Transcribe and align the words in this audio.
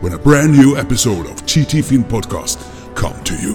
when 0.00 0.12
a 0.12 0.18
brand 0.18 0.52
new 0.52 0.76
episode 0.76 1.26
of 1.26 1.46
TT 1.46 1.82
Film 1.82 2.04
Podcast 2.04 2.58
come 2.94 3.14
to 3.24 3.34
you. 3.34 3.54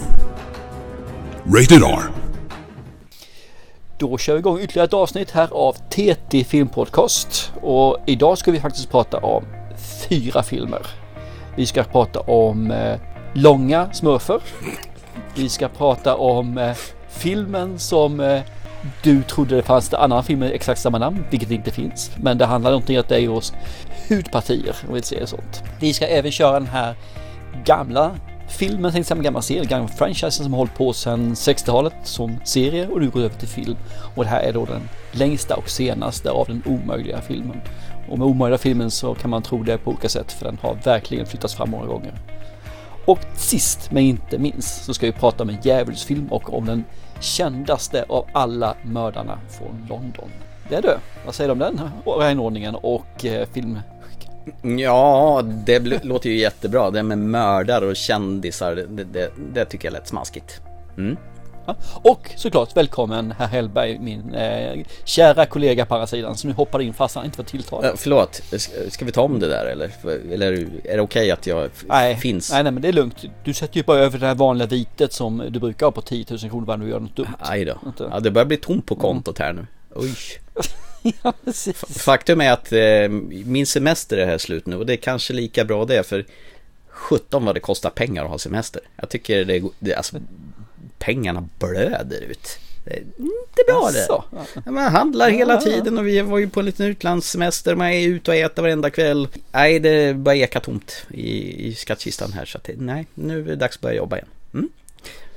Rated 1.45 1.83
R. 1.83 2.03
Då 3.97 4.17
kör 4.17 4.33
vi 4.33 4.39
igång 4.39 4.59
ytterligare 4.59 4.85
ett 4.85 4.93
avsnitt 4.93 5.31
här 5.31 5.47
av 5.51 5.73
TT 5.73 6.43
Film 6.43 6.67
Podcast. 6.67 7.51
Och 7.61 7.97
idag 8.05 8.37
ska 8.37 8.51
vi 8.51 8.59
faktiskt 8.59 8.91
prata 8.91 9.17
om 9.17 9.43
fyra 10.09 10.43
filmer. 10.43 10.87
Vi 11.55 11.65
ska 11.65 11.83
prata 11.83 12.19
om 12.19 12.71
eh, 12.71 12.99
långa 13.33 13.93
smurfer. 13.93 14.41
Vi 15.35 15.49
ska 15.49 15.67
prata 15.67 16.15
om 16.15 16.57
eh, 16.57 16.75
filmen 17.09 17.79
som 17.79 18.19
eh, 18.19 18.41
du 19.03 19.23
trodde 19.23 19.55
det 19.55 19.63
fanns 19.63 19.93
en 19.93 19.99
annan 19.99 20.23
film 20.23 20.39
med 20.39 20.51
exakt 20.51 20.81
samma 20.81 20.97
namn, 20.97 21.23
vilket 21.29 21.51
inte 21.51 21.71
finns. 21.71 22.11
Men 22.17 22.37
det 22.37 22.45
handlar 22.45 22.73
om 22.73 22.79
att 22.79 23.07
det 23.07 23.23
är 23.23 23.29
oss 23.29 23.53
hudpartier, 24.09 24.75
om 24.87 24.93
vi 24.93 25.01
säger 25.01 25.25
sånt. 25.25 25.63
Vi 25.79 25.93
ska 25.93 26.07
även 26.07 26.31
köra 26.31 26.59
den 26.59 26.67
här 26.67 26.95
gamla 27.65 28.11
filmen, 28.49 28.91
tänkte 28.91 29.07
säga, 29.07 29.21
gamla 29.21 29.41
serien, 29.41 29.67
gamla 29.67 29.87
franchisen 29.87 30.43
som 30.43 30.53
har 30.53 30.57
hållit 30.57 30.75
på 30.75 30.93
sedan 30.93 31.33
60-talet 31.33 31.93
som 32.03 32.37
serie 32.43 32.87
och 32.87 33.01
nu 33.01 33.09
går 33.09 33.19
över 33.19 33.35
till 33.35 33.47
film. 33.47 33.77
Och 34.15 34.23
det 34.23 34.29
här 34.29 34.41
är 34.41 34.53
då 34.53 34.65
den 34.65 34.89
längsta 35.11 35.55
och 35.55 35.69
senaste 35.69 36.31
av 36.31 36.47
den 36.47 36.63
omöjliga 36.65 37.21
filmen. 37.21 37.61
Och 38.09 38.19
med 38.19 38.27
omöjliga 38.27 38.57
filmen 38.57 38.91
så 38.91 39.15
kan 39.15 39.29
man 39.29 39.43
tro 39.43 39.63
det 39.63 39.77
på 39.77 39.91
olika 39.91 40.09
sätt 40.09 40.31
för 40.31 40.45
den 40.45 40.57
har 40.61 40.77
verkligen 40.83 41.25
flyttats 41.25 41.55
fram 41.55 41.69
många 41.69 41.85
gånger. 41.85 42.13
Och 43.05 43.19
sist 43.35 43.91
men 43.91 44.03
inte 44.03 44.37
minst 44.37 44.85
så 44.85 44.93
ska 44.93 45.05
vi 45.05 45.11
prata 45.11 45.43
om 45.43 45.49
en 45.49 45.57
djävulsfilm 45.63 46.27
och 46.27 46.53
om 46.53 46.65
den 46.65 46.83
kändaste 47.19 48.05
av 48.09 48.25
alla 48.33 48.75
mördarna 48.83 49.39
från 49.49 49.87
London. 49.89 50.29
Det 50.69 50.75
är 50.75 50.81
du. 50.81 50.95
Vad 51.25 51.35
säger 51.35 51.47
du 51.47 51.51
om 51.51 51.59
den 51.59 51.81
rangordningen 52.05 52.75
och 52.75 53.25
eh, 53.25 53.47
film? 53.53 53.79
Ja, 54.61 55.41
det 55.65 56.03
låter 56.03 56.29
ju 56.29 56.37
jättebra. 56.37 56.91
Det 56.91 57.03
med 57.03 57.17
mördare 57.17 57.85
och 57.85 57.95
kändisar, 57.95 58.75
det, 58.75 59.03
det, 59.03 59.31
det 59.53 59.65
tycker 59.65 59.87
jag 59.87 59.93
lät 59.93 60.07
smaskigt. 60.07 60.61
Mm. 60.97 61.17
Och 62.01 62.31
såklart 62.35 62.77
välkommen 62.77 63.33
herr 63.37 63.47
Hellberg, 63.47 63.99
min 63.99 64.33
eh, 64.33 64.85
kära 65.03 65.45
kollega 65.45 65.85
på 65.85 65.95
andra 65.95 66.07
sidan 66.07 66.37
som 66.37 66.49
nu 66.49 66.55
hoppade 66.55 66.83
in 66.83 66.93
fast 66.93 67.15
han 67.15 67.25
inte 67.25 67.37
var 67.37 67.45
tilltalad. 67.45 67.85
Äh, 67.85 67.91
förlåt, 67.95 68.41
ska 68.89 69.05
vi 69.05 69.11
ta 69.11 69.21
om 69.21 69.39
det 69.39 69.47
där 69.47 69.65
eller? 69.65 69.91
Eller 70.33 70.51
är 70.51 70.95
det 70.95 71.01
okej 71.01 71.01
okay 71.01 71.31
att 71.31 71.47
jag 71.47 71.69
nej, 71.87 72.15
finns? 72.15 72.51
Nej, 72.51 72.63
nej, 72.63 72.71
men 72.71 72.81
det 72.81 72.87
är 72.87 72.93
lugnt. 72.93 73.25
Du 73.43 73.53
sätter 73.53 73.77
ju 73.77 73.83
bara 73.83 73.99
över 73.99 74.19
det 74.19 74.27
här 74.27 74.35
vanliga 74.35 74.67
vitet 74.67 75.13
som 75.13 75.37
du 75.49 75.59
brukar 75.59 75.85
ha 75.85 75.91
på 75.91 76.01
10 76.01 76.25
000 76.29 76.39
kronor 76.39 76.65
varje 76.65 76.83
du 76.83 76.89
gör 76.89 76.99
något 76.99 77.15
dumt. 77.15 77.27
Aj 77.39 77.65
då. 77.65 77.77
Ja, 78.11 78.19
det 78.19 78.31
börjar 78.31 78.45
bli 78.45 78.57
tomt 78.57 78.85
på 78.85 78.95
kontot 78.95 79.39
här 79.39 79.53
nu. 79.53 79.67
Oj. 79.95 80.15
ja, 81.23 81.33
Faktum 81.89 82.41
är 82.41 82.51
att 82.51 82.71
eh, 82.71 83.09
min 83.45 83.65
semester 83.65 84.17
är 84.17 84.25
här 84.25 84.37
slut 84.37 84.65
nu 84.65 84.75
och 84.75 84.85
det 84.85 84.93
är 84.93 84.97
kanske 84.97 85.33
lika 85.33 85.65
bra 85.65 85.85
det 85.85 86.07
för 86.07 86.25
17 86.89 87.45
vad 87.45 87.55
det 87.55 87.59
kostar 87.59 87.89
pengar 87.89 88.23
att 88.23 88.29
ha 88.29 88.37
semester. 88.37 88.81
Jag 88.95 89.09
tycker 89.09 89.45
det, 89.45 89.63
det 89.79 89.95
alltså, 89.95 90.17
pengarna 90.99 91.47
blöder 91.59 92.21
ut. 92.21 92.59
Det 92.85 92.91
är 92.91 92.99
inte 92.99 93.63
bra 93.67 93.91
det. 93.91 94.71
Man 94.71 94.91
handlar 94.91 95.29
hela 95.29 95.57
tiden 95.57 95.97
och 95.97 96.07
vi 96.07 96.21
var 96.21 96.37
ju 96.37 96.49
på 96.49 96.59
en 96.59 96.65
liten 96.65 96.85
utlandssemester. 96.85 97.75
Man 97.75 97.87
är 97.87 98.07
ute 98.07 98.31
och 98.31 98.37
äter 98.37 98.61
varenda 98.61 98.89
kväll. 98.89 99.27
Nej, 99.51 99.79
det 99.79 100.15
börjar 100.15 100.43
eka 100.43 100.59
tomt 100.59 101.05
i, 101.09 101.67
i 101.67 101.75
skattkistan 101.75 102.31
här. 102.33 102.45
Så 102.45 102.57
att, 102.57 102.69
nej, 102.77 103.07
nu 103.13 103.39
är 103.39 103.43
det 103.43 103.55
dags 103.55 103.75
att 103.75 103.81
börja 103.81 103.95
jobba 103.95 104.15
igen. 104.15 104.27
Mm. 104.53 104.69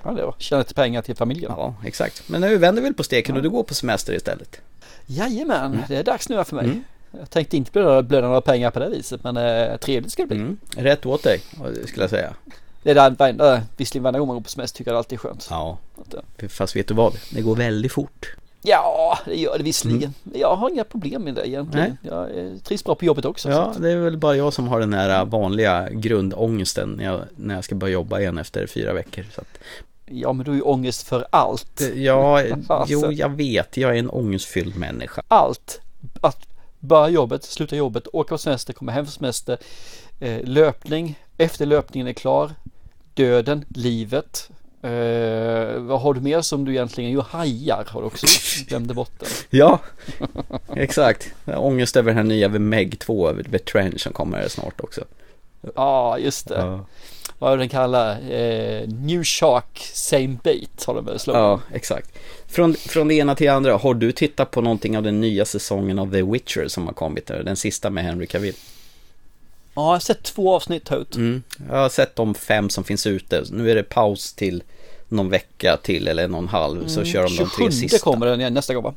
Ja, 0.02 0.10
det 0.10 0.24
var. 0.24 0.34
Tjäna 0.38 0.58
lite 0.58 0.74
pengar 0.74 1.02
till 1.02 1.16
familjen. 1.16 1.52
Ja, 1.56 1.74
exakt. 1.84 2.28
Men 2.28 2.40
nu 2.40 2.56
vänder 2.56 2.82
vi 2.82 2.88
väl 2.88 2.94
på 2.94 3.04
steken 3.04 3.36
och 3.36 3.42
du 3.42 3.50
går 3.50 3.62
på 3.62 3.74
semester 3.74 4.12
istället. 4.12 4.60
Jajamän, 5.06 5.72
mm. 5.72 5.84
det 5.88 5.96
är 5.96 6.04
dags 6.04 6.28
nu 6.28 6.44
för 6.44 6.56
mig. 6.56 6.64
Mm. 6.64 6.84
Jag 7.18 7.30
tänkte 7.30 7.56
inte 7.56 7.70
blöda 7.72 8.20
några 8.20 8.40
pengar 8.40 8.70
på 8.70 8.78
det 8.78 8.88
viset 8.88 9.24
men 9.24 9.36
eh, 9.36 9.76
trevligt 9.76 10.12
ska 10.12 10.22
det 10.22 10.28
bli. 10.28 10.36
Mm. 10.36 10.58
Rätt 10.76 11.06
åt 11.06 11.22
dig 11.22 11.40
skulle 11.86 12.02
jag 12.02 12.10
säga. 12.10 12.34
Det 12.82 12.90
är 12.90 12.94
där 12.94 13.10
varenda, 13.10 13.62
visserligen 13.76 14.02
varenda 14.02 14.18
gång 14.18 14.28
man 14.28 14.36
går 14.36 14.42
på 14.42 14.50
semester 14.50 14.78
tycker 14.78 14.90
jag 14.90 14.94
det 14.94 14.98
alltid 14.98 15.18
är 15.18 15.20
skönt. 15.20 15.46
Ja. 15.50 15.78
Fast 16.48 16.76
vet 16.76 16.88
du 16.88 16.94
vad? 16.94 17.16
Det 17.30 17.40
går 17.40 17.56
väldigt 17.56 17.92
fort. 17.92 18.36
Ja, 18.62 19.18
det 19.24 19.34
gör 19.34 19.58
det 19.58 19.64
visserligen. 19.64 20.14
Mm. 20.24 20.40
Jag 20.40 20.56
har 20.56 20.70
inga 20.70 20.84
problem 20.84 21.22
med 21.22 21.34
det 21.34 21.48
egentligen. 21.48 21.96
Nej. 22.02 22.12
Jag 22.12 22.28
trivs 22.64 22.84
bra 22.84 22.94
på 22.94 23.04
jobbet 23.04 23.24
också. 23.24 23.50
Ja, 23.50 23.74
det 23.78 23.90
är 23.90 23.96
väl 23.96 24.16
bara 24.16 24.36
jag 24.36 24.52
som 24.52 24.68
har 24.68 24.80
den 24.80 24.92
här 24.92 25.24
vanliga 25.24 25.88
grundångesten 25.90 26.90
när 26.90 27.04
jag, 27.04 27.20
när 27.36 27.54
jag 27.54 27.64
ska 27.64 27.74
börja 27.74 27.92
jobba 27.92 28.20
igen 28.20 28.38
efter 28.38 28.66
fyra 28.66 28.92
veckor. 28.92 29.24
Så 29.34 29.40
att... 29.40 29.58
Ja, 30.06 30.32
men 30.32 30.44
du 30.44 30.50
har 30.50 30.56
ju 30.56 30.62
ångest 30.62 31.08
för 31.08 31.26
allt. 31.30 31.82
Ja, 31.94 32.42
jo, 32.86 33.12
jag 33.12 33.28
vet. 33.28 33.76
Jag 33.76 33.90
är 33.90 33.98
en 33.98 34.10
ångestfylld 34.10 34.76
människa. 34.76 35.22
Allt. 35.28 35.80
Att 36.20 36.46
börja 36.78 37.08
jobbet, 37.08 37.44
sluta 37.44 37.76
jobbet, 37.76 38.06
åka 38.12 38.28
på 38.28 38.38
semester, 38.38 38.72
komma 38.72 38.92
hem 38.92 39.04
från 39.04 39.12
semester, 39.12 39.58
eh, 40.20 40.44
löpning, 40.44 41.18
efter 41.38 41.66
löpningen 41.66 42.06
är 42.06 42.12
klar, 42.12 42.50
döden, 43.14 43.64
livet. 43.68 44.50
Eh, 44.82 45.78
vad 45.78 46.00
har 46.00 46.14
du 46.14 46.20
mer 46.20 46.40
som 46.40 46.64
du 46.64 46.72
egentligen, 46.72 47.10
jo 47.10 47.20
hajar 47.20 47.84
har 47.88 48.00
du 48.00 48.06
också 48.06 48.26
glömde 48.66 48.94
bort 48.94 49.12
den. 49.18 49.28
Ja, 49.50 49.78
exakt. 50.76 51.34
Ångest 51.46 51.96
över 51.96 52.10
den 52.10 52.16
här 52.16 52.24
nya 52.24 52.48
Meg 52.48 52.98
2, 52.98 53.32
The 53.50 53.58
Trench 53.58 54.00
som 54.00 54.12
kommer 54.12 54.48
snart 54.48 54.80
också. 54.80 55.04
Ja, 55.60 55.70
ah, 55.74 56.18
just 56.18 56.48
det. 56.48 56.58
Ja. 56.58 56.86
Vad 57.38 57.52
är 57.52 57.56
den 57.56 57.68
kallar? 57.68 58.10
Eh, 58.30 58.88
New 58.88 59.24
Shark 59.24 59.90
Same 59.94 60.36
Bait 60.42 60.84
har 60.86 60.94
de 60.94 61.04
väl 61.04 61.18
slagit. 61.18 61.38
Ja, 61.38 61.60
exakt. 61.76 62.18
Från, 62.46 62.74
från 62.74 63.08
det 63.08 63.14
ena 63.14 63.34
till 63.34 63.46
det 63.46 63.52
andra, 63.52 63.76
har 63.76 63.94
du 63.94 64.12
tittat 64.12 64.50
på 64.50 64.60
någonting 64.60 64.96
av 64.96 65.02
den 65.02 65.20
nya 65.20 65.44
säsongen 65.44 65.98
av 65.98 66.12
The 66.12 66.22
Witcher 66.22 66.68
som 66.68 66.86
har 66.86 66.94
kommit? 66.94 67.26
Den 67.26 67.56
sista 67.56 67.90
med 67.90 68.04
Henry 68.04 68.26
Cavill? 68.26 68.54
Ja, 69.74 69.82
jag 69.82 69.92
har 69.92 69.98
sett 69.98 70.22
två 70.22 70.54
avsnitt 70.54 70.92
ut. 70.92 71.16
Mm. 71.16 71.42
Jag 71.68 71.76
har 71.76 71.88
sett 71.88 72.16
de 72.16 72.34
fem 72.34 72.70
som 72.70 72.84
finns 72.84 73.06
ute. 73.06 73.44
Nu 73.50 73.70
är 73.70 73.74
det 73.74 73.82
paus 73.82 74.32
till 74.32 74.62
någon 75.08 75.30
vecka 75.30 75.78
till 75.82 76.08
eller 76.08 76.28
någon 76.28 76.48
halv 76.48 76.78
mm. 76.78 76.88
så 76.88 77.04
kör 77.04 77.22
de 77.22 77.36
de 77.36 77.50
tre 77.50 77.72
sista. 77.72 77.98
kommer 77.98 78.26
den 78.26 78.40
igen 78.40 78.54
nästa 78.54 78.74
gång 78.74 78.84
va? 78.84 78.94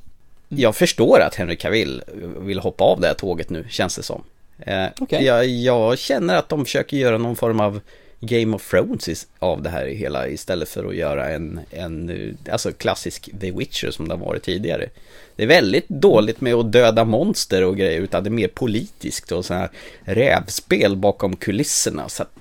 Mm. 0.50 0.62
Jag 0.62 0.76
förstår 0.76 1.20
att 1.20 1.36
Henry 1.36 1.56
Cavill 1.56 2.04
vill 2.40 2.60
hoppa 2.60 2.84
av 2.84 3.02
det 3.02 3.08
här 3.08 3.14
tåget 3.14 3.50
nu, 3.50 3.66
känns 3.70 3.96
det 3.96 4.04
som. 4.04 4.24
Eh, 4.60 4.86
okay. 5.00 5.26
jag, 5.26 5.46
jag 5.46 6.00
känner 6.00 6.36
att 6.36 6.50
de 6.50 6.66
försöker 6.66 6.98
göra 6.98 7.18
någon 7.18 7.36
form 7.36 7.60
av 7.60 7.82
Game 8.20 8.56
of 8.56 8.70
Thrones 8.70 9.28
av 9.40 9.62
det 9.62 9.70
här 9.70 9.86
hela 9.86 10.28
istället 10.28 10.70
för 10.70 10.86
att 10.86 10.96
göra 10.96 11.30
en, 11.30 11.60
en 11.70 12.38
alltså 12.52 12.72
klassisk 12.72 13.30
The 13.42 13.52
Witcher 13.52 13.92
som 13.92 14.08
det 14.08 14.14
har 14.14 14.26
varit 14.26 14.44
tidigare. 14.44 14.90
Det 15.36 15.44
är 15.44 15.48
väldigt 15.48 15.90
dåligt 15.90 16.42
med 16.42 16.54
att 16.54 16.72
döda 16.72 17.04
monster 17.04 17.64
och 17.64 17.78
grejer 17.78 18.02
utan 18.02 18.24
det 18.24 18.28
är 18.28 18.32
mer 18.32 18.48
politiskt 18.48 19.32
och 19.32 19.46
så 19.46 19.54
här 19.54 19.70
rävspel 20.04 20.96
bakom 20.96 21.36
kulisserna. 21.36 22.10
Så 22.10 22.24
att, 22.24 22.32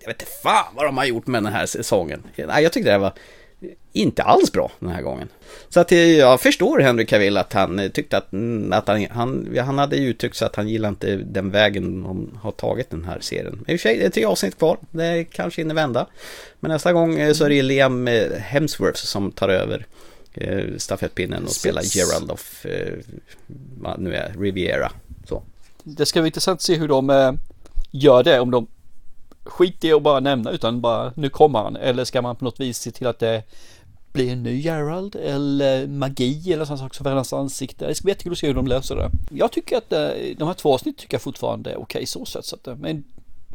jag 0.00 0.06
vet 0.06 0.22
inte 0.22 0.32
fan 0.42 0.74
vad 0.74 0.84
de 0.84 0.98
har 0.98 1.04
gjort 1.04 1.26
med 1.26 1.42
den 1.42 1.52
här 1.52 1.66
säsongen. 1.66 2.22
Nej, 2.36 2.62
jag 2.62 2.72
tyckte 2.72 2.88
det 2.88 2.92
här 2.92 2.98
var 2.98 3.12
inte 3.92 4.22
alls 4.22 4.52
bra 4.52 4.70
den 4.78 4.90
här 4.90 5.02
gången. 5.02 5.28
Så 5.68 5.80
att 5.80 5.90
jag 5.92 6.40
förstår 6.40 6.78
Henry 6.78 7.06
Cavill 7.06 7.36
att 7.36 7.52
han 7.52 7.90
tyckte 7.94 8.16
att, 8.16 8.32
mm, 8.32 8.72
att 8.72 8.88
han, 8.88 9.06
han, 9.10 9.58
han 9.58 9.78
hade 9.78 9.96
uttryckt 9.96 10.36
så 10.36 10.44
att 10.44 10.56
han 10.56 10.68
gillar 10.68 10.88
inte 10.88 11.16
den 11.16 11.50
vägen 11.50 12.02
de 12.02 12.38
har 12.42 12.52
tagit 12.52 12.90
den 12.90 13.04
här 13.04 13.20
serien. 13.20 13.64
I 13.68 13.76
och 13.76 13.80
för 13.80 13.88
sig, 13.88 13.98
det 13.98 14.04
är 14.04 14.10
tre 14.10 14.24
avsnitt 14.24 14.58
kvar, 14.58 14.78
det 14.90 15.24
kanske 15.24 15.60
hinner 15.60 15.74
vända. 15.74 16.06
Men 16.60 16.70
nästa 16.70 16.92
gång 16.92 17.18
eh, 17.18 17.32
så 17.32 17.44
är 17.44 17.48
det 17.48 17.62
Liam 17.62 18.08
eh, 18.08 18.32
Hemsworth 18.32 19.04
som 19.04 19.32
tar 19.32 19.48
över 19.48 19.86
eh, 20.34 20.64
stafettpinnen 20.76 21.44
och 21.44 21.50
spelar 21.50 21.82
Gerald 21.96 22.30
of, 22.30 22.66
nu 23.98 24.14
är 24.14 24.34
Riviera. 24.38 24.92
Så. 25.28 25.42
Det 25.82 26.06
ska 26.06 26.20
bli 26.20 26.28
intressant 26.28 26.56
att 26.56 26.62
se 26.62 26.74
hur 26.74 26.88
de 26.88 27.38
gör 27.90 28.22
det, 28.22 28.40
om 28.40 28.50
de 28.50 28.66
skit 29.44 29.84
i 29.84 29.92
att 29.92 30.02
bara 30.02 30.20
nämna 30.20 30.50
utan 30.50 30.80
bara 30.80 31.12
nu 31.16 31.28
kommer 31.28 31.58
han. 31.58 31.76
Eller 31.76 32.04
ska 32.04 32.22
man 32.22 32.36
på 32.36 32.44
något 32.44 32.60
vis 32.60 32.78
se 32.78 32.90
till 32.90 33.06
att 33.06 33.18
det 33.18 33.42
blir 34.12 34.32
en 34.32 34.42
ny 34.42 34.60
Gerald 34.60 35.16
eller 35.16 35.86
magi 35.86 36.52
eller 36.52 36.64
sånt 36.64 36.80
sak 36.80 36.94
som 36.94 37.04
förändrar 37.04 37.38
ansikte. 37.38 37.86
Det 37.86 37.94
ska 37.94 38.04
bli 38.04 38.10
jättekul 38.10 38.32
att 38.32 38.38
se 38.38 38.46
hur 38.46 38.54
de 38.54 38.66
löser 38.66 38.96
det. 38.96 39.10
Jag 39.30 39.52
tycker 39.52 39.76
att 39.76 39.92
eh, 39.92 40.08
de 40.36 40.48
här 40.48 40.54
två 40.54 40.74
avsnitt 40.74 40.98
tycker 40.98 41.14
jag 41.14 41.22
fortfarande 41.22 41.70
är 41.70 41.74
okej 41.74 41.82
okay, 41.82 42.06
så 42.06 42.24
sätt. 42.24 42.44
Så 42.44 42.56
att, 42.56 42.66
eh, 42.66 42.76
men 42.76 43.04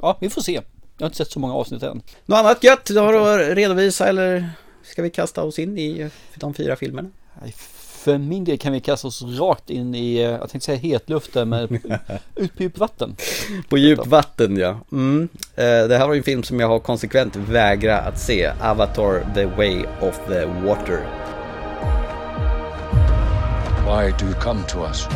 ja, 0.01 0.17
vi 0.21 0.29
får 0.29 0.41
se. 0.41 0.61
Jag 0.97 1.05
har 1.05 1.05
inte 1.05 1.17
sett 1.17 1.31
så 1.31 1.39
många 1.39 1.53
avsnitt 1.53 1.83
än. 1.83 2.01
Något 2.25 2.37
annat 2.37 2.63
gött 2.63 2.85
du 2.85 2.99
har 2.99 3.13
att 3.13 3.57
redovisa 3.57 4.07
eller 4.07 4.49
ska 4.83 5.01
vi 5.01 5.09
kasta 5.09 5.43
oss 5.43 5.59
in 5.59 5.77
i 5.77 6.09
de 6.35 6.53
fyra 6.53 6.75
filmerna? 6.75 7.09
För 8.05 8.17
min 8.17 8.43
del 8.43 8.57
kan 8.57 8.73
vi 8.73 8.79
kasta 8.79 9.07
oss 9.07 9.21
rakt 9.21 9.69
in 9.69 9.95
i, 9.95 10.15
eh, 10.15 10.21
jag 10.21 10.49
tänkte 10.49 10.65
säga 10.65 10.77
hetluften, 10.77 11.49
men 11.49 11.67
ut 12.35 12.55
på 12.55 12.63
djupt 12.63 12.77
vatten. 12.77 13.15
På 13.69 13.77
djupt 13.77 14.07
vatten 14.07 14.57
ja. 14.57 14.79
Mm. 14.91 15.29
Eh, 15.55 15.63
det 15.63 15.97
här 15.97 16.07
var 16.07 16.13
ju 16.13 16.17
en 16.17 16.23
film 16.23 16.43
som 16.43 16.59
jag 16.59 16.67
har 16.67 16.79
konsekvent 16.79 17.35
vägrat 17.35 18.07
att 18.07 18.19
se. 18.19 18.51
Avatar 18.61 19.33
The 19.33 19.45
Way 19.45 19.85
of 20.01 20.19
the 20.27 20.45
Water. 20.45 20.99
Why 23.85 24.13
do 24.19 24.25
you 24.25 24.33
come 24.41 24.63
to 24.67 24.79
us? 24.79 25.07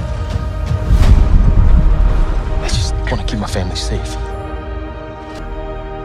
I 2.59 2.63
just 2.63 2.93
want 2.93 3.21
to 3.21 3.27
keep 3.27 3.39
my 3.39 3.47
family 3.47 3.75
safe. 3.75 4.17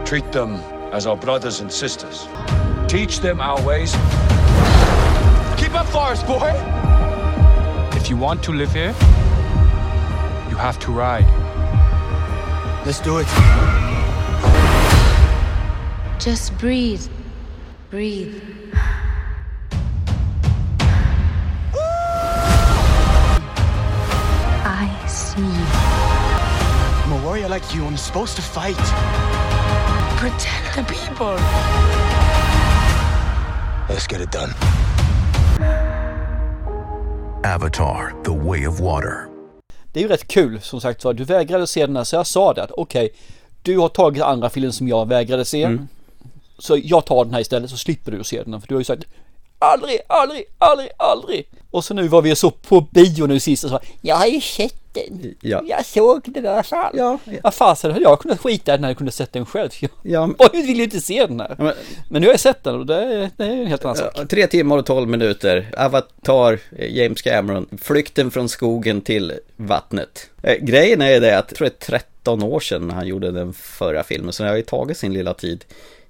Treat 0.05 0.31
them 0.31 0.57
as 0.93 1.05
our 1.05 1.17
brothers 1.17 1.61
and 1.61 1.71
sisters. 1.71 2.27
Teach 2.87 3.19
them 3.19 3.39
our 3.39 3.65
ways. 3.67 3.95
Keep 5.65 5.73
up, 5.73 5.87
Forest 5.87 6.27
Boy! 6.27 6.53
If 7.97 8.07
you 8.07 8.15
want 8.17 8.43
to 8.43 8.51
live 8.51 8.71
here, 8.71 8.93
you 10.47 10.55
have 10.57 10.77
to 10.81 10.91
ride. 10.91 11.25
Let's 12.85 12.99
do 12.99 13.17
it. 13.17 13.25
Just 16.19 16.55
breathe. 16.59 17.01
Breathe. 17.89 18.43
I 24.63 24.87
see. 25.07 25.41
I'm 27.05 27.11
a 27.11 27.25
warrior 27.25 27.49
like 27.49 27.73
you. 27.73 27.83
I'm 27.87 27.97
supposed 27.97 28.35
to 28.35 28.43
fight. 28.43 28.77
Protect 30.19 30.75
the 30.75 30.83
people. 30.83 31.33
Let's 33.89 34.05
get 34.05 34.21
it 34.21 34.29
done. 34.29 34.53
Avatar, 37.45 38.13
The 38.23 38.31
Way 38.31 38.67
of 38.67 38.79
Water. 38.79 39.27
Det 39.93 39.99
är 39.99 40.03
ju 40.03 40.09
rätt 40.09 40.27
kul 40.27 40.61
som 40.61 40.81
sagt 40.81 41.03
var. 41.03 41.13
Du 41.13 41.23
vägrade 41.23 41.67
se 41.67 41.85
den 41.85 41.95
här 41.95 42.03
så 42.03 42.15
jag 42.15 42.27
sa 42.27 42.53
det 42.53 42.63
att 42.63 42.71
okej, 42.71 43.05
okay, 43.05 43.17
du 43.61 43.77
har 43.77 43.89
tagit 43.89 44.23
andra 44.23 44.49
filmen 44.49 44.73
som 44.73 44.87
jag 44.87 45.07
vägrade 45.07 45.45
se. 45.45 45.63
Mm. 45.63 45.87
Så 46.59 46.77
jag 46.83 47.05
tar 47.05 47.25
den 47.25 47.33
här 47.33 47.41
istället 47.41 47.69
så 47.69 47.77
slipper 47.77 48.11
du 48.11 48.23
se 48.23 48.43
den. 48.43 48.61
För 48.61 48.67
du 48.67 48.75
har 48.75 48.81
ju 48.81 48.85
sagt 48.85 49.03
aldrig, 49.71 49.99
aldrig, 50.07 50.45
aldrig, 50.57 50.89
aldrig. 50.97 51.47
Och 51.71 51.83
så 51.83 51.93
nu 51.93 52.07
var 52.07 52.21
vi 52.21 52.35
så 52.35 52.51
på 52.51 52.81
bio 52.81 53.25
nu 53.25 53.39
sist 53.39 53.63
och 53.63 53.69
sa 53.69 53.79
jag 54.01 54.15
har 54.15 54.25
ju 54.25 54.41
sett 54.41 54.85
den. 54.95 55.35
Ja. 55.41 55.61
Jag 55.65 55.85
såg 55.85 56.21
den 56.25 56.45
i 56.45 56.47
alla 56.47 56.63
fall. 56.63 56.93
Ja, 56.97 57.19
ja. 57.25 57.33
Vad 57.43 57.53
fasen 57.53 57.91
hade 57.91 58.03
jag 58.03 58.19
kunnat 58.19 58.39
skita 58.39 58.71
i 58.71 58.73
den 58.73 58.81
när 58.81 58.89
jag 58.89 58.97
kunde 58.97 59.11
sett 59.11 59.33
den 59.33 59.45
själv. 59.45 59.69
Jag 59.79 59.89
ja. 60.01 60.49
vill 60.53 60.77
ju 60.77 60.83
inte 60.83 61.01
se 61.01 61.25
den 61.25 61.39
här. 61.39 61.55
Men, 61.57 61.73
men 62.09 62.21
nu 62.21 62.27
har 62.27 62.33
jag 62.33 62.39
sett 62.39 62.63
den 62.63 62.75
och 62.75 62.85
det 62.85 62.95
är, 62.95 63.29
det 63.37 63.43
är 63.43 63.49
en 63.49 63.67
helt 63.67 63.85
annan 63.85 63.97
sak. 63.97 64.27
Tre 64.29 64.47
timmar 64.47 64.77
och 64.77 64.85
tolv 64.85 65.09
minuter. 65.09 65.71
Avatar, 65.77 66.59
James 66.89 67.21
Cameron. 67.21 67.67
Flykten 67.81 68.31
från 68.31 68.49
skogen 68.49 69.01
till 69.01 69.33
vattnet. 69.55 70.29
Eh, 70.43 70.55
grejen 70.55 71.01
är 71.01 71.19
det 71.21 71.37
att 71.37 71.45
jag 71.49 71.57
tror 71.57 71.67
det 71.67 71.85
är 71.85 71.99
13 71.99 72.43
år 72.43 72.59
sedan 72.59 72.91
han 72.91 73.07
gjorde 73.07 73.31
den 73.31 73.53
förra 73.53 74.03
filmen. 74.03 74.33
Så 74.33 74.43
det 74.43 74.49
har 74.49 74.55
ju 74.55 74.61
tagit 74.61 74.97
sin 74.97 75.13
lilla 75.13 75.33
tid 75.33 75.65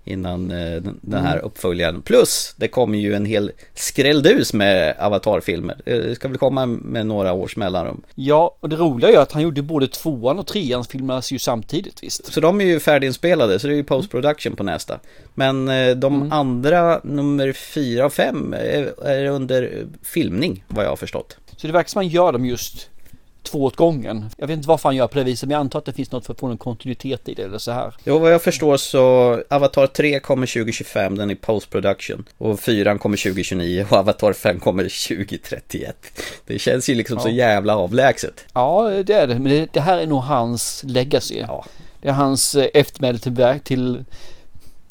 innan 0.05 0.51
eh, 0.51 0.81
den 1.01 1.23
här 1.23 1.33
mm. 1.33 1.45
uppföljaren. 1.45 2.01
Plus, 2.01 2.55
det 2.57 2.67
kommer 2.67 2.97
ju 2.97 3.13
en 3.13 3.25
hel 3.25 3.51
skrälldus 3.73 4.53
med 4.53 4.95
Avatar-filmer. 4.99 5.75
Det 5.85 6.15
ska 6.15 6.27
väl 6.27 6.37
komma 6.37 6.65
med 6.65 7.07
några 7.07 7.33
års 7.33 7.57
mellanrum. 7.57 8.01
Ja, 8.15 8.57
och 8.59 8.69
det 8.69 8.75
roliga 8.75 9.09
är 9.09 9.17
att 9.17 9.31
han 9.31 9.41
gjorde 9.41 9.61
både 9.61 9.87
tvåan 9.87 10.39
och 10.39 10.47
trean 10.47 10.85
filmas 10.85 11.31
ju 11.31 11.39
samtidigt 11.39 12.03
visst. 12.03 12.33
Så 12.33 12.41
de 12.41 12.61
är 12.61 12.65
ju 12.65 12.79
färdiginspelade, 12.79 13.59
så 13.59 13.67
det 13.67 13.73
är 13.73 13.77
ju 13.77 13.83
post-production 13.83 14.55
på 14.55 14.63
nästa. 14.63 14.99
Men 15.33 15.69
eh, 15.69 15.95
de 15.95 16.15
mm. 16.15 16.31
andra, 16.31 17.01
nummer 17.03 17.53
fyra 17.53 18.05
och 18.05 18.13
fem, 18.13 18.53
är, 18.53 19.27
under 19.27 19.85
filmning 20.03 20.63
vad 20.67 20.85
jag 20.85 20.89
har 20.89 20.95
förstått. 20.95 21.37
Så 21.57 21.67
det 21.67 21.73
verkar 21.73 21.89
som 21.89 21.99
man 21.99 22.07
gör 22.07 22.31
dem 22.31 22.45
just 22.45 22.89
två 23.45 23.63
åt 23.63 23.75
gången. 23.75 24.29
Jag 24.37 24.47
vet 24.47 24.57
inte 24.57 24.67
varför 24.67 24.89
han 24.89 24.95
gör 24.95 25.07
på 25.07 25.17
det 25.17 25.23
viset, 25.23 25.47
men 25.47 25.53
jag 25.53 25.59
antar 25.59 25.79
att 25.79 25.85
det 25.85 25.93
finns 25.93 26.11
något 26.11 26.25
för 26.25 26.33
att 26.33 26.39
få 26.39 26.47
en 26.47 26.57
kontinuitet 26.57 27.29
i 27.29 27.33
det 27.33 27.43
eller 27.43 27.57
så 27.57 27.71
här. 27.71 27.93
Jo, 28.03 28.19
vad 28.19 28.33
jag 28.33 28.41
förstår 28.41 28.77
så 28.77 29.41
Avatar 29.49 29.87
3 29.87 30.19
kommer 30.19 30.47
2025, 30.47 31.17
den 31.17 31.31
är 31.31 31.35
post 31.35 31.69
production. 31.69 32.25
Och 32.37 32.59
4 32.59 32.97
kommer 32.97 33.17
2029 33.17 33.85
och 33.89 33.97
Avatar 33.97 34.33
5 34.33 34.59
kommer 34.59 34.83
2031. 34.83 35.95
Det 36.45 36.59
känns 36.59 36.89
ju 36.89 36.95
liksom 36.95 37.17
ja. 37.17 37.23
så 37.23 37.29
jävla 37.29 37.77
avlägset. 37.77 38.45
Ja, 38.53 38.89
det 39.05 39.13
är 39.13 39.27
det, 39.27 39.39
men 39.39 39.51
det, 39.51 39.73
det 39.73 39.81
här 39.81 39.97
är 39.97 40.07
nog 40.07 40.21
hans 40.21 40.83
legacy. 40.83 41.43
Ja. 41.47 41.65
Det 42.01 42.09
är 42.09 42.13
hans 42.13 42.55
eh, 42.55 42.67
eftermäle 42.73 43.19
till, 43.19 43.59
till 43.63 44.03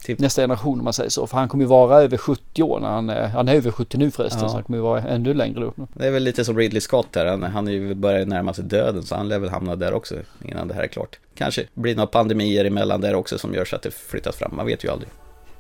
till 0.05 0.17
nästa 0.19 0.43
generation 0.43 0.79
om 0.79 0.85
man 0.85 0.93
säger 0.93 1.11
så. 1.11 1.27
För 1.27 1.37
han 1.37 1.49
kommer 1.49 1.65
ju 1.65 1.69
vara 1.69 2.03
över 2.03 2.17
70 2.17 2.62
år 2.62 2.81
när 2.81 2.89
han 2.89 3.11
är, 3.11 3.29
han 3.29 3.49
är 3.49 3.55
över 3.55 3.71
70 3.71 3.99
nu 3.99 4.11
förresten 4.11 4.43
ja. 4.43 4.49
så 4.49 4.55
han 4.55 4.65
kommer 4.65 4.79
ju 4.79 4.83
vara 4.83 5.03
ännu 5.03 5.35
längre 5.35 5.65
upp. 5.65 5.75
Det 5.95 6.06
är 6.06 6.11
väl 6.11 6.23
lite 6.23 6.45
som 6.45 6.59
Ridley 6.59 6.81
Scott 6.81 7.09
här, 7.15 7.27
han, 7.27 7.43
han 7.43 7.69
är 7.69 7.73
ju 7.73 7.95
börjar 7.95 8.27
närma 8.27 8.55
sig 8.55 8.65
döden 8.65 9.03
så 9.03 9.15
han 9.15 9.29
lär 9.29 9.39
väl 9.39 9.51
hamna 9.51 9.77
där 9.77 9.93
också 9.95 10.15
innan 10.45 10.69
det 10.69 10.75
här 10.75 10.83
är 10.83 10.87
klart. 10.87 11.19
Kanske 11.35 11.65
blir 11.75 11.97
några 11.97 12.06
pandemier 12.06 12.65
emellan 12.65 13.01
där 13.01 13.15
också 13.15 13.39
som 13.39 13.55
gör 13.55 13.65
så 13.65 13.77
att 13.77 13.83
det 13.83 13.91
flyttas 13.95 14.37
fram, 14.37 14.56
man 14.56 14.67
vet 14.67 14.85
ju 14.85 14.89
aldrig. 14.89 15.11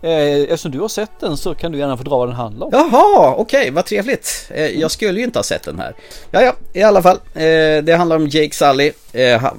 Eh, 0.04 0.42
eftersom 0.42 0.70
du 0.70 0.80
har 0.80 0.88
sett 0.88 1.20
den 1.20 1.36
så 1.36 1.54
kan 1.54 1.72
du 1.72 1.78
gärna 1.78 1.96
få 1.96 2.02
dra 2.02 2.18
vad 2.18 2.28
den 2.28 2.36
handlar 2.36 2.66
om. 2.66 2.72
Jaha, 2.72 3.34
okej, 3.36 3.60
okay, 3.60 3.70
vad 3.70 3.84
trevligt. 3.84 4.50
Eh, 4.54 4.66
jag 4.80 4.90
skulle 4.90 5.18
ju 5.18 5.24
inte 5.24 5.38
ha 5.38 5.44
sett 5.44 5.62
den 5.62 5.78
här. 5.78 5.94
Ja, 6.30 6.42
ja, 6.42 6.52
i 6.72 6.82
alla 6.82 7.02
fall. 7.02 7.16
Eh, 7.34 7.82
det 7.82 7.96
handlar 7.98 8.16
om 8.16 8.26
Jake 8.28 8.54
Sully 8.54 8.92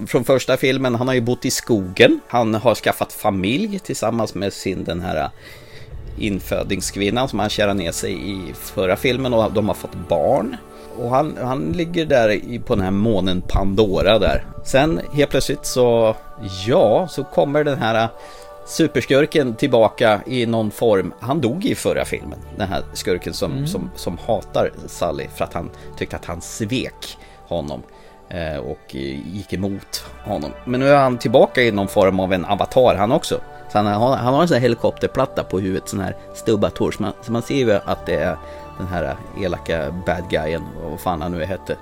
från 0.07 0.23
första 0.23 0.57
filmen. 0.57 0.95
Han 0.95 1.07
har 1.07 1.15
ju 1.15 1.21
bott 1.21 1.45
i 1.45 1.51
skogen. 1.51 2.19
Han 2.27 2.53
har 2.55 2.75
skaffat 2.75 3.13
familj 3.13 3.79
tillsammans 3.79 4.35
med 4.35 4.53
sin 4.53 4.83
den 4.83 5.01
här 5.01 5.29
infödingskvinnan 6.19 7.27
som 7.27 7.39
han 7.39 7.49
kärade 7.49 7.73
ner 7.73 7.91
sig 7.91 8.31
i 8.31 8.53
förra 8.53 8.95
filmen 8.95 9.33
och 9.33 9.51
de 9.51 9.67
har 9.67 9.75
fått 9.75 9.95
barn. 10.09 10.57
Och 10.97 11.09
han, 11.09 11.37
han 11.41 11.71
ligger 11.71 12.05
där 12.05 12.59
på 12.59 12.75
den 12.75 12.83
här 12.83 12.91
månen 12.91 13.41
Pandora 13.41 14.19
där. 14.19 14.45
Sen 14.65 15.01
helt 15.13 15.29
plötsligt 15.31 15.65
så, 15.65 16.15
ja, 16.67 17.07
så 17.07 17.23
kommer 17.23 17.63
den 17.63 17.77
här 17.77 18.09
superskurken 18.65 19.55
tillbaka 19.55 20.21
i 20.25 20.45
någon 20.45 20.71
form. 20.71 21.13
Han 21.19 21.41
dog 21.41 21.65
i 21.65 21.75
förra 21.75 22.05
filmen, 22.05 22.39
den 22.57 22.67
här 22.67 22.83
skurken 22.93 23.33
som, 23.33 23.51
mm. 23.51 23.67
som, 23.67 23.91
som 23.95 24.17
hatar 24.17 24.71
Sally 24.87 25.27
för 25.35 25.43
att 25.43 25.53
han 25.53 25.69
tyckte 25.97 26.15
att 26.15 26.25
han 26.25 26.41
svek 26.41 27.17
honom 27.47 27.83
eh, 28.29 28.57
och 28.57 28.95
gick 29.25 29.53
emot 29.53 30.05
honom. 30.23 30.51
Men 30.65 30.79
nu 30.79 30.89
är 30.89 30.97
han 30.97 31.17
tillbaka 31.17 31.63
i 31.63 31.71
någon 31.71 31.87
form 31.87 32.19
av 32.19 32.33
en 32.33 32.45
avatar 32.45 32.95
han 32.95 33.11
också. 33.11 33.39
Så 33.71 33.77
han 33.77 33.85
har, 33.85 34.15
han 34.15 34.33
har 34.33 34.41
en 34.41 34.47
sån 34.47 34.55
här 34.55 34.61
helikopterplatta 34.61 35.43
på 35.43 35.59
huvudet, 35.59 35.89
sån 35.89 35.99
här 35.99 36.15
stubbator. 36.33 36.91
Så 36.91 37.01
man, 37.01 37.13
så 37.21 37.31
man 37.31 37.41
ser 37.41 37.55
ju 37.55 37.71
att 37.71 38.05
det 38.05 38.15
är 38.15 38.37
den 38.77 38.87
här 38.87 39.15
elaka 39.41 39.91
bad 40.05 40.29
guyen, 40.29 40.63
vad 40.83 40.99
fan 40.99 41.21
han 41.21 41.31
nu 41.31 41.43
hette. 41.43 41.77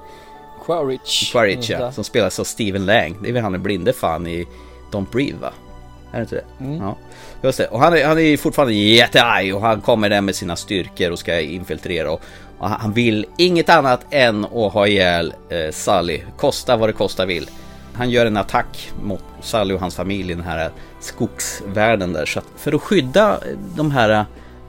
Quaritch. 0.65 1.31
Quaritch 1.31 1.69
ja, 1.69 1.91
som 1.91 2.03
spelas 2.03 2.39
av 2.39 2.43
Steven 2.43 2.85
Lang. 2.85 3.17
Det 3.21 3.29
är 3.29 3.33
väl 3.33 3.43
han 3.43 3.51
den 3.51 3.63
blinde 3.63 3.93
fan 3.93 4.27
i 4.27 4.47
Don't 4.91 5.11
Breathe 5.11 5.37
va? 5.39 5.51
Är 6.13 6.17
det 6.17 6.21
inte 6.21 6.35
det? 6.35 6.65
Mm. 6.65 6.81
Ja. 6.81 6.97
Just 7.41 7.57
det. 7.57 7.67
Och 7.67 7.79
han 7.79 7.93
är, 7.93 8.05
han 8.05 8.19
är 8.19 8.37
fortfarande 8.37 8.73
jättearg 8.73 9.55
och 9.55 9.61
han 9.61 9.81
kommer 9.81 10.09
där 10.09 10.21
med 10.21 10.35
sina 10.35 10.55
styrkor 10.55 11.11
och 11.11 11.19
ska 11.19 11.39
infiltrera. 11.39 12.11
Och, 12.11 12.21
och 12.57 12.69
han 12.69 12.93
vill 12.93 13.25
inget 13.37 13.69
annat 13.69 14.05
än 14.09 14.45
att 14.45 14.73
ha 14.73 14.87
ihjäl 14.87 15.33
eh, 15.49 15.71
Sally. 15.71 16.21
Kosta 16.37 16.77
vad 16.77 16.89
det 16.89 16.93
kosta 16.93 17.25
vill. 17.25 17.49
Han 17.93 18.09
gör 18.09 18.25
en 18.25 18.37
attack 18.37 18.91
mot 19.03 19.23
Sally 19.41 19.73
och 19.73 19.79
hans 19.79 19.95
familj 19.95 20.31
i 20.31 20.35
den 20.35 20.43
här 20.43 20.71
skogsvärlden 20.99 22.13
där. 22.13 22.25
Så 22.25 22.39
att 22.39 22.45
för 22.57 22.73
att 22.73 22.81
skydda 22.81 23.39
de 23.75 23.91
här 23.91 24.25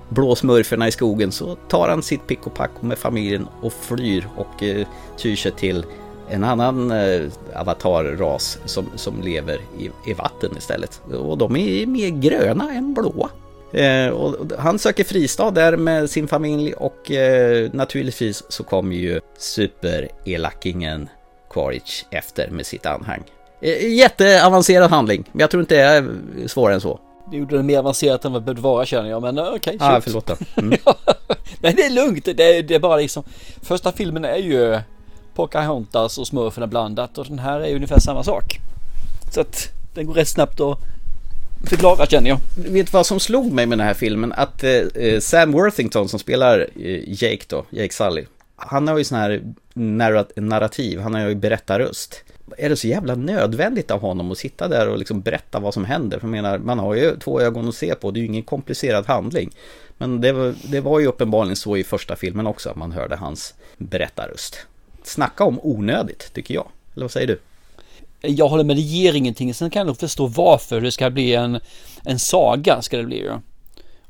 blåsmurferna 0.09 0.89
i 0.89 0.93
skogen 0.93 1.33
så 1.33 1.55
tar 1.55 1.89
han 1.89 2.03
sitt 2.03 2.27
pick 2.27 2.47
och 2.47 2.55
pack 2.55 2.71
med 2.81 2.99
familjen 2.99 3.49
och 3.61 3.73
flyr 3.73 4.29
och 4.37 4.63
eh, 4.63 4.87
tyr 5.17 5.37
sig 5.37 5.53
till 5.53 5.85
en 6.31 6.45
annan 6.45 6.91
eh, 6.91 7.23
avatarras 7.55 8.59
som, 8.65 8.87
som 8.97 9.23
lever 9.23 9.59
i, 9.79 9.91
i 10.11 10.15
vatten 10.15 10.51
istället. 10.59 11.03
Och 11.19 11.39
de 11.39 11.57
är 11.57 11.87
mer 11.87 12.09
gröna 12.09 12.73
än 12.73 12.95
blåa. 12.95 13.31
Eh, 13.73 14.09
och 14.09 14.53
han 14.59 14.79
söker 14.79 15.05
fristad 15.05 15.51
där 15.51 15.77
med 15.77 16.11
sin 16.11 16.29
familj 16.29 16.73
och 16.73 17.11
eh, 17.11 17.71
naturligtvis 17.73 18.43
så 18.49 18.65
kommer 18.65 18.97
ju 18.97 19.21
superelakingen 19.39 21.09
Quaritch 21.51 22.05
efter 22.11 22.51
med 22.51 22.67
sitt 22.67 22.87
anhang. 22.87 23.23
Eh, 23.61 23.95
jätteavancerad 23.95 24.91
handling, 24.91 25.25
men 25.33 25.41
jag 25.41 25.51
tror 25.51 25.61
inte 25.61 25.75
det 25.75 25.81
är 25.81 26.09
svårare 26.47 26.75
än 26.75 26.81
så. 26.81 27.01
Det 27.31 27.37
gjorde 27.37 27.57
det 27.57 27.63
mer 27.63 27.79
avancerat 27.79 28.25
än 28.25 28.33
vad 28.33 28.43
det 28.43 28.45
behövde 28.45 28.63
vara 28.63 28.87
känner 28.87 29.11
jag, 29.11 29.23
men 29.23 29.39
eh, 29.39 29.45
okej. 29.45 29.77
Okay, 29.77 29.79
ah, 29.81 30.01
förlåt. 30.01 30.31
Mm. 30.57 30.79
Nej, 31.61 31.75
det 31.77 31.83
är 31.83 31.91
lugnt. 31.91 32.25
Det 32.25 32.59
är, 32.59 32.63
det 32.63 32.75
är 32.75 32.79
bara 32.79 32.97
liksom, 32.97 33.25
första 33.63 33.93
filmen 33.93 34.25
är 34.25 34.37
ju 34.37 34.79
Pocahontas 35.35 36.19
och 36.19 36.27
smurferna 36.27 36.67
blandat 36.67 37.19
och 37.19 37.27
den 37.27 37.39
här 37.39 37.61
är 37.61 37.75
ungefär 37.75 37.99
samma 37.99 38.25
sak. 38.25 38.61
Så 39.31 39.41
att 39.41 39.69
den 39.95 40.07
går 40.07 40.15
rätt 40.15 40.29
snabbt 40.29 40.61
att 40.61 40.79
förklara 41.67 42.07
känner 42.07 42.31
jag. 42.31 42.39
Vet 42.57 42.93
vad 42.93 43.07
som 43.07 43.21
slog 43.21 43.53
mig 43.53 43.67
med 43.67 43.79
den 43.79 43.87
här 43.87 43.95
filmen? 43.95 44.33
Att 44.33 44.65
eh, 44.65 44.71
eh, 44.71 45.21
Sam 45.21 45.53
Worthington 45.53 46.09
som 46.09 46.19
spelar 46.19 46.67
eh, 46.77 47.01
Jake 47.07 47.45
då, 47.49 47.65
Jake 47.71 47.95
Sully. 47.95 48.25
Han 48.57 48.89
har 48.89 48.99
ju 48.99 49.05
sån 49.05 49.19
här 49.19 49.43
narrativ, 50.37 51.01
han 51.01 51.15
har 51.15 51.29
ju 51.29 51.35
berättarröst. 51.35 52.25
är 52.59 52.69
det 52.69 52.77
så 52.77 52.87
jävla 52.87 53.15
nödvändigt 53.15 53.91
av 53.91 54.01
honom 54.01 54.33
att 54.33 54.39
sitta 54.39 54.69
där 54.69 54.89
och 54.89 54.99
liksom 54.99 55.21
berätta 55.21 55.61
vad 55.61 55.75
som 55.75 55.85
händer? 55.85 56.19
För 56.19 56.27
jag 56.27 56.31
menar, 56.33 56.59
man 56.59 56.79
har 56.79 56.95
ju 56.95 57.17
två 57.17 57.41
ögon 57.41 57.69
att 57.69 57.75
se 57.75 57.95
på, 57.95 58.11
det 58.11 58.19
är 58.19 58.21
ju 58.21 58.27
ingen 58.27 58.43
komplicerad 58.43 59.07
handling. 59.07 59.51
Men 59.99 60.21
det 60.21 60.33
var, 60.33 60.55
det 60.63 60.81
var 60.81 61.01
ju 61.01 61.07
uppenbarligen 61.07 61.57
så 61.57 61.77
i 61.77 61.85
första 61.85 62.17
filmen 62.17 62.47
också, 62.47 62.71
att 62.71 62.77
man 62.77 62.93
hörde 62.93 63.17
hans 63.17 63.55
berättarröst. 63.77 64.67
Snacka 65.07 65.45
om 65.45 65.61
onödigt, 65.63 66.31
tycker 66.35 66.55
jag. 66.55 66.67
Eller 66.95 67.05
vad 67.05 67.11
säger 67.11 67.27
du? 67.27 67.41
Jag 68.21 68.49
håller 68.49 68.65
med, 68.65 68.77
det 68.77 68.83
ger 68.83 69.15
ingenting. 69.15 69.55
Sen 69.55 69.71
kan 69.71 69.81
jag 69.81 69.87
nog 69.87 69.99
förstå 69.99 70.27
varför 70.27 70.81
det 70.81 70.93
ska 70.93 71.11
bli 71.11 71.35
en, 71.35 71.61
en 72.05 72.19
saga. 72.19 72.83
Ska 72.83 72.97
det 72.97 73.05
bli 73.05 73.19
ju. 73.19 73.31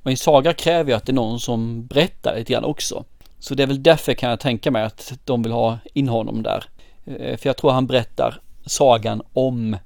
Och 0.03 0.11
en 0.11 0.17
saga 0.17 0.53
kräver 0.53 0.91
ju 0.91 0.97
att 0.97 1.07
det 1.07 1.13
är 1.13 1.15
någon 1.15 1.41
som 1.41 1.87
berättar 1.87 2.37
lite 2.37 2.53
grann 2.53 2.65
också. 2.65 3.05
Så 3.39 3.55
det 3.55 3.63
är 3.63 3.67
väl 3.67 3.83
därför 3.83 4.15
kan 4.15 4.31
jag 4.31 4.41
tänka 4.41 4.71
mig 4.71 4.83
att 4.83 5.13
de 5.25 5.43
vill 5.43 5.53
ha 5.53 5.79
in 5.93 6.09
honom 6.09 6.43
där. 6.43 6.65
Eh, 7.07 7.37
för 7.37 7.49
jag 7.49 7.57
tror 7.57 7.71
han 7.71 7.87
berättar 7.87 8.41
sagan 8.67 9.23
om 9.33 9.77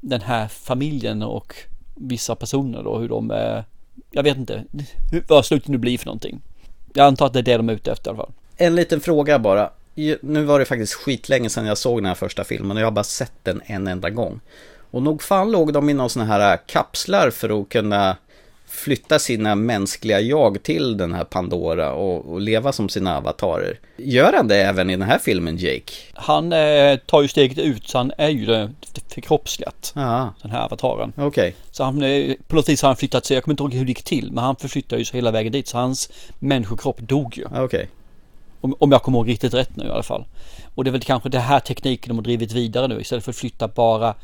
den 0.00 0.20
här 0.20 0.48
familjen 0.48 1.22
och 1.22 1.54
vissa 1.94 2.34
personer 2.34 2.82
då, 2.82 2.98
hur 2.98 3.08
de 3.08 3.30
är. 3.30 3.64
Jag 4.10 4.22
vet 4.22 4.36
inte 4.36 4.64
vad 5.28 5.46
slutet 5.46 5.68
nu 5.68 5.78
blir 5.78 5.98
för 5.98 6.06
någonting. 6.06 6.40
Jag 6.94 7.06
antar 7.06 7.26
att 7.26 7.32
det 7.32 7.38
är 7.38 7.42
det 7.42 7.56
de 7.56 7.68
är 7.68 7.72
ute 7.72 7.92
efter 7.92 8.10
i 8.10 8.14
alla 8.14 8.24
fall. 8.24 8.32
En 8.56 8.74
liten 8.74 9.00
fråga 9.00 9.38
bara. 9.38 9.70
Nu 10.20 10.44
var 10.44 10.58
det 10.58 10.64
faktiskt 10.64 10.94
skitlänge 10.94 11.50
sedan 11.50 11.66
jag 11.66 11.78
såg 11.78 11.98
den 11.98 12.06
här 12.06 12.14
första 12.14 12.44
filmen 12.44 12.76
och 12.76 12.80
jag 12.80 12.86
har 12.86 12.92
bara 12.92 13.04
sett 13.04 13.44
den 13.44 13.62
en 13.66 13.86
enda 13.86 14.10
gång. 14.10 14.40
Och 14.90 15.02
nog 15.02 15.22
fan 15.22 15.50
låg 15.50 15.72
de 15.72 15.90
i 15.90 15.94
någon 15.94 16.10
sån 16.10 16.26
här 16.26 16.58
kapslar 16.66 17.30
för 17.30 17.60
att 17.62 17.68
kunna 17.68 18.16
flytta 18.68 19.18
sina 19.18 19.54
mänskliga 19.54 20.20
jag 20.20 20.62
till 20.62 20.96
den 20.96 21.14
här 21.14 21.24
Pandora 21.24 21.92
och, 21.92 22.32
och, 22.32 22.40
leva 22.40 22.72
som 22.72 22.88
sina 22.88 23.16
avatarer. 23.16 23.80
Gör 23.96 24.32
han 24.32 24.48
det 24.48 24.56
även 24.56 24.90
i 24.90 24.96
den 24.96 25.08
här 25.08 25.18
filmen, 25.18 25.56
Jake? 25.56 25.92
Han 26.14 26.52
eh, 26.52 26.96
tar 26.96 27.22
ju 27.22 27.28
steget 27.28 27.58
ut, 27.58 27.88
så 27.88 27.98
han 27.98 28.12
är 28.18 28.28
ju 28.28 28.68
förkroppsligat. 29.08 29.92
Den 30.42 30.50
här 30.50 30.64
avataren. 30.64 31.12
Okej. 31.16 31.26
Okay. 31.26 31.52
Så 31.70 31.84
han, 31.84 32.02
eh, 32.02 32.34
på 32.48 32.56
något 32.56 32.68
vis 32.68 32.82
har 32.82 32.88
han 32.88 32.96
flyttat 32.96 33.26
sig, 33.26 33.36
jag 33.36 33.44
kommer 33.44 33.52
inte 33.52 33.62
ihåg 33.62 33.74
hur 33.74 33.84
det 33.84 33.88
gick 33.88 34.04
till, 34.04 34.32
men 34.32 34.44
han 34.44 34.56
förflyttar 34.56 34.96
ju 34.96 35.04
sig 35.04 35.18
hela 35.18 35.30
vägen 35.30 35.52
dit, 35.52 35.68
så 35.68 35.78
hans 35.78 36.10
människokropp 36.38 37.00
dog 37.00 37.38
ju. 37.38 37.44
Okej. 37.44 37.62
Okay. 37.62 37.86
Om, 38.60 38.74
om 38.78 38.92
jag 38.92 39.02
kommer 39.02 39.18
ihåg 39.18 39.28
riktigt 39.28 39.54
rätt 39.54 39.76
nu 39.76 39.84
i 39.84 39.90
alla 39.90 40.02
fall. 40.02 40.24
Och 40.74 40.84
det 40.84 40.90
är 40.90 40.92
väl 40.92 41.00
kanske 41.00 41.28
det 41.28 41.38
här 41.38 41.60
tekniken 41.60 42.08
de 42.08 42.16
har 42.16 42.24
drivit 42.24 42.52
vidare 42.52 42.88
nu 42.88 43.00
istället 43.00 43.24
för 43.24 43.32
att 43.32 43.36
flytta 43.36 43.68
bara 43.68 44.14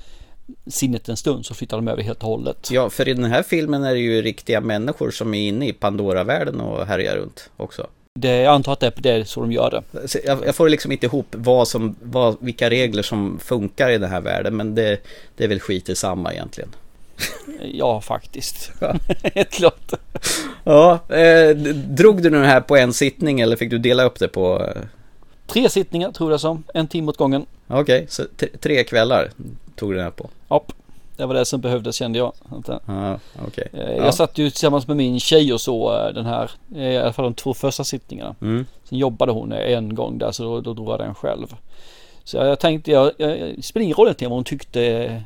sinnet 0.66 1.08
en 1.08 1.16
stund 1.16 1.46
så 1.46 1.54
flyttar 1.54 1.76
de 1.76 1.88
över 1.88 2.02
helt 2.02 2.22
och 2.22 2.28
hållet. 2.28 2.68
Ja, 2.70 2.90
för 2.90 3.08
i 3.08 3.14
den 3.14 3.24
här 3.24 3.42
filmen 3.42 3.84
är 3.84 3.94
det 3.94 4.00
ju 4.00 4.22
riktiga 4.22 4.60
människor 4.60 5.10
som 5.10 5.34
är 5.34 5.48
inne 5.48 5.68
i 5.68 5.72
Pandora-världen 5.72 6.60
och 6.60 6.86
härjar 6.86 7.16
runt 7.16 7.50
också. 7.56 7.86
Det, 8.20 8.36
jag 8.36 8.54
antar 8.54 8.72
att 8.72 8.80
det 8.80 8.86
är 8.86 8.92
det 8.96 9.10
är 9.10 9.24
så 9.24 9.40
de 9.40 9.52
gör 9.52 9.70
det. 9.70 10.08
Jag, 10.24 10.46
jag, 10.46 10.54
får 10.54 10.68
liksom 10.68 10.92
inte 10.92 11.06
ihop 11.06 11.26
vad 11.30 11.68
som, 11.68 11.96
vad, 12.02 12.36
vilka 12.40 12.70
regler 12.70 13.02
som 13.02 13.38
funkar 13.38 13.90
i 13.90 13.98
den 13.98 14.10
här 14.10 14.20
världen, 14.20 14.56
men 14.56 14.74
det, 14.74 14.98
det 15.36 15.44
är 15.44 15.48
väl 15.48 15.60
skit 15.60 15.88
i 15.88 15.94
samma 15.94 16.32
egentligen. 16.32 16.70
Ja, 17.62 18.00
faktiskt. 18.00 18.72
Helt 19.34 19.50
klart. 19.50 19.92
Ja, 20.64 20.98
eh, 21.08 21.56
drog 21.74 22.22
du 22.22 22.30
den 22.30 22.44
här 22.44 22.60
på 22.60 22.76
en 22.76 22.92
sittning 22.92 23.40
eller 23.40 23.56
fick 23.56 23.70
du 23.70 23.78
dela 23.78 24.04
upp 24.04 24.18
det 24.18 24.28
på? 24.28 24.62
Eh? 24.62 24.82
Tre 25.46 25.68
sittningar 25.68 26.12
tror 26.12 26.30
jag 26.30 26.40
som, 26.40 26.64
en 26.74 26.86
timme 26.86 27.08
åt 27.08 27.16
gången. 27.16 27.46
Okej, 27.68 27.82
okay, 27.82 28.06
så 28.08 28.24
tre 28.60 28.84
kvällar 28.84 29.30
tog 29.76 29.90
du 29.90 29.94
den 29.94 30.04
här 30.04 30.10
på? 30.10 30.30
Ja, 30.48 30.64
det 31.16 31.26
var 31.26 31.34
det 31.34 31.44
som 31.44 31.60
behövdes 31.60 31.96
kände 31.96 32.18
jag. 32.18 32.32
Ah, 32.86 33.16
okay. 33.46 33.64
Jag 33.72 34.06
ja. 34.06 34.12
satt 34.12 34.38
ju 34.38 34.50
tillsammans 34.50 34.88
med 34.88 34.96
min 34.96 35.20
tjej 35.20 35.52
och 35.52 35.60
så 35.60 36.06
eh, 36.06 36.14
den 36.14 36.26
här, 36.26 36.50
i 36.76 36.96
alla 36.96 37.12
fall 37.12 37.24
de 37.24 37.34
två 37.34 37.54
första 37.54 37.84
sittningarna. 37.84 38.34
Mm. 38.40 38.66
Sen 38.84 38.98
jobbade 38.98 39.32
hon 39.32 39.52
en 39.52 39.94
gång 39.94 40.18
där 40.18 40.32
så 40.32 40.42
då, 40.42 40.60
då 40.60 40.74
drog 40.74 40.88
jag 40.88 40.98
den 40.98 41.14
själv. 41.14 41.46
Så 42.24 42.36
jag 42.36 42.60
tänkte, 42.60 42.90
jag, 42.90 43.12
jag, 43.16 43.30
det 43.56 43.62
spelar 43.62 43.84
ingen 43.84 43.96
roll 43.96 44.06
egentligen 44.06 44.30
vad 44.30 44.36
hon 44.36 44.44
tyckte 44.44 45.22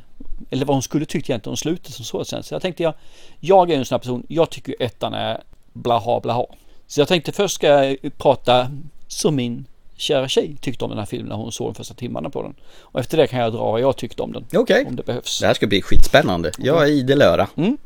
eller 0.49 0.65
vad 0.65 0.75
hon 0.75 0.83
skulle 0.83 1.05
tyckt 1.05 1.29
egentligen 1.29 1.53
om 1.53 1.57
slutet 1.57 1.93
som 1.93 2.05
så 2.05 2.25
sen. 2.25 2.43
Så 2.43 2.53
jag 2.53 2.61
tänkte 2.61 2.83
jag, 2.83 2.93
jag 3.39 3.71
är 3.71 3.77
en 3.77 3.85
sån 3.85 3.95
här 3.95 3.99
person, 3.99 4.23
jag 4.27 4.49
tycker 4.49 4.75
ettan 4.79 5.13
är 5.13 5.41
blaha 5.73 6.19
blaha. 6.19 6.45
Så 6.87 7.01
jag 7.01 7.07
tänkte 7.07 7.31
först 7.31 7.55
ska 7.55 7.67
jag 7.67 7.97
prata 8.17 8.71
som 9.07 9.35
min 9.35 9.65
kära 9.95 10.27
tjej 10.27 10.55
tyckte 10.61 10.83
om 10.85 10.89
den 10.89 10.99
här 10.99 11.05
filmen 11.05 11.29
när 11.29 11.35
hon 11.35 11.51
såg 11.51 11.67
de 11.67 11.75
första 11.75 11.93
timmarna 11.93 12.29
på 12.29 12.43
den. 12.43 12.55
Och 12.79 12.99
efter 12.99 13.17
det 13.17 13.27
kan 13.27 13.39
jag 13.39 13.53
dra 13.53 13.71
vad 13.71 13.81
jag 13.81 13.97
tyckte 13.97 14.21
om 14.21 14.33
den. 14.33 14.43
Okej. 14.47 14.59
Okay. 14.59 14.85
Om 14.85 14.95
det 14.95 15.05
behövs. 15.05 15.39
Det 15.39 15.47
här 15.47 15.53
ska 15.53 15.67
bli 15.67 15.81
skitspännande. 15.81 16.51
Jag 16.57 16.83
är 16.83 16.91
idel 16.91 17.21
öra. 17.21 17.47
Mm. 17.57 17.77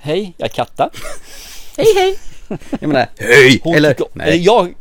Hej, 0.00 0.34
jag 0.36 0.48
är 0.48 0.52
Katta. 0.54 0.90
hej 1.76 1.86
hej. 1.94 2.18
Jag 2.80 2.88
menar, 2.88 3.06
hej! 3.18 3.60
Hon 3.64 3.74
eller, 3.74 3.94
tycker, 3.94 4.10
nej. 4.12 4.44
Jag, 4.44 4.74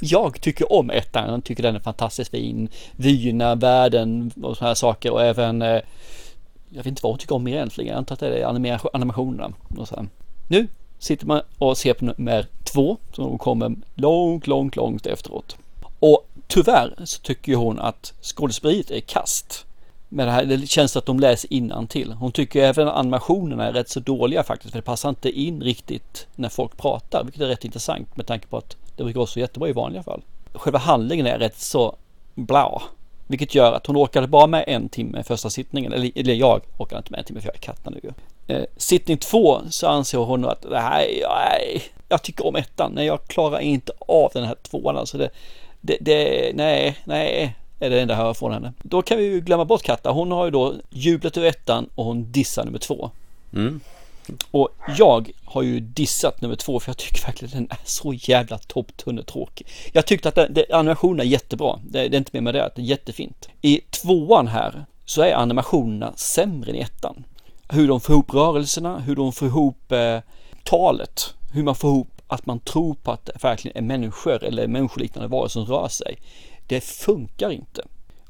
jag 0.00 0.40
tycker 0.40 0.72
om 0.72 0.90
ettan. 0.90 1.30
Jag 1.30 1.44
tycker 1.44 1.62
den 1.62 1.76
är 1.76 1.80
fantastiskt 1.80 2.30
fin. 2.30 2.68
Vyerna, 2.96 3.54
världen 3.54 4.30
och 4.42 4.56
sådana 4.56 4.70
här 4.70 4.74
saker 4.74 5.10
och 5.12 5.22
även 5.22 5.62
eh, 5.62 5.80
jag 6.74 6.78
vet 6.78 6.86
inte 6.86 7.00
vad 7.02 7.12
hon 7.12 7.18
tycker 7.18 7.34
om 7.34 7.44
mer 7.44 7.54
egentligen. 7.54 7.90
Jag 7.90 7.98
antar 7.98 8.14
att 8.14 8.20
det 8.20 8.42
är 8.42 8.46
animationerna. 8.92 9.52
Och 9.76 9.88
så. 9.88 10.06
Nu 10.48 10.68
sitter 10.98 11.26
man 11.26 11.42
och 11.58 11.78
ser 11.78 11.94
på 11.94 12.04
nummer 12.04 12.46
två 12.64 12.96
som 13.12 13.38
kommer 13.38 13.74
långt, 13.94 14.46
långt, 14.46 14.76
långt 14.76 15.06
efteråt. 15.06 15.56
Och 15.98 16.28
tyvärr 16.46 16.94
så 17.04 17.20
tycker 17.20 17.54
hon 17.54 17.78
att 17.78 18.12
skådespeleriet 18.22 18.90
är 18.90 19.00
kast. 19.00 19.63
Med 20.14 20.26
det, 20.26 20.32
här, 20.32 20.44
det 20.44 20.66
känns 20.66 20.96
att 20.96 21.06
de 21.06 21.20
läser 21.20 21.86
till. 21.86 22.12
Hon 22.12 22.32
tycker 22.32 22.64
även 22.64 22.88
animationerna 22.88 23.66
är 23.66 23.72
rätt 23.72 23.88
så 23.88 24.00
dåliga 24.00 24.42
faktiskt. 24.42 24.72
För 24.72 24.78
det 24.78 24.82
passar 24.82 25.08
inte 25.08 25.30
in 25.30 25.62
riktigt 25.62 26.26
när 26.34 26.48
folk 26.48 26.76
pratar. 26.76 27.24
Vilket 27.24 27.42
är 27.42 27.46
rätt 27.46 27.64
intressant 27.64 28.16
med 28.16 28.26
tanke 28.26 28.46
på 28.46 28.56
att 28.56 28.76
det 28.96 29.04
brukar 29.04 29.18
vara 29.18 29.26
så 29.26 29.40
jättebra 29.40 29.68
i 29.68 29.72
vanliga 29.72 30.02
fall. 30.02 30.22
Själva 30.52 30.78
handlingen 30.78 31.26
är 31.26 31.38
rätt 31.38 31.58
så 31.58 31.96
bla. 32.34 32.82
Vilket 33.26 33.54
gör 33.54 33.72
att 33.72 33.86
hon 33.86 33.96
orkade 33.96 34.26
bara 34.26 34.46
med 34.46 34.64
en 34.66 34.88
timme 34.88 35.22
första 35.22 35.50
sittningen. 35.50 35.92
Eller, 35.92 36.10
eller 36.14 36.34
jag 36.34 36.60
orkade 36.76 36.98
inte 36.98 37.10
med 37.10 37.18
en 37.18 37.24
timme 37.24 37.40
för 37.40 37.48
jag 37.48 37.56
är 37.56 37.60
katten 37.60 37.96
nu. 38.02 38.12
Eh, 38.54 38.64
sittning 38.76 39.16
två 39.16 39.60
så 39.70 39.86
anser 39.86 40.18
hon 40.18 40.44
att 40.44 40.66
nej, 40.70 41.22
nej, 41.28 41.82
jag 42.08 42.22
tycker 42.22 42.46
om 42.46 42.56
ettan. 42.56 42.92
Nej, 42.94 43.06
jag 43.06 43.24
klarar 43.26 43.60
inte 43.60 43.92
av 43.98 44.30
den 44.34 44.44
här 44.44 44.56
tvåan. 44.62 44.96
Alltså 44.96 45.18
det, 45.18 45.30
det, 45.80 45.96
det 46.00 46.52
nej, 46.54 46.96
nej, 47.04 47.56
är 47.80 47.90
det 47.90 48.00
enda 48.00 48.14
jag 48.14 48.18
hör 48.18 48.34
från 48.34 48.52
henne. 48.52 48.72
Då 48.82 49.02
kan 49.02 49.18
vi 49.18 49.24
ju 49.24 49.40
glömma 49.40 49.64
bort 49.64 49.82
Katta. 49.82 50.10
Hon 50.10 50.32
har 50.32 50.44
ju 50.44 50.50
då 50.50 50.74
jublat 50.90 51.36
ur 51.36 51.44
ettan 51.44 51.88
och 51.94 52.04
hon 52.04 52.32
dissar 52.32 52.64
nummer 52.64 52.78
två. 52.78 53.10
Mm. 53.52 53.80
Och 54.50 54.68
jag 54.98 55.30
har 55.44 55.62
ju 55.62 55.80
dissat 55.80 56.40
nummer 56.40 56.56
två 56.56 56.80
för 56.80 56.88
jag 56.88 56.96
tycker 56.96 57.26
verkligen 57.26 57.54
den 57.54 57.70
är 57.70 57.78
så 57.84 58.12
jävla 58.12 58.58
topptunnetråkig. 58.58 59.66
Jag 59.92 60.06
tyckte 60.06 60.28
att 60.28 60.34
den, 60.34 60.64
animationen 60.72 61.20
är 61.20 61.24
jättebra. 61.24 61.78
Det, 61.84 62.08
det 62.08 62.16
är 62.16 62.18
inte 62.18 62.30
mer 62.32 62.40
med 62.40 62.54
det, 62.54 62.70
det 62.76 62.82
är 62.82 62.86
jättefint. 62.86 63.48
I 63.62 63.80
tvåan 63.90 64.48
här 64.48 64.84
så 65.04 65.22
är 65.22 65.34
animationerna 65.34 66.12
sämre 66.16 66.70
än 66.70 66.76
i 66.76 66.80
ettan. 66.80 67.24
Hur 67.68 67.88
de 67.88 68.00
får 68.00 68.12
ihop 68.12 68.34
rörelserna, 68.34 68.98
hur 68.98 69.16
de 69.16 69.32
får 69.32 69.48
ihop 69.48 69.92
eh, 69.92 70.18
talet, 70.64 71.34
hur 71.52 71.62
man 71.62 71.74
får 71.74 71.90
ihop 71.90 72.08
att 72.26 72.46
man 72.46 72.60
tror 72.60 72.94
på 72.94 73.12
att 73.12 73.26
det 73.26 73.44
verkligen 73.44 73.76
är 73.76 73.82
människor 73.82 74.44
eller 74.44 74.66
människoliknande 74.66 75.28
varelser 75.28 75.60
som 75.60 75.74
rör 75.74 75.88
sig. 75.88 76.18
Det 76.66 76.80
funkar 76.80 77.50
inte. 77.50 77.82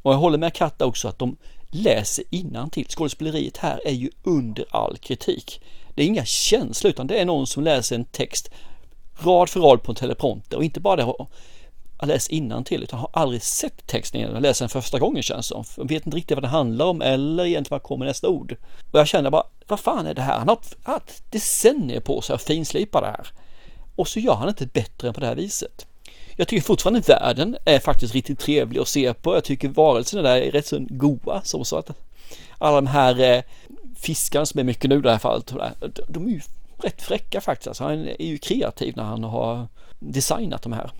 Och 0.03 0.13
jag 0.13 0.19
håller 0.19 0.39
med 0.39 0.55
Katta 0.55 0.87
också 0.87 1.09
att 1.09 1.19
de 1.19 1.37
läser 1.71 2.25
till. 2.71 2.87
Skådespeleriet 2.89 3.57
här 3.57 3.81
är 3.85 3.93
ju 3.93 4.11
under 4.23 4.65
all 4.71 4.97
kritik. 4.97 5.61
Det 5.95 6.03
är 6.03 6.07
inga 6.07 6.25
känslor 6.25 6.91
utan 6.91 7.07
det 7.07 7.21
är 7.21 7.25
någon 7.25 7.47
som 7.47 7.63
läser 7.63 7.97
en 7.97 8.05
text 8.05 8.51
rad 9.19 9.49
för 9.49 9.61
rad 9.61 9.83
på 9.83 9.93
en 9.93 9.97
teleprompter 9.97 10.57
och 10.57 10.65
inte 10.65 10.81
bara 10.81 10.97
det 10.97 11.03
har 11.03 11.29
läst 12.07 12.31
till 12.65 12.83
utan 12.83 12.99
har 12.99 13.11
aldrig 13.13 13.43
sett 13.43 13.87
texten 13.87 14.21
innan. 14.21 14.35
Jag 14.35 14.43
läser 14.43 14.65
den 14.65 14.69
första 14.69 14.99
gången 14.99 15.23
känns 15.23 15.49
det 15.49 15.55
som. 15.55 15.65
Jag 15.77 15.89
vet 15.89 16.07
inte 16.07 16.17
riktigt 16.17 16.37
vad 16.37 16.45
det 16.45 16.49
handlar 16.49 16.87
om 16.87 17.03
eller 17.03 17.45
egentligen 17.45 17.75
vad 17.75 17.83
kommer 17.83 18.07
nästa 18.07 18.29
ord. 18.29 18.57
Och 18.91 18.99
jag 18.99 19.09
känner 19.09 19.31
bara, 19.31 19.45
vad 19.67 19.81
fan 19.81 20.07
är 20.07 20.15
det 20.15 20.23
här? 20.23 20.39
Han 20.39 20.49
har 20.49 20.59
haft 20.83 21.33
decennier 21.33 22.01
på 22.01 22.21
sig 22.21 22.35
att 22.35 22.43
finslipa 22.43 23.01
det 23.01 23.07
här. 23.07 23.27
Och 23.97 24.09
så 24.09 24.21
gör 24.21 24.35
han 24.35 24.49
inte 24.49 24.67
bättre 24.67 25.09
än 25.09 25.15
på 25.15 25.21
det 25.21 25.27
här 25.27 25.37
viset. 25.37 25.87
Jag 26.37 26.49
tycker 26.49 26.63
fortfarande 26.63 27.01
världen 27.01 27.57
är 27.65 27.79
faktiskt 27.79 28.15
riktigt 28.15 28.39
trevlig 28.39 28.81
att 28.81 28.89
se 28.89 29.15
på. 29.15 29.35
Jag 29.35 29.45
tycker 29.45 29.69
varelserna 29.69 30.23
där 30.23 30.37
är 30.37 30.51
rätt 30.51 30.67
så 30.67 30.87
goa. 30.89 31.43
Som 31.43 31.65
så 31.65 31.77
att 31.77 31.91
alla 32.59 32.77
de 32.77 32.87
här 32.87 33.21
eh, 33.21 33.43
fiskarna 33.97 34.47
som 34.47 34.61
är 34.61 34.65
mycket 34.65 34.91
nu 34.91 34.99
i 34.99 35.01
det 35.01 35.11
här 35.11 35.19
fallet. 35.19 35.53
De 36.09 36.27
är 36.27 36.31
ju 36.31 36.41
rätt 36.79 37.03
fräcka 37.03 37.41
faktiskt. 37.41 37.69
Alltså, 37.69 37.85
han 37.85 38.09
är 38.09 38.27
ju 38.27 38.39
kreativ 38.39 38.97
när 38.97 39.05
han 39.05 39.25
har 39.25 39.67
designat 39.99 40.63
de 40.63 40.73
här. 40.73 40.91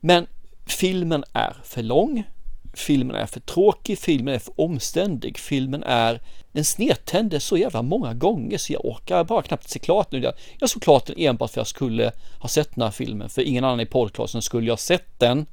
Men 0.00 0.26
filmen 0.66 1.24
är 1.32 1.56
för 1.64 1.82
lång. 1.82 2.24
Filmen 2.72 3.16
är 3.16 3.26
för 3.26 3.40
tråkig, 3.40 3.98
filmen 3.98 4.34
är 4.34 4.38
för 4.38 4.60
omständig, 4.60 5.38
filmen 5.38 5.82
är 5.82 6.20
den 6.52 6.64
snedtände 6.64 7.40
så 7.40 7.56
jävla 7.56 7.82
många 7.82 8.14
gånger 8.14 8.58
så 8.58 8.72
jag 8.72 8.84
orkar 8.84 9.24
bara 9.24 9.42
knappt 9.42 9.70
se 9.70 9.78
klart 9.78 10.12
nu. 10.12 10.32
Jag 10.58 10.70
såg 10.70 10.82
klart 10.82 11.06
den 11.06 11.18
enbart 11.18 11.50
för 11.50 11.60
att 11.60 11.66
jag 11.66 11.66
skulle 11.66 12.12
ha 12.38 12.48
sett 12.48 12.74
den 12.74 12.82
här 12.82 12.90
filmen, 12.90 13.28
för 13.28 13.42
ingen 13.42 13.64
annan 13.64 13.80
i 13.80 13.86
podcasten 13.86 14.42
skulle 14.42 14.66
jag 14.66 14.78
sett 14.78 15.18
den. 15.18 15.46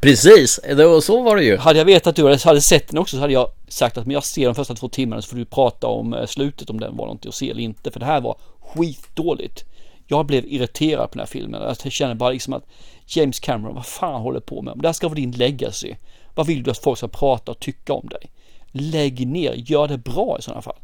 Precis, 0.00 0.60
så 1.02 1.22
var 1.22 1.36
det 1.36 1.44
ju. 1.44 1.56
Hade 1.56 1.78
jag 1.78 1.84
vetat 1.84 2.06
att 2.06 2.16
du 2.16 2.48
hade 2.48 2.60
sett 2.60 2.88
den 2.88 2.98
också 2.98 3.16
så 3.16 3.20
hade 3.20 3.32
jag 3.32 3.48
sagt 3.68 3.98
att 3.98 4.06
men 4.06 4.14
jag 4.14 4.24
ser 4.24 4.46
de 4.46 4.54
första 4.54 4.74
två 4.74 4.88
timmarna 4.88 5.22
så 5.22 5.28
får 5.28 5.36
du 5.36 5.44
prata 5.44 5.86
om 5.86 6.14
eh, 6.14 6.26
slutet 6.26 6.70
om 6.70 6.80
den 6.80 6.96
var 6.96 7.04
någonting 7.04 7.28
att 7.28 7.34
se 7.34 7.50
eller 7.50 7.62
inte, 7.62 7.90
för 7.90 8.00
det 8.00 8.06
här 8.06 8.20
var 8.20 8.36
skitdåligt. 8.60 9.64
Jag 10.06 10.26
blev 10.26 10.44
irriterad 10.46 11.10
på 11.10 11.12
den 11.12 11.20
här 11.20 11.26
filmen. 11.26 11.62
Jag 11.62 11.92
känner 11.92 12.14
bara 12.14 12.30
liksom 12.30 12.52
att 12.52 12.64
James 13.06 13.40
Cameron, 13.40 13.74
vad 13.74 13.86
fan 13.86 14.22
håller 14.22 14.40
på 14.40 14.62
med? 14.62 14.74
Det 14.76 14.88
här 14.88 14.92
ska 14.92 15.08
vara 15.08 15.14
din 15.14 15.30
legacy. 15.30 15.94
Vad 16.38 16.46
vill 16.46 16.62
du 16.62 16.70
att 16.70 16.78
folk 16.78 16.98
ska 16.98 17.08
prata 17.08 17.52
och 17.52 17.60
tycka 17.60 17.92
om 17.92 18.08
dig? 18.08 18.30
Lägg 18.72 19.28
ner, 19.28 19.52
gör 19.52 19.88
det 19.88 19.98
bra 19.98 20.36
i 20.38 20.42
sådana 20.42 20.62
fall. 20.62 20.78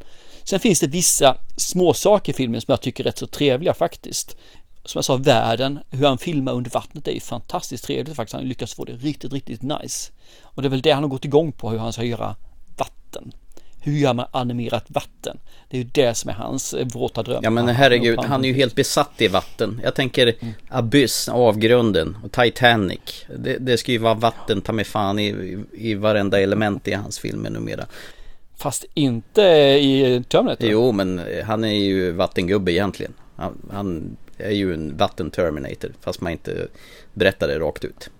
Sen 0.45 0.61
finns 0.61 0.81
det 0.81 0.87
vissa 0.87 1.37
småsaker 1.57 2.33
i 2.33 2.37
filmen 2.37 2.61
som 2.61 2.73
jag 2.73 2.81
tycker 2.81 3.05
är 3.05 3.07
rätt 3.07 3.19
så 3.19 3.27
trevliga 3.27 3.75
faktiskt. 3.75 4.37
Som 4.85 4.99
jag 4.99 5.05
sa, 5.05 5.17
världen, 5.17 5.79
hur 5.91 6.07
han 6.07 6.19
filmar 6.19 6.53
under 6.53 6.71
vattnet 6.71 7.09
är 7.09 7.13
ju 7.13 7.21
fantastiskt 7.21 7.85
trevligt 7.85 8.17
faktiskt. 8.17 8.35
Han 8.35 8.45
lyckas 8.45 8.75
få 8.75 8.85
det 8.85 8.93
riktigt, 8.93 9.33
riktigt 9.33 9.63
nice. 9.63 10.13
Och 10.43 10.63
det 10.63 10.69
är 10.69 10.71
väl 10.71 10.83
det 10.83 10.91
han 10.91 11.03
har 11.03 11.11
gått 11.11 11.25
igång 11.25 11.53
på, 11.53 11.71
hur 11.71 11.79
han 11.79 11.93
ska 11.93 12.05
göra 12.05 12.37
vatten. 12.77 13.33
Hur 13.85 13.93
gör 13.93 14.15
man 14.15 14.27
animerat 14.31 14.85
vatten? 14.89 15.39
Det 15.69 15.77
är 15.77 15.83
ju 15.83 15.89
det 15.93 16.15
som 16.15 16.31
är 16.31 16.35
hans 16.35 16.75
eh, 16.75 16.87
våta 16.95 17.23
dröm. 17.23 17.41
Ja 17.43 17.51
men 17.51 17.69
herregud, 17.69 18.19
han 18.19 18.45
är 18.45 18.49
ju 18.49 18.55
helt 18.55 18.75
besatt 18.75 19.21
i 19.21 19.29
vatten. 19.29 19.81
Jag 19.85 19.95
tänker 19.95 20.35
mm. 20.41 20.55
Abyss, 20.69 21.29
avgrunden 21.29 22.17
och 22.25 22.33
Titanic. 22.33 23.27
Det, 23.37 23.59
det 23.59 23.77
ska 23.77 23.93
ju 23.93 23.99
vara 23.99 24.15
vatten, 24.15 24.61
ta 24.61 24.73
mig 24.73 24.85
fan 24.85 25.19
i, 25.19 25.27
i, 25.29 25.65
i 25.73 25.95
varenda 25.95 26.41
element 26.41 26.89
i 26.89 26.93
hans 26.93 27.19
filmer 27.19 27.51
numera. 27.51 27.87
Fast 28.57 28.85
inte 28.95 29.43
i 29.43 30.25
Terminator? 30.29 30.69
Jo, 30.69 30.93
men 30.93 31.21
han 31.45 31.65
är 31.65 31.75
ju 31.75 32.13
vattengubbe 32.13 32.73
egentligen. 32.73 33.13
Han, 33.37 33.71
han 33.73 34.17
är 34.39 34.51
ju 34.51 34.75
en 34.75 34.97
vatten-Terminator, 34.97 35.93
fast 36.01 36.21
man 36.21 36.33
inte 36.33 36.69
berättar 37.15 37.49
det 37.49 37.59
rakt 37.59 37.85
ut. 37.85 38.11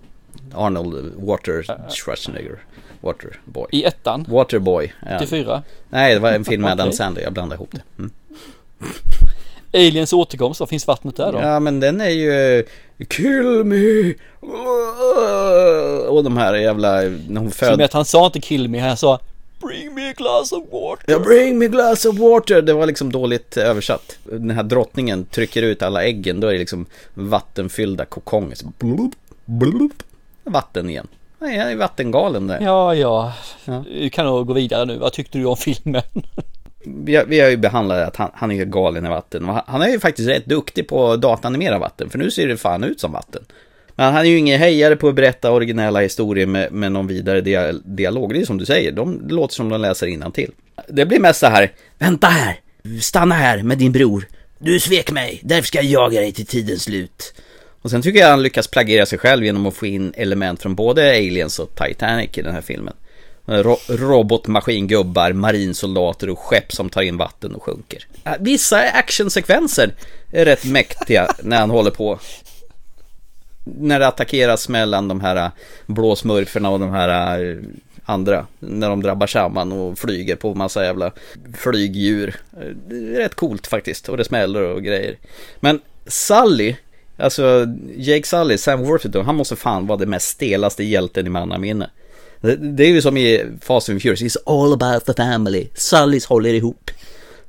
Arnold 0.55 1.13
Water 1.17 1.67
Schwarzenegger. 1.91 2.59
Waterboy. 3.05 3.67
I 3.73 3.85
ettan? 3.85 4.25
Waterboy. 4.29 4.93
Ja. 5.07 5.17
84? 5.17 5.63
Nej, 5.89 6.15
det 6.15 6.21
var 6.21 6.33
en 6.33 6.45
film 6.45 6.63
med 6.63 6.73
Adam 6.73 6.93
Sandler. 6.93 7.23
Jag 7.23 7.33
blandade 7.33 7.57
ihop 7.57 7.71
det. 7.73 7.83
Mm. 7.99 8.11
Aliens 9.73 10.13
återkomst, 10.13 10.61
vad 10.61 10.69
finns 10.69 10.87
vattnet 10.87 11.17
där 11.17 11.33
då? 11.33 11.39
Ja, 11.39 11.61
men 11.61 11.81
den 11.81 12.01
är 12.01 12.09
ju 12.09 12.65
Kill 13.09 13.65
me! 13.65 14.15
Och 16.09 16.25
de 16.25 16.37
här 16.37 16.55
jävla... 16.55 17.01
När 17.29 17.41
hon 17.41 17.51
föd... 17.51 17.75
Som 17.75 17.85
att 17.85 17.93
han 17.93 18.05
sa 18.05 18.27
inte 18.27 18.41
kill 18.41 18.69
me, 18.69 18.79
han 18.79 18.97
sa 18.97 19.21
Bring 19.61 19.95
me 19.95 20.11
a 20.11 20.15
glass 20.17 20.53
of 20.53 20.65
water. 20.73 21.05
Ja, 21.07 21.19
bring 21.19 21.59
me 21.59 21.65
a 21.65 21.69
glass 21.69 22.05
of 22.05 22.19
water. 22.19 22.63
Det 22.63 22.73
var 22.73 22.87
liksom 22.87 23.13
dåligt 23.13 23.57
översatt. 23.57 24.19
Den 24.25 24.51
här 24.51 24.63
drottningen 24.63 25.25
trycker 25.25 25.63
ut 25.63 25.83
alla 25.83 26.05
äggen. 26.05 26.41
Då 26.41 26.47
är 26.47 26.53
det 26.53 26.59
liksom 26.59 26.87
vattenfyllda 27.15 28.05
kokonger. 28.05 28.59
Blub, 28.79 29.15
blub, 29.45 30.03
vatten 30.45 30.91
igen. 30.91 31.09
Nej, 31.45 31.57
jag 31.57 31.73
är 31.73 31.77
vattengalen 31.77 32.47
där. 32.47 32.61
Ja, 32.61 32.95
ja. 32.95 33.33
ja. 33.65 33.85
Vi 33.89 34.11
kan 34.11 34.27
nog 34.27 34.47
gå 34.47 34.53
vidare 34.53 34.85
nu. 34.85 34.99
Vad 34.99 35.13
tyckte 35.13 35.39
du 35.39 35.45
om 35.45 35.57
filmen? 35.57 36.03
vi, 36.85 37.17
har, 37.17 37.25
vi 37.25 37.41
har 37.41 37.49
ju 37.49 37.57
behandlat 37.57 38.09
att 38.09 38.17
han, 38.17 38.31
han 38.35 38.51
är 38.51 38.65
galen 38.65 39.07
i 39.07 39.09
vatten. 39.09 39.49
Och 39.49 39.61
han 39.67 39.83
är 39.83 39.89
ju 39.89 40.01
faktiskt 40.01 40.29
rätt 40.29 40.47
duktig 40.47 40.89
på 40.89 41.11
att 41.11 41.21
dataanimera 41.21 41.79
vatten. 41.79 42.11
För 42.11 42.19
nu 42.19 42.31
ser 42.31 42.49
det 42.49 42.57
fan 42.57 42.85
ut 42.85 43.01
som 43.01 43.13
vatten. 43.13 43.43
Men 43.95 44.15
han 44.15 44.25
är 44.25 44.29
ju 44.29 44.39
ingen 44.39 44.59
hejare 44.59 44.97
på 44.97 45.09
att 45.09 45.15
berätta 45.15 45.53
originella 45.53 46.01
historier 46.01 46.47
med, 46.47 46.73
med 46.73 46.93
någon 46.93 47.07
vidare 47.07 47.41
dialog. 47.85 48.35
Det 48.35 48.41
är 48.41 48.45
som 48.45 48.59
du 48.59 48.67
säger, 48.67 48.93
de 48.93 49.29
det 49.29 49.35
låter 49.35 49.55
som 49.55 49.69
de 49.69 49.81
läser 49.81 50.31
till. 50.31 50.51
Det 50.89 51.07
blir 51.07 51.21
mest 51.21 51.41
så 51.41 51.47
här, 51.47 51.73
vänta 51.99 52.27
här, 52.27 52.57
stanna 53.01 53.35
här 53.35 53.63
med 53.63 53.79
din 53.79 53.93
bror. 53.93 54.29
Du 54.59 54.81
svek 54.81 55.11
mig, 55.11 55.41
därför 55.43 55.67
ska 55.67 55.79
jag 55.79 55.85
jaga 55.85 56.21
dig 56.21 56.33
till 56.33 56.47
tidens 56.47 56.83
slut. 56.83 57.35
Och 57.85 57.91
sen 57.91 58.03
tycker 58.03 58.21
jag 58.21 58.29
han 58.29 58.43
lyckas 58.43 58.69
plagera 58.69 59.07
sig 59.07 59.19
själv 59.19 59.45
genom 59.45 59.67
att 59.67 59.75
få 59.75 59.87
in 59.87 60.13
element 60.17 60.63
från 60.63 60.75
både 60.75 61.11
Aliens 61.11 61.59
och 61.59 61.75
Titanic 61.75 62.39
i 62.39 62.43
den 62.43 62.55
här 62.55 62.61
filmen. 62.61 62.95
Ro 63.47 63.77
robotmaskingubbar, 63.89 65.33
marinsoldater 65.33 66.31
och 66.31 66.39
skepp 66.39 66.73
som 66.73 66.91
tar 66.91 67.03
in 67.03 67.17
vatten 67.17 67.55
och 67.55 67.63
sjunker. 67.63 68.07
Vissa 68.41 68.81
actionsekvenser 68.81 69.95
är 70.33 70.45
rätt 70.45 70.65
mäktiga 70.65 71.29
när 71.43 71.61
han 71.61 71.71
håller 71.71 71.91
på. 71.91 72.19
När 73.65 74.01
det 74.01 74.07
attackeras 74.07 74.69
mellan 74.69 75.09
de 75.09 75.21
här 75.21 75.51
blåsmurferna 75.87 76.71
och 76.71 76.81
de 76.81 76.91
här 76.91 77.59
andra. 78.05 78.47
När 78.59 78.89
de 78.89 79.03
drabbar 79.03 79.27
samman 79.27 79.73
och 79.73 79.99
flyger 79.99 80.37
på 80.37 80.55
massa 80.55 80.85
jävla 80.85 81.13
flygdjur. 81.55 82.37
Det 82.89 82.97
är 82.97 83.19
rätt 83.19 83.35
coolt 83.35 83.67
faktiskt 83.67 84.09
och 84.09 84.17
det 84.17 84.25
smäller 84.25 84.63
och 84.63 84.83
grejer. 84.83 85.17
Men 85.61 85.81
Sally 86.07 86.75
Alltså, 87.17 87.67
Jake 87.97 88.27
Sully, 88.27 88.59
Sam 88.59 88.85
Worthington, 88.85 89.27
han 89.27 89.35
måste 89.35 89.57
fan 89.57 89.87
vara 89.87 89.99
den 89.99 90.11
mest 90.11 90.29
stelaste 90.29 90.85
hjälten 90.85 91.27
i 91.27 91.31
mannaminne. 91.31 91.91
Det, 92.41 92.57
det 92.57 92.85
är 92.85 92.89
ju 92.89 93.03
som 93.03 93.17
i 93.17 93.45
Fast 93.61 93.89
and 93.89 94.03
Furious, 94.03 94.23
it's 94.23 94.37
all 94.47 94.73
about 94.73 95.05
the 95.05 95.15
family. 95.15 95.69
Sullys 95.75 96.27
håller 96.27 96.55
ihop. 96.55 96.91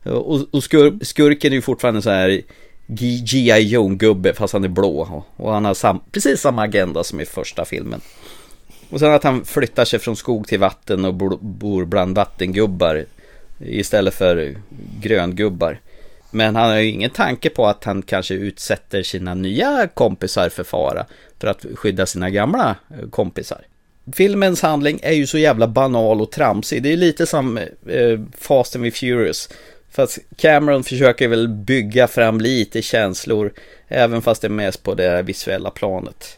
Och, 0.04 0.42
och 0.52 0.64
skur, 0.64 1.00
skurken 1.02 1.52
är 1.52 1.56
ju 1.56 1.62
fortfarande 1.62 2.02
så 2.02 2.10
här 2.10 2.42
G.I. 2.88 3.62
Joe-gubbe 3.62 4.34
fast 4.34 4.54
han 4.54 4.64
är 4.64 4.68
blå. 4.68 5.24
Och, 5.36 5.54
han 5.54 5.66
har 5.66 5.74
sam, 5.74 6.02
precis 6.12 6.42
samma 6.42 6.64
agenda 6.64 7.04
som 7.04 7.22
i 7.22 7.26
första 7.26 7.66
filmen. 7.66 8.02
Och 8.90 9.00
sen 9.00 9.14
att 9.14 9.24
han 9.24 9.46
flyttar 9.46 9.86
sig 9.86 10.00
från 10.00 10.16
skog 10.16 10.48
till 10.48 10.60
vatten 10.60 11.06
och 11.06 11.14
bor 11.40 11.86
bland 11.86 12.16
vattengubbar 12.16 13.06
istället 13.60 14.14
för 14.14 14.58
gröngubbar. 15.02 15.80
Men 16.36 16.56
han 16.56 16.70
har 16.70 16.78
ju 16.78 16.90
ingen 16.90 17.10
tanke 17.10 17.50
på 17.50 17.68
att 17.68 17.84
han 17.84 18.02
kanske 18.02 18.34
utsätter 18.34 19.04
sina 19.04 19.34
nya 19.34 19.88
kompisar 19.94 20.50
för 20.50 20.64
fara 20.64 21.06
för 21.40 21.48
att 21.48 21.66
skydda 21.76 22.06
sina 22.06 22.30
gamla 22.30 22.76
eh, 22.90 23.10
kompisar. 23.10 23.62
Filmens 24.14 24.62
handling 24.62 25.00
är 25.04 25.12
ju 25.14 25.28
så 25.28 25.38
jävla 25.38 25.68
banal 25.68 26.22
och 26.22 26.32
tramsig. 26.32 26.84
Det 26.84 26.94
är 26.94 26.98
lite 26.98 27.26
som 27.26 27.58
eh, 27.58 28.20
Fast 28.38 28.76
and 28.76 28.94
Furious. 28.94 29.50
Fast 29.92 30.20
Cameron 30.38 30.84
försöker 30.84 31.28
väl 31.28 31.48
bygga 31.48 32.08
fram 32.08 32.42
lite 32.42 32.82
känslor, 32.82 33.54
även 33.88 34.22
fast 34.22 34.42
det 34.42 34.48
är 34.48 34.50
mest 34.50 34.84
på 34.84 34.94
det 34.94 35.22
visuella 35.22 35.70
planet. 35.70 36.38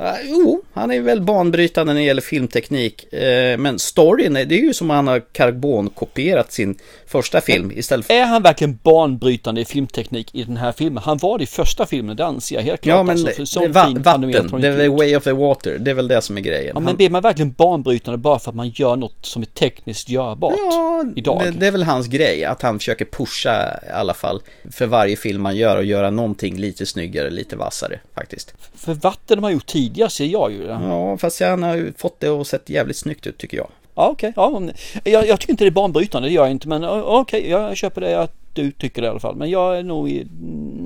Uh, 0.00 0.06
jo, 0.24 0.62
han 0.72 0.90
är 0.90 1.00
väl 1.00 1.20
banbrytande 1.20 1.92
när 1.92 2.00
det 2.00 2.06
gäller 2.06 2.22
filmteknik. 2.22 3.06
Uh, 3.12 3.18
men 3.58 3.78
storyn, 3.78 4.34
det 4.34 4.40
är 4.40 4.62
ju 4.62 4.74
som 4.74 4.90
han 4.90 5.06
har 5.06 5.20
karbonkopierat 5.32 6.52
sin 6.52 6.78
första 7.06 7.40
film 7.40 7.72
istället 7.74 8.06
för... 8.06 8.14
Är 8.14 8.24
han 8.24 8.42
verkligen 8.42 8.78
banbrytande 8.82 9.60
i 9.60 9.64
filmteknik 9.64 10.34
i 10.34 10.44
den 10.44 10.56
här 10.56 10.72
filmen? 10.72 11.02
Han 11.02 11.18
var 11.18 11.38
det 11.38 11.44
i 11.44 11.46
första 11.46 11.86
filmen, 11.86 12.16
det 12.16 12.26
anser 12.26 12.56
jag 12.56 12.62
helt 12.62 12.80
klart. 12.80 12.96
Ja, 12.96 13.02
men 13.02 13.26
alltså, 13.26 13.60
det, 13.60 13.66
det 13.66 13.72
va 13.72 13.94
vatten, 13.98 14.60
det 14.60 14.68
är 14.68 14.76
the 14.76 14.88
way 14.88 15.16
of 15.16 15.24
the 15.24 15.32
water, 15.32 15.78
det 15.78 15.90
är 15.90 15.94
väl 15.94 16.08
det 16.08 16.22
som 16.22 16.36
är 16.36 16.40
grejen. 16.40 16.72
Ja, 16.74 16.80
men 16.80 16.96
blir 16.96 17.10
man 17.10 17.22
verkligen 17.22 17.52
banbrytande 17.52 18.18
bara 18.18 18.38
för 18.38 18.50
att 18.50 18.56
man 18.56 18.68
gör 18.68 18.96
något 18.96 19.26
som 19.26 19.42
är 19.42 19.46
tekniskt 19.46 20.08
görbart 20.08 20.54
ja, 20.56 21.04
idag? 21.16 21.42
Det, 21.44 21.50
det 21.50 21.66
är 21.66 21.70
väl 21.70 21.82
hans 21.82 22.06
grej, 22.06 22.44
att 22.44 22.62
han 22.62 22.78
försöker 22.78 23.04
pusha 23.04 23.80
i 23.88 23.90
alla 23.92 24.14
fall 24.14 24.42
för 24.70 24.86
varje 24.86 25.16
film 25.16 25.42
man 25.42 25.56
gör 25.56 25.76
och 25.76 25.84
göra 25.84 26.10
någonting 26.10 26.56
lite 26.56 26.86
snyggare, 26.86 27.30
lite 27.30 27.56
vassare 27.56 28.00
faktiskt. 28.14 28.54
För 28.74 28.94
vatten 28.94 29.38
har 29.38 29.40
man 29.40 29.52
gjort 29.52 29.66
tidigare 29.66 29.89
ser 30.12 30.24
jag 30.24 30.52
ju. 30.52 30.64
Ja, 30.64 31.18
fast 31.18 31.40
han 31.40 31.62
har 31.62 31.76
ju 31.76 31.92
fått 31.92 32.20
det 32.20 32.28
att 32.28 32.46
se 32.46 32.58
jävligt 32.66 32.96
snyggt 32.96 33.26
ut 33.26 33.38
tycker 33.38 33.56
jag. 33.56 33.68
Ja, 33.94 34.08
okej. 34.08 34.32
Okay. 34.36 34.72
Ja, 35.04 35.10
jag, 35.10 35.28
jag, 35.28 35.40
tycker 35.40 35.52
inte 35.52 35.64
det 35.64 35.68
är 35.68 35.70
banbrytande, 35.70 36.28
det 36.28 36.34
gör 36.34 36.42
jag 36.42 36.50
inte. 36.50 36.68
Men 36.68 36.84
okej, 36.84 37.40
okay, 37.40 37.50
jag 37.50 37.76
köper 37.76 38.00
det 38.00 38.20
att 38.20 38.32
du 38.54 38.72
tycker 38.72 39.02
det 39.02 39.06
i 39.06 39.10
alla 39.10 39.20
fall. 39.20 39.36
Men 39.36 39.50
jag 39.50 39.78
är 39.78 39.82
nog 39.82 40.08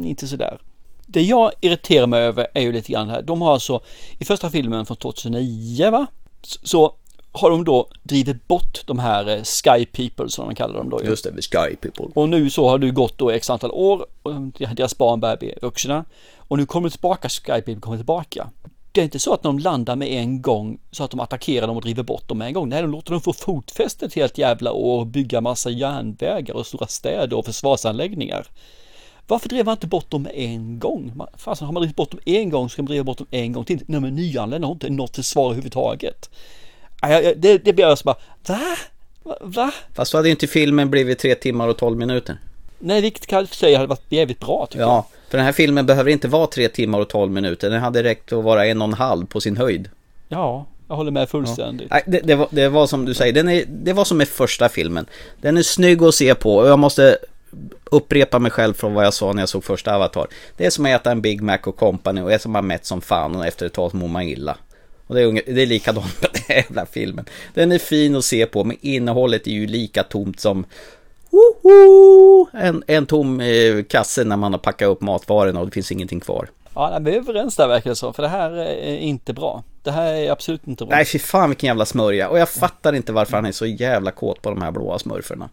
inte 0.04 0.26
sådär. 0.26 0.58
Det 1.06 1.22
jag 1.22 1.52
irriterar 1.60 2.06
mig 2.06 2.22
över 2.22 2.46
är 2.54 2.62
ju 2.62 2.72
lite 2.72 2.92
grann 2.92 3.08
här. 3.08 3.22
De 3.22 3.42
har 3.42 3.52
alltså 3.52 3.80
i 4.18 4.24
första 4.24 4.50
filmen 4.50 4.86
från 4.86 4.96
2009 4.96 5.90
va? 5.90 6.06
Så 6.42 6.94
har 7.32 7.50
de 7.50 7.64
då 7.64 7.88
drivit 8.02 8.48
bort 8.48 8.82
de 8.86 8.98
här 8.98 9.28
eh, 9.28 9.42
Sky 9.42 9.86
People 9.86 10.28
som 10.28 10.46
de 10.46 10.54
kallar 10.54 10.74
dem 10.74 10.90
då. 10.90 11.00
Just 11.04 11.24
det, 11.24 11.42
Sky 11.42 11.76
People. 11.76 12.06
Och 12.14 12.28
nu 12.28 12.50
så 12.50 12.68
har 12.68 12.78
du 12.78 12.92
gått 12.92 13.18
då 13.18 13.30
x 13.30 13.50
antal 13.50 13.70
år 13.70 14.06
och 14.22 14.32
deras 14.76 14.98
barn 14.98 15.20
börjar 15.20 15.36
bli 15.36 15.54
vuxna. 15.62 16.04
Och 16.38 16.58
nu 16.58 16.66
kommer 16.66 16.90
tillbaka, 16.90 17.28
Sky 17.28 17.60
People 17.60 17.80
kommer 17.80 17.96
tillbaka. 17.96 18.50
Det 18.94 19.00
är 19.00 19.04
inte 19.04 19.18
så 19.18 19.34
att 19.34 19.42
de 19.42 19.58
landar 19.58 19.96
med 19.96 20.08
en 20.08 20.42
gång 20.42 20.78
så 20.90 21.04
att 21.04 21.10
de 21.10 21.20
attackerar 21.20 21.66
dem 21.66 21.76
och 21.76 21.82
driver 21.82 22.02
bort 22.02 22.28
dem 22.28 22.38
med 22.38 22.46
en 22.46 22.54
gång. 22.54 22.68
Nej, 22.68 22.82
de 22.82 22.90
låter 22.90 23.10
dem 23.10 23.20
få 23.20 23.32
fotfäste 23.32 24.06
ett 24.06 24.14
helt 24.14 24.38
jävla 24.38 24.72
år 24.72 25.00
och 25.00 25.06
bygga 25.06 25.40
massa 25.40 25.70
järnvägar 25.70 26.54
och 26.54 26.66
stora 26.66 26.86
städer 26.86 27.36
och 27.36 27.44
försvarsanläggningar. 27.44 28.46
Varför 29.26 29.48
drev 29.48 29.64
man 29.64 29.72
inte 29.72 29.86
bort 29.86 30.10
dem 30.10 30.22
med 30.22 30.32
en 30.34 30.78
gång? 30.78 31.12
Fasen, 31.36 31.66
har 31.66 31.72
man 31.72 31.80
drivit 31.80 31.96
bort 31.96 32.10
dem 32.10 32.20
en 32.24 32.50
gång 32.50 32.68
så 32.68 32.72
ska 32.72 32.82
man 32.82 32.86
driva 32.86 33.04
bort 33.04 33.18
dem 33.18 33.26
en 33.30 33.52
gång 33.52 33.64
till. 33.64 33.84
De 33.86 34.04
är 34.04 34.10
nyanlända 34.10 34.66
har 34.66 34.72
inte 34.72 34.90
något 34.90 35.12
till 35.12 35.24
svar 35.24 35.44
överhuvudtaget. 35.44 36.30
Det, 37.36 37.58
det 37.64 37.72
blir 37.72 37.84
jag 37.84 37.98
så 37.98 38.04
bara, 38.04 38.16
va? 38.46 38.76
Va? 39.40 39.72
Fast 39.94 40.10
så 40.10 40.16
hade 40.16 40.30
inte 40.30 40.46
filmen 40.46 40.90
blivit 40.90 41.18
tre 41.18 41.34
timmar 41.34 41.68
och 41.68 41.76
tolv 41.76 41.98
minuter. 41.98 42.38
Nej, 42.78 43.00
vilket 43.00 43.26
kan 43.26 43.38
jag 43.38 43.54
säga 43.54 43.78
hade 43.78 43.88
varit 43.88 44.12
jävligt 44.12 44.40
bra 44.40 44.66
tycker 44.70 44.84
ja, 44.84 45.06
jag. 45.10 45.13
För 45.28 45.38
den 45.38 45.46
här 45.46 45.52
filmen 45.52 45.86
behöver 45.86 46.10
inte 46.10 46.28
vara 46.28 46.46
tre 46.46 46.68
timmar 46.68 47.00
och 47.00 47.08
tolv 47.08 47.32
minuter. 47.32 47.70
Den 47.70 47.80
hade 47.80 48.02
räckt 48.02 48.32
att 48.32 48.44
vara 48.44 48.66
en 48.66 48.82
och 48.82 48.88
en 48.88 48.94
halv 48.94 49.26
på 49.26 49.40
sin 49.40 49.56
höjd. 49.56 49.88
Ja, 50.28 50.66
jag 50.88 50.96
håller 50.96 51.10
med 51.10 51.28
fullständigt. 51.28 51.88
Ja. 51.90 52.00
det, 52.06 52.20
det, 52.20 52.34
var, 52.34 52.48
det 52.50 52.68
var 52.68 52.86
som 52.86 53.04
du 53.04 53.14
säger, 53.14 53.32
den 53.32 53.48
är, 53.48 53.64
det 53.68 53.92
var 53.92 54.04
som 54.04 54.18
med 54.18 54.28
första 54.28 54.68
filmen. 54.68 55.06
Den 55.40 55.56
är 55.56 55.62
snygg 55.62 56.02
att 56.02 56.14
se 56.14 56.34
på 56.34 56.56
och 56.56 56.68
jag 56.68 56.78
måste 56.78 57.18
upprepa 57.84 58.38
mig 58.38 58.50
själv 58.50 58.74
från 58.74 58.94
vad 58.94 59.04
jag 59.04 59.14
sa 59.14 59.32
när 59.32 59.42
jag 59.42 59.48
såg 59.48 59.64
första 59.64 59.94
Avatar. 59.94 60.26
Det 60.56 60.66
är 60.66 60.70
som 60.70 60.86
att 60.86 60.90
äta 60.90 61.10
en 61.10 61.20
Big 61.20 61.42
Mac 61.42 61.58
och 61.64 61.76
Company 61.76 62.20
och 62.20 62.32
är 62.32 62.38
som 62.38 62.56
att 62.56 62.64
mätt 62.64 62.86
som 62.86 63.00
fan 63.00 63.36
och 63.36 63.46
efter 63.46 63.66
ett 63.66 63.72
tag 63.72 63.94
mår 63.94 64.08
man 64.08 64.22
illa. 64.22 64.56
Och 65.06 65.14
det 65.14 65.22
är, 65.22 65.54
det 65.54 65.62
är 65.62 65.66
likadant 65.66 66.22
med 66.22 66.30
den 66.32 66.42
här 66.48 66.56
jävla 66.56 66.86
filmen. 66.86 67.24
Den 67.54 67.72
är 67.72 67.78
fin 67.78 68.16
att 68.16 68.24
se 68.24 68.46
på 68.46 68.64
men 68.64 68.76
innehållet 68.80 69.46
är 69.46 69.50
ju 69.50 69.66
lika 69.66 70.02
tomt 70.02 70.40
som 70.40 70.64
Woho! 71.34 72.48
En, 72.52 72.84
en 72.86 73.06
tom 73.06 73.40
eh, 73.40 73.82
kasse 73.88 74.24
när 74.24 74.36
man 74.36 74.52
har 74.52 74.58
packat 74.58 74.88
upp 74.88 75.00
matvarorna 75.00 75.60
och 75.60 75.66
det 75.66 75.72
finns 75.72 75.92
ingenting 75.92 76.20
kvar. 76.20 76.48
Ja, 76.74 76.98
vi 77.00 77.10
är 77.10 77.16
överens 77.16 77.56
där 77.56 77.68
verkar 77.68 77.90
det 77.90 77.96
så, 77.96 78.12
för 78.12 78.22
det 78.22 78.28
här 78.28 78.50
är 78.50 78.96
inte 78.96 79.32
bra. 79.32 79.62
Det 79.82 79.90
här 79.90 80.14
är 80.14 80.30
absolut 80.30 80.66
inte 80.66 80.84
bra. 80.84 80.96
Nej, 80.96 81.04
fy 81.04 81.18
fan 81.18 81.50
vilken 81.50 81.66
jävla 81.66 81.86
smörja. 81.86 82.28
Och 82.28 82.38
jag 82.38 82.48
fattar 82.48 82.92
inte 82.92 83.12
varför 83.12 83.36
han 83.36 83.46
är 83.46 83.52
så 83.52 83.66
jävla 83.66 84.10
kåt 84.10 84.42
på 84.42 84.50
de 84.50 84.62
här 84.62 84.70
blåa 84.70 84.98
smurferna. 84.98 85.48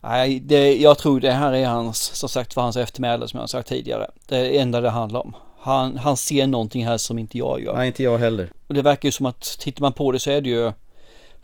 Nej, 0.00 0.40
det, 0.40 0.76
jag 0.76 0.98
tror 0.98 1.20
det 1.20 1.32
här 1.32 1.52
är 1.52 1.66
hans, 1.66 2.02
som 2.02 2.28
sagt, 2.28 2.54
för 2.54 2.60
hans 2.60 2.76
eftermäle 2.76 3.28
som 3.28 3.38
jag 3.38 3.42
har 3.42 3.46
sagt 3.46 3.68
tidigare. 3.68 4.10
Det 4.26 4.58
enda 4.58 4.80
det 4.80 4.90
handlar 4.90 5.20
om. 5.20 5.36
Han, 5.60 5.98
han 5.98 6.16
ser 6.16 6.46
någonting 6.46 6.86
här 6.86 6.96
som 6.96 7.18
inte 7.18 7.38
jag 7.38 7.62
gör. 7.62 7.76
Nej, 7.76 7.86
inte 7.86 8.02
jag 8.02 8.18
heller. 8.18 8.48
Och 8.66 8.74
det 8.74 8.82
verkar 8.82 9.08
ju 9.08 9.12
som 9.12 9.26
att 9.26 9.56
tittar 9.60 9.82
man 9.82 9.92
på 9.92 10.12
det 10.12 10.18
så 10.18 10.30
är 10.30 10.40
det 10.40 10.48
ju 10.48 10.72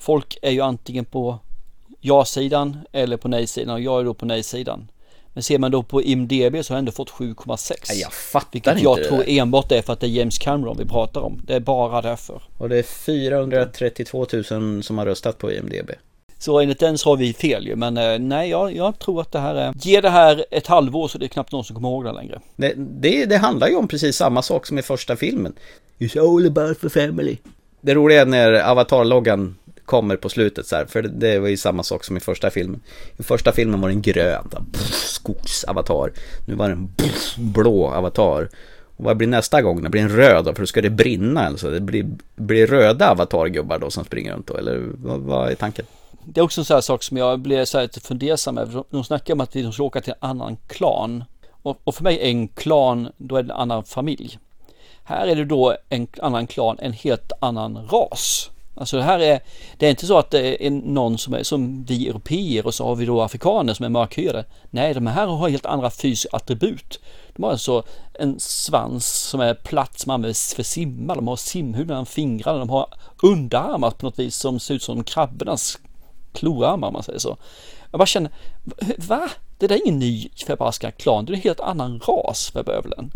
Folk 0.01 0.39
är 0.43 0.51
ju 0.51 0.61
antingen 0.61 1.05
på 1.05 1.39
ja-sidan 2.01 2.79
eller 2.93 3.17
på 3.17 3.29
nej-sidan 3.29 3.75
och 3.75 3.81
jag 3.81 4.01
är 4.01 4.05
då 4.05 4.15
på 4.15 4.27
nej-sidan. 4.27 4.91
Men 5.33 5.43
ser 5.43 5.59
man 5.59 5.71
då 5.71 5.83
på 5.83 6.03
IMDB 6.03 6.65
så 6.65 6.73
har 6.73 6.77
jag 6.77 6.79
ändå 6.79 6.93
fått 6.93 7.11
7,6. 7.11 7.93
Jag 7.95 8.13
fattar 8.13 8.49
vilket 8.53 8.73
inte 8.73 8.85
jag 8.85 8.99
det 8.99 9.05
tror 9.05 9.19
där. 9.19 9.39
enbart 9.39 9.73
är 9.73 9.83
för 9.83 9.93
att 9.93 10.01
det 10.01 10.07
är 10.07 10.09
James 10.09 10.39
Cameron 10.39 10.77
vi 10.79 10.85
pratar 10.85 11.21
om. 11.21 11.41
Det 11.47 11.55
är 11.55 11.61
bara 11.61 12.03
därför. 12.03 12.43
Och 12.59 12.69
det 12.69 12.79
är 12.79 12.83
432 12.83 14.27
000 14.51 14.83
som 14.83 14.99
har 14.99 15.07
röstat 15.07 15.39
på 15.39 15.53
IMDB. 15.53 15.91
Så 16.39 16.61
enligt 16.61 16.79
den 16.79 16.99
så 16.99 17.11
har 17.11 17.17
vi 17.17 17.33
fel 17.33 17.67
ju, 17.67 17.77
men 17.77 17.97
eh, 17.97 18.19
nej, 18.19 18.51
jag, 18.51 18.77
jag, 18.77 18.99
tror 18.99 19.21
att 19.21 19.33
det 19.33 19.39
här 19.39 19.55
är... 19.55 19.75
Ge 19.77 20.01
det 20.01 20.11
här 20.11 20.45
ett 20.51 20.67
halvår 20.67 21.09
så 21.09 21.19
det 21.19 21.27
är 21.27 21.29
knappt 21.29 21.53
någon 21.53 21.65
som 21.65 21.77
kommer 21.77 21.89
ihåg 21.89 22.05
det 22.05 22.13
längre. 22.13 22.41
Det, 22.57 22.75
det, 22.77 23.25
det 23.25 23.37
handlar 23.37 23.69
ju 23.69 23.77
om 23.77 23.89
precis 23.89 24.17
samma 24.17 24.43
sak 24.43 24.67
som 24.67 24.79
i 24.79 24.83
första 24.83 25.17
filmen. 25.17 25.53
It's 25.99 26.21
all 26.21 26.47
about 26.47 26.81
the 26.81 26.89
family. 26.89 27.37
Det 27.81 27.95
roliga 27.95 28.21
är 28.21 28.27
när 28.27 28.53
Avatar-loggan 28.53 29.57
kommer 29.90 30.16
på 30.16 30.29
slutet 30.29 30.66
så 30.66 30.76
här, 30.76 30.85
för 30.85 31.03
det 31.03 31.38
var 31.38 31.48
ju 31.48 31.57
samma 31.57 31.83
sak 31.83 32.05
som 32.05 32.16
i 32.16 32.20
första 32.20 32.50
filmen. 32.50 32.81
I 33.16 33.22
första 33.22 33.53
filmen 33.53 33.81
var 33.81 33.88
den 33.88 34.03
grön, 34.03 34.50
skogsavatar. 34.92 36.12
Nu 36.46 36.55
var 36.55 36.68
den 36.68 36.88
blå 37.37 37.90
avatar. 37.90 38.48
Och 38.96 39.05
vad 39.05 39.16
blir 39.16 39.29
nästa 39.29 39.62
gång? 39.62 39.83
Det 39.83 39.88
blir 39.88 40.03
en 40.03 40.16
röd 40.16 40.44
då, 40.44 40.55
för 40.55 40.62
då 40.62 40.66
ska 40.66 40.83
det 40.83 40.90
brinna 40.90 41.46
alltså. 41.46 41.70
Det 41.70 41.81
blir, 41.81 42.07
blir 42.37 42.66
röda 42.66 43.11
avatargubbar 43.11 43.79
då 43.79 43.90
som 43.90 44.05
springer 44.05 44.33
runt 44.33 44.46
då, 44.46 44.57
eller 44.57 44.88
vad, 44.94 45.20
vad 45.20 45.50
är 45.50 45.55
tanken? 45.55 45.87
Det 46.24 46.40
är 46.40 46.44
också 46.44 46.61
en 46.61 46.64
sån 46.64 46.74
här 46.74 46.81
sak 46.81 47.03
som 47.03 47.16
jag 47.16 47.38
blir 47.38 47.64
så 47.64 47.79
här 47.79 47.85
lite 47.85 48.00
fundersam 48.00 48.59
över. 48.59 48.85
De 48.90 49.05
snackar 49.05 49.35
om 49.35 49.40
att 49.40 49.53
de 49.53 49.72
ska 49.72 49.83
åka 49.83 50.00
till 50.00 50.12
en 50.20 50.29
annan 50.31 50.57
klan. 50.66 51.24
Och, 51.62 51.81
och 51.85 51.94
för 51.94 52.05
mig 52.05 52.18
är 52.18 52.31
en 52.31 52.48
klan, 52.48 53.09
då 53.16 53.37
är 53.37 53.42
det 53.42 53.53
en 53.53 53.61
annan 53.61 53.85
familj. 53.85 54.38
Här 55.05 55.26
är 55.26 55.37
det 55.37 55.44
då 55.44 55.76
en 55.88 56.07
annan 56.22 56.46
klan, 56.46 56.79
en 56.79 56.92
helt 56.92 57.33
annan 57.40 57.88
ras. 57.90 58.50
Alltså 58.74 58.96
det 58.96 59.02
här 59.02 59.18
är, 59.18 59.40
det 59.78 59.87
är 59.87 59.90
inte 59.90 60.06
så 60.06 60.18
att 60.18 60.30
det 60.30 60.66
är 60.66 60.70
någon 60.70 61.18
som 61.18 61.35
är 61.35 61.42
som 61.42 61.85
vi 61.85 62.09
europeer 62.09 62.66
och 62.66 62.74
så 62.74 62.87
har 62.87 62.94
vi 62.94 63.06
då 63.06 63.22
afrikaner 63.22 63.74
som 63.74 63.85
är 63.85 63.88
mörkhyade. 63.88 64.44
Nej, 64.70 64.94
de 64.94 65.06
här 65.06 65.26
har 65.26 65.48
helt 65.48 65.66
andra 65.66 65.90
fysiska 65.90 66.37
attribut. 66.37 67.00
De 67.37 67.42
har 67.42 67.50
alltså 67.50 67.83
en 68.14 68.40
svans 68.40 69.06
som 69.06 69.40
är 69.40 69.54
platt 69.54 69.98
som 69.98 70.11
används 70.11 70.54
för 70.54 70.62
simma. 70.62 71.14
De 71.14 71.28
har 71.28 71.37
simhud 71.37 71.87
mellan 71.87 72.06
fingrarna. 72.06 72.59
De 72.59 72.70
har 72.70 72.87
underarmar 73.22 73.90
på 73.90 74.06
något 74.06 74.18
vis 74.18 74.37
som 74.37 74.61
ser 74.61 74.74
ut 74.74 74.83
som 74.83 75.04
krabbornas 75.04 75.78
kloarmar 76.33 76.88
om 76.88 76.92
man 76.92 77.02
säger 77.02 77.18
så. 77.18 77.37
Jag 77.90 77.98
bara 77.98 78.06
känner, 78.06 78.30
va? 78.98 79.30
Det 79.59 79.66
där 79.66 79.76
är 79.76 79.87
ingen 79.87 79.98
ny 79.98 80.28
förbaskad 80.46 80.96
klan. 80.96 81.24
Det 81.24 81.33
är 81.33 81.35
en 81.35 81.42
helt 81.42 81.61
annan 81.61 82.00
ras 82.00 82.50
för 82.50 82.62
bövelen. 82.62 83.11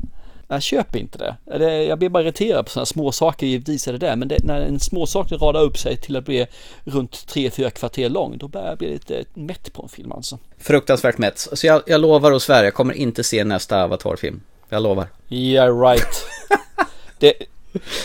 Jag 0.48 0.62
köper 0.62 0.98
inte 0.98 1.18
det. 1.18 1.84
Jag 1.84 1.98
blir 1.98 2.08
bara 2.08 2.22
irriterad 2.22 2.64
på 2.64 2.70
sådana 2.70 2.86
små 2.86 3.12
saker, 3.12 3.46
givetvis 3.46 3.88
är 3.88 3.92
det 3.92 3.98
där, 3.98 4.16
men 4.16 4.28
det, 4.28 4.44
när 4.44 4.60
en 4.60 4.80
små 4.80 5.06
sak 5.06 5.32
radar 5.32 5.62
upp 5.62 5.78
sig 5.78 5.96
till 5.96 6.16
att 6.16 6.24
bli 6.24 6.46
runt 6.84 7.12
3-4 7.12 7.70
kvarter 7.70 8.08
lång, 8.08 8.38
då 8.38 8.48
börjar 8.48 8.68
jag 8.68 8.78
bli 8.78 8.90
lite 8.90 9.24
mätt 9.34 9.72
på 9.72 9.82
en 9.82 9.88
film 9.88 10.12
alltså. 10.12 10.38
Fruktansvärt 10.58 11.18
mätt. 11.18 11.38
Så 11.52 11.66
jag, 11.66 11.82
jag 11.86 12.00
lovar 12.00 12.32
och 12.32 12.42
svär, 12.42 12.64
jag 12.64 12.74
kommer 12.74 12.94
inte 12.94 13.24
se 13.24 13.44
nästa 13.44 13.84
Avatar-film. 13.84 14.40
Jag 14.68 14.82
lovar. 14.82 15.06
Yeah 15.28 15.80
right. 15.80 16.26
det, 17.18 17.34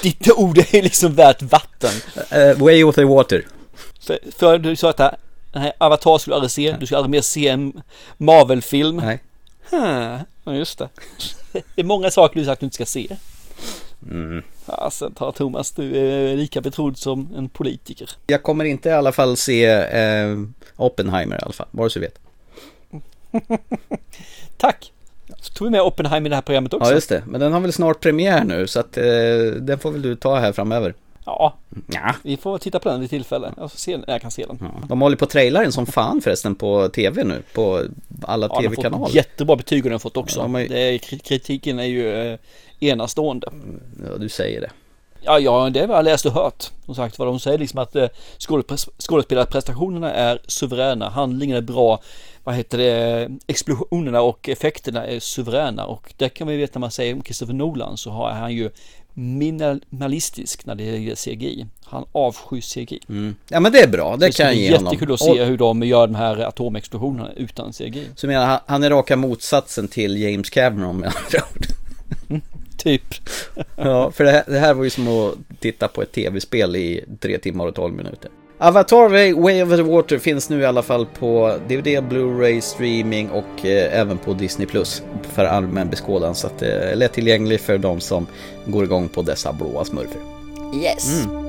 ditt 0.04 0.32
ord 0.32 0.58
är 0.58 0.82
liksom 0.82 1.14
värt 1.14 1.42
vatten. 1.42 1.92
Uh, 2.16 2.64
way 2.64 2.84
of 2.84 2.96
the 2.96 3.04
water. 3.04 3.46
För, 4.02 4.20
för 4.38 4.58
du 4.58 4.76
sa 4.76 4.90
att 4.90 4.98
den 5.52 5.62
här 5.62 5.74
Avatar 5.78 6.18
skulle 6.18 6.34
du 6.34 6.36
aldrig 6.36 6.52
se, 6.52 6.76
du 6.80 6.86
skulle 6.86 6.98
aldrig 6.98 7.12
mer 7.12 7.22
se 7.22 7.48
en 7.48 7.82
Marvel-film. 8.18 8.98
Nej. 8.98 9.20
Hmm, 9.70 10.18
ja, 10.44 10.56
just 10.56 10.80
det. 10.80 10.90
Det 11.76 11.82
är 11.82 11.84
många 11.84 12.12
saker 12.12 12.40
du 12.40 12.46
sagt 12.46 12.54
att 12.54 12.60
du 12.60 12.66
inte 12.66 12.76
ska 12.76 12.86
se. 12.86 13.18
Mm. 14.12 14.44
Fasen 14.66 15.14
tar 15.14 15.32
Thomas, 15.32 15.72
du 15.72 15.98
är 15.98 16.36
lika 16.36 16.62
betrodd 16.62 16.98
som 16.98 17.30
en 17.36 17.50
politiker. 17.50 18.10
Jag 18.28 18.44
kommer 18.44 18.66
inte 18.66 18.90
i 18.90 18.92
alla 18.92 19.12
fall 19.12 19.38
se 19.38 19.66
eh, 19.66 20.38
Oppenheimer 20.76 21.36
i 21.36 21.40
alla 21.42 21.54
fall, 21.54 21.68
bara 21.72 21.90
så 21.90 22.00
du 22.00 22.06
vet. 22.06 22.20
Tack! 24.58 24.92
Så 25.42 25.54
tog 25.54 25.68
vi 25.68 25.72
med 25.72 25.82
Oppenheimer 25.82 26.28
i 26.28 26.30
det 26.30 26.36
här 26.36 26.42
programmet 26.42 26.74
också. 26.74 26.90
Ja, 26.90 26.96
just 26.96 27.10
det. 27.10 27.24
Men 27.28 27.42
den 27.42 27.54
har 27.54 27.60
väl 27.60 27.74
snart 27.74 28.00
premiär 28.00 28.44
nu, 28.44 28.68
så 28.68 28.80
att 28.80 28.98
eh, 28.98 29.04
den 29.60 29.80
får 29.80 29.92
väl 29.92 30.02
du 30.02 30.16
ta 30.16 30.40
här 30.40 30.52
framöver. 30.52 30.94
Ja, 31.30 31.54
ja, 31.88 32.16
vi 32.24 32.38
får 32.38 32.58
titta 32.58 32.80
på 32.80 32.90
den 32.90 33.02
vid 33.02 33.10
tillfälle. 33.10 33.54
Jag, 33.58 33.72
se, 33.72 34.00
jag 34.08 34.22
kan 34.22 34.32
se 34.32 34.46
den. 34.46 34.58
Ja. 34.62 34.88
De 34.88 35.02
håller 35.02 35.18
på 35.18 35.26
att 35.26 35.32
traila 35.32 35.62
den 35.62 35.72
som 35.72 35.86
fan 35.86 36.22
förresten 36.22 36.56
på 36.56 36.90
tv 36.90 37.24
nu, 37.24 37.44
på 37.54 37.84
alla 38.22 38.50
ja, 38.54 38.62
tv-kanaler. 38.62 39.06
Fått 39.06 39.14
jättebra 39.14 39.56
betyg 39.56 39.84
har 39.84 39.90
den 39.90 40.00
fått 40.00 40.18
också. 40.18 40.40
Ja, 40.40 40.48
men... 40.48 40.72
är, 40.72 40.98
kritiken 40.98 41.80
är 41.80 41.84
ju 41.84 42.32
eh, 42.32 42.40
enastående. 42.80 43.48
Ja, 44.06 44.18
du 44.18 44.30
säger 44.30 44.62
det. 44.62 44.70
Ja, 45.22 45.40
ja, 45.40 45.70
det 45.70 45.80
är 45.80 45.88
vad 45.88 45.98
jag 45.98 46.06
läst 46.06 46.26
och 46.26 46.32
hört. 46.32 46.72
Som 46.86 46.96
sagt 46.96 47.20
vad 47.20 47.28
de 47.28 47.40
säger 47.40 47.58
liksom 47.58 47.80
att 47.80 47.96
eh, 47.96 48.08
skådespelarprestationerna 48.98 50.14
är 50.14 50.42
suveräna, 50.48 51.10
handlingen 51.10 51.58
är 51.58 51.62
bra, 51.62 52.02
vad 52.44 52.56
heter 52.56 52.78
det, 52.78 53.30
explosionerna 53.48 54.22
och 54.22 54.50
effekterna 54.50 55.06
är 55.06 55.20
suveräna 55.20 55.86
och 55.86 56.14
det 56.18 56.30
kan 56.30 56.50
ju 56.50 56.58
veta 56.58 56.80
när 56.80 56.82
man 56.82 56.92
säger 56.92 57.14
om 57.14 57.24
Christopher 57.24 57.54
Nolan 57.54 57.98
så 57.98 58.10
har 58.10 58.32
han 58.32 58.54
ju 58.54 58.70
minimalistisk 59.14 60.66
när 60.66 60.76
det 60.76 60.84
gäller 60.84 61.16
CGI. 61.16 61.66
Han 61.84 62.06
avskyr 62.12 62.62
CGI. 62.62 63.00
Mm. 63.10 63.36
Ja 63.48 63.60
men 63.60 63.72
det 63.72 63.80
är 63.80 63.88
bra, 63.88 64.18
det, 64.18 64.26
det 64.26 64.38
kan 64.38 64.46
jag 64.46 64.56
ge 64.56 64.72
honom. 64.72 64.84
Det 64.84 64.90
är 64.90 64.94
jättekul 64.94 65.14
att 65.14 65.20
se 65.20 65.44
hur 65.44 65.58
de 65.58 65.84
gör 65.84 66.08
de 66.08 66.16
här 66.16 66.38
atomexplosionerna 66.38 67.32
utan 67.36 67.74
CGI. 67.74 68.08
Så 68.16 68.28
menar 68.28 68.46
han, 68.46 68.60
han 68.66 68.84
är 68.84 68.90
raka 68.90 69.16
motsatsen 69.16 69.88
till 69.88 70.22
James 70.22 70.50
Cameron 70.50 70.98
med 70.98 71.08
andra 71.08 71.46
ord. 71.56 71.66
Mm, 72.30 72.42
typ. 72.78 73.16
ja, 73.76 74.12
för 74.12 74.24
det 74.24 74.32
här, 74.32 74.44
det 74.48 74.60
här 74.60 74.74
var 74.74 74.84
ju 74.84 74.90
som 74.90 75.08
att 75.08 75.34
titta 75.60 75.88
på 75.88 76.02
ett 76.02 76.12
tv-spel 76.12 76.76
i 76.76 77.06
tre 77.20 77.38
timmar 77.38 77.68
och 77.68 77.76
tolv 77.76 77.94
minuter. 77.94 78.32
Avatar 78.62 79.10
Way 79.42 79.64
of 79.64 79.70
the 79.70 79.82
Water 79.82 80.20
finns 80.20 80.50
nu 80.50 80.62
i 80.62 80.66
alla 80.66 80.82
fall 80.82 81.06
på 81.06 81.58
DVD, 81.68 81.88
Blu-ray, 81.88 82.62
streaming 82.62 83.30
och 83.30 83.66
eh, 83.66 84.00
även 84.00 84.18
på 84.18 84.34
Disney 84.34 84.68
Plus 84.68 85.04
för 85.34 85.46
allmän 85.46 85.90
beskådan. 85.90 86.36
Så 86.36 86.48
att 86.48 86.60
det 86.60 86.72
är 86.72 86.96
lättillgänglig 86.96 87.62
för 87.62 87.78
de 87.78 88.00
som 88.00 88.28
går 88.66 88.84
igång 88.84 89.10
på 89.10 89.22
dessa 89.22 89.54
blåa 89.54 89.86
smurfer. 89.86 90.22
Yes! 90.84 91.26
Mm. 91.26 91.49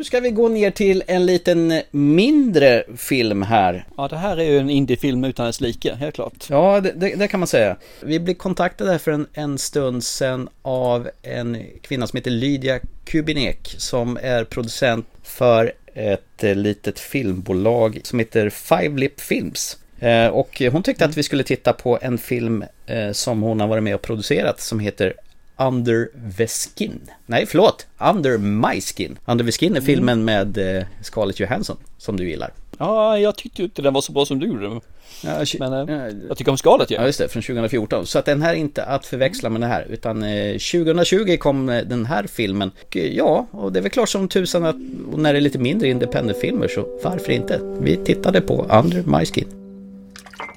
Nu 0.00 0.04
ska 0.04 0.20
vi 0.20 0.30
gå 0.30 0.48
ner 0.48 0.70
till 0.70 1.02
en 1.06 1.26
liten 1.26 1.82
mindre 1.90 2.84
film 2.96 3.42
här. 3.42 3.84
Ja, 3.96 4.08
det 4.08 4.16
här 4.16 4.36
är 4.36 4.44
ju 4.44 4.58
en 4.58 4.70
indiefilm 4.70 5.24
utan 5.24 5.46
dess 5.46 5.60
like, 5.60 5.94
helt 5.94 6.14
klart. 6.14 6.46
Ja, 6.48 6.80
det, 6.80 6.92
det, 6.92 7.14
det, 7.14 7.28
kan 7.28 7.40
man 7.40 7.46
säga. 7.46 7.76
Vi 8.02 8.20
blev 8.20 8.34
kontaktade 8.34 8.98
för 8.98 9.10
en, 9.10 9.26
en 9.32 9.58
stund 9.58 10.04
sedan 10.04 10.48
av 10.62 11.10
en 11.22 11.62
kvinna 11.82 12.06
som 12.06 12.16
heter 12.16 12.30
Lydia 12.30 12.80
Kubinek 13.04 13.74
som 13.78 14.18
är 14.22 14.44
producent 14.44 15.06
för 15.22 15.72
ett 15.94 16.42
litet 16.42 16.98
filmbolag 16.98 18.00
som 18.04 18.18
heter 18.18 18.50
Five 18.50 18.98
Lip 18.98 19.20
Films. 19.20 19.78
Eh, 19.98 20.26
och 20.26 20.62
hon 20.72 20.82
tyckte 20.82 21.04
mm. 21.04 21.10
att 21.10 21.16
vi 21.16 21.22
skulle 21.22 21.42
titta 21.42 21.72
på 21.72 21.98
en 22.02 22.18
film 22.18 22.64
eh, 22.86 23.12
som 23.12 23.42
hon 23.42 23.60
har 23.60 23.68
varit 23.68 23.82
med 23.82 23.94
och 23.94 24.02
producerat 24.02 24.60
som 24.60 24.80
heter 24.80 25.14
Under 25.60 26.08
the 26.36 26.46
Skin. 26.46 27.00
Nej, 27.26 27.46
förlåt. 27.46 27.86
Under 27.98 28.38
My 28.38 28.80
Skin. 28.80 29.18
Under 29.24 29.44
the 29.44 29.52
Skin 29.52 29.76
är 29.76 29.80
filmen 29.80 30.24
med 30.24 30.78
eh, 30.78 30.84
Scarlett 31.02 31.40
Johansson 31.40 31.76
som 31.98 32.16
du 32.16 32.28
gillar. 32.28 32.50
Ja, 32.78 33.18
jag 33.18 33.36
tyckte 33.36 33.62
inte 33.62 33.82
den 33.82 33.94
var 33.94 34.00
så 34.00 34.12
bra 34.12 34.26
som 34.26 34.38
du 34.38 34.46
gjorde. 34.46 34.80
Ja, 35.24 35.44
men 35.58 35.88
äh, 35.88 36.06
jag 36.28 36.38
tycker 36.38 36.50
om 36.50 36.56
Scarlett 36.56 36.90
ja. 36.90 37.00
Ja, 37.00 37.06
just 37.06 37.18
det. 37.18 37.28
Från 37.28 37.42
2014. 37.42 38.06
Så 38.06 38.18
att 38.18 38.24
den 38.24 38.42
här 38.42 38.50
är 38.50 38.56
inte 38.56 38.84
att 38.84 39.06
förväxla 39.06 39.50
med 39.50 39.60
den 39.60 39.70
här. 39.70 39.86
Utan 39.90 40.22
eh, 40.22 40.52
2020 40.52 41.36
kom 41.36 41.68
eh, 41.68 41.82
den 41.84 42.06
här 42.06 42.26
filmen. 42.26 42.70
Och, 42.86 42.96
eh, 42.96 43.16
ja, 43.16 43.46
och 43.50 43.72
det 43.72 43.78
är 43.78 43.82
väl 43.82 43.90
klart 43.90 44.08
som 44.08 44.28
tusan 44.28 44.64
att 44.64 44.76
när 45.16 45.32
det 45.32 45.38
är 45.38 45.40
lite 45.40 45.58
mindre 45.58 45.88
independent-filmer 45.88 46.68
så 46.68 47.00
varför 47.04 47.32
inte? 47.32 47.60
Vi 47.80 47.96
tittade 47.96 48.40
på 48.40 48.66
Under 48.70 49.18
My 49.18 49.26
Skin. 49.26 49.59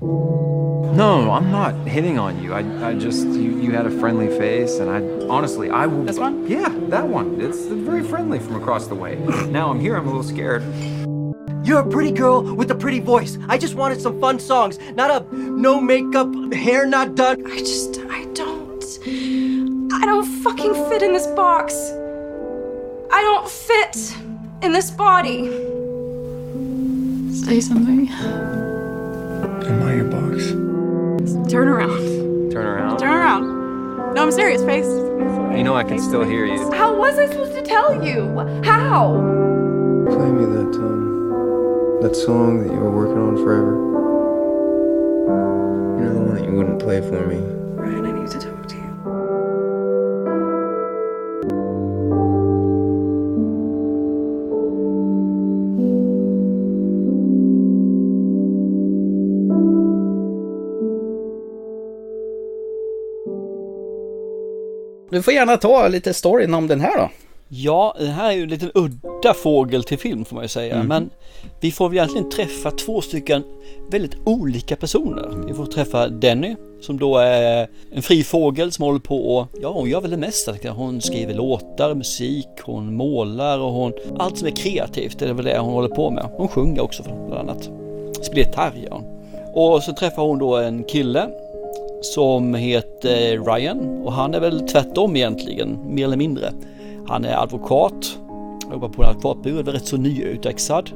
No, 0.04 1.32
I'm 1.32 1.50
not 1.50 1.74
hitting 1.88 2.20
on 2.20 2.44
you. 2.44 2.54
I, 2.54 2.90
I 2.90 2.94
just, 2.94 3.26
you, 3.26 3.60
you 3.60 3.72
had 3.72 3.88
a 3.88 4.00
friendly 4.00 4.28
face, 4.28 4.78
and 4.80 4.90
I, 4.90 5.28
honestly, 5.28 5.70
I 5.70 5.88
will. 5.88 6.04
This 6.04 6.20
one? 6.20 6.46
Yeah, 6.46 6.70
that 6.90 7.08
one. 7.08 7.42
It's 7.42 7.66
very 7.66 8.04
friendly 8.04 8.38
from 8.38 8.58
across 8.58 8.88
the 8.88 8.96
way. 8.96 9.16
now 9.48 9.72
I'm 9.72 9.80
here, 9.80 9.96
I'm 9.96 10.04
a 10.04 10.08
little 10.08 10.24
scared. 10.24 10.62
You're 11.66 11.80
a 11.80 11.90
pretty 11.90 12.12
girl 12.12 12.44
with 12.44 12.70
a 12.72 12.76
pretty 12.76 13.00
voice. 13.00 13.38
I 13.48 13.58
just 13.58 13.76
wanted 13.76 14.02
some 14.02 14.20
fun 14.20 14.38
songs, 14.40 14.78
not 14.96 15.10
a 15.10 15.36
no 15.36 15.80
makeup, 15.80 16.54
hair 16.54 16.86
not 16.86 17.16
done. 17.16 17.50
I 17.50 17.60
just, 17.60 18.00
I 18.10 18.26
don't. 18.34 18.84
I 19.94 20.06
don't 20.06 20.26
fucking 20.26 20.74
fit 20.90 21.02
in 21.02 21.14
this 21.14 21.28
box. 21.28 21.74
I 23.12 23.22
don't 23.22 23.50
fit 23.50 24.16
in 24.62 24.74
this 24.74 24.92
body. 24.92 25.46
Say 27.34 27.62
something. 27.62 28.73
Am 29.66 29.84
I 29.84 29.96
your 29.96 30.06
box? 30.06 30.52
Turn 31.50 31.68
around. 31.68 32.52
Turn 32.52 32.66
around. 32.66 32.98
Turn 33.00 33.14
around. 33.14 34.14
No, 34.14 34.24
I'm 34.24 34.32
serious. 34.32 34.64
Face. 34.64 34.86
You 34.86 35.64
know 35.64 35.76
I 35.76 35.84
can 35.84 36.00
still 36.00 36.24
hear 36.24 36.46
you. 36.46 36.72
How 36.72 36.96
was 36.96 37.18
I 37.18 37.28
supposed 37.28 37.54
to 37.54 37.62
tell 37.62 38.04
you? 38.04 38.38
How? 38.64 39.14
Play 40.08 40.32
me 40.32 40.46
that 40.46 40.76
um 40.78 42.00
that 42.02 42.16
song 42.16 42.64
that 42.64 42.74
you 42.74 42.80
were 42.80 42.92
working 42.92 43.18
on 43.18 43.38
forever. 43.38 43.74
You 45.98 46.04
know 46.06 46.14
the 46.14 46.20
one 46.20 46.36
that 46.36 46.44
you 46.44 46.52
wouldn't 46.52 46.80
play 46.80 47.00
for 47.02 47.26
me. 47.28 47.63
Du 65.14 65.22
får 65.22 65.34
gärna 65.34 65.58
ta 65.58 65.88
lite 65.88 66.14
storyn 66.14 66.54
om 66.54 66.68
den 66.68 66.82
här 66.82 66.98
då. 66.98 67.10
Ja, 67.48 67.96
det 68.00 68.06
här 68.06 68.32
är 68.32 68.36
ju 68.36 68.44
en 68.44 68.50
liten 68.50 68.72
udda 68.74 69.34
fågel 69.34 69.84
till 69.84 69.98
film 69.98 70.26
får 70.26 70.36
man 70.36 70.44
ju 70.44 70.48
säga. 70.48 70.76
Mm. 70.76 70.88
Men 70.88 71.10
vi 71.60 71.72
får 71.72 71.90
väl 71.90 71.98
egentligen 71.98 72.30
träffa 72.30 72.72
två 72.72 73.02
stycken 73.02 73.44
väldigt 73.92 74.16
olika 74.26 74.76
personer. 74.76 75.48
Vi 75.48 75.54
får 75.54 75.66
träffa 75.66 76.08
Denny 76.08 76.56
som 76.82 77.00
då 77.00 77.18
är 77.18 77.68
en 77.92 78.02
fri 78.02 78.24
fågel 78.24 78.72
som 78.72 78.86
håller 78.86 79.00
på 79.00 79.36
och, 79.36 79.48
ja 79.62 79.72
hon 79.72 79.90
gör 79.90 80.02
väl 80.02 80.12
det 80.12 80.18
mesta. 80.18 80.70
Hon 80.70 81.02
skriver 81.02 81.34
låtar, 81.34 81.96
musik, 81.96 82.50
hon 82.64 82.96
målar 82.96 83.60
och 83.60 83.72
hon, 83.72 83.94
allt 84.20 84.38
som 84.38 84.48
är 84.48 84.56
kreativt 84.56 85.20
det 85.20 85.26
är 85.26 85.34
väl 85.34 85.46
det 85.46 85.60
hon 85.60 85.74
håller 85.74 85.90
på 85.90 86.12
med. 86.12 86.30
Hon 86.38 86.48
sjunger 86.48 86.82
också 86.82 87.04
bland 87.04 87.50
annat. 87.50 87.64
Spelar 88.22 88.48
gitarr 88.48 88.88
hon. 88.90 89.04
Och 89.54 89.84
så 89.84 89.94
träffar 89.94 90.24
hon 90.24 90.40
då 90.40 90.58
en 90.58 90.84
kille 90.84 91.30
som 92.04 92.54
heter 92.54 93.54
Ryan 93.54 94.02
och 94.04 94.14
han 94.14 94.34
är 94.34 94.40
väl 94.40 94.68
tvärtom 94.68 95.16
egentligen, 95.16 95.80
mer 95.90 96.04
eller 96.04 96.18
mindre. 96.18 96.54
Han 97.08 97.26
är 97.26 97.44
advokat, 97.44 98.20
jobbar 98.72 98.90
på 98.90 99.04
en 99.04 99.10
advokatbyrå, 99.10 99.60
är 99.60 99.64
rätt 99.64 99.88
så 99.88 99.98
nyutexad 99.98 100.90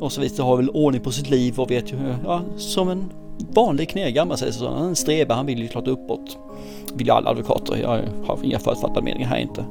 och 0.00 0.12
så 0.12 0.20
vidare, 0.20 0.44
har 0.44 0.56
väl 0.56 0.70
ordning 0.70 1.02
på 1.02 1.10
sitt 1.10 1.30
liv 1.30 1.60
och 1.60 1.70
vet 1.70 1.92
ju, 1.92 1.96
ja, 2.24 2.40
som 2.56 2.88
en 2.88 3.12
vanlig 3.54 3.88
knegare 3.88 4.26
man 4.26 4.38
säger 4.38 4.52
så. 4.52 4.68
Han 4.68 4.94
är 5.08 5.20
en 5.20 5.30
han 5.30 5.46
vill 5.46 5.58
ju 5.58 5.68
klart 5.68 5.88
uppåt. 5.88 6.38
Vill 6.94 7.06
ju 7.06 7.12
alla 7.12 7.30
advokater, 7.30 7.76
jag 7.76 7.88
har 8.26 8.44
inga 8.44 8.58
förutfattade 8.58 9.02
meningar 9.02 9.28
här 9.28 9.38
inte. 9.38 9.64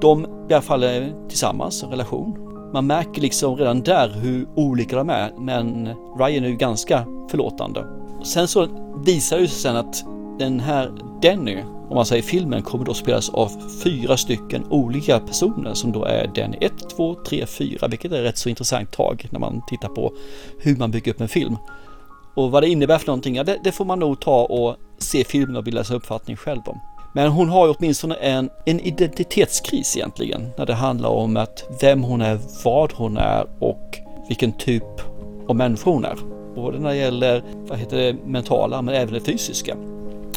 De 0.00 0.26
i 0.50 0.52
alla 0.52 0.62
fall 0.62 0.82
är 0.82 1.12
tillsammans, 1.28 1.82
en 1.82 1.90
relation. 1.90 2.38
Man 2.72 2.86
märker 2.86 3.20
liksom 3.20 3.56
redan 3.56 3.80
där 3.80 4.08
hur 4.08 4.46
olika 4.56 4.96
de 4.96 5.10
är, 5.10 5.32
men 5.38 5.88
Ryan 6.18 6.44
är 6.44 6.48
ju 6.48 6.56
ganska 6.56 7.04
förlåtande. 7.30 7.99
Sen 8.22 8.48
så 8.48 8.68
visar 9.04 9.38
det 9.38 9.48
sig 9.48 9.58
sen 9.58 9.76
att 9.76 10.04
den 10.38 10.60
här 10.60 10.92
Denny, 11.22 11.56
om 11.88 11.94
man 11.94 12.06
säger 12.06 12.22
filmen, 12.22 12.62
kommer 12.62 12.84
då 12.84 12.94
spelas 12.94 13.30
av 13.30 13.50
fyra 13.84 14.16
stycken 14.16 14.64
olika 14.70 15.20
personer 15.20 15.74
som 15.74 15.92
då 15.92 16.04
är 16.04 16.26
Denny 16.26 16.56
1, 16.60 16.72
2, 16.96 17.14
3, 17.28 17.46
4, 17.46 17.88
vilket 17.88 18.12
är 18.12 18.22
rätt 18.22 18.38
så 18.38 18.48
intressant 18.48 18.92
tag 18.92 19.28
när 19.30 19.40
man 19.40 19.62
tittar 19.68 19.88
på 19.88 20.12
hur 20.58 20.76
man 20.76 20.90
bygger 20.90 21.12
upp 21.12 21.20
en 21.20 21.28
film. 21.28 21.56
Och 22.34 22.50
vad 22.50 22.62
det 22.62 22.68
innebär 22.68 22.98
för 22.98 23.06
någonting, 23.06 23.34
ja, 23.36 23.44
det, 23.44 23.60
det 23.64 23.72
får 23.72 23.84
man 23.84 23.98
nog 23.98 24.20
ta 24.20 24.44
och 24.44 24.76
se 24.98 25.24
filmen 25.24 25.56
och 25.56 25.64
bilda 25.64 25.84
sig 25.84 25.96
uppfattning 25.96 26.36
själv 26.36 26.60
om. 26.66 26.80
Men 27.14 27.30
hon 27.32 27.48
har 27.48 27.66
ju 27.66 27.74
åtminstone 27.78 28.14
en, 28.14 28.50
en 28.66 28.80
identitetskris 28.80 29.96
egentligen 29.96 30.48
när 30.58 30.66
det 30.66 30.74
handlar 30.74 31.08
om 31.08 31.36
att 31.36 31.64
vem 31.80 32.02
hon 32.02 32.20
är, 32.20 32.38
vad 32.64 32.92
hon 32.92 33.16
är 33.16 33.46
och 33.58 33.98
vilken 34.28 34.52
typ 34.52 34.84
av 35.48 35.56
människa 35.56 35.90
hon 35.90 36.04
är. 36.04 36.39
Både 36.60 36.78
när 36.78 36.90
det 36.90 36.96
gäller 36.96 37.42
vad 37.68 37.78
heter 37.78 37.96
det, 37.96 38.16
mentala 38.26 38.82
men 38.82 38.94
även 38.94 39.14
det 39.14 39.20
fysiska. 39.20 39.76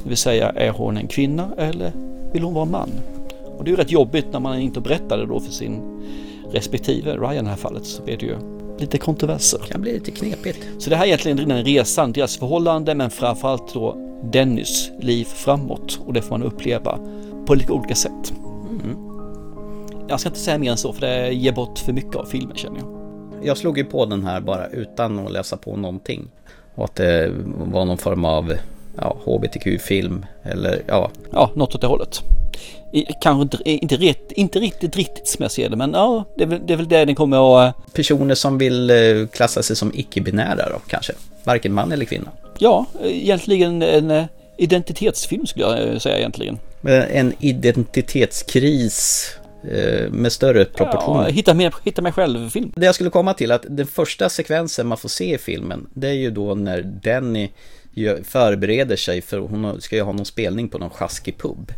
Det 0.03 0.09
vill 0.09 0.17
säga, 0.17 0.49
är 0.49 0.69
hon 0.69 0.97
en 0.97 1.07
kvinna 1.07 1.49
eller 1.57 1.91
vill 2.31 2.43
hon 2.43 2.53
vara 2.53 2.65
en 2.65 2.71
man? 2.71 2.89
Och 3.57 3.63
det 3.63 3.69
är 3.69 3.71
ju 3.71 3.77
rätt 3.77 3.91
jobbigt 3.91 4.25
när 4.31 4.39
man 4.39 4.59
inte 4.59 4.81
berättar 4.81 5.17
det 5.17 5.25
då 5.25 5.39
för 5.39 5.51
sin 5.51 5.81
respektive, 6.51 7.17
Ryan 7.17 7.35
i 7.35 7.41
det 7.41 7.49
här 7.49 7.55
fallet, 7.55 7.85
så 7.85 8.03
blir 8.03 8.17
det 8.17 8.25
ju 8.25 8.35
lite 8.79 8.97
kontroverser. 8.97 9.59
Det 9.61 9.71
kan 9.71 9.81
bli 9.81 9.93
lite 9.93 10.11
knepigt. 10.11 10.59
Så 10.77 10.89
det 10.89 10.95
här 10.95 11.03
är 11.03 11.07
egentligen 11.07 11.49
den 11.49 11.65
resan, 11.65 12.11
deras 12.11 12.37
förhållande 12.37 12.95
men 12.95 13.09
framförallt 13.09 13.73
då 13.73 13.97
Dennis 14.23 14.91
liv 14.99 15.25
framåt 15.25 15.99
och 16.05 16.13
det 16.13 16.21
får 16.21 16.37
man 16.37 16.43
uppleva 16.43 16.99
på 17.45 17.55
lite 17.55 17.71
olika 17.71 17.95
sätt. 17.95 18.33
Mm. 18.69 18.97
Jag 20.07 20.19
ska 20.19 20.29
inte 20.29 20.39
säga 20.39 20.57
mer 20.57 20.71
än 20.71 20.77
så 20.77 20.93
för 20.93 21.01
det 21.01 21.33
ger 21.33 21.51
bort 21.51 21.79
för 21.79 21.93
mycket 21.93 22.15
av 22.15 22.25
filmen 22.25 22.57
känner 22.57 22.79
jag. 22.79 23.02
Jag 23.43 23.57
slog 23.57 23.77
ju 23.77 23.83
på 23.83 24.05
den 24.05 24.23
här 24.23 24.41
bara 24.41 24.67
utan 24.67 25.19
att 25.19 25.31
läsa 25.31 25.57
på 25.57 25.75
någonting. 25.75 26.27
Och 26.75 26.83
att 26.85 26.95
det 26.95 27.31
var 27.55 27.85
någon 27.85 27.97
form 27.97 28.25
av 28.25 28.53
ja, 28.97 29.17
HBTQ-film 29.25 30.25
eller 30.43 30.81
ja. 30.87 31.11
Ja, 31.31 31.51
något 31.55 31.75
åt 31.75 31.81
det 31.81 31.87
hållet. 31.87 32.21
Kanske 33.21 33.41
inte, 33.41 33.69
inte, 33.69 33.95
rätt, 33.95 34.31
inte 34.31 34.59
riktigt 34.59 34.95
riktigt 34.95 35.27
som 35.27 35.43
jag 35.43 35.51
ser 35.51 35.69
det, 35.69 35.75
men 35.75 35.93
ja, 35.93 36.25
det 36.37 36.43
är 36.43 36.47
väl 36.47 36.59
det, 36.65 36.73
är 36.73 36.77
väl 36.77 36.87
det 36.87 37.05
den 37.05 37.15
kommer 37.15 37.67
att... 37.67 37.93
Personer 37.93 38.35
som 38.35 38.57
vill 38.57 38.89
eh, 38.89 39.27
klassa 39.31 39.63
sig 39.63 39.75
som 39.75 39.91
icke-binära 39.95 40.69
då 40.69 40.79
kanske? 40.87 41.13
Varken 41.43 41.73
man 41.73 41.91
eller 41.91 42.05
kvinna? 42.05 42.31
Ja, 42.57 42.85
egentligen 43.03 43.81
en 43.81 44.11
eh, 44.11 44.25
identitetsfilm 44.57 45.45
skulle 45.45 45.65
jag 45.65 45.93
eh, 45.93 45.97
säga 45.97 46.17
egentligen. 46.17 46.59
En 47.11 47.33
identitetskris 47.39 49.29
med 50.11 50.31
större 50.31 50.65
proportioner. 50.65 51.23
Ja, 51.23 51.29
hitta, 51.29 51.53
mig, 51.53 51.71
hitta 51.83 52.01
mig 52.01 52.11
själv-film. 52.11 52.73
Det 52.75 52.85
jag 52.85 52.95
skulle 52.95 53.09
komma 53.09 53.33
till 53.33 53.51
att 53.51 53.65
den 53.69 53.87
första 53.87 54.29
sekvensen 54.29 54.87
man 54.87 54.97
får 54.97 55.09
se 55.09 55.33
i 55.33 55.37
filmen, 55.37 55.87
det 55.93 56.07
är 56.07 56.13
ju 56.13 56.31
då 56.31 56.55
när 56.55 56.81
Denny 56.81 57.49
förbereder 58.23 58.95
sig 58.95 59.21
för 59.21 59.39
hon 59.39 59.81
ska 59.81 59.95
ju 59.95 60.01
ha 60.01 60.11
någon 60.11 60.25
spelning 60.25 60.69
på 60.69 60.77
någon 60.77 60.89
sjaskig 60.89 61.37
pub. 61.37 61.71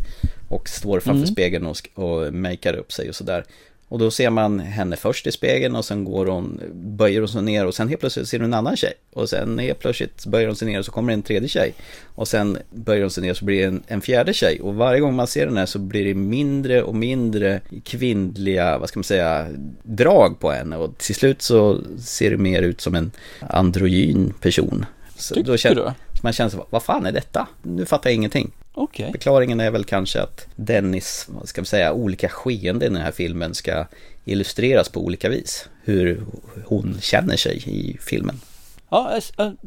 Och 0.50 0.69
står 0.69 1.00
framför 1.00 1.24
mm. 1.24 1.28
spegeln 1.28 1.65
och, 1.65 1.78
och 1.93 2.34
makear 2.34 2.74
upp 2.74 2.91
sig 2.91 3.10
och 3.10 3.15
sådär. 3.15 3.45
Och 3.88 4.00
då 4.00 4.12
ser 4.12 4.30
man 4.30 4.60
henne 4.60 4.95
först 4.95 5.28
i 5.28 5.32
spegeln 5.32 5.76
och 5.76 5.86
sen 5.86 6.06
går 6.06 6.26
hon, 6.26 6.62
böjer 6.74 7.19
hon 7.19 7.28
sig 7.28 7.41
ner 7.41 7.65
och 7.65 7.76
sen 7.76 7.89
helt 7.89 8.00
plötsligt 8.00 8.28
ser 8.28 8.39
hon 8.39 8.45
en 8.45 8.54
annan 8.54 8.78
tjej. 8.78 8.93
Och 9.13 9.30
sen 9.30 9.60
helt 9.60 9.80
plötsligt 9.80 10.26
böjer 10.26 10.48
hon 10.48 10.56
sig 10.56 10.67
ner 10.67 10.80
och 10.80 10.86
så 10.86 10.91
kommer 10.91 11.13
en 11.13 11.21
tredje 11.21 11.50
tjej. 11.50 11.74
Och 12.15 12.28
sen 12.28 12.58
böjer 12.69 13.02
hon 13.02 13.12
sig 13.12 13.24
ner 13.24 13.32
och 13.32 13.38
så 13.38 13.45
blir 13.45 13.60
det 13.60 13.67
en, 13.67 13.84
en 13.88 14.02
fjärde 14.02 14.34
tjej. 14.34 14.62
Och 14.62 14.76
varje 14.76 15.00
gång 15.00 15.15
man 15.15 15.28
ser 15.28 15.45
den 15.45 15.58
här 15.58 15.65
så 15.65 15.80
blir 15.80 16.06
det 16.06 16.13
mindre 16.13 16.84
och 16.84 16.95
mindre 16.95 17.62
kvinnliga, 17.84 18.78
vad 18.78 18.89
ska 18.89 19.00
man 19.00 19.04
säga, 19.04 19.48
drag 19.84 20.39
på 20.39 20.52
henne. 20.52 20.78
Och 20.78 20.98
till 20.98 21.15
slut 21.15 21.41
så 21.41 21.82
ser 22.00 22.32
det 22.32 22.38
mer 22.38 22.62
ut 22.62 22.82
som 22.82 22.95
en 22.95 23.12
androgyn 23.39 24.34
person. 24.41 24.86
Så 25.17 25.36
Tycker 25.36 25.52
då 25.52 25.58
känner, 25.58 25.76
du? 25.76 25.91
Man 26.24 26.34
känner 26.34 26.50
sig, 26.50 26.60
vad 26.69 26.84
fan 26.84 27.06
är 27.06 27.12
detta? 27.12 27.48
Nu 27.63 27.86
fattar 27.86 28.10
jag 28.10 28.15
ingenting. 28.15 28.52
Okay. 28.76 29.12
Förklaringen 29.12 29.60
är 29.60 29.72
väl 29.72 29.84
kanske 29.84 30.22
att 30.22 30.48
Dennis, 30.56 31.26
vad 31.28 31.48
ska 31.48 31.62
vi 31.62 31.68
säga, 31.68 31.94
olika 31.94 32.30
skeenden 32.30 32.92
i 32.92 32.96
den 32.96 33.06
här 33.06 33.12
filmen 33.12 33.54
ska 33.54 33.86
illustreras 34.26 34.90
på 34.90 35.00
olika 35.00 35.30
vis. 35.30 35.70
Hur 35.84 36.24
hon 36.66 36.98
känner 37.02 37.38
sig 37.38 37.64
i 37.66 37.98
filmen. 38.02 38.42
Ja, 38.90 39.20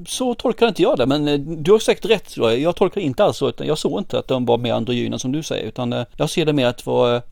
så 0.07 0.35
tolkar 0.35 0.69
inte 0.69 0.83
jag 0.83 0.99
det, 0.99 1.07
men 1.07 1.29
eh, 1.29 1.39
du 1.39 1.73
har 1.73 1.79
säkert 1.79 2.05
rätt. 2.05 2.37
Jag 2.37 2.77
tolkar 2.77 3.01
inte 3.01 3.25
alls 3.25 3.37
så, 3.37 3.49
utan 3.49 3.67
jag 3.67 3.79
såg 3.79 4.01
inte 4.01 4.19
att 4.19 4.29
de 4.29 4.47
var 4.47 4.59
mer 4.59 4.73
androgyna 4.73 5.19
som 5.19 5.33
du 5.33 5.43
säger, 5.43 5.67
utan 5.67 5.93
eh, 5.93 6.05
jag 6.17 6.31
ser 6.31 6.47
det 6.47 6.53
mer 6.53 6.67
att 6.67 6.79
det 6.79 6.87
var 6.87 7.15
eh, 7.15 7.23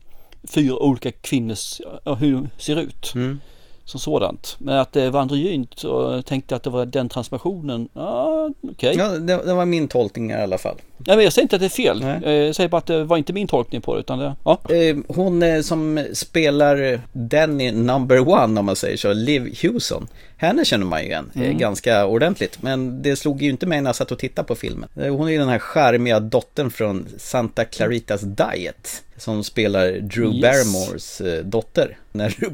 fyra 0.43 0.75
olika 0.75 1.11
kvinnors, 1.11 1.81
hur 2.19 2.33
de 2.33 2.49
ser 2.57 2.79
ut. 2.79 3.11
Mm 3.15 3.39
som 3.87 3.99
sådant. 3.99 4.55
Men 4.59 4.77
att 4.77 4.93
det 4.93 5.09
var 5.09 5.21
androgynt 5.21 5.83
och 5.83 6.25
tänkte 6.25 6.55
att 6.55 6.63
det 6.63 6.69
var 6.69 6.85
den 6.85 7.09
transformationen. 7.09 7.89
Ja, 7.93 8.49
okej. 8.61 8.71
Okay. 8.71 8.95
Ja, 8.95 9.09
det, 9.09 9.45
det, 9.45 9.53
var 9.53 9.65
min 9.65 9.87
tolkning 9.87 10.31
i 10.31 10.33
alla 10.33 10.57
fall. 10.57 10.77
Ja, 11.05 11.15
men 11.15 11.23
jag 11.23 11.33
säger 11.33 11.43
inte 11.43 11.55
att 11.55 11.59
det 11.59 11.65
är 11.65 11.69
fel. 11.69 11.99
Nej. 11.99 12.45
Jag 12.45 12.55
säger 12.55 12.69
bara 12.69 12.77
att 12.77 12.85
det 12.85 13.03
var 13.03 13.17
inte 13.17 13.33
min 13.33 13.47
tolkning 13.47 13.81
på 13.81 13.93
det. 13.93 13.99
Utan 13.99 14.19
det 14.19 14.35
ja. 14.43 14.61
Hon 15.07 15.63
som 15.63 16.05
spelar 16.13 17.01
Danny 17.13 17.71
number 17.71 18.29
one 18.29 18.59
om 18.59 18.65
man 18.65 18.75
säger 18.75 18.97
så, 18.97 19.13
Liv 19.13 19.55
Hewson. 19.61 20.07
Henne 20.37 20.65
känner 20.65 20.85
man 20.85 20.99
ju 21.01 21.05
igen 21.05 21.31
mm. 21.35 21.57
ganska 21.57 22.05
ordentligt. 22.05 22.61
Men 22.61 23.01
det 23.01 23.15
slog 23.15 23.41
ju 23.41 23.49
inte 23.49 23.65
mig 23.65 23.81
när 23.81 23.89
jag 23.89 23.95
satt 23.95 24.11
och 24.11 24.19
tittade 24.19 24.47
på 24.47 24.55
filmen. 24.55 24.89
Hon 24.93 25.27
är 25.27 25.31
ju 25.31 25.37
den 25.37 25.49
här 25.49 25.59
charmiga 25.59 26.19
dottern 26.19 26.71
från 26.71 27.07
Santa 27.17 27.65
Claritas 27.65 28.21
Diet. 28.21 29.03
Som 29.17 29.43
spelar 29.43 29.91
Drew 29.91 30.33
yes. 30.33 30.41
Barrymores 30.41 31.21
dotter. 31.43 31.97
När 32.11 32.29
Drew 32.29 32.51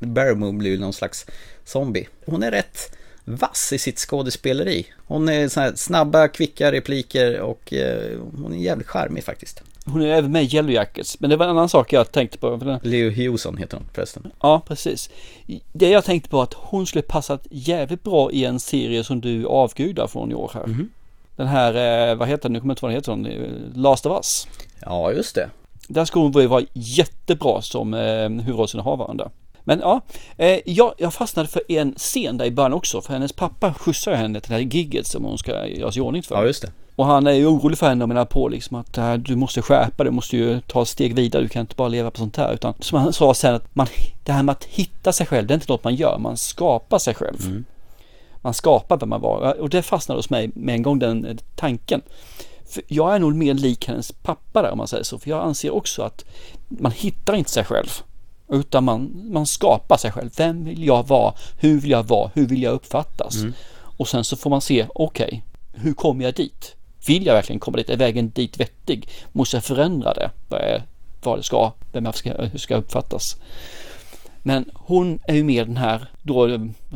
Barrymore 0.00 0.52
blir 0.52 0.78
någon 0.78 0.92
slags 0.92 1.26
zombie. 1.64 2.08
Hon 2.26 2.42
är 2.42 2.50
rätt 2.50 2.96
vass 3.26 3.72
i 3.72 3.78
sitt 3.78 3.98
skådespeleri. 3.98 4.86
Hon 5.06 5.28
är 5.28 5.48
så 5.48 5.60
här 5.60 5.72
snabba, 5.76 6.28
kvicka 6.28 6.72
repliker 6.72 7.40
och 7.40 7.72
eh, 7.72 8.18
hon 8.42 8.52
är 8.52 8.58
jävligt 8.58 8.86
charmig 8.86 9.24
faktiskt. 9.24 9.62
Hon 9.84 10.02
är 10.02 10.06
även 10.06 10.32
med 10.32 10.44
i 10.44 10.56
Yellow 10.56 10.72
Jackets. 10.72 11.20
Men 11.20 11.30
det 11.30 11.36
var 11.36 11.44
en 11.44 11.50
annan 11.50 11.68
sak 11.68 11.92
jag 11.92 12.12
tänkte 12.12 12.38
på. 12.38 12.78
Leo 12.82 13.10
Hewson 13.10 13.56
heter 13.56 13.76
hon 13.76 13.86
förresten. 13.94 14.32
Ja, 14.40 14.62
precis. 14.66 15.10
Det 15.72 15.90
jag 15.90 16.04
tänkte 16.04 16.30
på 16.30 16.42
att 16.42 16.54
hon 16.54 16.86
skulle 16.86 17.02
passat 17.02 17.46
jävligt 17.50 18.02
bra 18.02 18.30
i 18.32 18.44
en 18.44 18.60
serie 18.60 19.04
som 19.04 19.20
du 19.20 19.46
avgudar 19.46 20.06
från 20.06 20.32
i 20.32 20.34
år 20.34 20.50
här. 20.54 20.64
Mm. 20.64 20.90
Den 21.36 21.46
här, 21.46 22.10
eh, 22.10 22.14
vad 22.16 22.28
heter 22.28 22.42
den, 22.42 22.52
nu 22.52 22.60
kommer 22.60 22.74
jag 22.92 22.98
inte 22.98 23.10
ihåg 23.10 23.18
vad 23.18 23.26
den 23.26 23.32
heter, 23.32 23.80
Last 23.80 24.06
of 24.06 24.16
Us. 24.16 24.48
Ja, 24.80 25.12
just 25.12 25.34
det. 25.34 25.50
Där 25.88 26.04
skulle 26.04 26.22
hon 26.22 26.48
vara 26.48 26.64
jättebra 26.72 27.62
som 27.62 27.94
eh, 27.94 28.28
huvudrollsinnehavaren 28.28 29.16
Men 29.66 29.80
ja, 29.80 30.00
eh, 30.36 30.58
jag, 30.66 30.94
jag 30.98 31.14
fastnade 31.14 31.48
för 31.48 31.62
en 31.68 31.94
scen 31.96 32.36
där 32.36 32.44
i 32.44 32.50
början 32.50 32.72
också. 32.72 33.00
För 33.00 33.12
hennes 33.12 33.32
pappa 33.32 33.74
skjutsar 33.74 34.12
henne 34.12 34.40
till 34.40 34.50
det 34.50 34.56
här 34.56 34.62
gigget 34.62 35.06
som 35.06 35.24
hon 35.24 35.38
ska 35.38 35.66
göra 35.66 35.92
sig 35.92 35.98
i 35.98 36.02
ordning 36.02 36.22
för. 36.22 36.34
Ja, 36.34 36.44
just 36.44 36.62
det. 36.62 36.72
Och 36.96 37.06
han 37.06 37.26
är 37.26 37.32
ju 37.32 37.46
orolig 37.46 37.78
för 37.78 37.88
henne 37.88 38.04
och 38.04 38.08
menar 38.08 38.24
på 38.24 38.48
liksom 38.48 38.76
att 38.76 38.98
äh, 38.98 39.14
du 39.14 39.36
måste 39.36 39.62
skärpa 39.62 40.04
dig, 40.04 40.10
du 40.10 40.14
måste 40.14 40.36
ju 40.36 40.60
ta 40.60 40.82
ett 40.82 40.88
steg 40.88 41.14
vidare, 41.14 41.42
du 41.42 41.48
kan 41.48 41.60
inte 41.60 41.74
bara 41.74 41.88
leva 41.88 42.10
på 42.10 42.18
sånt 42.18 42.36
här. 42.36 42.54
Utan 42.54 42.74
som 42.80 42.98
han 42.98 43.12
sa 43.12 43.34
sen 43.34 43.54
att 43.54 43.74
man, 43.74 43.86
det 44.24 44.32
här 44.32 44.42
med 44.42 44.52
att 44.52 44.64
hitta 44.64 45.12
sig 45.12 45.26
själv, 45.26 45.46
det 45.46 45.52
är 45.52 45.56
inte 45.56 45.72
något 45.72 45.84
man 45.84 45.94
gör, 45.94 46.18
man 46.18 46.36
skapar 46.36 46.98
sig 46.98 47.14
själv. 47.14 47.46
Mm. 47.46 47.64
Man 48.42 48.54
skapar 48.54 48.96
vem 48.96 49.08
man 49.08 49.20
var 49.20 49.60
och 49.60 49.68
det 49.68 49.82
fastnade 49.82 50.18
hos 50.18 50.30
mig 50.30 50.50
med 50.54 50.74
en 50.74 50.82
gång 50.82 50.98
den 50.98 51.38
tanken. 51.56 52.02
För 52.68 52.82
jag 52.88 53.14
är 53.14 53.18
nog 53.18 53.34
mer 53.34 53.54
lik 53.54 53.88
hennes 53.88 54.12
pappa 54.12 54.62
där 54.62 54.70
om 54.70 54.78
man 54.78 54.88
säger 54.88 55.04
så, 55.04 55.18
för 55.18 55.30
jag 55.30 55.44
anser 55.44 55.74
också 55.74 56.02
att 56.02 56.24
man 56.68 56.92
hittar 56.92 57.34
inte 57.34 57.50
sig 57.50 57.64
själv. 57.64 57.88
Utan 58.48 58.84
man, 58.84 59.30
man 59.32 59.46
skapar 59.46 59.96
sig 59.96 60.12
själv. 60.12 60.30
Vem 60.36 60.64
vill 60.64 60.84
jag 60.84 61.08
vara? 61.08 61.34
Hur 61.60 61.80
vill 61.80 61.90
jag 61.90 62.04
vara? 62.04 62.30
Hur 62.34 62.46
vill 62.46 62.62
jag 62.62 62.72
uppfattas? 62.72 63.36
Mm. 63.36 63.52
Och 63.96 64.08
sen 64.08 64.24
så 64.24 64.36
får 64.36 64.50
man 64.50 64.60
se, 64.60 64.86
okej, 64.94 65.26
okay, 65.26 65.40
hur 65.82 65.94
kommer 65.94 66.24
jag 66.24 66.34
dit? 66.34 66.76
Vill 67.06 67.26
jag 67.26 67.34
verkligen 67.34 67.60
komma 67.60 67.76
dit? 67.76 67.90
Är 67.90 67.96
vägen 67.96 68.30
dit 68.30 68.60
vettig? 68.60 69.08
Måste 69.32 69.56
jag 69.56 69.64
förändra 69.64 70.14
det? 70.14 70.30
Vad, 70.48 70.60
är, 70.60 70.82
vad 71.22 71.38
det 71.38 71.42
ska, 71.42 71.72
vem 71.92 72.04
jag 72.04 72.14
ska, 72.14 72.42
hur 72.42 72.58
ska 72.58 72.76
uppfattas? 72.76 73.36
Men 74.42 74.70
hon 74.74 75.18
är 75.24 75.34
ju 75.34 75.44
mer 75.44 75.64
den 75.64 75.76
här, 75.76 76.06
då, 76.22 76.48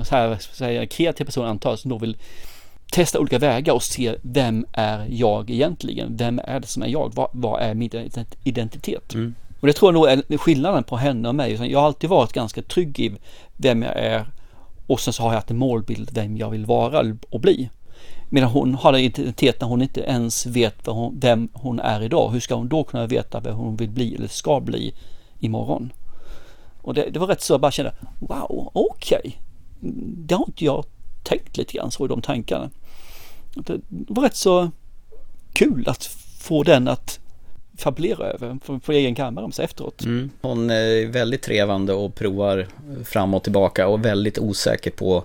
så 0.04 0.16
här, 0.16 0.38
så 0.52 0.64
här 0.64 0.86
kreativa 0.86 1.26
personen 1.26 1.48
antar 1.48 1.76
som 1.76 1.88
då 1.88 1.98
vill 1.98 2.16
testa 2.92 3.20
olika 3.20 3.38
vägar 3.38 3.72
och 3.72 3.82
se 3.82 4.16
vem 4.22 4.66
är 4.72 5.06
jag 5.10 5.50
egentligen? 5.50 6.16
Vem 6.16 6.40
är 6.44 6.60
det 6.60 6.66
som 6.66 6.82
är 6.82 6.86
jag? 6.86 7.14
Vad, 7.14 7.28
vad 7.32 7.62
är 7.62 7.74
min 7.74 7.90
identitet? 8.44 9.14
Mm. 9.14 9.34
Och 9.60 9.66
det 9.66 9.72
tror 9.72 9.88
jag 9.88 9.94
nog 9.94 10.24
är 10.28 10.38
skillnaden 10.38 10.84
på 10.84 10.96
henne 10.96 11.28
och 11.28 11.34
mig. 11.34 11.70
Jag 11.70 11.78
har 11.78 11.86
alltid 11.86 12.10
varit 12.10 12.32
ganska 12.32 12.62
trygg 12.62 13.00
i 13.00 13.16
vem 13.56 13.82
jag 13.82 13.96
är 13.96 14.26
och 14.86 15.00
sen 15.00 15.12
så 15.12 15.22
har 15.22 15.30
jag 15.30 15.34
haft 15.34 15.50
en 15.50 15.58
målbild 15.58 16.10
vem 16.12 16.36
jag 16.36 16.50
vill 16.50 16.66
vara 16.66 17.16
och 17.30 17.40
bli. 17.40 17.70
Medan 18.28 18.50
hon 18.50 18.74
har 18.74 18.92
en 18.92 19.00
identitet 19.00 19.60
när 19.60 19.68
hon 19.68 19.82
inte 19.82 20.00
ens 20.00 20.46
vet 20.46 20.86
hon, 20.86 21.18
vem 21.20 21.48
hon 21.52 21.80
är 21.80 22.02
idag. 22.02 22.30
Hur 22.30 22.40
ska 22.40 22.54
hon 22.54 22.68
då 22.68 22.84
kunna 22.84 23.06
veta 23.06 23.40
vem 23.40 23.56
hon 23.56 23.76
vill 23.76 23.90
bli 23.90 24.14
eller 24.14 24.28
ska 24.28 24.60
bli 24.60 24.94
imorgon? 25.38 25.92
Och 26.82 26.94
det, 26.94 27.10
det 27.10 27.18
var 27.18 27.26
rätt 27.26 27.42
så 27.42 27.52
jag 27.52 27.60
bara 27.60 27.70
kände, 27.70 27.94
wow, 28.18 28.70
okej. 28.74 29.18
Okay. 29.18 29.32
Det 30.16 30.34
har 30.34 30.44
inte 30.46 30.64
jag 30.64 30.84
tänkt 31.22 31.56
lite 31.56 31.72
grann 31.72 31.90
så 31.90 32.04
i 32.04 32.08
de 32.08 32.22
tankarna. 32.22 32.70
Det 33.54 33.80
var 33.88 34.22
rätt 34.22 34.36
så 34.36 34.70
kul 35.52 35.88
att 35.88 36.04
få 36.38 36.62
den 36.62 36.88
att 36.88 37.18
fabulera 37.80 38.26
över 38.26 38.58
på, 38.66 38.78
på 38.78 38.92
egen 38.92 39.14
kammare 39.14 39.44
om 39.44 39.52
sig 39.52 39.64
efteråt. 39.64 40.04
Mm. 40.04 40.30
Hon 40.40 40.70
är 40.70 41.06
väldigt 41.06 41.42
trevande 41.42 41.92
och 41.92 42.14
provar 42.14 42.66
fram 43.04 43.34
och 43.34 43.42
tillbaka 43.42 43.88
och 43.88 44.04
väldigt 44.04 44.38
osäker 44.38 44.90
på 44.90 45.24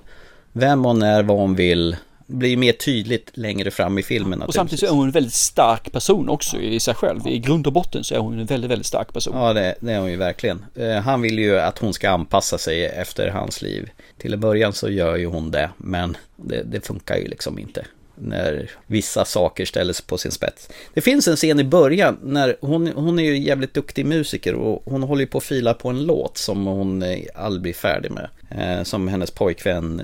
vem 0.52 0.86
hon 0.86 1.02
är, 1.02 1.24
vad 1.24 1.38
hon 1.38 1.56
vill 1.56 1.96
blir 2.28 2.58
mer 2.58 2.72
tydligt 2.72 3.32
längre 3.34 3.72
fram 3.72 3.98
i 3.98 4.04
filmen. 4.04 4.42
Och 4.42 4.54
samtidigt 4.54 4.80
så 4.80 4.86
är 4.86 4.90
hon 4.90 5.06
en 5.06 5.12
väldigt 5.12 5.34
stark 5.34 5.92
person 5.92 6.30
också 6.30 6.58
i 6.58 6.80
sig 6.80 6.94
själv. 6.94 7.28
I 7.28 7.40
grund 7.40 7.68
och 7.68 7.74
botten 7.74 8.04
så 8.04 8.16
är 8.16 8.20
hon 8.20 8.40
en 8.40 8.46
väldigt, 8.46 8.72
väldigt 8.72 8.88
stark 8.88 9.14
person. 9.14 9.38
Ja, 9.38 9.54
det, 9.54 9.76
det 9.80 9.94
är 9.94 10.00
hon 10.00 10.12
ju 10.12 10.18
verkligen. 10.18 10.66
Eh, 10.76 10.96
han 10.96 11.22
vill 11.22 11.40
ju 11.40 11.60
att 11.60 11.80
hon 11.80 11.94
ska 11.94 12.10
anpassa 12.10 12.58
sig 12.58 12.86
efter 12.86 13.30
hans 13.30 13.62
liv. 13.62 13.90
Till 14.18 14.34
en 14.34 14.40
början 14.40 14.74
så 14.74 14.90
gör 14.90 15.16
ju 15.16 15.26
hon 15.26 15.52
det, 15.52 15.70
men 15.78 16.18
det, 16.36 16.64
det 16.64 16.88
funkar 16.88 17.16
ju 17.16 17.28
liksom 17.28 17.60
inte 17.60 17.86
när 18.16 18.72
vissa 18.88 19.26
saker 19.26 19.66
ställs 19.66 20.02
på 20.02 20.18
sin 20.18 20.32
spets. 20.32 20.70
Det 20.94 21.02
finns 21.02 21.28
en 21.28 21.36
scen 21.36 21.60
i 21.60 21.64
början 21.64 22.18
när 22.24 22.58
hon, 22.62 22.88
hon 22.88 23.20
är 23.20 23.24
ju 23.24 23.38
jävligt 23.38 23.74
duktig 23.74 24.06
musiker 24.06 24.54
och 24.54 24.82
hon 24.86 25.04
håller 25.04 25.26
på 25.26 25.38
att 25.38 25.44
fila 25.44 25.74
på 25.74 25.90
en 25.90 26.04
låt 26.04 26.38
som 26.38 26.66
hon 26.66 27.04
eh, 27.04 27.20
aldrig 27.36 27.62
blir 27.62 27.74
färdig 27.74 28.12
med. 28.12 28.30
Eh, 28.50 28.84
som 28.84 29.08
hennes 29.08 29.32
pojkvän 29.32 30.02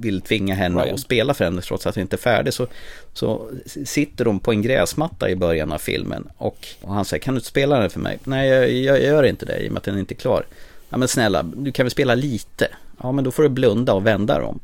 vill 0.00 0.20
tvinga 0.20 0.54
henne 0.54 0.82
Ryan. 0.82 0.94
att 0.94 1.00
spela 1.00 1.34
för 1.34 1.44
henne 1.44 1.60
trots 1.60 1.86
att 1.86 1.94
hon 1.94 2.02
inte 2.02 2.16
är 2.16 2.18
färdig. 2.18 2.54
Så, 2.54 2.66
så 3.12 3.50
sitter 3.84 4.24
de 4.24 4.40
på 4.40 4.52
en 4.52 4.62
gräsmatta 4.62 5.30
i 5.30 5.36
början 5.36 5.72
av 5.72 5.78
filmen 5.78 6.28
och, 6.36 6.66
och 6.80 6.94
han 6.94 7.04
säger 7.04 7.22
kan 7.22 7.34
du 7.34 7.38
inte 7.38 7.48
spela 7.48 7.80
den 7.80 7.90
för 7.90 8.00
mig? 8.00 8.18
Nej 8.24 8.48
jag, 8.48 8.72
jag, 8.72 9.02
gör 9.02 9.22
inte 9.22 9.46
det 9.46 9.58
i 9.58 9.68
och 9.68 9.72
med 9.72 9.78
att 9.78 9.84
den 9.84 9.98
inte 9.98 10.14
är 10.14 10.16
klar. 10.16 10.44
Ja 10.88 10.96
men 10.96 11.08
snälla, 11.08 11.42
du 11.42 11.72
kan 11.72 11.84
väl 11.84 11.90
spela 11.90 12.14
lite? 12.14 12.68
Ja 13.02 13.12
men 13.12 13.24
då 13.24 13.30
får 13.30 13.42
du 13.42 13.48
blunda 13.48 13.92
och 13.92 14.06
vända 14.06 14.38
dem. 14.38 14.60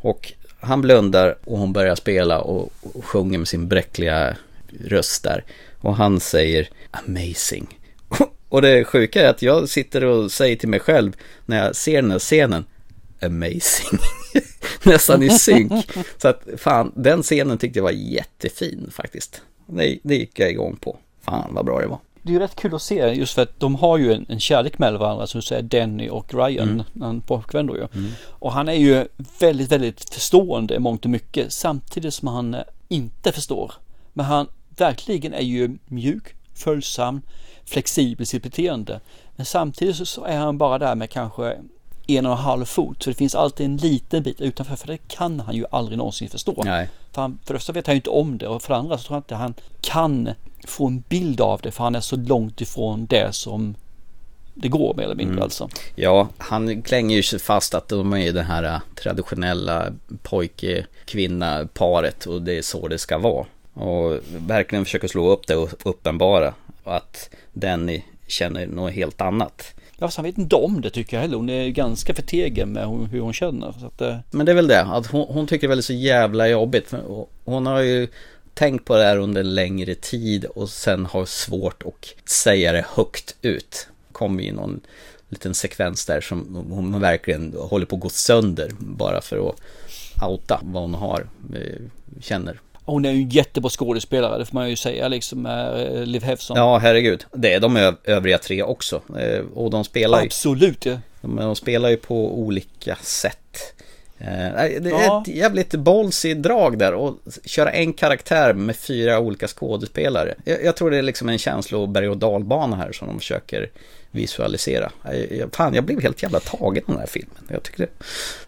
Och 0.00 0.32
han 0.62 0.80
blundar 0.80 1.38
och 1.44 1.58
hon 1.58 1.72
börjar 1.72 1.94
spela 1.94 2.40
och, 2.40 2.72
och 2.80 3.04
sjunger 3.04 3.38
med 3.38 3.48
sin 3.48 3.68
bräckliga 3.68 4.36
röst 4.84 5.22
där. 5.22 5.44
Och 5.80 5.96
han 5.96 6.20
säger 6.20 6.68
amazing. 6.90 7.78
Och 8.48 8.62
det 8.62 8.84
sjuka 8.84 9.22
är 9.22 9.30
att 9.30 9.42
jag 9.42 9.68
sitter 9.68 10.04
och 10.04 10.30
säger 10.30 10.56
till 10.56 10.68
mig 10.68 10.80
själv 10.80 11.16
när 11.46 11.64
jag 11.64 11.76
ser 11.76 12.02
den 12.02 12.10
här 12.10 12.18
scenen 12.18 12.64
amazing. 13.22 13.98
Nästan 14.82 15.22
i 15.22 15.30
synk. 15.30 15.72
Så 16.18 16.28
att 16.28 16.46
fan, 16.56 16.92
den 16.96 17.22
scenen 17.22 17.58
tyckte 17.58 17.78
jag 17.78 17.84
var 17.84 17.90
jättefin 17.90 18.90
faktiskt. 18.92 19.42
Det, 19.66 19.98
det 20.02 20.14
gick 20.14 20.38
jag 20.38 20.50
igång 20.50 20.76
på. 20.76 20.98
Fan 21.24 21.54
vad 21.54 21.64
bra 21.66 21.80
det 21.80 21.86
var 21.86 21.98
det 22.22 22.30
är 22.30 22.32
ju 22.32 22.38
rätt 22.38 22.56
kul 22.56 22.74
att 22.74 22.82
se 22.82 22.94
just 22.94 23.34
för 23.34 23.42
att 23.42 23.60
de 23.60 23.74
har 23.74 23.98
ju 23.98 24.12
en, 24.12 24.26
en 24.28 24.40
kärlek 24.40 24.78
med 24.78 24.98
varandra 24.98 25.26
som 25.26 25.38
du 25.38 25.46
säger 25.46 25.62
Denny 25.62 26.08
och 26.08 26.34
Ryan, 26.34 26.68
mm. 26.68 26.84
han 27.00 27.20
pojkvän 27.20 27.66
då 27.66 27.76
ju. 27.76 27.86
Mm. 27.94 28.10
Och 28.28 28.52
han 28.52 28.68
är 28.68 28.72
ju 28.72 29.06
väldigt, 29.40 29.72
väldigt 29.72 30.14
förstående 30.14 30.74
i 30.74 30.78
mångt 30.78 31.04
och 31.04 31.10
mycket 31.10 31.52
samtidigt 31.52 32.14
som 32.14 32.28
han 32.28 32.56
inte 32.88 33.32
förstår. 33.32 33.72
Men 34.12 34.26
han 34.26 34.48
verkligen 34.76 35.34
är 35.34 35.42
ju 35.42 35.78
mjuk, 35.86 36.34
följsam, 36.54 37.22
flexibel 37.64 38.22
i 38.22 38.26
sitt 38.26 38.42
beteende. 38.42 39.00
Men 39.36 39.46
samtidigt 39.46 40.08
så 40.08 40.24
är 40.24 40.38
han 40.38 40.58
bara 40.58 40.78
där 40.78 40.94
med 40.94 41.10
kanske 41.10 41.56
en 42.06 42.26
och 42.26 42.32
en 42.32 42.38
halv 42.38 42.64
fot. 42.64 43.02
Så 43.02 43.10
det 43.10 43.14
finns 43.14 43.34
alltid 43.34 43.66
en 43.66 43.76
liten 43.76 44.22
bit 44.22 44.40
utanför 44.40 44.76
för 44.76 44.86
det 44.86 44.98
kan 44.98 45.40
han 45.40 45.54
ju 45.54 45.64
aldrig 45.70 45.98
någonsin 45.98 46.28
förstå. 46.28 46.62
Nej. 46.64 46.88
För, 47.12 47.22
han, 47.22 47.38
för 47.44 47.54
det 47.54 47.60
första 47.60 47.72
vet 47.72 47.86
han 47.86 47.94
ju 47.94 47.96
inte 47.96 48.10
om 48.10 48.38
det 48.38 48.48
och 48.48 48.62
för 48.62 48.74
det 48.74 48.78
andra 48.78 48.98
så 48.98 49.04
tror 49.06 49.16
jag 49.16 49.20
inte 49.20 49.34
han 49.34 49.54
kan 49.80 50.30
få 50.64 50.86
en 50.86 51.04
bild 51.08 51.40
av 51.40 51.60
det 51.60 51.70
för 51.70 51.84
han 51.84 51.94
är 51.94 52.00
så 52.00 52.16
långt 52.16 52.60
ifrån 52.60 53.06
det 53.06 53.34
som 53.34 53.74
det 54.54 54.68
går 54.68 54.94
mer 54.94 55.02
eller 55.02 55.14
mindre 55.14 55.32
mm. 55.32 55.42
alltså. 55.42 55.68
Ja, 55.94 56.28
han 56.38 56.82
klänger 56.82 57.16
ju 57.16 57.22
sig 57.22 57.38
fast 57.38 57.74
att 57.74 57.88
de 57.88 58.12
är 58.12 58.32
det 58.32 58.42
här 58.42 58.80
traditionella 59.02 59.92
pojke-kvinna-paret 60.22 62.26
och 62.26 62.42
det 62.42 62.58
är 62.58 62.62
så 62.62 62.88
det 62.88 62.98
ska 62.98 63.18
vara. 63.18 63.46
Och 63.74 64.18
verkligen 64.36 64.84
försöker 64.84 65.08
slå 65.08 65.30
upp 65.30 65.46
det 65.46 65.56
och 65.56 65.68
uppenbara 65.84 66.54
att 66.84 67.30
Danny 67.52 68.02
känner 68.26 68.66
något 68.66 68.92
helt 68.92 69.20
annat. 69.20 69.74
Ja, 69.98 70.06
fast 70.06 70.16
han 70.16 70.24
vet 70.24 70.38
inte 70.38 70.56
om 70.56 70.80
det 70.80 70.90
tycker 70.90 71.16
jag 71.16 71.22
heller. 71.22 71.36
Hon 71.36 71.50
är 71.50 71.68
ganska 71.68 72.14
förtegen 72.14 72.72
med 72.72 72.88
hur 73.10 73.20
hon 73.20 73.32
känner. 73.32 73.68
Att, 73.68 74.00
eh. 74.00 74.16
Men 74.30 74.46
det 74.46 74.52
är 74.52 74.56
väl 74.56 74.66
det, 74.66 74.82
att 74.82 75.06
hon, 75.06 75.26
hon 75.28 75.46
tycker 75.46 75.68
väl 75.68 75.76
det 75.76 75.80
är 75.80 75.82
så 75.82 75.92
jävla 75.92 76.48
jobbigt. 76.48 76.94
Hon 77.44 77.66
har 77.66 77.80
ju 77.80 78.08
tänkt 78.54 78.84
på 78.84 78.96
det 78.96 79.04
här 79.04 79.16
under 79.16 79.40
en 79.40 79.54
längre 79.54 79.94
tid 79.94 80.44
och 80.44 80.68
sen 80.68 81.06
har 81.06 81.24
svårt 81.24 81.82
att 81.82 82.30
säga 82.30 82.72
det 82.72 82.84
högt 82.88 83.36
ut. 83.42 83.88
Kom 84.12 84.40
i 84.40 84.52
någon 84.52 84.80
liten 85.28 85.54
sekvens 85.54 86.06
där 86.06 86.20
som 86.20 86.66
hon 86.70 87.00
verkligen 87.00 87.54
håller 87.58 87.86
på 87.86 87.96
att 87.96 88.02
gå 88.02 88.08
sönder 88.08 88.70
bara 88.78 89.20
för 89.20 89.48
att 89.48 89.56
outa 90.28 90.60
vad 90.62 90.82
hon 90.82 90.94
har, 90.94 91.26
eh, 91.54 91.82
känner. 92.20 92.60
Hon 92.84 93.04
är 93.04 93.10
ju 93.10 93.22
en 93.22 93.28
jättebra 93.28 93.70
skådespelare, 93.70 94.38
det 94.38 94.46
får 94.46 94.54
man 94.54 94.70
ju 94.70 94.76
säga 94.76 95.08
liksom, 95.08 95.46
eh, 95.46 96.04
Liv 96.04 96.22
Hefson. 96.22 96.56
Ja, 96.56 96.78
herregud. 96.78 97.24
Det 97.32 97.54
är 97.54 97.60
de 97.60 97.96
övriga 98.04 98.38
tre 98.38 98.62
också. 98.62 99.02
Eh, 99.18 99.44
och 99.54 99.70
de 99.70 99.84
spelar 99.84 100.20
ju... 100.20 100.26
Absolut, 100.26 100.86
ja. 100.86 100.98
De, 101.20 101.36
de 101.36 101.56
spelar 101.56 101.88
ju 101.88 101.96
på 101.96 102.38
olika 102.38 102.96
sätt. 103.02 103.38
Eh, 104.24 104.80
det 104.80 104.90
är 104.90 105.20
ett 105.20 105.28
jävligt 105.28 105.74
ballsy 105.74 106.34
drag 106.34 106.78
där 106.78 106.94
och 106.94 107.16
köra 107.44 107.70
en 107.70 107.92
karaktär 107.92 108.54
med 108.54 108.76
fyra 108.76 109.18
olika 109.18 109.48
skådespelare. 109.48 110.34
Jag, 110.44 110.64
jag 110.64 110.76
tror 110.76 110.90
det 110.90 110.98
är 110.98 111.02
liksom 111.02 111.28
en 111.28 111.38
känslo 111.38 111.86
berg 111.86 112.08
och 112.08 112.16
dalbana 112.16 112.76
här 112.76 112.92
som 112.92 113.08
de 113.08 113.18
försöker 113.18 113.70
visualisera. 114.10 114.92
Jag, 115.30 115.54
fan, 115.54 115.74
jag 115.74 115.84
blev 115.84 116.02
helt 116.02 116.22
jävla 116.22 116.40
tagen 116.40 116.82
av 116.86 116.92
den 116.92 117.00
här 117.00 117.06
filmen. 117.06 117.36
Jag 117.48 117.62
tycker 117.62 117.78
det, 117.78 117.92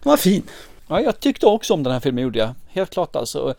den 0.03 0.09
var 0.09 0.17
fin. 0.17 0.43
Ja, 0.87 1.01
jag 1.01 1.19
tyckte 1.19 1.45
också 1.45 1.73
om 1.73 1.83
den 1.83 1.93
här 1.93 1.99
filmen 1.99 2.23
gjorde 2.23 2.39
jag. 2.39 2.53
Helt 2.67 2.89
klart 2.89 3.15
alltså. 3.15 3.55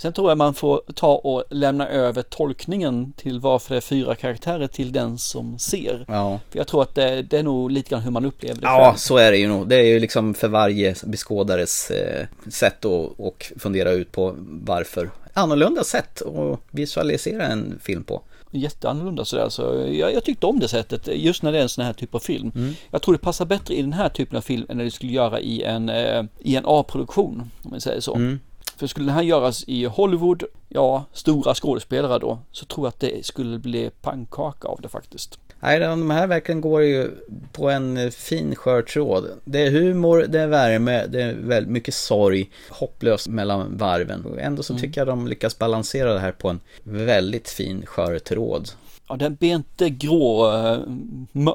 Sen 0.00 0.12
tror 0.12 0.30
jag 0.30 0.38
man 0.38 0.54
får 0.54 0.82
ta 0.94 1.14
och 1.14 1.44
lämna 1.50 1.88
över 1.88 2.22
tolkningen 2.22 3.12
till 3.12 3.40
varför 3.40 3.74
det 3.74 3.78
är 3.78 3.80
fyra 3.80 4.14
karaktärer 4.14 4.66
till 4.66 4.92
den 4.92 5.18
som 5.18 5.58
ser. 5.58 6.04
Ja. 6.08 6.40
För 6.50 6.58
jag 6.58 6.66
tror 6.66 6.82
att 6.82 6.94
det, 6.94 7.22
det 7.22 7.38
är 7.38 7.42
nog 7.42 7.70
lite 7.70 7.90
grann 7.90 8.00
hur 8.02 8.10
man 8.10 8.24
upplever 8.24 8.60
det 8.60 8.66
Ja, 8.66 8.84
själv. 8.84 8.96
så 8.96 9.16
är 9.16 9.30
det 9.30 9.38
ju 9.38 9.48
nog. 9.48 9.68
Det 9.68 9.76
är 9.76 9.84
ju 9.84 10.00
liksom 10.00 10.34
för 10.34 10.48
varje 10.48 10.94
beskådares 11.04 11.90
eh, 11.90 12.26
sätt 12.50 12.84
att 12.84 13.10
och 13.18 13.52
fundera 13.58 13.90
ut 13.90 14.12
på 14.12 14.34
varför. 14.64 15.10
Annorlunda 15.32 15.84
sätt 15.84 16.22
att 16.22 16.60
visualisera 16.70 17.46
en 17.46 17.78
film 17.82 18.04
på. 18.04 18.22
jätteannorlunda 18.50 19.24
sådär. 19.24 19.48
Så 19.48 19.62
jag, 19.92 20.14
jag 20.14 20.24
tyckte 20.24 20.46
om 20.46 20.60
det 20.60 20.68
sättet 20.68 21.08
just 21.12 21.42
när 21.42 21.52
det 21.52 21.58
är 21.58 21.62
en 21.62 21.68
sån 21.68 21.84
här 21.84 21.92
typ 21.92 22.14
av 22.14 22.18
film. 22.18 22.52
Mm. 22.54 22.74
Jag 22.90 23.02
tror 23.02 23.14
det 23.14 23.18
passar 23.18 23.44
bättre 23.44 23.74
i 23.74 23.82
den 23.82 23.92
här 23.92 24.08
typen 24.08 24.36
av 24.36 24.40
film 24.40 24.66
än 24.68 24.78
det 24.78 24.90
skulle 24.90 25.12
göra 25.12 25.40
i 25.40 25.62
en, 25.62 25.88
eh, 25.88 26.24
i 26.38 26.56
en 26.56 26.64
A-produktion. 26.66 27.50
Om 27.62 27.70
man 27.70 27.80
säger 27.80 28.00
så. 28.00 28.14
Mm. 28.14 28.40
För 28.78 28.86
skulle 28.86 29.06
den 29.06 29.14
här 29.14 29.22
göras 29.22 29.64
i 29.66 29.84
Hollywood, 29.84 30.44
ja, 30.68 31.04
stora 31.12 31.54
skådespelare 31.54 32.18
då, 32.18 32.38
så 32.52 32.64
tror 32.64 32.86
jag 32.86 32.88
att 32.88 33.00
det 33.00 33.26
skulle 33.26 33.58
bli 33.58 33.90
pannkaka 34.02 34.68
av 34.68 34.80
det 34.80 34.88
faktiskt. 34.88 35.38
Nej, 35.60 35.80
de 35.80 36.10
här 36.10 36.26
verkligen 36.26 36.60
går 36.60 36.82
ju 36.82 37.10
på 37.52 37.70
en 37.70 38.10
fin 38.10 38.54
skör 38.54 38.82
tråd. 38.82 39.30
Det 39.44 39.66
är 39.66 39.70
humor, 39.70 40.26
det 40.28 40.40
är 40.40 40.46
värme, 40.46 41.06
det 41.06 41.22
är 41.22 41.34
väldigt 41.34 41.72
mycket 41.72 41.94
sorg, 41.94 42.50
hopplöst 42.70 43.28
mellan 43.28 43.76
varven. 43.76 44.38
Ändå 44.38 44.62
så 44.62 44.72
mm. 44.72 44.80
tycker 44.80 45.00
jag 45.00 45.08
de 45.08 45.28
lyckas 45.28 45.58
balansera 45.58 46.12
det 46.14 46.20
här 46.20 46.32
på 46.32 46.48
en 46.48 46.60
väldigt 46.82 47.48
fin 47.48 47.86
skör 47.86 48.18
tråd 48.18 48.70
ja, 49.08 49.16
den 49.16 49.34
blir 49.34 49.54
inte 49.54 49.90
grå, 49.90 50.52
eh, 50.52 50.78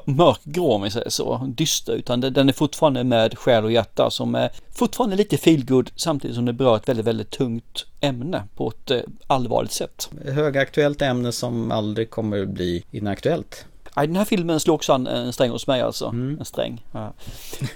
mörkgrå 0.04 0.72
om 0.72 0.82
vi 0.82 0.90
säger 0.90 1.10
så, 1.10 1.52
dyster, 1.56 1.92
utan 1.92 2.20
den 2.20 2.48
är 2.48 2.52
fortfarande 2.52 3.04
med 3.04 3.38
själ 3.38 3.64
och 3.64 3.72
hjärta 3.72 4.10
som 4.10 4.34
är 4.34 4.50
fortfarande 4.72 5.16
lite 5.16 5.36
feelgood 5.36 5.90
samtidigt 5.96 6.36
som 6.36 6.44
det 6.44 6.52
berör 6.52 6.76
ett 6.76 6.88
väldigt, 6.88 7.06
väldigt 7.06 7.30
tungt 7.30 7.86
ämne 8.00 8.42
på 8.56 8.68
ett 8.68 8.90
eh, 8.90 9.00
allvarligt 9.26 9.72
sätt. 9.72 10.10
Högaktuellt 10.24 11.02
ämne 11.02 11.32
som 11.32 11.70
aldrig 11.70 12.10
kommer 12.10 12.44
bli 12.44 12.84
inaktuellt. 12.90 13.66
Nej, 13.96 14.06
den 14.06 14.16
här 14.16 14.24
filmen 14.24 14.60
slog 14.60 14.74
också 14.74 14.92
an 14.92 15.06
en 15.06 15.32
sträng 15.32 15.50
hos 15.50 15.66
mig 15.66 15.80
alltså. 15.80 16.06
Mm. 16.06 16.38
En 16.38 16.44
sträng. 16.44 16.84
Ja. 16.92 17.12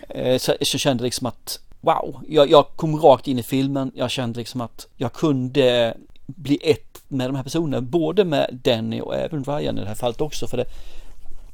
Eh, 0.08 0.38
så, 0.38 0.54
så 0.62 0.78
kände 0.78 1.04
liksom 1.04 1.26
att 1.26 1.60
wow, 1.80 2.20
jag, 2.28 2.50
jag 2.50 2.66
kom 2.76 3.00
rakt 3.00 3.28
in 3.28 3.38
i 3.38 3.42
filmen. 3.42 3.92
Jag 3.94 4.10
kände 4.10 4.38
liksom 4.38 4.60
att 4.60 4.86
jag 4.96 5.12
kunde 5.12 5.94
bli 6.26 6.58
ett 6.62 6.87
med 7.08 7.28
de 7.28 7.36
här 7.36 7.42
personerna, 7.42 7.80
både 7.80 8.24
med 8.24 8.60
Danny 8.62 9.00
och 9.00 9.16
även 9.16 9.44
Ryan 9.44 9.78
i 9.78 9.80
det 9.80 9.86
här 9.86 9.94
fallet 9.94 10.20
också. 10.20 10.46
För 10.46 10.56
det, 10.56 10.64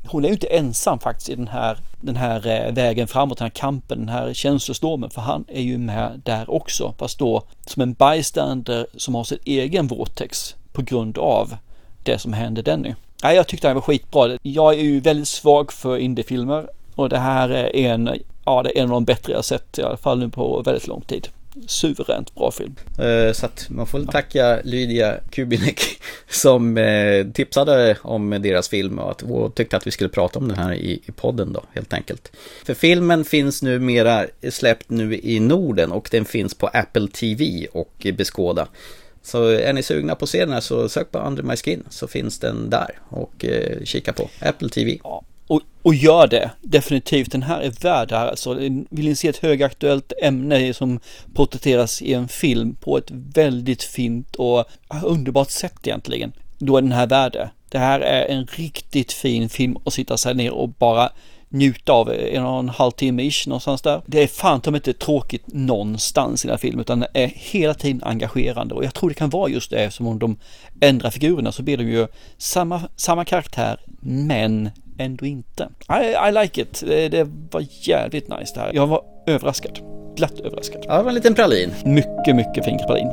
hon 0.07 0.25
är 0.25 0.29
ju 0.29 0.35
inte 0.35 0.47
ensam 0.47 0.99
faktiskt 0.99 1.29
i 1.29 1.35
den 1.35 1.49
här, 1.49 1.79
den 2.01 2.17
här 2.17 2.47
eh, 2.47 2.73
vägen 2.75 3.09
framåt, 3.09 3.39
den 3.39 3.45
här 3.45 3.51
kampen, 3.51 3.99
den 3.99 4.09
här 4.09 4.35
känslostormen, 4.35 5.11
för 5.11 5.21
han 5.21 5.45
är 5.49 5.63
ju 5.63 5.79
med 5.79 6.21
där 6.25 6.51
också, 6.51 6.95
fast 6.99 7.19
då 7.19 7.43
som 7.67 7.83
en 7.83 7.93
bystander 7.93 8.87
som 8.97 9.15
har 9.15 9.25
sin 9.25 9.39
egen 9.45 9.87
vortex 9.87 10.55
på 10.73 10.83
grund 10.83 11.19
av 11.19 11.57
det 12.03 12.19
som 12.19 12.33
hände 12.33 12.63
Danny. 12.63 12.95
Ja, 13.23 13.33
jag 13.33 13.47
tyckte 13.47 13.67
han 13.67 13.75
var 13.75 13.83
skitbra. 13.83 14.39
Jag 14.43 14.75
är 14.75 14.83
ju 14.83 15.01
väldigt 15.01 15.29
svag 15.29 15.73
för 15.73 15.97
indiefilmer 15.97 16.69
och 16.95 17.09
det 17.09 17.19
här 17.19 17.49
är 17.51 17.77
en, 17.77 18.11
ja, 18.45 18.63
det 18.63 18.79
är 18.79 18.83
en 18.83 18.91
av 18.91 18.95
de 18.95 19.05
bättre 19.05 19.33
jag 19.33 19.45
sett 19.45 19.79
i 19.79 19.83
alla 19.83 19.97
fall 19.97 20.19
nu 20.19 20.29
på 20.29 20.63
väldigt 20.63 20.87
lång 20.87 21.01
tid 21.01 21.29
suveränt 21.67 22.35
bra 22.35 22.51
film. 22.51 22.75
Eh, 22.99 23.33
så 23.33 23.47
att 23.47 23.67
man 23.71 23.87
får 23.87 24.05
tacka 24.05 24.61
Lydia 24.65 25.21
Kubinek 25.31 25.81
som 26.31 26.79
eh, 26.79 27.27
tipsade 27.27 27.97
om 28.03 28.31
deras 28.31 28.69
film 28.69 28.99
och, 28.99 29.55
tyckte 29.55 29.77
att 29.77 29.87
vi 29.87 29.91
skulle 29.91 30.11
prata 30.11 30.39
om 30.39 30.49
den 30.49 30.59
här 30.59 30.75
i, 30.75 31.01
i 31.07 31.13
podden 31.13 31.53
då 31.53 31.63
helt 31.73 31.93
enkelt. 31.93 32.33
För 32.65 32.75
filmen 32.75 33.25
finns 33.25 33.63
numera 33.63 34.27
släppt 34.51 34.91
nu 34.91 35.21
i 35.23 35.41
Norden 35.41 35.93
och 35.93 36.09
den 36.11 36.25
finns 36.25 36.55
på 36.55 36.67
Apple 36.67 37.09
TV 37.09 37.67
och 37.73 38.07
beskåda. 38.17 38.69
Så 39.23 39.49
är 39.49 39.73
ni 39.73 39.83
sugna 39.83 40.15
på 40.15 40.25
att 40.25 40.31
se 40.31 40.41
den 40.41 40.53
här 40.53 40.61
så 40.61 40.89
sök 40.89 41.11
på 41.11 41.19
Under 41.19 41.43
My 41.43 41.57
Skin 41.57 41.85
så 41.91 42.09
finns 42.09 42.39
den 42.39 42.71
där 42.71 42.99
och 43.09 43.45
eh, 43.45 43.85
kika 43.85 44.13
på 44.13 44.31
Apple 44.41 44.69
TV. 44.69 44.99
Ja. 45.05 45.24
Och, 45.47 45.61
och 45.83 45.95
gör 45.95 46.27
det, 46.27 46.51
definitivt. 46.61 47.33
Den 47.33 47.43
här 47.43 47.61
är 47.61 47.71
värd 47.71 48.09
det 48.09 48.17
här. 48.17 48.29
Alltså, 48.29 48.55
vill 48.91 49.09
ni 49.09 49.17
se 49.17 49.29
ett 49.29 49.37
högaktuellt 49.37 50.13
ämne 50.23 50.75
som 50.75 51.01
porträtteras 51.35 52.03
i 52.03 52.15
en 52.15 52.29
film 52.29 52.77
på 52.81 52.99
ett 52.99 53.11
väldigt 53.11 53.83
fint 53.83 54.35
och 54.35 54.65
underbart 55.05 55.51
sätt 55.51 55.87
egentligen. 55.87 56.33
Då 56.59 56.77
är 56.77 56.83
den 56.83 56.93
här 56.93 57.07
värd 57.07 57.33
det. 57.33 57.51
Det 57.69 57.79
här 57.79 58.01
är 58.01 58.27
en 58.27 58.47
riktigt 58.47 59.13
fin 59.13 59.49
film 59.49 59.77
att 59.85 59.93
sitta 59.93 60.17
sig 60.17 60.35
ner 60.35 60.53
och 60.53 60.69
bara 60.69 61.11
njuta 61.55 61.93
av 61.93 62.13
en 62.13 62.45
och 62.45 62.59
en 62.59 62.69
halv 62.69 62.91
timme 62.91 63.23
ish 63.23 63.49
någonstans 63.49 63.83
där. 63.83 64.03
Det 64.07 64.23
är 64.23 64.27
fan 64.27 64.61
de 64.65 64.75
inte 64.75 64.93
tråkigt 64.93 65.43
någonstans 65.47 66.45
i 66.45 66.49
den 66.49 66.53
här 66.53 66.59
filmen 66.59 66.81
utan 66.81 67.05
är 67.15 67.27
hela 67.35 67.75
tiden 67.75 68.03
engagerande 68.05 68.75
och 68.75 68.85
jag 68.85 68.95
tror 68.95 69.09
det 69.09 69.15
kan 69.15 69.31
vara 69.31 69.51
just 69.51 69.71
det 69.71 69.91
som 69.91 70.07
om 70.07 70.19
de 70.19 70.37
ändrar 70.81 71.11
figurerna 71.11 71.53
så 71.53 71.63
blir 71.63 71.77
de 71.77 71.85
ju 71.85 72.07
samma, 72.39 72.83
samma 72.97 73.25
karaktär 73.25 73.81
men 74.01 74.71
ändå 74.99 75.27
inte. 75.27 75.69
I, 75.91 76.29
I 76.29 76.43
like 76.43 76.63
it. 76.63 76.83
Det, 76.87 77.09
det, 77.09 77.29
var 77.51 77.65
jävligt 77.81 78.29
nice 78.29 78.55
det 78.55 78.61
här. 78.61 78.71
Jag 78.75 78.87
var 78.87 79.03
överraskad. 79.27 79.79
Glatt 80.17 80.41
överraskad. 80.41 80.85
Ja, 80.89 80.97
det 80.97 81.03
var 81.03 81.09
en 81.09 81.15
liten 81.15 81.35
pralin. 81.35 81.71
Mycket, 81.85 82.37
mycket 82.37 82.65
fin 82.65 82.79
pralin. 82.79 83.09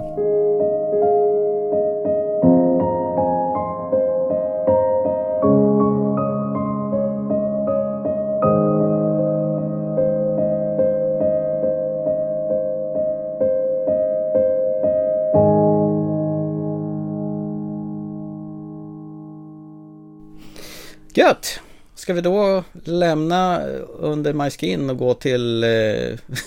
Gött! 21.14 21.62
Ska 22.02 22.14
vi 22.14 22.22
då 22.22 22.64
lämna 22.84 23.62
under 23.99 24.34
My 24.34 24.49
Skin 24.49 24.89
och 24.89 24.97
gå 24.97 25.14
till 25.14 25.64
eh, 25.64 25.70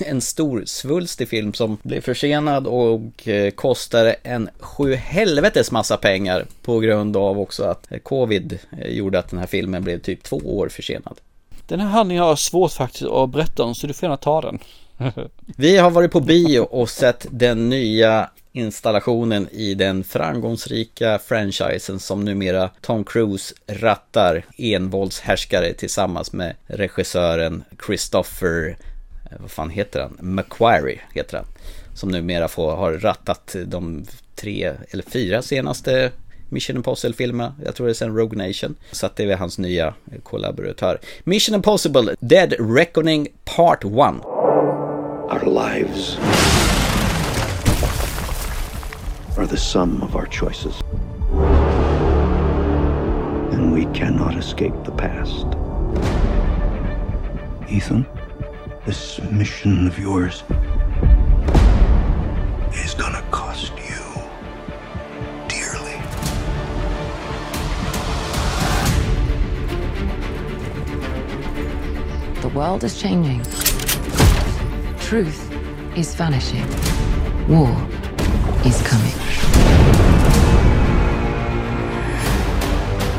en 0.06 0.20
stor 0.20 0.62
svulstig 0.66 1.28
film 1.28 1.54
som 1.54 1.78
blev 1.82 2.00
försenad 2.00 2.66
och 2.66 3.28
eh, 3.28 3.50
kostade 3.50 4.12
en 4.12 4.48
sju 4.58 4.94
helvetes 4.94 5.70
massa 5.70 5.96
pengar 5.96 6.46
på 6.62 6.78
grund 6.78 7.16
av 7.16 7.40
också 7.40 7.64
att 7.64 7.88
covid 8.02 8.58
eh, 8.78 8.88
gjorde 8.88 9.18
att 9.18 9.28
den 9.28 9.38
här 9.38 9.46
filmen 9.46 9.84
blev 9.84 9.98
typ 9.98 10.22
två 10.22 10.36
år 10.36 10.68
försenad. 10.68 11.20
Den 11.66 11.80
här 11.80 11.88
handlingen 11.88 12.22
har 12.22 12.30
jag 12.30 12.38
svårt 12.38 12.72
faktiskt 12.72 13.04
att 13.04 13.30
berätta 13.30 13.62
om 13.62 13.74
så 13.74 13.86
du 13.86 13.92
får 13.92 14.06
gärna 14.06 14.16
ta 14.16 14.40
den. 14.40 14.58
Vi 15.56 15.76
har 15.76 15.90
varit 15.90 16.12
på 16.12 16.20
bio 16.20 16.60
och 16.60 16.90
sett 16.90 17.26
den 17.30 17.68
nya 17.68 18.30
installationen 18.54 19.48
i 19.52 19.74
den 19.74 20.04
framgångsrika 20.04 21.18
franchisen 21.18 21.98
som 21.98 22.24
numera 22.24 22.70
Tom 22.80 23.04
Cruise 23.04 23.54
rattar 23.66 24.44
envåldshärskare 24.56 25.72
tillsammans 25.72 26.32
med 26.32 26.56
regissören 26.66 27.64
Christopher, 27.86 28.76
eh, 29.30 29.36
vad 29.40 29.50
fan 29.50 29.70
heter 29.70 30.00
han? 30.00 30.16
McQuarrie 30.20 31.00
heter 31.12 31.36
han. 31.36 31.46
Som 31.94 32.08
numera 32.08 32.48
får, 32.48 32.76
har 32.76 32.92
rattat 32.92 33.56
de 33.66 34.04
tre 34.36 34.72
eller 34.90 35.02
fyra 35.02 35.42
senaste 35.42 36.10
Mission 36.48 36.76
Impossible-filmerna. 36.76 37.54
Jag 37.64 37.74
tror 37.74 37.86
det 37.86 37.92
är 37.92 37.94
sen 37.94 38.16
Rogue 38.16 38.46
Nation. 38.46 38.74
Så 38.92 39.06
att 39.06 39.16
det 39.16 39.24
är 39.24 39.36
hans 39.36 39.58
nya 39.58 39.94
kollaboratör. 40.22 41.00
Mission 41.24 41.54
Impossible 41.54 42.14
Dead 42.20 42.54
Reckoning 42.58 43.28
Part 43.44 43.84
1. 43.84 43.90
Our 45.30 45.44
lives 45.44 46.18
are 49.36 49.46
the 49.46 49.56
sum 49.56 50.00
of 50.00 50.14
our 50.14 50.26
choices. 50.26 50.80
And 53.52 53.72
we 53.72 53.86
cannot 53.86 54.36
escape 54.36 54.74
the 54.84 54.92
past. 54.92 55.46
Ethan, 57.68 58.06
this 58.86 59.20
mission 59.32 59.88
of 59.88 59.98
yours 59.98 60.44
is 62.74 62.94
gonna 62.94 63.24
cost 63.32 63.72
you 63.76 64.04
dearly. 65.48 65.98
The 72.40 72.50
world 72.54 72.84
is 72.84 73.00
changing. 73.00 73.42
Truth 75.00 75.50
is 75.96 76.14
vanishing. 76.14 76.68
War 77.48 78.03
is 78.64 78.80
coming. 78.82 79.12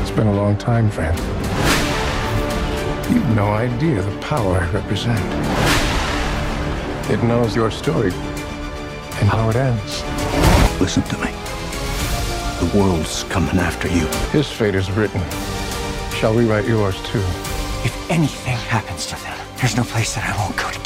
It's 0.02 0.10
been 0.10 0.26
a 0.26 0.34
long 0.34 0.56
time, 0.58 0.90
friend. 0.90 1.16
You've 3.12 3.36
no 3.36 3.52
idea 3.52 4.02
the 4.02 4.18
power 4.18 4.58
I 4.58 4.70
represent. 4.72 5.20
It 7.08 7.22
knows 7.22 7.54
your 7.54 7.70
story 7.70 8.12
and 9.20 9.28
how 9.28 9.48
it 9.50 9.56
ends. 9.56 10.02
Listen 10.80 11.04
to 11.04 11.16
me. 11.18 11.30
The 12.58 12.78
world's 12.78 13.22
coming 13.24 13.58
after 13.58 13.86
you. 13.86 14.06
His 14.32 14.50
fate 14.50 14.74
is 14.74 14.90
written. 14.90 15.20
Shall 16.16 16.34
we 16.34 16.44
write 16.44 16.66
yours 16.66 16.96
too? 17.04 17.22
If 17.84 18.10
anything 18.10 18.56
happens 18.56 19.06
to 19.06 19.16
them, 19.22 19.38
there's 19.58 19.76
no 19.76 19.84
place 19.84 20.14
that 20.16 20.24
I 20.28 20.36
won't 20.36 20.56
go 20.56 20.68
to 20.70 20.85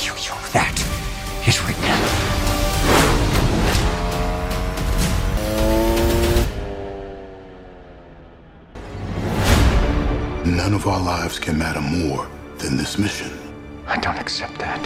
None 10.64 10.76
of 10.76 10.86
our 10.86 11.22
lives 11.22 11.38
can 11.38 11.58
matter 11.58 11.80
more 11.80 12.26
than 12.58 12.78
this 12.78 12.98
mission. 12.98 13.28
I 13.88 14.00
don't 14.00 14.20
accept 14.20 14.58
that. 14.58 14.80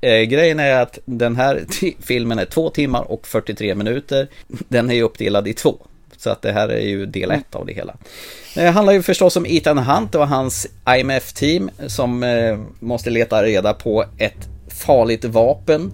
Eh, 0.00 0.22
grejen 0.22 0.60
är 0.60 0.82
att 0.82 0.98
den 1.04 1.36
här 1.36 1.64
filmen 2.02 2.38
är 2.38 2.44
två 2.44 2.70
timmar 2.70 3.02
och 3.02 3.26
43 3.26 3.74
minuter. 3.74 4.28
Den 4.68 4.90
är 4.90 4.94
ju 4.94 5.02
uppdelad 5.02 5.48
i 5.48 5.52
två. 5.52 5.76
Så 6.16 6.30
att 6.30 6.42
det 6.42 6.52
här 6.52 6.68
är 6.68 6.86
ju 6.86 7.06
del 7.06 7.30
ett 7.30 7.54
av 7.54 7.66
det 7.66 7.72
hela. 7.72 7.96
Det 8.54 8.66
handlar 8.66 8.92
ju 8.92 9.02
förstås 9.02 9.36
om 9.36 9.46
Ethan 9.46 9.78
Hunt 9.78 10.14
och 10.14 10.28
hans 10.28 10.66
IMF-team 10.98 11.70
som 11.86 12.22
eh, 12.22 12.58
måste 12.80 13.10
leta 13.10 13.42
reda 13.42 13.72
på 13.74 14.04
ett 14.18 14.48
farligt 14.68 15.24
vapen 15.24 15.92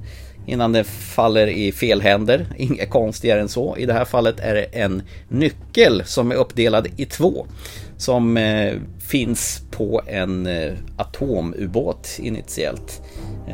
innan 0.50 0.72
det 0.72 0.84
faller 0.84 1.46
i 1.46 1.72
fel 1.72 2.00
händer. 2.00 2.46
Inget 2.56 2.90
konstigare 2.90 3.40
än 3.40 3.48
så. 3.48 3.76
I 3.76 3.86
det 3.86 3.92
här 3.92 4.04
fallet 4.04 4.40
är 4.40 4.54
det 4.54 4.64
en 4.64 5.02
nyckel 5.28 6.02
som 6.04 6.30
är 6.30 6.34
uppdelad 6.34 6.88
i 6.96 7.04
två. 7.04 7.46
Som 7.96 8.36
eh, 8.36 8.74
finns 9.08 9.62
på 9.70 10.02
en 10.06 10.46
eh, 10.46 10.72
atomubåt 10.96 12.18
initiellt. 12.18 13.02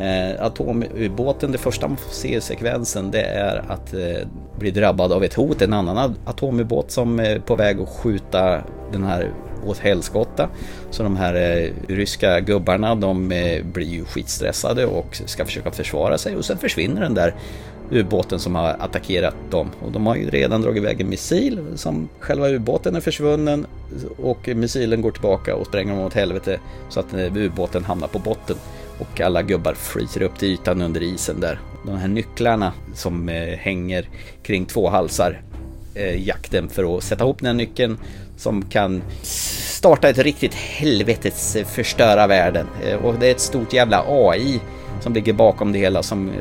Eh, 0.00 0.44
atomubåten, 0.44 1.52
det 1.52 1.58
första 1.58 1.88
man 1.88 1.96
får 1.96 2.10
se 2.10 2.36
i 2.36 2.40
sekvensen 2.40 3.10
det 3.10 3.22
är 3.22 3.64
att 3.68 3.94
eh, 3.94 4.28
bli 4.58 4.70
drabbad 4.70 5.12
av 5.12 5.24
ett 5.24 5.34
hot. 5.34 5.62
En 5.62 5.72
annan 5.72 6.14
atomubåt 6.24 6.90
som 6.90 7.20
är 7.20 7.38
på 7.38 7.56
väg 7.56 7.80
att 7.80 7.88
skjuta 7.88 8.62
den 8.92 9.04
här 9.04 9.30
åt 9.66 9.78
helskotta. 9.78 10.48
Så 10.90 11.02
de 11.02 11.16
här 11.16 11.34
eh, 11.34 11.70
ryska 11.88 12.40
gubbarna 12.40 12.94
de 12.94 13.32
eh, 13.32 13.64
blir 13.64 13.86
ju 13.86 14.04
skitstressade 14.04 14.86
och 14.86 15.20
ska 15.26 15.44
försöka 15.44 15.70
försvara 15.70 16.18
sig 16.18 16.36
och 16.36 16.44
sen 16.44 16.58
försvinner 16.58 17.00
den 17.00 17.14
där 17.14 17.34
ubåten 17.90 18.38
som 18.38 18.54
har 18.54 18.68
attackerat 18.68 19.34
dem. 19.50 19.70
Och 19.84 19.92
de 19.92 20.06
har 20.06 20.16
ju 20.16 20.30
redan 20.30 20.62
dragit 20.62 20.82
iväg 20.82 21.00
en 21.00 21.08
missil 21.08 21.60
som 21.74 22.08
själva 22.18 22.48
ubåten 22.48 22.96
är 22.96 23.00
försvunnen 23.00 23.66
och 24.22 24.48
missilen 24.48 25.02
går 25.02 25.10
tillbaka 25.10 25.54
och 25.56 25.66
spränger 25.66 25.96
dem 25.96 26.04
åt 26.04 26.14
helvete 26.14 26.60
så 26.88 27.00
att 27.00 27.14
eh, 27.14 27.36
ubåten 27.36 27.84
hamnar 27.84 28.08
på 28.08 28.18
botten. 28.18 28.56
Och 28.98 29.20
alla 29.20 29.42
gubbar 29.42 29.74
fryser 29.74 30.22
upp 30.22 30.38
till 30.38 30.48
ytan 30.48 30.82
under 30.82 31.02
isen 31.02 31.40
där. 31.40 31.60
De 31.86 31.96
här 31.96 32.08
nycklarna 32.08 32.72
som 32.94 33.28
eh, 33.28 33.58
hänger 33.58 34.08
kring 34.42 34.66
två 34.66 34.88
halsar 34.88 35.40
eh, 35.94 36.26
jakten 36.26 36.68
för 36.68 36.96
att 36.96 37.04
sätta 37.04 37.24
ihop 37.24 37.38
den 37.38 37.46
här 37.46 37.54
nyckeln 37.54 37.98
som 38.36 38.62
kan 38.62 39.02
starta 39.22 40.08
ett 40.08 40.18
riktigt 40.18 40.54
helvetes 40.54 41.56
eh, 41.56 41.66
förstöra 41.66 42.26
världen. 42.26 42.66
Eh, 42.84 43.04
och 43.04 43.14
det 43.14 43.26
är 43.26 43.30
ett 43.30 43.40
stort 43.40 43.72
jävla 43.72 44.04
AI 44.08 44.60
som 45.00 45.14
ligger 45.14 45.32
bakom 45.32 45.72
det 45.72 45.78
hela 45.78 46.02
som... 46.02 46.28
Eh, 46.28 46.34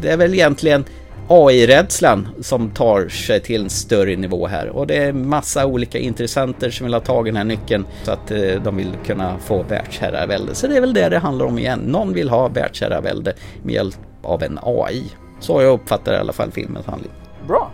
det 0.00 0.08
är 0.08 0.16
väl 0.16 0.34
egentligen 0.34 0.84
AI-rädslan 1.28 2.28
som 2.40 2.70
tar 2.70 3.08
sig 3.08 3.40
till 3.40 3.62
en 3.62 3.70
större 3.70 4.16
nivå 4.16 4.46
här 4.46 4.68
och 4.68 4.86
det 4.86 4.96
är 4.96 5.12
massa 5.12 5.66
olika 5.66 5.98
intressenter 5.98 6.70
som 6.70 6.86
vill 6.86 6.94
ha 6.94 7.00
tag 7.00 7.28
i 7.28 7.30
den 7.30 7.36
här 7.36 7.44
nyckeln 7.44 7.86
så 8.04 8.10
att 8.10 8.30
eh, 8.30 8.62
de 8.64 8.76
vill 8.76 8.92
kunna 9.06 9.38
få 9.38 9.62
världsherravälde. 9.62 10.54
Så 10.54 10.66
det 10.66 10.76
är 10.76 10.80
väl 10.80 10.94
det 10.94 11.08
det 11.08 11.18
handlar 11.18 11.46
om 11.46 11.58
igen. 11.58 11.78
Någon 11.78 12.12
vill 12.12 12.28
ha 12.28 12.48
världsherravälde 12.48 13.34
med 13.62 13.74
hjälp 13.74 13.98
av 14.22 14.42
en 14.42 14.58
AI. 14.62 15.02
Så 15.40 15.62
jag 15.62 15.72
uppfattar 15.72 16.12
i 16.12 16.16
alla 16.16 16.32
fall 16.32 16.50
filmens 16.50 16.86
handling. 16.86 17.12
Bra. 17.48 17.70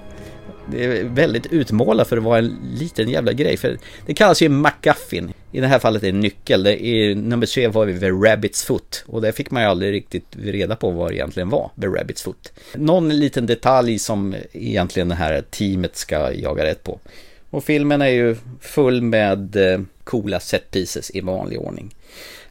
Det 0.70 0.84
är 0.84 1.04
väldigt 1.04 1.46
utmålat 1.46 2.08
för 2.08 2.16
att 2.16 2.22
vara 2.22 2.38
en 2.38 2.56
liten 2.74 3.08
jävla 3.08 3.32
grej. 3.32 3.56
För 3.56 3.78
det 4.06 4.14
kallas 4.14 4.42
ju 4.42 4.48
McGuffin. 4.48 5.32
I 5.52 5.60
det 5.60 5.66
här 5.66 5.78
fallet 5.78 6.02
är 6.02 6.12
det 6.12 6.18
nyckel. 6.18 6.62
Det 6.62 6.84
är, 6.84 7.14
nummer 7.14 7.46
tre 7.46 7.68
var 7.68 7.86
vi 7.86 8.00
The 8.00 8.10
Rabbits 8.10 8.64
Foot. 8.64 9.04
Och 9.06 9.22
det 9.22 9.32
fick 9.32 9.50
man 9.50 9.62
ju 9.62 9.68
aldrig 9.68 9.92
riktigt 9.92 10.36
reda 10.36 10.76
på 10.76 10.90
vad 10.90 11.10
det 11.10 11.14
egentligen 11.14 11.48
var 11.48 11.70
The 11.80 11.86
Rabbits 11.86 12.22
Foot. 12.22 12.52
Någon 12.74 13.08
liten 13.08 13.46
detalj 13.46 13.98
som 13.98 14.34
egentligen 14.52 15.08
det 15.08 15.14
här 15.14 15.42
teamet 15.50 15.96
ska 15.96 16.32
jaga 16.32 16.64
rätt 16.64 16.84
på. 16.84 17.00
Och 17.50 17.64
filmen 17.64 18.02
är 18.02 18.08
ju 18.08 18.36
full 18.60 19.02
med 19.02 19.56
eh, 19.56 19.80
coola 20.04 20.40
set 20.40 20.70
pieces 20.70 21.10
i 21.14 21.20
vanlig 21.20 21.60
ordning. 21.60 21.94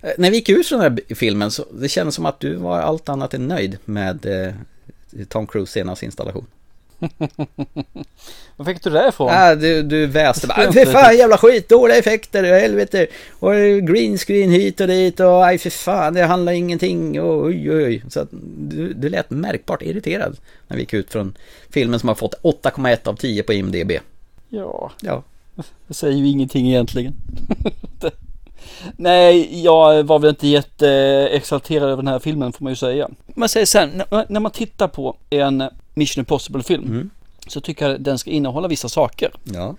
Eh, 0.02 0.12
när 0.18 0.32
vi 0.32 0.36
gick 0.36 0.50
ut 0.50 0.68
från 0.68 0.80
den 0.80 0.92
här 0.92 1.16
filmen 1.16 1.52
så 1.52 1.66
det 1.74 1.90
kändes 1.90 2.16
som 2.16 2.26
att 2.26 2.40
du 2.40 2.56
var 2.56 2.80
allt 2.80 3.10
annat 3.10 3.34
än 3.34 3.48
nöjd 3.48 3.78
med 3.86 4.26
eh, 4.26 4.54
Tom 5.30 5.48
Cruise 5.48 5.72
senaste 5.72 6.06
installation. 6.06 6.46
Var 8.56 8.66
fick 8.66 8.84
du 8.84 8.90
det 8.90 9.08
ifrån? 9.08 9.28
Ja, 9.28 9.56
du, 9.56 9.84
du 9.84 10.06
väste 10.06 10.48
bara, 10.48 10.74
fy 10.74 10.86
fan 10.86 11.18
jävla 11.18 11.38
skit, 11.38 11.70
dåliga 11.70 11.98
effekter, 11.98 12.44
helvete. 12.44 13.08
Och 13.40 13.54
green 13.82 14.18
screen 14.18 14.52
hit 14.52 14.82
och 14.82 14.88
dit 14.88 15.20
och 15.20 15.46
aj 15.46 15.58
för 15.58 15.70
fan, 15.70 16.14
det 16.14 16.24
handlar 16.24 16.52
ingenting. 16.52 17.22
Och, 17.22 17.46
oj, 17.46 17.72
oj. 17.72 18.04
Så 18.10 18.20
att 18.20 18.30
du, 18.58 18.94
du 18.94 19.10
lät 19.10 19.30
märkbart 19.30 19.82
irriterad 19.82 20.38
när 20.68 20.78
vi 20.78 20.82
gick 20.82 20.94
ut 20.94 21.12
från 21.12 21.34
filmen 21.70 22.00
som 22.00 22.10
har 22.10 22.16
fått 22.16 22.34
8,1 22.42 23.08
av 23.08 23.16
10 23.16 23.44
på 23.44 23.54
IMDB. 23.54 23.92
Ja. 24.50 24.92
Ja. 25.02 25.24
Det 25.88 25.94
säger 25.94 26.18
ju 26.18 26.28
ingenting 26.28 26.68
egentligen. 26.68 27.14
Nej, 28.96 29.64
jag 29.64 30.04
var 30.04 30.20
väl 30.20 30.30
inte 30.30 30.48
jätteexalterad 30.48 31.90
över 31.90 32.04
den 32.04 32.08
här 32.08 32.20
filmen 32.20 32.54
får 32.54 32.64
man 32.64 32.72
ju 32.72 32.76
säga. 32.76 33.10
Man 33.36 33.50
säger 33.50 33.66
sen, 33.66 34.04
när 34.28 34.40
man 34.40 34.52
tittar 34.52 34.88
på 34.88 35.18
en 35.30 35.64
Mission 35.94 36.22
Impossible-film 36.22 36.84
mm. 36.84 37.10
så 37.48 37.62
tycker 37.62 37.90
jag 37.90 38.02
den 38.02 38.18
ska 38.18 38.30
innehålla 38.30 38.68
vissa 38.68 38.90
saker. 38.90 39.32
Ja. 39.44 39.76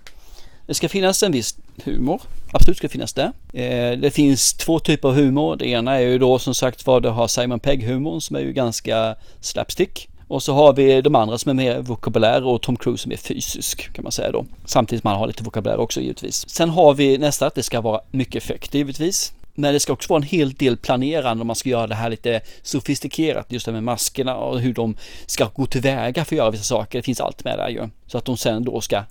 Det 0.65 0.73
ska 0.73 0.89
finnas 0.89 1.23
en 1.23 1.31
viss 1.31 1.57
humor, 1.83 2.21
absolut 2.51 2.77
ska 2.77 2.89
finnas 2.89 3.13
det. 3.13 3.31
Eh, 3.53 3.99
det 3.99 4.11
finns 4.11 4.53
två 4.53 4.79
typer 4.79 5.07
av 5.07 5.15
humor. 5.15 5.55
Det 5.55 5.67
ena 5.67 5.95
är 5.95 5.99
ju 5.99 6.19
då 6.19 6.39
som 6.39 6.55
sagt 6.55 6.85
vad 6.85 7.03
du 7.03 7.09
har 7.09 7.27
Simon 7.27 7.59
Pegg-humorn 7.59 8.21
som 8.21 8.35
är 8.35 8.39
ju 8.39 8.53
ganska 8.53 9.15
slapstick. 9.41 10.09
Och 10.27 10.43
så 10.43 10.53
har 10.53 10.73
vi 10.73 11.01
de 11.01 11.15
andra 11.15 11.37
som 11.37 11.49
är 11.49 11.53
mer 11.53 11.81
vokabulär 11.81 12.45
och 12.45 12.61
Tom 12.61 12.75
Cruise 12.75 13.03
som 13.03 13.11
är 13.11 13.17
fysisk 13.17 13.93
kan 13.93 14.03
man 14.03 14.11
säga 14.11 14.31
då. 14.31 14.45
Samtidigt 14.65 15.01
som 15.01 15.09
man 15.09 15.19
har 15.19 15.27
lite 15.27 15.43
vokabulär 15.43 15.77
också 15.77 16.01
givetvis. 16.01 16.49
Sen 16.49 16.69
har 16.69 16.93
vi 16.93 17.17
nästa 17.17 17.47
att 17.47 17.55
det 17.55 17.63
ska 17.63 17.81
vara 17.81 18.01
mycket 18.11 18.43
effekt 18.43 18.73
givetvis. 18.73 19.33
Men 19.55 19.73
det 19.73 19.79
ska 19.79 19.93
också 19.93 20.09
vara 20.09 20.21
en 20.21 20.27
hel 20.27 20.53
del 20.53 20.77
planerande 20.77 21.41
om 21.41 21.47
man 21.47 21.55
ska 21.55 21.69
göra 21.69 21.87
det 21.87 21.95
här 21.95 22.09
lite 22.09 22.41
sofistikerat, 22.61 23.51
just 23.51 23.65
det 23.65 23.71
med 23.71 23.83
maskerna 23.83 24.35
och 24.35 24.59
hur 24.59 24.73
de 24.73 24.95
ska 25.25 25.49
gå 25.55 25.65
tillväga 25.65 26.25
för 26.25 26.35
att 26.35 26.37
göra 26.37 26.51
vissa 26.51 26.63
saker. 26.63 26.99
Det 26.99 27.03
finns 27.03 27.21
allt 27.21 27.43
med 27.43 27.57
där 27.57 27.69
ju. 27.69 27.89
Så 28.07 28.17
att 28.17 28.25
de 28.25 28.37
sen 28.37 28.63
då 28.63 28.81
ska 28.81 29.03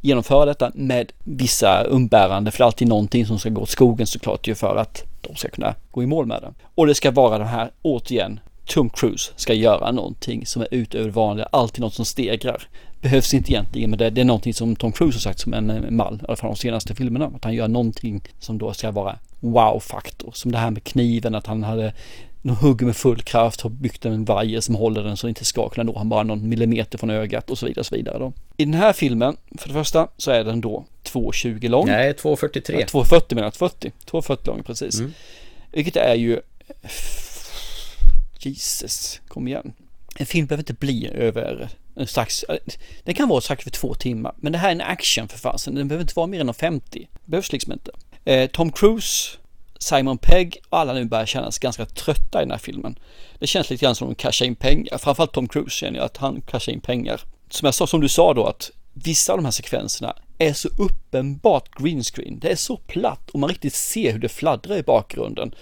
genomföra 0.00 0.44
detta 0.44 0.70
med 0.74 1.12
vissa 1.24 1.84
umbärande, 1.84 2.50
för 2.50 2.58
det 2.58 2.62
är 2.62 2.66
alltid 2.66 2.88
någonting 2.88 3.26
som 3.26 3.38
ska 3.38 3.48
gå 3.48 3.62
åt 3.62 3.68
skogen 3.68 4.06
såklart 4.06 4.48
ju 4.48 4.54
för 4.54 4.76
att 4.76 5.04
de 5.20 5.36
ska 5.36 5.48
kunna 5.48 5.74
gå 5.90 6.02
i 6.02 6.06
mål 6.06 6.26
med 6.26 6.42
det. 6.42 6.54
Och 6.74 6.86
det 6.86 6.94
ska 6.94 7.10
vara 7.10 7.38
de 7.38 7.44
här, 7.44 7.70
återigen, 7.82 8.40
Tom 8.66 8.90
Cruise 8.90 9.32
ska 9.36 9.54
göra 9.54 9.92
någonting 9.92 10.46
som 10.46 10.62
är 10.62 10.68
utöver 10.70 11.04
det 11.04 11.10
vanliga, 11.12 11.48
alltid 11.52 11.80
något 11.80 11.94
som 11.94 12.04
stegrar. 12.04 12.68
Behövs 13.00 13.34
inte 13.34 13.52
egentligen, 13.52 13.90
men 13.90 13.98
det, 13.98 14.10
det 14.10 14.20
är 14.20 14.24
någonting 14.24 14.54
som 14.54 14.76
Tom 14.76 14.92
Cruise 14.92 15.16
har 15.16 15.20
sagt 15.20 15.40
som 15.40 15.54
en 15.54 15.96
mall, 15.96 16.20
i 16.22 16.24
alla 16.26 16.36
fall 16.36 16.50
de 16.50 16.56
senaste 16.56 16.94
filmerna, 16.94 17.26
att 17.26 17.44
han 17.44 17.54
gör 17.54 17.68
någonting 17.68 18.22
som 18.38 18.58
då 18.58 18.72
ska 18.72 18.90
vara 18.90 19.18
wow-faktor. 19.40 20.32
Som 20.34 20.52
det 20.52 20.58
här 20.58 20.70
med 20.70 20.84
kniven, 20.84 21.34
att 21.34 21.46
han 21.46 21.62
hade 21.62 21.92
de 22.42 22.56
hugger 22.56 22.86
med 22.86 22.96
full 22.96 23.22
kraft, 23.22 23.60
har 23.60 23.70
byggt 23.70 24.04
en 24.04 24.24
vajer 24.24 24.60
som 24.60 24.74
håller 24.74 25.04
den 25.04 25.16
så 25.16 25.26
den 25.26 25.30
inte 25.30 25.44
ska 25.44 25.68
kunna 25.68 25.92
nå 25.92 25.98
han 25.98 26.08
bara 26.08 26.22
någon 26.22 26.48
millimeter 26.48 26.98
från 26.98 27.10
ögat 27.10 27.50
och 27.50 27.58
så 27.58 27.66
vidare. 27.66 27.80
Och 27.80 27.86
så 27.86 27.94
vidare 27.94 28.18
då. 28.18 28.32
I 28.56 28.64
den 28.64 28.74
här 28.74 28.92
filmen, 28.92 29.36
för 29.58 29.68
det 29.68 29.74
första, 29.74 30.08
så 30.16 30.30
är 30.30 30.44
den 30.44 30.60
då 30.60 30.84
2,20 31.04 31.68
lång. 31.68 31.86
Nej, 31.86 32.12
2,43. 32.12 32.80
Ja, 32.80 32.86
2,40 32.86 33.34
menar 33.34 33.46
jag, 33.46 33.54
40. 33.54 33.92
2,40 34.10 34.46
lång 34.46 34.62
precis. 34.62 34.98
Mm. 34.98 35.12
Vilket 35.72 35.96
är 35.96 36.14
ju 36.14 36.40
Jesus, 38.38 39.20
kom 39.28 39.48
igen. 39.48 39.72
En 40.16 40.26
film 40.26 40.46
behöver 40.46 40.62
inte 40.62 40.74
bli 40.74 41.08
över 41.08 41.68
en 41.96 42.06
strax, 42.06 42.44
den 43.04 43.14
kan 43.14 43.28
vara 43.28 43.40
strax 43.40 43.64
för 43.64 43.70
två 43.70 43.94
timmar, 43.94 44.34
men 44.36 44.52
det 44.52 44.58
här 44.58 44.68
är 44.68 44.72
en 44.72 44.80
action 44.80 45.28
för 45.28 45.38
fasen, 45.38 45.74
den 45.74 45.88
behöver 45.88 46.04
inte 46.04 46.14
vara 46.16 46.26
mer 46.26 46.40
än 46.40 46.54
50. 46.54 47.08
Det 47.12 47.30
behövs 47.30 47.52
liksom 47.52 47.72
inte. 47.72 47.90
Eh, 48.26 48.50
Tom 48.50 48.72
Cruise, 48.72 49.38
Simon 49.78 50.18
Pegg 50.18 50.58
och 50.68 50.78
alla 50.78 50.92
nu 50.92 51.04
börjar 51.04 51.26
kännas 51.26 51.58
ganska 51.58 51.86
trötta 51.86 52.38
i 52.38 52.44
den 52.44 52.50
här 52.50 52.58
filmen. 52.58 52.98
Det 53.38 53.46
känns 53.46 53.70
lite 53.70 53.84
grann 53.84 53.94
som 53.94 54.08
att 54.08 54.18
de 54.18 54.22
cashar 54.22 54.46
in 54.46 54.54
pengar, 54.54 54.98
framförallt 54.98 55.32
Tom 55.32 55.48
Cruise 55.48 55.70
känner 55.70 55.98
jag 55.98 56.04
att 56.04 56.16
han 56.16 56.40
cashar 56.40 56.72
in 56.72 56.80
pengar. 56.80 57.20
Som 57.50 57.66
jag 57.66 57.74
sa, 57.74 57.86
som 57.86 58.00
du 58.00 58.08
sa 58.08 58.34
då 58.34 58.46
att 58.46 58.70
vissa 58.92 59.32
av 59.32 59.38
de 59.38 59.44
här 59.44 59.52
sekvenserna 59.52 60.16
är 60.38 60.52
så 60.52 60.68
uppenbart 60.78 61.68
green 61.78 62.02
screen. 62.02 62.38
Det 62.38 62.52
är 62.52 62.56
så 62.56 62.76
platt 62.76 63.30
och 63.30 63.40
man 63.40 63.48
riktigt 63.48 63.74
ser 63.74 64.12
hur 64.12 64.18
det 64.18 64.28
fladdrar 64.28 64.76
i 64.76 64.82
bakgrunden 64.82 65.54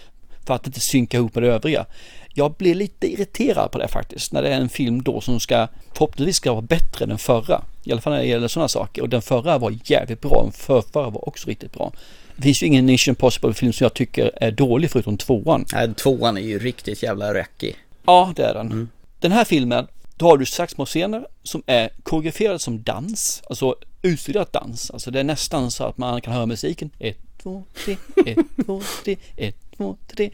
för 0.47 0.55
att 0.55 0.67
inte 0.67 0.81
synka 0.81 1.17
ihop 1.17 1.35
med 1.35 1.43
det 1.43 1.53
övriga. 1.53 1.87
Jag 2.35 2.53
blir 2.53 2.75
lite 2.75 3.13
irriterad 3.13 3.71
på 3.71 3.79
det 3.79 3.89
faktiskt, 3.89 4.33
när 4.33 4.43
det 4.43 4.49
är 4.49 4.61
en 4.61 4.69
film 4.69 5.03
då 5.03 5.21
som 5.21 5.41
ska 5.41 5.69
förhoppningsvis 5.93 6.37
ska 6.37 6.53
vara 6.53 6.63
bättre 6.63 7.03
än 7.03 7.09
den 7.09 7.19
förra. 7.19 7.63
I 7.85 7.93
alla 7.93 8.01
fall 8.01 8.13
när 8.13 8.21
det 8.21 8.27
gäller 8.27 8.49
sådana 8.49 8.69
saker. 8.69 9.03
Och 9.03 9.09
den 9.09 9.23
förra 9.23 9.59
var 9.59 9.79
jävligt 9.85 10.21
bra, 10.21 10.43
den 10.43 10.53
förra 10.53 11.11
var 11.11 11.29
också 11.29 11.49
riktigt 11.49 11.73
bra. 11.73 11.93
Det 12.37 12.43
finns 12.43 12.63
ju 12.63 12.67
ingen 12.67 12.87
Mission 12.87 13.13
Impossible-film 13.13 13.73
som 13.73 13.85
jag 13.85 13.95
tycker 13.95 14.31
är 14.41 14.51
dålig 14.51 14.91
förutom 14.91 15.19
tvåan. 15.19 15.65
Nej, 15.73 15.95
tvåan 15.95 16.37
är 16.37 16.43
ju 16.43 16.59
riktigt 16.59 17.03
jävla 17.03 17.35
räckig. 17.35 17.77
Ja, 18.07 18.33
det 18.37 18.45
är 18.45 18.55
den. 18.55 18.67
Mm. 18.67 18.89
Den 19.21 19.33
här 19.33 19.45
filmen, 19.45 19.87
då 20.17 20.27
har 20.27 20.39
du 20.39 20.47
slagsmålscener 20.47 21.27
som 21.43 21.63
är 21.67 21.91
koreograferade 22.03 22.59
som 22.59 22.83
dans, 22.83 23.43
alltså 23.49 23.75
utstuderat 24.03 24.53
dans. 24.53 24.91
Alltså 24.91 25.11
det 25.11 25.21
är 25.21 25.25
nästan 25.25 25.71
så 25.71 25.85
att 25.85 25.99
man 25.99 26.21
kan 26.21 26.33
höra 26.33 26.47
musiken. 26.47 26.91
Ett, 26.99 27.19
två, 27.43 27.65
tre, 27.85 27.97
ett, 28.27 28.39
två, 28.67 28.83
tre, 29.05 29.17
ett, 29.37 29.57
två, 29.77 29.97
tre. 30.07 30.31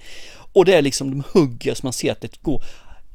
Och 0.53 0.65
det 0.65 0.75
är 0.75 0.83
liksom, 0.83 1.11
de 1.11 1.23
hugger 1.33 1.75
så 1.75 1.87
man 1.87 1.93
ser 1.93 2.13
att 2.13 2.21
det 2.21 2.43
går. 2.43 2.63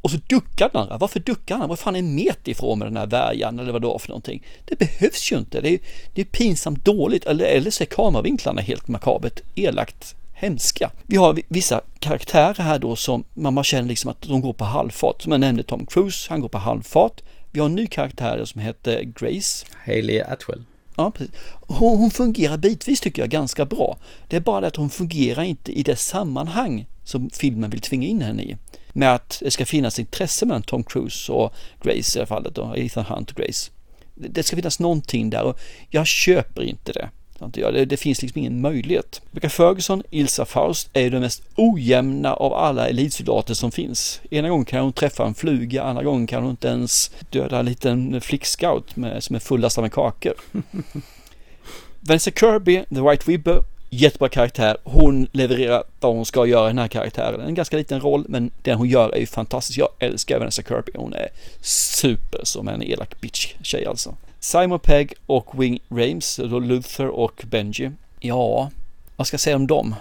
Och 0.05 0.11
så 0.11 0.17
duckar 0.27 0.69
den 0.73 0.81
andra. 0.81 0.97
Varför 0.97 1.19
duckar 1.19 1.57
han? 1.57 1.69
Vad 1.69 1.79
fan 1.79 1.95
är 1.95 1.99
en 1.99 2.15
meter 2.15 2.51
ifrån 2.51 2.79
med 2.79 2.87
den 2.87 2.97
här 2.97 3.07
värjan 3.07 3.59
eller 3.59 3.71
vad 3.71 3.81
det 3.81 3.87
var 3.87 3.99
för 3.99 4.09
någonting? 4.09 4.43
Det 4.65 4.79
behövs 4.79 5.31
ju 5.31 5.37
inte. 5.37 5.61
Det 5.61 5.69
är, 5.69 5.79
det 6.13 6.21
är 6.21 6.25
pinsamt 6.25 6.85
dåligt. 6.85 7.25
Eller, 7.25 7.45
eller 7.45 7.71
så 7.71 7.83
är 7.83 7.85
kameravinklarna 7.85 8.61
helt 8.61 8.87
makabert 8.87 9.41
elakt 9.55 10.15
hemska. 10.33 10.91
Vi 11.03 11.17
har 11.17 11.39
vissa 11.47 11.81
karaktärer 11.99 12.63
här 12.63 12.79
då 12.79 12.95
som 12.95 13.23
man 13.33 13.63
känner 13.63 13.89
liksom 13.89 14.11
att 14.11 14.21
de 14.21 14.41
går 14.41 14.53
på 14.53 14.65
halvfart. 14.65 15.21
Som 15.21 15.31
jag 15.31 15.41
nämnde 15.41 15.63
Tom 15.63 15.85
Cruise, 15.85 16.27
han 16.29 16.41
går 16.41 16.49
på 16.49 16.57
halvfart. 16.57 17.21
Vi 17.51 17.59
har 17.59 17.65
en 17.65 17.75
ny 17.75 17.87
karaktär 17.87 18.45
som 18.45 18.61
heter 18.61 19.01
Grace. 19.03 19.65
Hailey 19.85 20.21
Atwell. 20.21 20.63
Ja, 20.95 21.11
precis. 21.11 21.35
Hon, 21.67 21.97
hon 21.97 22.11
fungerar 22.11 22.57
bitvis 22.57 22.99
tycker 22.99 23.21
jag 23.21 23.29
ganska 23.29 23.65
bra. 23.65 23.97
Det 24.27 24.35
är 24.35 24.41
bara 24.41 24.61
det 24.61 24.67
att 24.67 24.75
hon 24.75 24.89
fungerar 24.89 25.43
inte 25.43 25.71
i 25.71 25.83
det 25.83 25.95
sammanhang 25.95 26.85
som 27.03 27.29
filmen 27.29 27.69
vill 27.69 27.81
tvinga 27.81 28.07
in 28.07 28.21
henne 28.21 28.43
i. 28.43 28.57
Med 28.97 29.13
att 29.13 29.41
det 29.43 29.51
ska 29.51 29.65
finnas 29.65 29.99
intresse 29.99 30.45
mellan 30.45 30.63
Tom 30.63 30.83
Cruise 30.83 31.31
och 31.31 31.53
Grace 31.81 31.97
i 31.97 32.01
det 32.13 32.19
här 32.19 32.25
fallet 32.25 32.55
då, 32.55 32.73
Ethan 32.77 33.05
Hunt 33.05 33.31
och 33.31 33.37
Grace. 33.37 33.71
Det 34.13 34.43
ska 34.43 34.55
finnas 34.55 34.79
någonting 34.79 35.29
där 35.29 35.43
och 35.43 35.59
jag 35.89 36.07
köper 36.07 36.63
inte 36.63 36.93
det. 36.93 37.09
Det, 37.39 37.85
det 37.85 37.97
finns 37.97 38.21
liksom 38.21 38.39
ingen 38.39 38.61
möjlighet. 38.61 39.21
Rebecca 39.31 39.49
Ferguson, 39.49 40.03
Ilsa 40.11 40.45
Faust, 40.45 40.89
är 40.93 41.09
den 41.09 41.21
mest 41.21 41.43
ojämna 41.55 42.33
av 42.33 42.53
alla 42.53 42.87
elitsoldater 42.89 43.53
som 43.53 43.71
finns. 43.71 44.21
Ena 44.31 44.49
gången 44.49 44.65
kan 44.65 44.83
hon 44.83 44.93
träffa 44.93 45.25
en 45.25 45.33
fluga, 45.33 45.83
andra 45.83 46.03
gången 46.03 46.27
kan 46.27 46.41
hon 46.41 46.51
inte 46.51 46.67
ens 46.67 47.11
döda 47.29 47.59
en 47.59 47.65
liten 47.65 48.21
flickscout 48.21 48.95
med, 48.95 49.23
som 49.23 49.35
är 49.35 49.39
fullastad 49.39 49.81
med 49.81 49.91
kakor. 49.91 50.33
Vanessa 51.99 52.31
Kirby, 52.31 52.83
The 52.89 53.01
White 53.01 53.23
Wibber, 53.31 53.63
jättebra 53.89 54.29
karaktär. 54.29 54.77
Hon 54.83 55.27
levererar 55.31 55.83
vad 55.99 56.15
hon 56.15 56.25
ska 56.25 56.45
göra 56.45 56.65
i 56.65 56.69
den 56.69 56.77
här 56.77 56.87
karaktären. 56.87 57.41
En 57.41 57.55
ganska 57.55 57.77
liten 57.77 58.01
roll, 58.01 58.25
men 58.27 58.51
den 58.61 58.77
hon 58.77 58.87
gör 58.87 59.09
är 59.15 59.19
ju 59.19 59.25
fantastisk. 59.25 59.79
Jag 59.79 59.89
älskar 59.99 60.39
Vanessa 60.39 60.61
Kirby. 60.61 60.91
Hon 60.95 61.13
är 61.13 61.27
super 61.61 62.39
som 62.43 62.67
en 62.67 62.83
elak 62.83 63.21
bitch-tjej 63.21 63.85
alltså. 63.85 64.15
Simon 64.39 64.79
Pegg 64.79 65.13
och 65.25 65.61
Wing 65.61 65.79
Rames, 65.89 66.35
då 66.35 66.59
Luther 66.59 67.07
och 67.07 67.43
Benji. 67.45 67.91
Ja, 68.19 68.69
vad 69.15 69.27
ska 69.27 69.33
jag 69.33 69.41
säga 69.41 69.55
om 69.55 69.67
dem? 69.67 69.95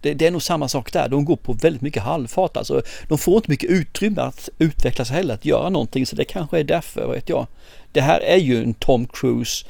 Det, 0.00 0.14
det, 0.14 0.26
är 0.26 0.30
nog 0.30 0.42
samma 0.42 0.68
sak 0.68 0.92
där. 0.92 1.08
De 1.08 1.24
går 1.24 1.36
på 1.36 1.52
väldigt 1.52 1.82
mycket 1.82 2.02
halvfart. 2.02 2.56
Alltså, 2.56 2.82
de 3.08 3.18
får 3.18 3.36
inte 3.36 3.50
mycket 3.50 3.70
utrymme 3.70 4.20
att 4.20 4.48
utvecklas 4.58 5.10
heller, 5.10 5.34
att 5.34 5.44
göra 5.44 5.68
någonting. 5.68 6.06
Så 6.06 6.16
det 6.16 6.24
kanske 6.24 6.58
är 6.58 6.64
därför, 6.64 7.06
vet 7.06 7.28
jag. 7.28 7.46
Det 7.92 8.00
här 8.00 8.20
är 8.20 8.36
ju 8.36 8.62
en 8.62 8.74
Tom 8.74 9.06
Cruise 9.06 9.66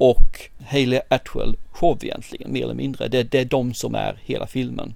och 0.00 0.40
Haley 0.66 1.00
Atwell 1.08 1.56
show 1.70 1.98
egentligen, 2.02 2.52
mer 2.52 2.62
eller 2.62 2.74
mindre. 2.74 3.08
Det, 3.08 3.22
det 3.22 3.38
är 3.38 3.44
de 3.44 3.74
som 3.74 3.94
är 3.94 4.18
hela 4.24 4.46
filmen. 4.46 4.94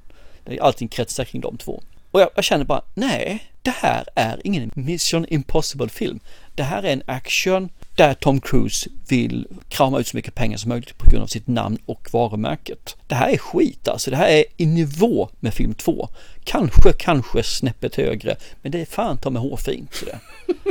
Allting 0.60 0.88
kretsar 0.88 1.24
kring 1.24 1.40
de 1.40 1.56
två. 1.56 1.82
Och 2.10 2.20
jag, 2.20 2.28
jag, 2.34 2.44
känner 2.44 2.64
bara, 2.64 2.82
nej, 2.94 3.48
det 3.62 3.70
här 3.70 4.04
är 4.14 4.40
ingen 4.44 4.70
Mission 4.74 5.26
Impossible 5.28 5.88
film. 5.88 6.20
Det 6.54 6.62
här 6.62 6.82
är 6.82 6.92
en 6.92 7.02
action 7.06 7.68
där 7.96 8.14
Tom 8.14 8.40
Cruise 8.40 8.90
vill 9.08 9.46
krama 9.68 9.98
ut 9.98 10.06
så 10.06 10.16
mycket 10.16 10.34
pengar 10.34 10.56
som 10.56 10.68
möjligt 10.68 10.98
på 10.98 11.10
grund 11.10 11.22
av 11.22 11.26
sitt 11.26 11.46
namn 11.46 11.78
och 11.86 12.08
varumärket. 12.12 12.96
Det 13.06 13.14
här 13.14 13.28
är 13.28 13.38
skit 13.38 13.88
alltså. 13.88 14.10
Det 14.10 14.16
här 14.16 14.28
är 14.28 14.44
i 14.56 14.66
nivå 14.66 15.28
med 15.40 15.54
film 15.54 15.74
2. 15.74 16.08
Kanske, 16.44 16.92
kanske 16.92 17.42
snäppet 17.42 17.94
högre, 17.94 18.36
men 18.62 18.72
det 18.72 18.80
är 18.80 18.86
fan 18.86 19.18
ta 19.18 19.30
med 19.30 19.42
hårfint. 19.42 20.04
Det. 20.06 20.18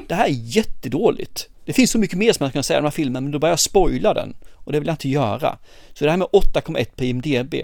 det 0.08 0.16
här 0.16 0.26
är 0.26 0.34
jättedåligt. 0.34 1.50
Det 1.66 1.74
finns 1.74 1.92
så 1.92 1.98
mycket 1.98 2.18
mer 2.18 2.34
som 2.34 2.44
man 2.44 2.52
kan 2.52 2.64
säga 2.64 2.78
om 2.78 2.84
den 2.84 2.92
här 2.92 2.96
filmen, 2.96 3.24
men 3.24 3.32
då 3.32 3.40
börjar 3.40 3.52
jag 3.52 3.60
spoila 3.60 4.14
den. 4.14 4.34
Och 4.54 4.72
det 4.72 4.80
vill 4.80 4.88
jag 4.88 4.94
inte 4.94 5.10
göra. 5.10 5.58
Så 5.94 6.06
det 6.06 6.12
här 6.12 6.18
med 6.18 6.28
8,1 6.28 6.86
på 6.96 7.04
IMDB, 7.04 7.56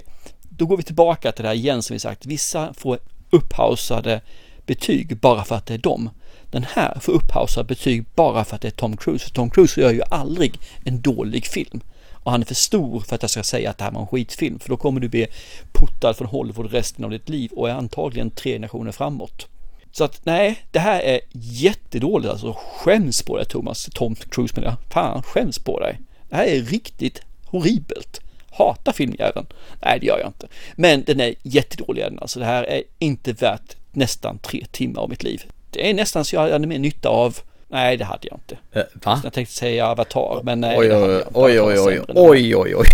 då 0.42 0.66
går 0.66 0.76
vi 0.76 0.82
tillbaka 0.82 1.32
till 1.32 1.42
det 1.42 1.48
här 1.48 1.56
igen 1.56 1.82
som 1.82 1.94
vi 1.94 2.00
sagt. 2.00 2.26
Vissa 2.26 2.74
får 2.74 2.98
upphausade 3.30 4.20
betyg 4.66 5.16
bara 5.16 5.44
för 5.44 5.54
att 5.54 5.66
det 5.66 5.74
är 5.74 5.78
dem. 5.78 6.10
Den 6.50 6.66
här 6.72 6.98
får 7.00 7.12
upphausade 7.12 7.66
betyg 7.66 8.04
bara 8.14 8.44
för 8.44 8.56
att 8.56 8.62
det 8.62 8.68
är 8.68 8.72
Tom 8.72 8.96
Cruise. 8.96 9.24
För 9.24 9.30
Tom 9.30 9.50
Cruise 9.50 9.80
gör 9.80 9.90
ju 9.90 10.02
aldrig 10.10 10.58
en 10.84 11.00
dålig 11.00 11.46
film. 11.46 11.80
Och 12.12 12.30
han 12.30 12.40
är 12.40 12.46
för 12.46 12.54
stor 12.54 13.00
för 13.00 13.14
att 13.14 13.22
jag 13.22 13.30
ska 13.30 13.42
säga 13.42 13.70
att 13.70 13.78
det 13.78 13.84
här 13.84 13.90
var 13.90 14.00
en 14.00 14.06
skitfilm. 14.06 14.58
För 14.58 14.68
då 14.68 14.76
kommer 14.76 15.00
du 15.00 15.08
bli 15.08 15.26
puttad 15.72 16.14
från 16.14 16.26
Hollywood 16.26 16.72
resten 16.72 17.04
av 17.04 17.10
ditt 17.10 17.28
liv 17.28 17.50
och 17.52 17.70
är 17.70 17.74
antagligen 17.74 18.30
tre 18.30 18.52
generationer 18.52 18.92
framåt. 18.92 19.46
Så 19.92 20.04
att 20.04 20.20
nej, 20.24 20.64
det 20.70 20.78
här 20.78 21.00
är 21.00 21.20
jättedåligt 21.32 22.30
alltså. 22.30 22.56
Skäms 22.76 23.22
på 23.22 23.36
dig 23.36 23.46
Thomas, 23.46 23.88
Tom 23.94 24.14
Cruise 24.14 24.60
med 24.60 24.64
det. 24.64 24.76
Fan, 24.90 25.22
skäms 25.22 25.58
på 25.58 25.80
dig. 25.80 26.00
Det 26.28 26.36
här 26.36 26.44
är 26.44 26.60
riktigt 26.60 27.22
horribelt. 27.46 28.20
Hatar 28.50 28.92
filmjäveln. 28.92 29.46
Nej, 29.84 29.98
det 30.00 30.06
gör 30.06 30.18
jag 30.18 30.28
inte. 30.28 30.46
Men 30.76 31.04
den 31.06 31.20
är 31.20 31.34
jättedålig 31.42 32.04
den 32.04 32.18
alltså. 32.18 32.38
Det 32.38 32.44
här 32.44 32.64
är 32.64 32.82
inte 32.98 33.32
värt 33.32 33.76
nästan 33.92 34.38
tre 34.38 34.66
timmar 34.70 35.02
av 35.02 35.10
mitt 35.10 35.22
liv. 35.22 35.42
Det 35.70 35.90
är 35.90 35.94
nästan 35.94 36.24
så 36.24 36.36
jag 36.36 36.50
hade 36.50 36.66
mer 36.66 36.78
nytta 36.78 37.08
av 37.08 37.38
Nej, 37.72 37.96
det 37.96 38.04
hade 38.04 38.28
jag 38.28 38.38
inte. 38.38 38.80
Äh, 38.80 38.82
va? 38.92 39.20
Jag 39.24 39.32
tänkte 39.32 39.54
säga 39.54 39.86
Avatar, 39.86 40.40
men 40.42 40.60
nej. 40.60 40.78
Oj, 40.78 40.94
oj, 40.94 41.22
oj, 41.34 41.60
oj, 41.60 41.78
oj, 41.78 42.00
oj, 42.08 42.56
oj, 42.56 42.76
oj. 42.76 42.86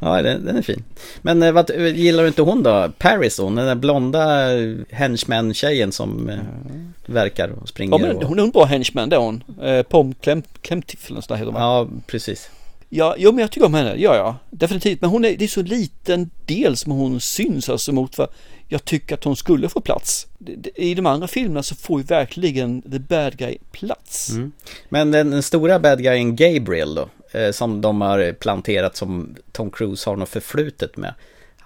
Ja, 0.00 0.22
den, 0.22 0.44
den, 0.44 0.56
är 0.56 0.62
fin. 0.62 0.84
Men 1.22 1.42
eh, 1.42 1.52
vad, 1.52 1.70
gillar 1.70 2.22
du 2.22 2.28
inte 2.28 2.42
hon 2.42 2.62
då? 2.62 2.90
Paris 2.98 3.38
hon, 3.38 3.54
den 3.54 3.66
där 3.66 3.74
blonda 3.74 4.48
henchman-tjejen 4.90 5.92
som 5.92 6.28
eh, 6.28 6.38
verkar 7.06 7.48
och 7.48 7.68
springer. 7.68 7.98
Ja, 7.98 8.06
men 8.06 8.26
hon 8.26 8.38
är 8.38 8.42
en 8.42 8.50
bra 8.50 8.64
henchman 8.64 9.08
det 9.08 9.16
är 9.16 9.20
hon. 9.20 9.44
Eh, 9.62 9.82
Pom 9.82 10.14
Klemtiffel 10.62 11.16
heter 11.16 11.44
hon 11.44 11.54
Ja, 11.54 11.88
precis. 12.06 12.50
Ja, 12.88 13.14
jo, 13.18 13.32
men 13.32 13.38
jag 13.38 13.50
tycker 13.50 13.66
om 13.66 13.74
henne, 13.74 13.94
ja, 13.96 14.16
ja, 14.16 14.36
definitivt. 14.50 15.00
Men 15.00 15.10
hon 15.10 15.24
är, 15.24 15.36
det 15.36 15.44
är 15.44 15.48
så 15.48 15.62
liten 15.62 16.30
del 16.46 16.76
som 16.76 16.92
hon 16.92 17.20
syns 17.20 17.68
alltså 17.68 17.92
mot 17.92 18.18
vad 18.18 18.28
jag 18.68 18.84
tycker 18.84 19.14
att 19.14 19.24
hon 19.24 19.36
skulle 19.36 19.68
få 19.68 19.80
plats. 19.80 20.26
I 20.74 20.94
de 20.94 21.06
andra 21.06 21.28
filmerna 21.28 21.62
så 21.62 21.74
får 21.74 22.00
ju 22.00 22.06
verkligen 22.06 22.82
the 22.82 22.98
bad 22.98 23.36
guy 23.36 23.58
plats. 23.72 24.30
Mm. 24.30 24.52
Men 24.88 25.10
den, 25.10 25.30
den, 25.30 25.42
stora 25.42 25.78
bad 25.78 26.02
guyen 26.02 26.36
Gabriel 26.36 26.94
då, 26.94 27.02
eh, 27.02 27.08
som 27.52 27.80
de 27.80 28.00
har 28.00 28.32
planterat 28.32 28.96
som 28.96 29.36
Tom 29.52 29.70
Cruise 29.70 30.10
har 30.10 30.16
något 30.16 30.28
förflutet 30.28 30.96
med. 30.96 31.14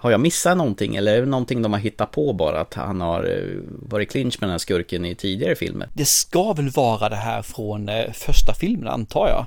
Har 0.01 0.11
jag 0.11 0.19
missat 0.19 0.57
någonting 0.57 0.95
eller 0.95 1.15
är 1.15 1.19
det 1.19 1.25
någonting 1.25 1.61
de 1.61 1.73
har 1.73 1.79
hittat 1.79 2.11
på 2.11 2.33
bara 2.33 2.61
att 2.61 2.73
han 2.73 3.01
har 3.01 3.23
eh, 3.23 3.59
varit 3.89 4.11
clinch 4.11 4.37
med 4.39 4.47
den 4.47 4.51
här 4.51 4.57
skurken 4.57 5.05
i 5.05 5.15
tidigare 5.15 5.55
filmer? 5.55 5.89
Det 5.93 6.05
ska 6.05 6.53
väl 6.53 6.69
vara 6.69 7.09
det 7.09 7.15
här 7.15 7.41
från 7.41 7.89
eh, 7.89 8.11
första 8.11 8.53
filmen 8.53 8.87
antar 8.87 9.27
jag. 9.27 9.45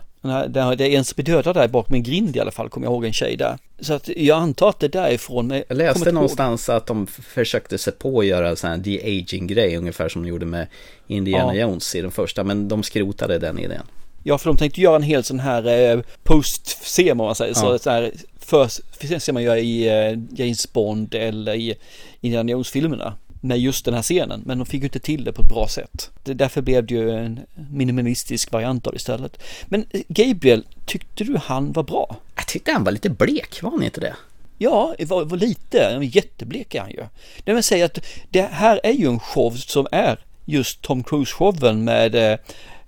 Det 0.50 0.60
är 0.60 0.82
en 0.82 1.04
som 1.04 1.14
blir 1.16 1.34
dödad 1.34 1.56
där 1.56 1.68
bakom 1.68 1.94
en 1.94 2.02
grind 2.02 2.36
i 2.36 2.40
alla 2.40 2.50
fall, 2.50 2.68
kommer 2.68 2.86
jag 2.86 2.92
ihåg 2.92 3.04
en 3.04 3.12
tjej 3.12 3.36
där. 3.36 3.58
Så 3.80 3.94
att 3.94 4.08
jag 4.08 4.38
antar 4.38 4.68
att 4.68 4.80
det 4.80 4.86
är 4.86 5.02
därifrån. 5.02 5.46
Men 5.46 5.64
jag 5.68 5.76
läste 5.76 6.12
någonstans 6.12 6.68
ihåg. 6.68 6.76
att 6.76 6.86
de 6.86 7.06
försökte 7.06 7.78
sig 7.78 7.92
på 7.92 8.20
att 8.20 8.26
göra 8.26 8.48
en 8.48 8.56
sån 8.56 8.70
här 8.70 8.76
de-aging-grej, 8.76 9.76
ungefär 9.76 10.08
som 10.08 10.22
de 10.22 10.28
gjorde 10.28 10.46
med 10.46 10.66
Indiana 11.06 11.54
ja. 11.54 11.60
Jones 11.60 11.94
i 11.94 12.00
den 12.00 12.10
första, 12.10 12.44
men 12.44 12.68
de 12.68 12.82
skrotade 12.82 13.38
den 13.38 13.58
idén. 13.58 13.86
Ja, 14.22 14.38
för 14.38 14.50
de 14.50 14.56
tänkte 14.56 14.80
göra 14.80 14.96
en 14.96 15.02
hel 15.02 15.24
sån 15.24 15.40
här 15.40 15.66
eh, 15.66 16.00
post-scen, 16.22 17.20
om 17.20 17.26
man 17.26 17.34
säger 17.34 17.54
så. 17.54 17.66
Ja. 17.66 17.78
så 17.78 17.90
här, 17.90 18.12
först 18.40 18.80
ser 19.18 19.32
man 19.32 19.42
gör 19.42 19.56
i 19.56 19.88
eh, 19.88 20.18
James 20.40 20.72
Bond 20.72 21.14
eller 21.14 21.54
i 21.54 21.74
Indiana 22.20 22.50
Jones-filmerna 22.50 23.14
med 23.44 23.58
just 23.58 23.84
den 23.84 23.94
här 23.94 24.02
scenen, 24.02 24.42
men 24.46 24.58
de 24.58 24.66
fick 24.66 24.80
ju 24.80 24.86
inte 24.86 24.98
till 24.98 25.24
det 25.24 25.32
på 25.32 25.42
ett 25.42 25.48
bra 25.48 25.68
sätt. 25.68 26.10
Det, 26.24 26.34
därför 26.34 26.62
blev 26.62 26.86
det 26.86 26.94
ju 26.94 27.10
en 27.10 27.40
minimalistisk 27.70 28.52
variant 28.52 28.86
av 28.86 28.92
det 28.92 28.96
istället. 28.96 29.42
Men 29.66 29.86
eh, 29.90 30.00
Gabriel, 30.08 30.64
tyckte 30.86 31.24
du 31.24 31.36
han 31.36 31.72
var 31.72 31.82
bra? 31.82 32.16
Jag 32.36 32.46
tyckte 32.46 32.72
han 32.72 32.84
var 32.84 32.92
lite 32.92 33.10
blek, 33.10 33.62
var 33.62 33.70
han 33.70 33.82
inte 33.82 34.00
det? 34.00 34.16
Ja, 34.58 34.94
var, 34.98 35.24
var 35.24 35.36
lite, 35.36 35.98
jätteblek 36.02 36.74
är 36.74 36.80
han 36.80 36.90
ju. 36.90 37.04
Det 37.44 37.52
vill 37.52 37.62
säga 37.62 37.84
att 37.84 37.98
det 38.30 38.42
här 38.42 38.80
är 38.82 38.92
ju 38.92 39.06
en 39.06 39.20
show 39.20 39.50
som 39.50 39.86
är 39.92 40.18
just 40.44 40.82
Tom 40.82 41.04
Cruise-showen 41.04 41.84
med 41.84 42.38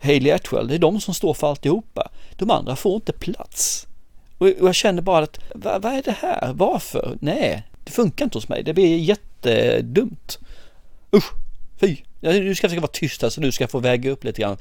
Haley 0.04 0.18
Hailey 0.18 0.32
Atwell. 0.32 0.68
Det 0.68 0.74
är 0.74 0.78
de 0.78 1.00
som 1.00 1.14
står 1.14 1.34
för 1.34 1.50
alltihopa. 1.50 2.10
De 2.36 2.50
andra 2.50 2.76
får 2.76 2.94
inte 2.94 3.12
plats. 3.12 3.86
Och, 4.38 4.46
och 4.46 4.68
jag 4.68 4.74
känner 4.74 5.02
bara 5.02 5.24
att, 5.24 5.38
vad, 5.54 5.82
vad 5.82 5.92
är 5.92 6.02
det 6.02 6.16
här? 6.18 6.52
Varför? 6.54 7.18
Nej, 7.20 7.62
det 7.84 7.92
funkar 7.92 8.24
inte 8.24 8.38
hos 8.38 8.48
mig. 8.48 8.62
Det 8.62 8.74
blir 8.74 8.96
jättedumt. 8.96 10.38
Usch, 11.16 11.32
fy. 11.80 11.96
Du 12.20 12.54
ska 12.54 12.68
försöka 12.68 12.80
vara 12.80 12.90
tyst 12.92 13.22
här 13.22 13.28
så 13.28 13.40
du 13.40 13.52
ska 13.52 13.68
få 13.68 13.78
väga 13.78 14.10
upp 14.10 14.24
lite 14.24 14.42
grann. 14.42 14.56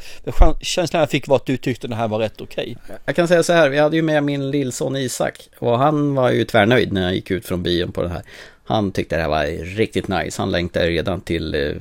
Känslan 0.62 1.00
jag 1.00 1.10
fick 1.10 1.28
var 1.28 1.36
att 1.36 1.46
du 1.46 1.58
tyckte 1.58 1.88
det 1.88 1.96
här 1.96 2.08
var 2.08 2.20
rätt 2.20 2.42
okej. 2.42 2.78
Okay. 2.84 2.96
Jag 3.06 3.16
kan 3.16 3.28
säga 3.28 3.44
så 3.44 3.54
här, 3.54 3.70
vi 3.70 3.80
hade 3.80 3.96
ju 3.96 4.02
med 4.02 4.24
min 4.24 4.52
lillson 4.52 4.96
Isak 4.96 5.50
och 5.60 5.80
han 5.80 6.16
var 6.16 6.32
ju 6.32 6.46
tvärnöjd 6.46 6.94
när 6.94 7.02
jag 7.02 7.16
gick 7.16 7.32
ut 7.32 7.46
från 7.46 7.64
bion 7.64 7.92
på 7.92 8.04
det 8.04 8.10
här. 8.10 8.22
Han 8.64 8.92
tyckte 8.92 9.16
det 9.16 9.22
här 9.22 9.30
var 9.30 9.66
riktigt 9.76 10.08
nice. 10.08 10.42
Han 10.42 10.52
längtade 10.52 10.88
redan 10.88 11.22
till 11.22 11.56
eh, 11.56 11.76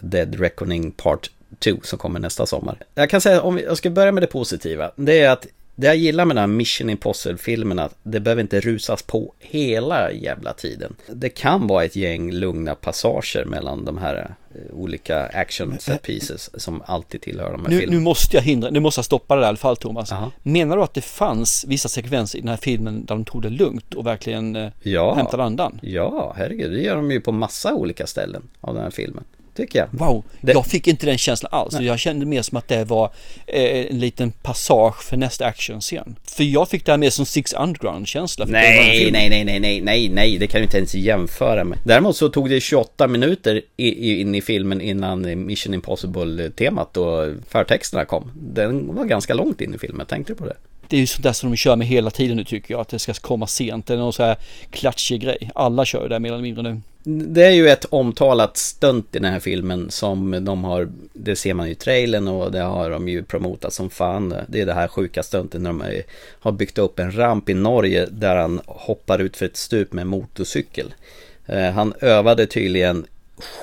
Dead 0.00 0.40
Reckoning 0.40 0.90
Part 0.90 1.30
2 1.58 1.70
som 1.82 1.98
kommer 1.98 2.20
nästa 2.20 2.46
sommar. 2.46 2.78
Jag 2.94 3.10
kan 3.10 3.20
säga, 3.20 3.42
om 3.42 3.58
jag 3.58 3.76
ska 3.76 3.90
börja 3.90 4.12
med 4.12 4.22
det 4.22 4.26
positiva, 4.26 4.90
det 4.96 5.20
är 5.20 5.30
att 5.30 5.46
det 5.80 5.86
jag 5.86 5.96
gillar 5.96 6.24
med 6.24 6.36
de 6.36 6.40
här 6.40 6.46
Mission 6.46 6.90
Impossible-filmerna, 6.90 7.88
det 8.02 8.20
behöver 8.20 8.42
inte 8.42 8.60
rusas 8.60 9.02
på 9.02 9.32
hela 9.38 10.12
jävla 10.12 10.52
tiden. 10.52 10.96
Det 11.06 11.28
kan 11.28 11.66
vara 11.66 11.84
ett 11.84 11.96
gäng 11.96 12.32
lugna 12.32 12.74
passager 12.74 13.44
mellan 13.44 13.84
de 13.84 13.98
här 13.98 14.34
eh, 14.54 14.74
olika 14.74 15.26
action 15.26 15.78
set 15.78 16.02
pieces 16.02 16.62
som 16.62 16.82
alltid 16.86 17.20
tillhör 17.20 17.52
de 17.52 17.62
här 17.62 17.70
nu, 17.70 17.78
filmerna. 17.78 17.98
Nu 17.98 18.04
måste 18.04 18.36
jag 18.36 18.42
hindra, 18.42 18.70
nu 18.70 18.80
måste 18.80 18.98
jag 18.98 19.04
stoppa 19.04 19.34
det 19.34 19.40
där 19.40 19.46
i 19.46 19.48
alla 19.48 19.56
fall 19.56 19.76
Thomas. 19.76 20.12
Aha. 20.12 20.30
Menar 20.42 20.76
du 20.76 20.82
att 20.82 20.94
det 20.94 21.00
fanns 21.00 21.64
vissa 21.68 21.88
sekvenser 21.88 22.38
i 22.38 22.40
den 22.40 22.50
här 22.50 22.56
filmen 22.56 23.04
där 23.04 23.14
de 23.14 23.24
tog 23.24 23.42
det 23.42 23.50
lugnt 23.50 23.94
och 23.94 24.06
verkligen 24.06 24.56
eh, 24.56 24.70
ja. 24.82 25.14
hämtade 25.14 25.42
andan? 25.42 25.78
Ja, 25.82 26.34
herregud, 26.36 26.72
det 26.72 26.80
gör 26.80 26.96
de 26.96 27.10
ju 27.10 27.20
på 27.20 27.32
massa 27.32 27.74
olika 27.74 28.06
ställen 28.06 28.42
av 28.60 28.74
den 28.74 28.82
här 28.82 28.90
filmen. 28.90 29.24
Tycker 29.60 29.78
jag. 29.78 29.88
Wow, 29.92 30.24
Det- 30.40 30.52
jag 30.52 30.66
fick 30.66 30.86
inte 30.86 31.06
den 31.06 31.18
känslan 31.18 31.48
alls. 31.52 31.74
Nej. 31.74 31.84
Jag 31.86 31.98
kände 31.98 32.26
mer 32.26 32.42
som 32.42 32.58
att 32.58 32.68
det 32.68 32.84
var 32.84 33.10
eh, 33.46 33.62
en 33.90 33.98
liten 33.98 34.30
passage 34.32 35.02
för 35.02 35.16
nästa 35.16 35.46
actionscen. 35.46 36.16
För 36.24 36.44
jag 36.44 36.68
fick 36.68 36.86
det 36.86 36.92
här 36.92 36.98
mer 36.98 37.10
som 37.10 37.26
Six 37.26 37.52
Underground-känsla. 37.52 38.46
Nej, 38.48 39.10
nej, 39.12 39.28
nej, 39.30 39.44
nej, 39.44 39.60
nej, 39.60 39.80
nej, 39.80 40.08
nej, 40.08 40.38
det 40.38 40.46
kan 40.46 40.60
du 40.60 40.64
inte 40.64 40.78
ens 40.78 40.94
jämföra 40.94 41.64
med. 41.64 41.78
Däremot 41.84 42.16
så 42.16 42.28
tog 42.28 42.50
det 42.50 42.60
28 42.60 43.06
minuter 43.06 43.62
in 43.76 44.34
i 44.34 44.40
filmen 44.40 44.80
innan 44.80 45.46
Mission 45.46 45.74
Impossible-temat 45.74 46.96
och 46.96 47.28
förtexterna 47.48 48.04
kom. 48.04 48.32
Den 48.34 48.94
var 48.94 49.04
ganska 49.04 49.34
långt 49.34 49.60
in 49.60 49.74
i 49.74 49.78
filmen, 49.78 50.06
tänkte 50.06 50.32
du 50.32 50.36
på 50.36 50.44
det? 50.46 50.56
Det 50.90 50.96
är 50.96 51.00
ju 51.00 51.06
sånt 51.06 51.22
där 51.22 51.32
som 51.32 51.50
de 51.50 51.56
kör 51.56 51.76
med 51.76 51.86
hela 51.86 52.10
tiden 52.10 52.36
nu 52.36 52.44
tycker 52.44 52.74
jag. 52.74 52.80
Att 52.80 52.88
det 52.88 52.98
ska 52.98 53.12
komma 53.12 53.46
sent. 53.46 53.86
Det 53.86 53.94
är 53.94 53.98
någon 53.98 54.12
så 54.12 54.22
här 54.22 54.36
klatschig 54.70 55.20
grej. 55.20 55.50
Alla 55.54 55.84
kör 55.84 56.02
ju 56.02 56.08
det 56.08 56.18
mer 56.18 56.32
eller 56.32 56.42
mindre 56.42 56.62
nu. 56.62 56.80
Det 57.04 57.44
är 57.44 57.50
ju 57.50 57.68
ett 57.68 57.84
omtalat 57.90 58.56
stunt 58.56 59.06
i 59.16 59.18
den 59.18 59.32
här 59.32 59.40
filmen 59.40 59.90
som 59.90 60.44
de 60.44 60.64
har, 60.64 60.88
det 61.12 61.36
ser 61.36 61.54
man 61.54 61.66
ju 61.66 61.72
i 61.72 61.74
trailern 61.74 62.28
och 62.28 62.52
det 62.52 62.60
har 62.60 62.90
de 62.90 63.08
ju 63.08 63.22
promotat 63.22 63.72
som 63.72 63.90
fan. 63.90 64.34
Det 64.48 64.60
är 64.60 64.66
det 64.66 64.72
här 64.74 64.88
sjuka 64.88 65.22
stuntet 65.22 65.60
när 65.60 65.70
de 65.70 65.80
är- 65.80 66.02
har 66.40 66.52
byggt 66.52 66.78
upp 66.78 66.98
en 66.98 67.16
ramp 67.16 67.48
i 67.48 67.54
Norge 67.54 68.06
där 68.10 68.36
han 68.36 68.60
hoppar 68.66 69.18
ut 69.18 69.36
för 69.36 69.46
ett 69.46 69.56
stup 69.56 69.92
med 69.92 70.06
motorcykel. 70.06 70.94
Eh, 71.46 71.70
han 71.70 71.94
övade 72.00 72.46
tydligen 72.46 73.06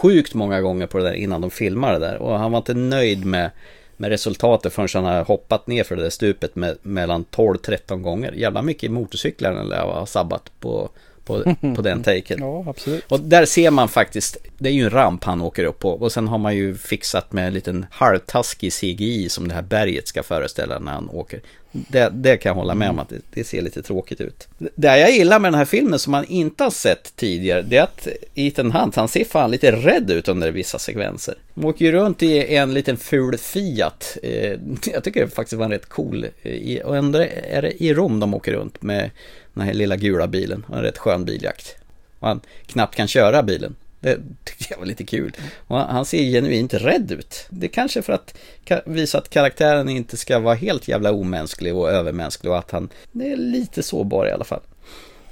sjukt 0.02 0.34
många 0.34 0.62
gånger 0.62 0.88
på 0.88 0.98
det 0.98 1.04
där 1.04 1.14
innan 1.14 1.42
de 1.42 1.52
filmade 1.52 2.00
det 2.00 2.06
där 2.06 2.18
och 2.18 2.40
han 2.40 2.52
var 2.52 2.58
inte 2.58 2.74
nöjd 2.74 3.26
med 3.26 3.50
med 3.98 4.10
resultatet 4.10 4.74
förrän 4.74 5.06
han 5.06 5.16
har 5.16 5.24
hoppat 5.24 5.68
ner 5.68 5.84
för 5.84 5.96
det 5.96 6.02
där 6.02 6.10
stupet 6.10 6.56
med, 6.56 6.78
mellan 6.82 7.26
12-13 7.26 8.02
gånger. 8.02 8.32
Jävla 8.32 8.62
mycket 8.62 8.92
motorcyklar 8.92 9.54
den 9.54 9.68
lär 9.68 9.82
ha 9.82 10.06
sabbat 10.06 10.52
på, 10.60 10.90
på, 11.26 11.56
på 11.76 11.82
den 11.82 12.04
taken. 12.04 12.40
Ja, 12.40 12.66
absolut. 12.68 13.12
Och 13.12 13.20
där 13.20 13.46
ser 13.46 13.72
man 13.72 13.90
faktiskt, 13.90 14.38
det 14.58 14.70
är 14.70 14.74
ju 14.74 14.84
en 14.84 14.90
ramp 14.90 15.24
han 15.24 15.42
åker 15.42 15.64
upp 15.64 15.80
på 15.80 15.90
och 15.90 16.12
sen 16.12 16.28
har 16.28 16.38
man 16.38 16.56
ju 16.56 16.76
fixat 16.76 17.34
med 17.34 17.48
en 17.48 17.54
liten 17.54 17.86
halvtaskig 17.92 18.74
CGI 18.74 19.30
som 19.30 19.48
det 19.48 19.54
här 19.54 19.62
berget 19.62 20.08
ska 20.08 20.24
föreställa 20.24 20.80
när 20.80 20.92
han 20.92 21.10
åker. 21.10 21.42
Det, 21.88 22.10
det 22.14 22.38
kan 22.38 22.50
jag 22.50 22.56
hålla 22.56 22.76
med 22.76 22.90
om 22.90 23.00
att 23.00 23.10
det, 23.10 23.22
det 23.34 23.44
ser 23.44 23.62
lite 23.62 23.82
tråkigt 23.82 24.22
ut. 24.22 24.48
Det 24.58 24.98
jag 24.98 25.12
gillar 25.12 25.40
med 25.40 25.52
den 25.52 25.58
här 25.58 25.66
filmen 25.66 26.00
som 26.00 26.12
man 26.12 26.26
inte 26.26 26.64
har 26.64 26.72
sett 26.72 27.16
tidigare, 27.16 27.62
det 27.62 27.78
är 27.78 27.84
att 27.84 28.08
Ethan 28.36 28.72
Hunt, 28.72 28.96
han 28.96 29.08
ser 29.08 29.26
fan 29.26 29.52
lite 29.52 29.72
rädd 29.72 30.12
ut 30.12 30.28
under 30.28 30.52
vissa 30.52 30.80
sekvenser. 30.80 31.36
De 31.54 31.66
åker 31.66 31.86
ju 31.86 31.92
runt 31.92 32.24
i 32.24 32.56
en 32.56 32.74
liten 32.74 32.98
ful 32.98 33.38
Fiat. 33.38 34.18
Eh, 34.24 34.60
Jag 34.94 35.04
tycker 35.04 35.22
det 35.22 35.30
faktiskt 35.30 35.58
var 35.58 35.66
en 35.66 35.72
rätt 35.72 35.90
cool, 35.90 36.28
eh, 36.42 36.86
och 36.86 36.98
ändå 36.98 37.20
är 37.50 37.62
det 37.62 37.84
i 37.84 37.94
Rom 37.94 38.20
de 38.20 38.34
åker 38.34 38.54
runt 38.54 38.82
med 38.82 39.12
den 39.54 39.64
här 39.64 39.74
lilla 39.74 39.96
gula 39.96 40.28
bilen. 40.28 40.66
En 40.74 40.82
rätt 40.82 40.98
skön 40.98 41.26
biljakt. 41.26 41.76
Han 42.20 42.42
knappt 42.66 42.96
kan 42.96 43.08
köra 43.08 43.44
bilen. 43.44 43.76
Det 44.00 44.20
tyckte 44.44 44.66
jag 44.70 44.78
var 44.78 44.86
lite 44.86 45.04
kul. 45.04 45.32
Och 45.68 45.78
han 45.78 46.06
ser 46.06 46.24
genuint 46.24 46.74
rädd 46.74 47.12
ut. 47.12 47.46
Det 47.50 47.66
är 47.66 47.70
kanske 47.70 48.02
för 48.02 48.14
att 48.14 48.38
visa 48.86 49.18
att 49.18 49.30
karaktären 49.30 49.90
inte 49.90 50.18
ska 50.18 50.40
vara 50.40 50.56
helt 50.56 50.88
jävla 50.88 51.12
omänsklig 51.12 51.76
och 51.76 51.92
övermänsklig 51.92 52.52
och 52.52 52.58
att 52.58 52.72
han 52.72 52.90
är 53.14 53.38
lite 53.38 53.84
sårbar 53.84 54.28
i 54.28 54.32
alla 54.32 54.44
fall. 54.44 54.62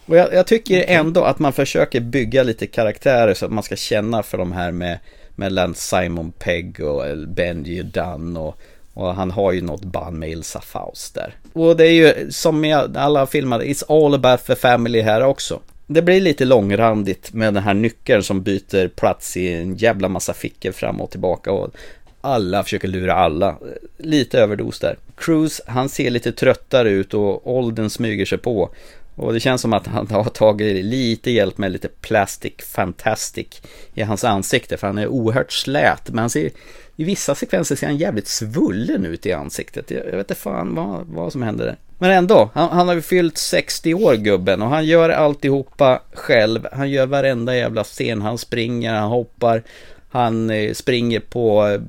Och 0.05 0.17
jag, 0.17 0.33
jag 0.33 0.47
tycker 0.47 0.85
ändå 0.87 1.23
att 1.23 1.39
man 1.39 1.53
försöker 1.53 1.99
bygga 1.99 2.43
lite 2.43 2.67
karaktärer 2.67 3.33
så 3.33 3.45
att 3.45 3.51
man 3.51 3.63
ska 3.63 3.75
känna 3.75 4.23
för 4.23 4.37
de 4.37 4.51
här 4.51 4.71
med 4.71 4.99
mellan 5.35 5.75
Simon 5.75 6.31
Pegg 6.31 6.79
och 6.79 7.17
Benji 7.27 7.83
Dunn 7.83 8.37
och, 8.37 8.59
och 8.93 9.15
han 9.15 9.31
har 9.31 9.51
ju 9.51 9.61
något 9.61 9.83
band 9.83 10.19
med 10.19 10.29
Ilsa 10.29 10.61
Faust 10.61 11.15
där. 11.15 11.35
Och 11.53 11.77
det 11.77 11.87
är 11.87 11.91
ju 11.91 12.31
som 12.31 12.65
i 12.65 12.73
alla 12.73 13.27
filmer, 13.27 13.59
it's 13.59 14.05
all 14.05 14.13
about 14.13 14.45
the 14.45 14.55
family 14.55 15.01
här 15.01 15.21
också. 15.21 15.59
Det 15.87 16.01
blir 16.01 16.21
lite 16.21 16.45
långrandigt 16.45 17.33
med 17.33 17.53
den 17.53 17.63
här 17.63 17.73
nyckeln 17.73 18.23
som 18.23 18.41
byter 18.41 18.87
plats 18.87 19.37
i 19.37 19.53
en 19.53 19.75
jävla 19.75 20.09
massa 20.09 20.33
fickor 20.33 20.71
fram 20.71 21.01
och 21.01 21.11
tillbaka 21.11 21.51
och 21.51 21.75
alla 22.21 22.63
försöker 22.63 22.87
lura 22.87 23.13
alla. 23.13 23.57
Lite 23.97 24.39
överdos 24.39 24.79
där. 24.79 24.97
Cruise, 25.15 25.63
han 25.67 25.89
ser 25.89 26.09
lite 26.09 26.31
tröttare 26.31 26.89
ut 26.89 27.13
och 27.13 27.55
åldern 27.55 27.89
smyger 27.89 28.25
sig 28.25 28.37
på. 28.37 28.69
Och 29.15 29.33
det 29.33 29.39
känns 29.39 29.61
som 29.61 29.73
att 29.73 29.87
han 29.87 30.07
har 30.07 30.23
tagit 30.23 30.85
lite 30.85 31.31
hjälp 31.31 31.57
med 31.57 31.71
lite 31.71 31.87
plastic 31.87 32.53
fantastic 32.59 33.61
i 33.93 34.01
hans 34.01 34.23
ansikte 34.23 34.77
för 34.77 34.87
han 34.87 34.97
är 34.97 35.07
oerhört 35.07 35.51
slät. 35.51 36.09
Men 36.09 36.17
han 36.17 36.29
ser, 36.29 36.49
i 36.95 37.03
vissa 37.03 37.35
sekvenser 37.35 37.75
ser 37.75 37.87
han 37.87 37.97
jävligt 37.97 38.27
svullen 38.27 39.05
ut 39.05 39.25
i 39.25 39.33
ansiktet. 39.33 39.91
Jag, 39.91 40.05
jag 40.05 40.11
vet 40.11 40.31
inte 40.31 40.35
fan 40.35 40.75
vad, 40.75 41.05
vad 41.07 41.31
som 41.31 41.41
händer 41.41 41.65
där. 41.65 41.77
Men 41.97 42.11
ändå, 42.11 42.49
han, 42.53 42.69
han 42.69 42.87
har 42.87 42.95
ju 42.95 43.01
fyllt 43.01 43.37
60 43.37 43.93
år 43.93 44.15
gubben 44.15 44.61
och 44.61 44.69
han 44.69 44.85
gör 44.85 45.09
alltihopa 45.09 46.01
själv. 46.13 46.67
Han 46.71 46.89
gör 46.89 47.05
varenda 47.05 47.55
jävla 47.55 47.83
scen. 47.83 48.21
Han 48.21 48.37
springer, 48.37 48.93
han 48.93 49.09
hoppar, 49.09 49.63
han 50.09 50.49
eh, 50.49 50.73
springer 50.73 51.19
på 51.19 51.67
eh, 51.67 51.81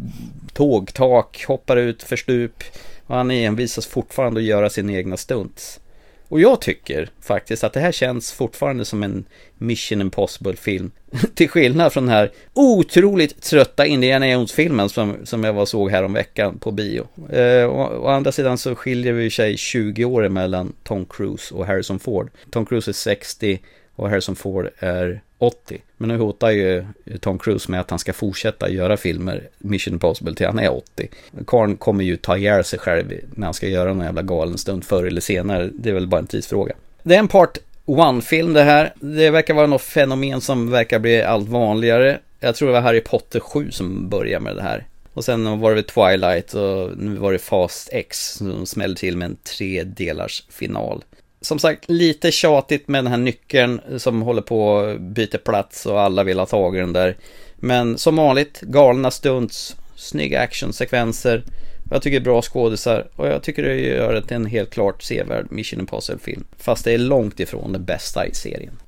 tågtak, 0.52 1.44
hoppar 1.48 1.76
ut 1.76 2.02
för 2.02 2.16
stup. 2.16 2.62
Och 3.06 3.16
han 3.16 3.30
envisas 3.30 3.86
fortfarande 3.86 4.40
att 4.40 4.46
göra 4.46 4.70
sin 4.70 4.90
egna 4.90 5.16
stunts. 5.16 5.80
Och 6.28 6.40
jag 6.40 6.60
tycker 6.60 7.08
faktiskt 7.20 7.64
att 7.64 7.72
det 7.72 7.80
här 7.80 7.92
känns 7.92 8.32
fortfarande 8.32 8.84
som 8.84 9.02
en 9.02 9.24
Mission 9.58 10.00
Impossible-film. 10.00 10.90
Till 11.34 11.48
skillnad 11.48 11.92
från 11.92 12.06
den 12.06 12.14
här 12.14 12.32
otroligt 12.54 13.42
trötta 13.42 13.86
Indiana 13.86 14.28
Jones-filmen 14.28 14.88
som, 14.88 15.16
som 15.24 15.44
jag 15.44 15.52
var 15.52 15.66
såg 15.66 15.90
här 15.90 16.02
om 16.02 16.12
veckan 16.12 16.58
på 16.58 16.70
bio. 16.70 17.06
Eh, 17.30 17.68
å, 17.68 18.04
å 18.04 18.08
andra 18.08 18.32
sidan 18.32 18.58
så 18.58 18.74
skiljer 18.74 19.12
vi 19.12 19.30
sig 19.30 19.56
20 19.56 20.04
år 20.04 20.28
mellan 20.28 20.72
Tom 20.82 21.04
Cruise 21.04 21.54
och 21.54 21.66
Harrison 21.66 21.98
Ford. 21.98 22.30
Tom 22.50 22.66
Cruise 22.66 22.90
är 22.90 22.92
60 22.92 23.60
och 23.96 24.10
Harrison 24.10 24.36
Ford 24.36 24.70
är 24.78 25.20
80. 25.38 25.82
Men 25.96 26.08
nu 26.08 26.16
hotar 26.16 26.50
ju 26.50 26.84
Tom 27.20 27.38
Cruise 27.38 27.70
med 27.70 27.80
att 27.80 27.90
han 27.90 27.98
ska 27.98 28.12
fortsätta 28.12 28.70
göra 28.70 28.96
filmer, 28.96 29.48
Mission 29.58 29.94
Impossible, 29.94 30.34
till 30.34 30.46
han 30.46 30.58
är 30.58 30.76
80. 30.76 31.08
Karn 31.46 31.76
kommer 31.76 32.04
ju 32.04 32.16
ta 32.16 32.36
ihjäl 32.36 32.64
sig 32.64 32.78
själv 32.78 33.12
när 33.34 33.46
han 33.46 33.54
ska 33.54 33.68
göra 33.68 33.94
någon 33.94 34.04
jävla 34.04 34.22
galen 34.22 34.58
stund 34.58 34.84
förr 34.84 35.04
eller 35.04 35.20
senare. 35.20 35.70
Det 35.74 35.90
är 35.90 35.94
väl 35.94 36.06
bara 36.06 36.20
en 36.20 36.26
tidsfråga. 36.26 36.74
Det 37.02 37.14
är 37.14 37.18
en 37.18 37.28
part 37.28 37.58
one-film 37.84 38.52
det 38.52 38.62
här. 38.62 38.92
Det 39.00 39.30
verkar 39.30 39.54
vara 39.54 39.66
något 39.66 39.82
fenomen 39.82 40.40
som 40.40 40.70
verkar 40.70 40.98
bli 40.98 41.22
allt 41.22 41.48
vanligare. 41.48 42.18
Jag 42.40 42.56
tror 42.56 42.68
det 42.68 42.74
var 42.74 42.80
Harry 42.80 43.00
Potter 43.00 43.40
7 43.40 43.70
som 43.70 44.08
började 44.08 44.44
med 44.44 44.56
det 44.56 44.62
här. 44.62 44.86
Och 45.12 45.24
sen 45.24 45.60
var 45.60 45.74
det 45.74 45.82
Twilight 45.82 46.54
och 46.54 46.98
nu 46.98 47.16
var 47.16 47.32
det 47.32 47.38
Fast 47.38 47.88
X 47.92 48.32
som 48.32 48.66
smällde 48.66 49.00
till 49.00 49.16
med 49.16 49.26
en 49.26 49.36
tre 49.56 49.82
delars 49.82 50.44
final. 50.50 51.04
Som 51.46 51.58
sagt, 51.58 51.90
lite 51.90 52.32
tjatigt 52.32 52.88
med 52.88 53.04
den 53.04 53.10
här 53.10 53.18
nyckeln 53.18 53.80
som 53.98 54.22
håller 54.22 54.42
på 54.42 54.78
att 54.78 55.00
byta 55.00 55.38
plats 55.38 55.86
och 55.86 56.00
alla 56.00 56.24
vill 56.24 56.38
ha 56.38 56.46
tag 56.46 56.76
i 56.76 56.80
den 56.80 56.92
där. 56.92 57.16
Men 57.56 57.98
som 57.98 58.16
vanligt, 58.16 58.60
galna 58.60 59.10
stunts, 59.10 59.76
snygga 59.96 60.40
actionsekvenser. 60.40 61.42
Jag 61.90 62.02
tycker 62.02 62.20
bra 62.20 62.42
skådisar 62.42 63.06
och 63.16 63.26
jag 63.26 63.42
tycker 63.42 63.62
det 63.62 63.74
gör 63.74 64.14
det 64.14 64.22
till 64.22 64.36
en 64.36 64.46
helt 64.46 64.70
klart 64.70 65.02
sevärd 65.02 65.46
Mission 65.50 65.80
Impossible-film. 65.80 66.44
Fast 66.58 66.84
det 66.84 66.92
är 66.92 66.98
långt 66.98 67.40
ifrån 67.40 67.72
det 67.72 67.78
bästa 67.78 68.26
i 68.26 68.34
serien. 68.34 68.78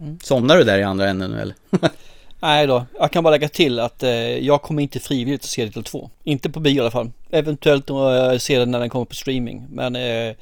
Mm. 0.00 0.18
Somnar 0.22 0.56
du 0.56 0.64
där 0.64 0.78
i 0.78 0.82
andra 0.82 1.08
änden 1.08 1.30
nu 1.30 1.40
eller? 1.40 1.54
Nej 2.40 2.66
då, 2.66 2.86
jag 2.98 3.10
kan 3.10 3.24
bara 3.24 3.30
lägga 3.30 3.48
till 3.48 3.78
att 3.78 4.02
eh, 4.02 4.38
jag 4.38 4.62
kommer 4.62 4.82
inte 4.82 5.00
frivilligt 5.00 5.42
att 5.42 5.50
se 5.50 5.64
del 5.66 5.84
2. 5.84 6.10
Inte 6.24 6.50
på 6.50 6.60
bio 6.60 6.76
i 6.76 6.80
alla 6.80 6.90
fall. 6.90 7.10
Eventuellt 7.30 7.88
jag 7.88 8.40
ser 8.40 8.58
den 8.58 8.70
när 8.70 8.80
den 8.80 8.90
kommer 8.90 9.04
på 9.04 9.14
streaming. 9.14 9.66
Men 9.70 9.96
eh, 9.96 10.34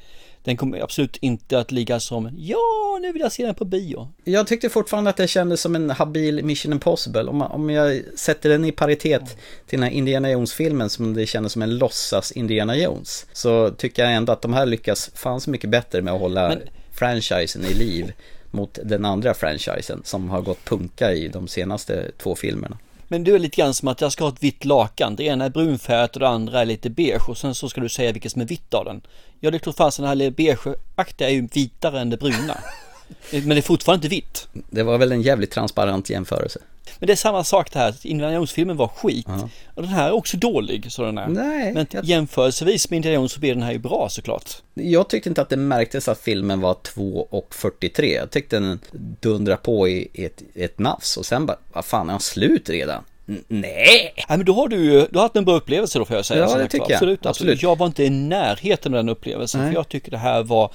den 0.43 0.57
kommer 0.57 0.79
absolut 0.83 1.17
inte 1.17 1.59
att 1.59 1.71
ligga 1.71 1.99
som 1.99 2.29
ja, 2.37 2.99
nu 3.01 3.11
vill 3.11 3.21
jag 3.21 3.31
se 3.31 3.45
den 3.45 3.55
på 3.55 3.65
bio. 3.65 4.09
Jag 4.23 4.47
tyckte 4.47 4.69
fortfarande 4.69 5.09
att 5.09 5.17
det 5.17 5.27
kändes 5.27 5.61
som 5.61 5.75
en 5.75 5.89
habil 5.89 6.45
Mission 6.45 6.71
Impossible. 6.73 7.23
Om, 7.23 7.41
om 7.41 7.69
jag 7.69 8.01
sätter 8.15 8.49
den 8.49 8.65
i 8.65 8.71
paritet 8.71 9.37
till 9.67 9.79
den 9.79 9.83
här 9.83 9.91
Indiana 9.91 10.31
Jones-filmen 10.31 10.89
som 10.89 11.13
det 11.13 11.25
kändes 11.25 11.53
som 11.53 11.61
en 11.61 11.77
låtsas 11.77 12.31
Indiana 12.31 12.77
Jones. 12.77 13.25
Så 13.33 13.69
tycker 13.69 14.03
jag 14.03 14.13
ändå 14.13 14.33
att 14.33 14.41
de 14.41 14.53
här 14.53 14.65
lyckas 14.65 15.11
fan 15.15 15.41
så 15.41 15.49
mycket 15.49 15.69
bättre 15.69 16.01
med 16.01 16.13
att 16.13 16.19
hålla 16.19 16.49
Men- 16.49 16.61
franchisen 16.91 17.65
i 17.65 17.73
liv 17.73 18.13
mot 18.51 18.79
den 18.83 19.05
andra 19.05 19.33
franchisen 19.33 20.01
som 20.05 20.29
har 20.29 20.41
gått 20.41 20.65
punka 20.65 21.13
i 21.13 21.27
de 21.27 21.47
senaste 21.47 22.11
två 22.17 22.35
filmerna. 22.35 22.77
Men 23.11 23.23
du 23.23 23.35
är 23.35 23.39
lite 23.39 23.61
grann 23.61 23.73
som 23.73 23.87
att 23.87 24.01
jag 24.01 24.11
ska 24.11 24.23
ha 24.23 24.31
ett 24.31 24.43
vitt 24.43 24.65
lakan. 24.65 25.15
Det 25.15 25.23
ena 25.23 25.45
är 25.45 25.49
brunfärgat 25.49 26.15
och 26.15 26.19
det 26.19 26.27
andra 26.27 26.61
är 26.61 26.65
lite 26.65 26.89
beige 26.89 27.29
och 27.29 27.37
sen 27.37 27.55
så 27.55 27.69
ska 27.69 27.81
du 27.81 27.89
säga 27.89 28.11
vilket 28.11 28.31
som 28.31 28.41
är 28.41 28.45
vitt 28.45 28.73
av 28.73 28.85
den. 28.85 29.01
Ja, 29.39 29.51
det 29.51 29.59
klart 29.59 29.75
fasen, 29.75 30.05
den 30.05 30.19
här 30.19 30.31
beigeaktiga 30.31 31.29
är 31.29 31.33
ju 31.33 31.47
vitare 31.53 31.99
än 31.99 32.09
det 32.09 32.17
bruna. 32.17 32.57
Men 33.31 33.49
det 33.49 33.57
är 33.57 33.61
fortfarande 33.61 34.07
inte 34.07 34.15
vitt. 34.15 34.47
Det 34.69 34.83
var 34.83 34.97
väl 34.97 35.11
en 35.11 35.21
jävligt 35.21 35.51
transparent 35.51 36.09
jämförelse. 36.09 36.59
Men 36.99 37.07
det 37.07 37.13
är 37.13 37.17
samma 37.17 37.43
sak 37.43 37.71
det 37.71 37.79
här, 37.79 37.95
Indiana 38.03 38.33
Jones-filmen 38.33 38.77
var 38.77 38.87
skit. 38.87 39.27
Och 39.75 39.81
den 39.83 39.91
här 39.91 40.07
är 40.07 40.11
också 40.11 40.37
dålig, 40.37 40.91
så 40.91 41.03
den 41.03 41.17
är. 41.17 41.27
Nej, 41.27 41.73
Men 41.73 41.87
jämförelsevis 42.03 42.89
med 42.89 42.97
Indiana 42.97 43.15
Jones 43.15 43.31
så 43.31 43.39
blir 43.39 43.53
den 43.53 43.63
här 43.63 43.71
ju 43.71 43.79
bra 43.79 44.07
såklart. 44.09 44.49
Jag 44.73 45.09
tyckte 45.09 45.29
inte 45.29 45.41
att 45.41 45.49
det 45.49 45.57
märktes 45.57 46.07
att 46.07 46.19
filmen 46.19 46.61
var 46.61 46.73
2 46.83 47.27
och 47.29 47.55
43. 47.55 48.13
Jag 48.15 48.31
tyckte 48.31 48.59
den 48.59 48.79
dundrade 49.21 49.57
på 49.57 49.87
i 49.89 50.07
ett, 50.13 50.41
ett 50.55 50.79
nafs 50.79 51.17
och 51.17 51.25
sen 51.25 51.45
bara, 51.45 51.57
vad 51.73 51.85
fan 51.85 52.07
är 52.07 52.11
han 52.11 52.19
slut 52.21 52.69
redan? 52.69 53.03
N- 53.27 53.43
Nej! 53.47 54.13
Nej 54.29 54.37
men 54.37 54.45
då 54.45 54.53
har 54.53 54.67
du 54.67 54.77
ju, 54.77 55.07
du 55.11 55.17
har 55.17 55.21
haft 55.21 55.35
en 55.35 55.45
bra 55.45 55.55
upplevelse 55.55 55.99
då 55.99 56.05
får 56.05 56.15
jag 56.15 56.25
säga. 56.25 56.39
Ja, 56.49 56.57
det 56.57 56.67
tycker 56.67 56.77
jag. 56.77 56.93
Absolut, 56.93 57.19
Absolut. 57.19 57.25
absolut. 57.25 57.63
Jag 57.63 57.77
var 57.77 57.85
inte 57.87 58.03
i 58.03 58.09
närheten 58.09 58.93
av 58.93 58.97
den 58.97 59.09
upplevelsen. 59.09 59.61
Nej. 59.61 59.69
För 59.69 59.75
jag 59.75 59.89
tycker 59.89 60.11
det 60.11 60.17
här 60.17 60.43
var, 60.43 60.71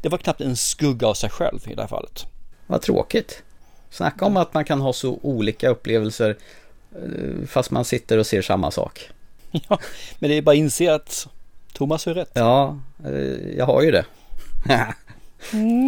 det 0.00 0.08
var 0.08 0.18
knappt 0.18 0.40
en 0.40 0.56
skugga 0.56 1.06
av 1.06 1.14
sig 1.14 1.30
själv 1.30 1.60
i 1.70 1.74
det 1.74 1.80
här 1.82 1.88
fallet. 1.88 2.26
Vad 2.66 2.82
tråkigt. 2.82 3.42
Snacka 3.96 4.24
om 4.24 4.36
att 4.36 4.54
man 4.54 4.64
kan 4.64 4.80
ha 4.80 4.92
så 4.92 5.18
olika 5.22 5.68
upplevelser 5.68 6.36
eh, 6.94 7.46
fast 7.46 7.70
man 7.70 7.84
sitter 7.84 8.18
och 8.18 8.26
ser 8.26 8.42
samma 8.42 8.70
sak. 8.70 9.10
Ja, 9.68 9.78
men 10.18 10.30
det 10.30 10.36
är 10.36 10.42
bara 10.42 10.50
att 10.50 10.56
inse 10.56 10.94
att 10.94 11.28
Thomas 11.72 12.06
har 12.06 12.14
rätt. 12.14 12.30
Ja, 12.34 12.78
eh, 13.04 13.56
jag 13.56 13.66
har 13.66 13.82
ju 13.82 13.90
det. 13.90 14.04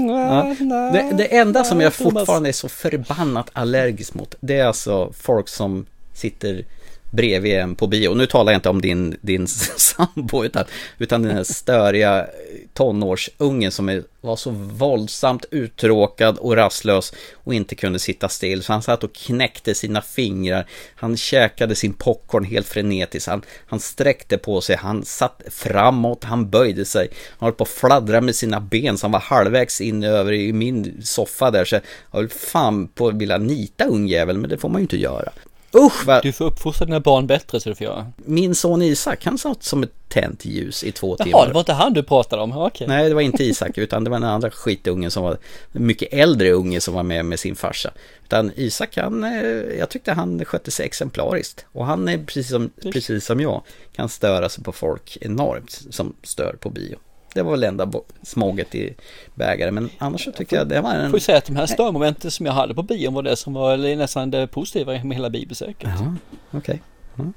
ja. 0.09 0.55
det, 0.93 1.13
det 1.17 1.37
enda 1.37 1.65
som 1.65 1.81
jag 1.81 1.95
fortfarande 1.95 2.49
är 2.49 2.53
så 2.53 2.69
förbannat 2.69 3.51
allergisk 3.53 4.15
mot, 4.15 4.35
det 4.41 4.59
är 4.59 4.67
alltså 4.67 5.13
folk 5.13 5.49
som 5.49 5.87
sitter 6.13 6.65
bredvid 7.11 7.57
en 7.57 7.75
på 7.75 7.87
bio. 7.87 8.15
Nu 8.15 8.27
talar 8.27 8.53
jag 8.53 8.59
inte 8.59 8.69
om 8.69 8.81
din, 8.81 9.17
din 9.21 9.47
sambo 9.77 10.45
utan, 10.45 10.65
utan 10.99 11.23
den 11.23 11.37
här 11.37 11.45
störiga 11.45 12.27
tonårsungen 12.75 13.73
som 13.73 13.89
är, 13.89 14.03
var 14.21 14.37
så 14.37 14.51
våldsamt 14.51 15.45
uttråkad 15.51 16.39
och 16.39 16.57
rastlös 16.57 17.13
och 17.35 17.55
inte 17.55 17.75
kunde 17.75 17.99
sitta 17.99 18.29
still. 18.29 18.63
Så 18.63 18.73
han 18.73 18.83
satt 18.83 19.05
och 19.05 19.13
knäckte 19.15 19.75
sina 19.75 20.03
fingrar. 20.03 20.67
Han 20.95 21.17
käkade 21.17 21.75
sin 21.75 21.93
popcorn 21.93 22.45
helt 22.45 22.67
frenetiskt. 22.67 23.29
Han, 23.29 23.43
han 23.67 23.81
sträckte 23.81 24.39
på 24.39 24.61
sig, 24.61 24.77
han 24.77 25.05
satt 25.05 25.43
framåt, 25.51 26.25
han 26.25 26.51
böjde 26.51 26.85
sig. 26.85 27.09
Han 27.39 27.47
höll 27.47 27.55
på 27.55 27.65
att 27.65 27.71
fladdra 27.71 28.21
med 28.21 28.35
sina 28.35 28.61
ben 28.61 28.99
som 28.99 29.13
var 29.13 29.21
halvvägs 29.21 29.81
in 29.81 30.05
över 30.05 30.33
i 30.33 30.53
min 30.53 31.03
soffa 31.03 31.51
där. 31.51 31.65
Så 31.65 31.75
jag 31.75 31.83
höll 32.11 32.29
fan 32.29 32.89
på 32.89 33.09
att 33.09 33.15
vilja 33.15 33.39
nita 33.39 33.85
ungjäveln, 33.85 34.41
men 34.41 34.51
det 34.51 34.59
får 34.59 34.69
man 34.69 34.81
ju 34.81 34.83
inte 34.83 34.97
göra. 34.97 35.33
Usch 35.75 36.07
vad... 36.07 36.23
Du 36.23 36.33
får 36.33 36.45
uppfostra 36.45 36.87
dina 36.87 37.01
barn 37.01 37.27
bättre 37.27 37.61
så 37.61 37.69
du 37.69 37.75
får 37.75 37.85
göra. 37.85 38.13
Min 38.17 38.55
son 38.55 38.83
Isak, 38.83 39.25
han 39.25 39.39
satt 39.39 39.63
som 39.63 39.83
ett 39.83 39.93
tänt 40.09 40.45
ljus 40.45 40.85
i 40.85 40.93
två 40.93 41.17
timmar. 41.17 41.31
Jaha, 41.31 41.47
det 41.47 41.53
var 41.53 41.61
inte 41.61 41.73
han 41.73 41.93
du 41.93 42.03
pratade 42.03 42.43
om? 42.43 42.59
Okej. 42.59 42.89
Nej, 42.89 43.09
det 43.09 43.15
var 43.15 43.21
inte 43.23 43.45
Isak, 43.45 43.79
utan 43.79 44.05
det 44.05 44.11
var 44.11 44.21
den 44.21 44.29
andra 44.29 44.51
skitungen 44.51 45.11
som 45.11 45.23
var 45.23 45.39
mycket 45.73 46.13
äldre 46.13 46.53
unge 46.53 46.81
som 46.81 46.95
var 46.95 47.03
med 47.03 47.25
med 47.25 47.41
sin 47.41 47.57
farsa. 47.57 47.91
Utan 48.25 48.53
Isak, 48.57 48.97
han, 48.97 49.25
eh, 49.25 49.79
jag 49.79 49.89
tyckte 49.89 50.13
han 50.13 50.45
skötte 50.45 50.71
sig 50.71 50.87
exemplariskt. 50.87 51.67
Och 51.73 51.87
han 51.87 52.09
är 52.09 52.19
precis 52.19 52.49
som, 52.49 52.71
precis 52.93 53.25
som 53.25 53.41
jag, 53.41 53.63
kan 53.93 54.09
störa 54.09 54.49
sig 54.49 54.65
på 54.65 54.73
folk 54.73 55.19
enormt 55.21 55.83
som 55.91 56.15
stör 56.23 56.57
på 56.61 56.71
bio. 56.71 56.99
Det 57.35 57.43
var 57.43 57.51
väl 57.51 57.65
enda 57.65 57.93
småget 58.23 58.75
i 58.75 58.95
bägaren, 59.35 59.75
men 59.75 59.91
annars 59.99 60.25
så 60.25 60.33
tycker 60.33 60.57
jag 60.57 60.69
det 60.69 60.81
var 60.81 60.95
en... 60.95 61.11
Får 61.11 61.19
ju 61.19 61.21
säga 61.21 61.39
att 61.39 61.45
de 61.45 61.57
här 61.57 61.67
störmomenten 61.67 62.31
som 62.31 62.47
jag 62.47 62.53
hade 62.53 62.75
på 62.75 62.83
bion 62.83 63.15
var 63.15 63.23
det 63.23 63.37
som 63.37 63.55
var 63.55 63.97
nästan 63.97 64.31
det 64.31 64.47
positiva 64.47 65.05
med 65.05 65.17
hela 65.17 65.31
biobesöket. 65.31 65.91
Ja, 65.99 66.15
okej. 66.51 66.59
Okay. 66.59 66.79
Mm. 67.19 67.33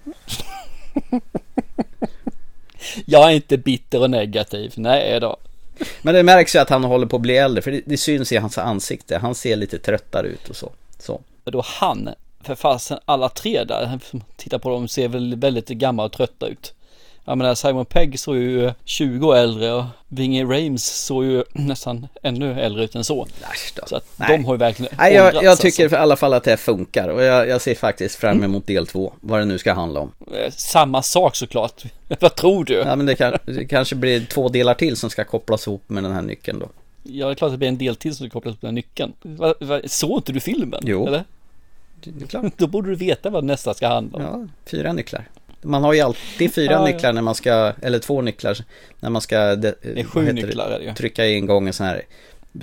jag 3.06 3.32
är 3.32 3.36
inte 3.36 3.58
bitter 3.58 4.02
och 4.02 4.10
negativ, 4.10 4.74
nej 4.76 5.20
då. 5.20 5.38
Men 6.02 6.16
det 6.16 6.24
märks 6.24 6.56
ju 6.56 6.60
att 6.60 6.70
han 6.70 6.84
håller 6.84 7.08
på 7.08 7.16
att 7.16 7.22
bli 7.22 7.38
äldre, 7.38 7.62
för 7.62 7.72
det, 7.72 7.82
det 7.86 7.98
syns 7.98 8.32
i 8.32 8.38
hans 8.38 8.58
ansikte. 8.58 9.18
Han 9.18 9.36
ser 9.36 9.56
lite 9.56 9.80
tröttare 9.80 10.28
ut 10.28 10.50
och 10.50 10.56
så. 10.56 10.72
så. 11.00 11.22
Då 11.44 11.64
han, 11.66 12.10
för 12.42 12.56
fasen 12.56 13.00
alla 13.06 13.30
tre 13.30 13.64
där, 13.64 14.00
titta 14.36 14.60
på 14.60 14.70
dem, 14.70 14.88
ser 14.88 15.08
väl 15.08 15.36
väldigt 15.36 15.68
gamla 15.68 16.04
och 16.04 16.12
trötta 16.12 16.48
ut. 16.48 16.74
Jag 17.26 17.38
menar 17.38 17.56
Simon 17.56 17.86
Pegg 17.86 18.20
såg 18.20 18.36
ju 18.36 18.72
20 18.86 19.28
år 19.28 19.36
äldre 19.36 19.74
och 19.74 19.84
Vinge 20.08 20.44
Rames 20.44 21.06
såg 21.06 21.26
ju 21.26 21.44
nästan 21.54 22.08
ännu 22.24 22.62
äldre 22.62 22.84
ut 22.84 22.96
än 22.96 23.04
så. 23.04 23.28
Så 23.88 23.96
att 23.96 24.06
Nej. 24.16 24.28
de 24.38 24.46
har 24.46 24.54
ju 24.54 24.58
verkligen 24.58 24.96
Nej, 24.98 25.14
jag, 25.14 25.44
jag 25.44 25.58
tycker 25.58 25.84
alltså. 25.84 25.98
i 25.98 26.00
alla 26.00 26.16
fall 26.16 26.34
att 26.34 26.44
det 26.44 26.58
funkar 26.58 27.10
och 27.10 27.24
jag, 27.24 27.48
jag 27.48 27.62
ser 27.62 27.76
faktiskt 27.76 28.16
fram 28.16 28.32
mm. 28.32 28.44
emot 28.44 28.68
del 28.68 28.88
två, 28.88 29.14
vad 29.22 29.40
det 29.40 29.46
nu 29.46 29.58
ska 29.58 29.74
handla 29.74 30.00
om. 30.00 30.12
Eh, 30.34 30.52
samma 30.52 31.02
sak 31.02 31.36
såklart. 31.36 31.84
vad 32.20 32.36
tror 32.36 32.66
du? 32.66 32.74
Ja, 32.74 32.96
men 32.96 33.06
det, 33.06 33.16
kan, 33.16 33.38
det 33.46 33.66
kanske 33.66 33.96
blir 33.96 34.26
två 34.26 34.50
delar 34.50 34.74
till 34.74 34.98
som 34.98 35.10
ska 35.10 35.24
kopplas 35.24 35.68
ihop 35.68 35.84
med 35.88 36.04
den 36.04 36.12
här 36.12 36.22
nyckeln 36.22 36.60
då. 36.60 36.70
Ja, 37.04 37.26
det 37.26 37.32
är 37.32 37.36
klart 37.36 37.48
att 37.48 37.54
det 37.54 37.58
blir 37.58 37.68
en 37.68 37.78
del 37.78 37.96
till 37.96 38.16
som 38.16 38.28
ska 38.28 38.34
kopplas 38.34 38.52
ihop 38.52 38.62
med 38.62 38.68
den 38.70 38.76
här 38.76 38.82
nyckeln. 38.82 39.14
Va, 39.22 39.54
va, 39.60 39.82
såg 39.86 40.18
inte 40.18 40.32
du 40.32 40.40
filmen? 40.40 40.82
Jo. 40.86 41.08
Eller? 41.08 41.24
Då 42.58 42.68
borde 42.68 42.90
du 42.90 42.96
veta 42.96 43.30
vad 43.30 43.44
nästa 43.44 43.74
ska 43.74 43.88
handla 43.88 44.18
om. 44.18 44.24
Ja, 44.24 44.70
fyra 44.72 44.94
nycklar. 44.94 45.28
Man 45.62 45.84
har 45.84 45.94
ju 45.94 46.00
alltid 46.00 46.54
fyra 46.54 46.72
ja, 46.72 46.86
nycklar 46.86 47.14
när 47.14 47.22
man 47.22 47.36
ska, 47.36 47.74
eller 47.82 48.00
två 48.00 48.22
nycklar 48.22 48.58
när 49.00 49.10
man 49.10 49.22
ska 49.22 49.56
det, 49.56 49.76
är 49.82 50.04
sju 50.04 50.32
nycklar 50.32 50.72
är 50.72 50.80
det 50.80 50.86
ju. 50.86 50.94
trycka 50.94 51.28
in 51.28 51.46
gången 51.46 51.74
så 51.74 51.84
här 51.84 52.02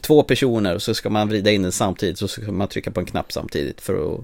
Två 0.00 0.22
personer 0.22 0.74
och 0.74 0.82
så 0.82 0.94
ska 0.94 1.10
man 1.10 1.28
vrida 1.28 1.50
in 1.50 1.62
den 1.62 1.72
samtidigt 1.72 2.18
så 2.18 2.28
ska 2.28 2.52
man 2.52 2.68
trycka 2.68 2.90
på 2.90 3.00
en 3.00 3.06
knapp 3.06 3.32
samtidigt 3.32 3.80
för 3.80 4.14
att 4.14 4.20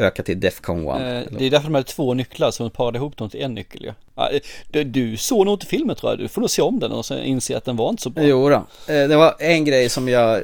öka 0.00 0.22
till 0.22 0.40
Defcon 0.40 0.88
1. 0.88 0.88
Eh, 0.88 1.38
det 1.38 1.46
är 1.46 1.50
därför 1.50 1.70
de 1.70 1.74
är 1.74 1.82
två 1.82 2.14
nycklar 2.14 2.50
som 2.50 2.70
parade 2.70 2.98
ihop 2.98 3.16
dem 3.16 3.30
till 3.30 3.40
en 3.40 3.54
nyckel 3.54 3.82
ju. 3.82 3.92
Ja. 4.14 4.30
Du, 4.70 4.84
du 4.84 5.16
såg 5.16 5.46
nog 5.46 5.54
inte 5.54 5.66
filmen 5.66 5.96
tror 5.96 6.12
jag, 6.12 6.18
du 6.18 6.28
får 6.28 6.40
nog 6.40 6.50
se 6.50 6.62
om 6.62 6.80
den 6.80 6.92
och 6.92 7.06
sen 7.06 7.24
inse 7.24 7.56
att 7.56 7.64
den 7.64 7.76
var 7.76 7.90
inte 7.90 8.02
så 8.02 8.10
bra. 8.10 8.24
Jo 8.24 8.48
då. 8.48 8.56
Eh, 8.94 9.08
det 9.08 9.16
var 9.16 9.34
en 9.38 9.64
grej 9.64 9.88
som 9.88 10.08
jag 10.08 10.42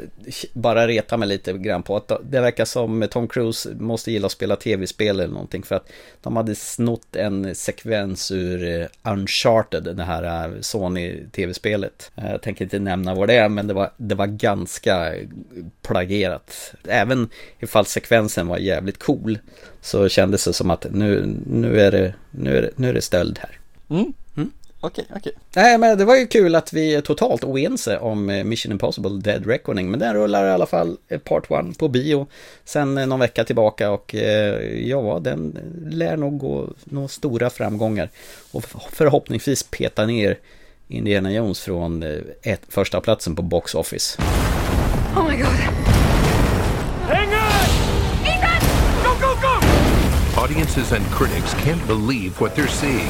bara 0.52 0.86
retar 0.86 1.16
mig 1.16 1.28
lite 1.28 1.52
grann 1.52 1.82
på. 1.82 1.96
Att 1.96 2.12
det 2.30 2.40
verkar 2.40 2.64
som 2.64 3.06
Tom 3.10 3.28
Cruise 3.28 3.74
måste 3.78 4.12
gilla 4.12 4.26
att 4.26 4.32
spela 4.32 4.56
tv-spel 4.56 5.20
eller 5.20 5.32
någonting. 5.32 5.62
För 5.62 5.74
att 5.74 5.88
de 6.22 6.36
hade 6.36 6.54
snott 6.54 7.16
en 7.16 7.54
sekvens 7.54 8.30
ur 8.30 8.80
eh, 8.80 9.12
Uncharted, 9.12 9.96
det 9.96 10.04
här 10.04 10.54
Sony 10.60 11.26
tv-spelet. 11.32 12.10
Jag 12.14 12.42
tänker 12.42 12.64
inte 12.64 12.78
nämna 12.78 13.14
vad 13.14 13.28
det 13.28 13.34
är, 13.34 13.48
men 13.48 13.66
det 13.66 13.74
var, 13.74 13.90
det 13.96 14.14
var 14.14 14.26
ganska 14.26 15.14
plagierat. 15.82 16.74
Även 16.88 17.28
ifall 17.58 17.86
sekvensen 17.86 18.48
var 18.48 18.58
jävligt 18.58 18.98
cool 18.98 19.38
så 19.80 20.08
kändes 20.08 20.44
det 20.44 20.52
som 20.52 20.70
att 20.70 20.86
nu, 20.90 21.36
nu, 21.46 21.80
är, 21.80 21.90
det, 21.90 22.14
nu, 22.30 22.58
är, 22.58 22.62
det, 22.62 22.70
nu 22.76 22.88
är 22.88 22.94
det 22.94 23.02
stöld 23.02 23.38
här. 23.38 23.58
Mm. 23.88 24.12
Mm. 24.36 24.50
Okej, 24.80 25.04
okay, 25.04 25.18
okej. 25.18 25.32
Okay. 25.32 25.62
Nej, 25.62 25.78
men 25.78 25.98
det 25.98 26.04
var 26.04 26.16
ju 26.16 26.26
kul 26.26 26.54
att 26.54 26.72
vi 26.72 26.94
är 26.94 27.00
totalt 27.00 27.44
oense 27.44 27.98
om 27.98 28.30
eh, 28.30 28.44
Mission 28.44 28.72
Impossible 28.72 29.10
Dead 29.10 29.46
Reckoning. 29.46 29.90
Men 29.90 30.00
den 30.00 30.14
rullar 30.14 30.46
i 30.46 30.50
alla 30.50 30.66
fall 30.66 30.96
eh, 31.08 31.18
Part 31.18 31.50
1 31.50 31.78
på 31.78 31.88
bio 31.88 32.26
sen 32.64 32.98
eh, 32.98 33.06
någon 33.06 33.20
vecka 33.20 33.44
tillbaka 33.44 33.90
och 33.90 34.14
ja, 34.74 35.20
den 35.22 35.58
lär 35.90 36.16
nog 36.16 36.38
gå 36.38 36.68
några 36.84 37.08
stora 37.08 37.50
framgångar. 37.50 38.10
Och 38.52 38.64
förhoppningsvis 38.92 39.62
peta 39.62 40.06
ner 40.06 40.38
Indiana 40.88 41.32
Jones 41.32 41.60
från 41.60 42.02
ett, 42.42 42.60
första 42.68 43.00
platsen 43.00 43.36
på 43.36 43.42
Box 43.42 43.74
Office. 43.74 44.22
Oh 45.16 45.30
my 45.30 45.36
god. 45.36 46.05
Audiences 50.46 50.92
and 50.92 51.04
critics 51.06 51.54
can't 51.54 51.84
believe 51.88 52.40
what 52.40 52.54
they're 52.54 52.68
seeing. 52.68 53.08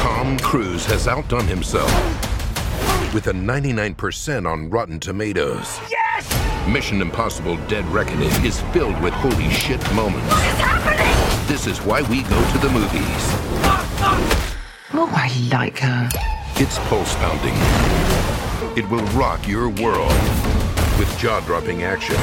Tom 0.00 0.36
Cruise 0.40 0.84
has 0.86 1.06
outdone 1.06 1.46
himself 1.46 1.88
with 3.14 3.28
a 3.28 3.32
99% 3.32 4.50
on 4.50 4.68
Rotten 4.68 4.98
Tomatoes. 4.98 5.78
Yes! 5.88 6.66
Mission 6.66 7.00
Impossible 7.00 7.56
Dead 7.68 7.86
Reckoning 7.86 8.32
is 8.44 8.60
filled 8.72 9.00
with 9.00 9.14
holy 9.14 9.48
shit 9.50 9.80
moments. 9.92 10.26
What 10.26 10.44
is 10.44 10.58
happening? 10.58 11.46
This 11.46 11.68
is 11.68 11.78
why 11.82 12.02
we 12.02 12.22
go 12.22 12.50
to 12.50 12.58
the 12.58 12.70
movies. 12.70 13.24
Oh, 14.92 15.08
I 15.14 15.30
like 15.52 15.78
her. 15.78 16.08
It's 16.56 16.80
pulse 16.88 17.14
pounding. 17.14 17.54
It 18.76 18.90
will 18.90 19.06
rock 19.16 19.46
your 19.46 19.68
world 19.68 20.10
with 20.98 21.16
jaw 21.16 21.38
dropping 21.46 21.84
action 21.84 22.16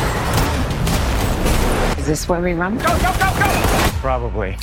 this 2.07 2.29
where 2.29 2.39
we 2.41 2.53
run? 2.53 2.77
Go, 2.77 2.85
go, 2.85 3.11
go, 3.19 3.29
go! 3.37 3.49
Probably. 3.99 4.57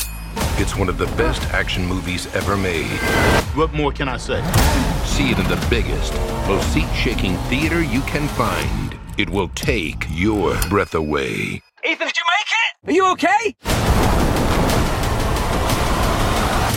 It's 0.56 0.76
one 0.76 0.88
of 0.88 0.96
the 0.96 1.06
best 1.16 1.42
action 1.52 1.84
movies 1.86 2.26
ever 2.34 2.56
made. 2.56 2.98
What 3.54 3.72
more 3.74 3.92
can 3.92 4.08
I 4.08 4.16
say? 4.16 4.42
See 5.04 5.30
it 5.30 5.38
in 5.38 5.46
the 5.48 5.66
biggest, 5.68 6.14
most 6.48 6.72
seat-shaking 6.72 7.36
theater 7.50 7.82
you 7.82 8.00
can 8.02 8.26
find. 8.28 8.96
It 9.18 9.28
will 9.28 9.48
take 9.48 10.06
your 10.10 10.56
breath 10.70 10.94
away. 10.94 11.60
Ethan, 11.84 12.06
did 12.06 12.16
you 12.16 12.24
make 12.34 12.50
it? 12.62 12.88
Are 12.88 12.92
you 12.92 13.12
okay? 13.12 13.54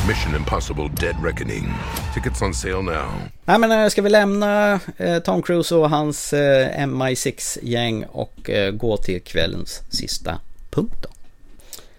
Mission 0.07 0.36
Impossible 0.36 0.89
Dead 0.89 1.15
Reckoning. 1.24 1.74
Tickets 2.13 2.41
on 2.41 2.53
sale 2.53 2.82
now. 2.82 3.09
Nej 3.45 3.59
men 3.59 3.72
eh, 3.72 3.89
ska 3.89 4.01
vi 4.01 4.09
lämna 4.09 4.80
eh, 4.97 5.20
Tom 5.20 5.41
Cruise 5.41 5.76
och 5.76 5.89
hans 5.89 6.34
eh, 6.34 6.86
MI6-gäng 6.86 8.05
och 8.05 8.49
eh, 8.49 8.72
gå 8.72 8.97
till 8.97 9.22
kvällens 9.22 9.84
sista 9.89 10.39
punkt 10.70 10.95
då. 11.01 11.09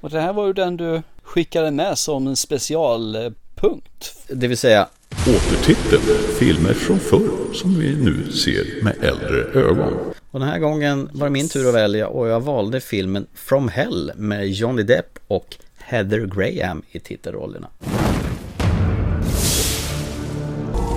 Och 0.00 0.10
det 0.10 0.20
här 0.20 0.32
var 0.32 0.46
ju 0.46 0.52
den 0.52 0.76
du 0.76 1.02
skickade 1.22 1.70
med 1.70 1.98
som 1.98 2.26
en 2.26 2.36
specialpunkt. 2.36 4.14
Det 4.28 4.48
vill 4.48 4.58
säga 4.58 4.88
Återtiteln 5.10 6.02
Filmer 6.38 6.74
från 6.74 6.98
förr 6.98 7.54
som 7.54 7.78
vi 7.78 7.96
nu 7.96 8.32
ser 8.32 8.84
med 8.84 9.04
äldre 9.04 9.60
ögon. 9.60 9.92
Och 10.30 10.40
den 10.40 10.48
här 10.48 10.58
gången 10.58 11.10
var 11.12 11.26
det 11.26 11.32
min 11.32 11.48
tur 11.48 11.68
att 11.68 11.74
välja 11.74 12.08
och 12.08 12.28
jag 12.28 12.40
valde 12.40 12.80
filmen 12.80 13.26
From 13.34 13.68
Hell 13.68 14.12
med 14.16 14.48
Johnny 14.48 14.82
Depp 14.82 15.18
och 15.28 15.56
Heather 15.78 16.26
Graham 16.26 16.82
i 16.90 17.00
titelrollerna. 17.00 17.68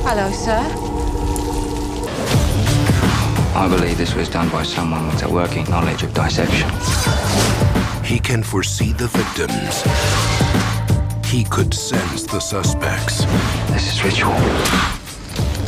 Hello, 0.06 0.32
sir. 0.32 0.62
I 3.56 3.68
believe 3.68 3.98
this 3.98 4.16
was 4.16 4.30
done 4.30 4.50
by 4.50 4.64
someone 4.64 5.08
with 5.12 5.26
a 5.26 5.30
working 5.30 5.66
knowledge 5.66 6.04
of 6.04 6.14
dissection. 6.14 6.70
He 8.04 8.20
can 8.20 8.44
foresee 8.44 8.94
the 8.94 9.08
victims. 9.08 9.84
He 11.26 11.44
could 11.44 11.74
sense 11.74 12.24
the 12.24 12.40
suspects. 12.40 13.26
This 13.72 13.94
is 13.94 14.04
ritual. 14.04 14.34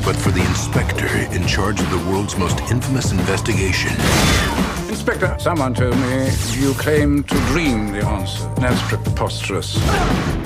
But 0.05 0.13
but 0.13 0.17
for 0.17 0.31
the 0.31 0.41
inspector 0.41 1.07
in 1.34 1.47
charge 1.47 1.79
of 1.79 1.89
the 1.89 1.97
world's 2.09 2.38
most 2.38 2.59
infamous 2.71 3.11
investigation. 3.11 3.91
Inspector, 4.89 5.38
someone 5.39 5.73
told 5.73 5.95
me 5.95 6.29
you 6.51 6.73
claim 6.73 7.23
to 7.23 7.36
dream 7.47 7.91
the 7.91 8.05
answer. 8.05 8.53
That's 8.55 8.81
preposterous. 8.89 9.77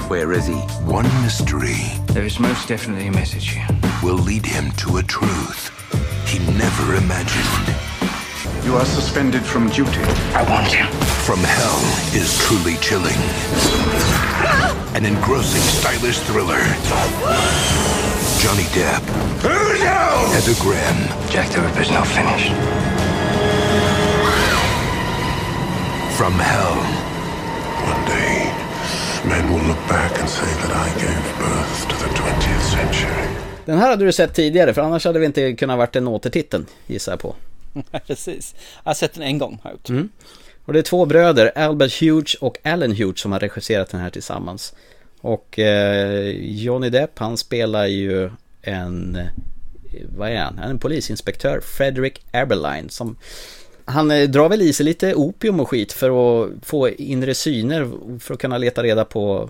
Where 0.08 0.32
is 0.32 0.46
he? 0.46 0.54
One 0.86 1.08
mystery 1.24 1.82
There 2.14 2.24
is 2.24 2.40
most 2.40 2.68
definitely 2.68 3.08
a 3.08 3.12
message 3.12 3.50
here. 3.50 3.68
will 4.04 4.18
lead 4.20 4.46
him 4.46 4.72
to 4.84 4.98
a 4.98 5.04
truth 5.04 5.72
he 6.28 6.40
never 6.40 6.96
imagined. 6.96 7.87
You 8.68 8.76
are 8.76 8.86
suspended 8.86 9.44
from 9.44 9.70
duty. 9.70 10.04
I 10.36 10.44
want 10.52 10.68
him. 10.68 10.88
From 11.24 11.40
Hell 11.40 11.80
is 12.12 12.38
truly 12.44 12.76
chilling. 12.88 13.16
An 14.94 15.06
engrossing, 15.06 15.62
stylish 15.80 16.20
thriller. 16.28 16.60
Johnny 18.44 18.68
Depp. 18.76 19.04
Heather 20.36 20.58
Graham. 20.60 21.00
Jack 21.30 21.48
the 21.52 21.62
Ripper's 21.62 21.92
not 21.92 22.08
finished. 22.08 22.52
From 26.18 26.34
Hell. 26.34 26.76
One 27.88 28.04
day, 28.06 28.52
men 29.30 29.44
will 29.50 29.64
look 29.70 29.82
back 29.88 30.20
and 30.20 30.28
say 30.28 30.52
that 30.62 30.72
I 30.76 30.88
gave 31.00 31.24
birth 31.40 31.88
to 31.88 31.96
the 32.04 32.10
20th 32.20 32.66
century. 32.76 33.28
Den 33.66 33.78
här 33.78 33.90
hade 33.90 34.06
du 34.06 34.12
sett 34.12 34.34
tidigare 34.34 34.74
för 34.74 34.82
annars 34.82 35.06
hade 35.06 35.20
vi 35.20 35.26
inte 35.26 35.54
kunnat 35.54 35.78
varit 35.78 35.96
en 35.96 36.08
återtiteln 36.08 36.66
gissar 36.88 37.12
jag 37.12 37.20
på. 37.20 37.36
Precis. 38.08 38.56
Jag 38.84 38.90
har 38.90 38.94
sett 38.96 39.14
den 39.14 39.24
en 39.24 39.38
gång. 39.38 39.60
Har 39.64 39.70
jag 39.70 39.76
gjort. 39.78 39.90
Mm. 39.90 40.10
Och 40.66 40.74
det 40.74 40.80
är 40.80 40.84
två 40.84 41.06
bröder, 41.06 41.52
Albert 41.56 42.02
Hughes 42.02 42.34
och 42.34 42.58
Alan 42.64 42.92
Hughes 42.92 43.20
som 43.20 43.32
har 43.32 43.40
regisserat 43.40 43.90
den 43.90 44.00
här 44.02 44.10
tillsammans. 44.10 44.74
Och 45.22 45.60
eh, 45.60 46.30
Johnny 46.40 46.90
Depp 46.90 47.20
han 47.20 47.38
spelar 47.38 47.86
ju 47.86 48.30
en, 48.62 49.16
eh, 49.16 49.26
vad 50.18 50.30
är 50.30 50.38
han? 50.38 50.58
Han 50.58 50.66
är 50.66 50.70
en 50.70 50.80
polisinspektör, 50.80 51.60
Frederick 51.60 52.22
Eberline 52.32 52.90
som 52.90 53.18
han 53.86 54.12
eh, 54.12 54.30
drar 54.30 54.50
väl 54.50 54.62
i 54.62 54.74
sig 54.74 54.86
lite 54.86 55.14
opium 55.16 55.60
och 55.60 55.70
skit 55.70 55.94
för 55.94 56.10
att 56.44 56.50
få 56.64 56.90
inre 56.90 57.36
syner 57.36 57.92
för 58.20 58.34
att 58.34 58.40
kunna 58.40 58.58
leta 58.58 58.84
reda 58.84 59.06
på 59.06 59.50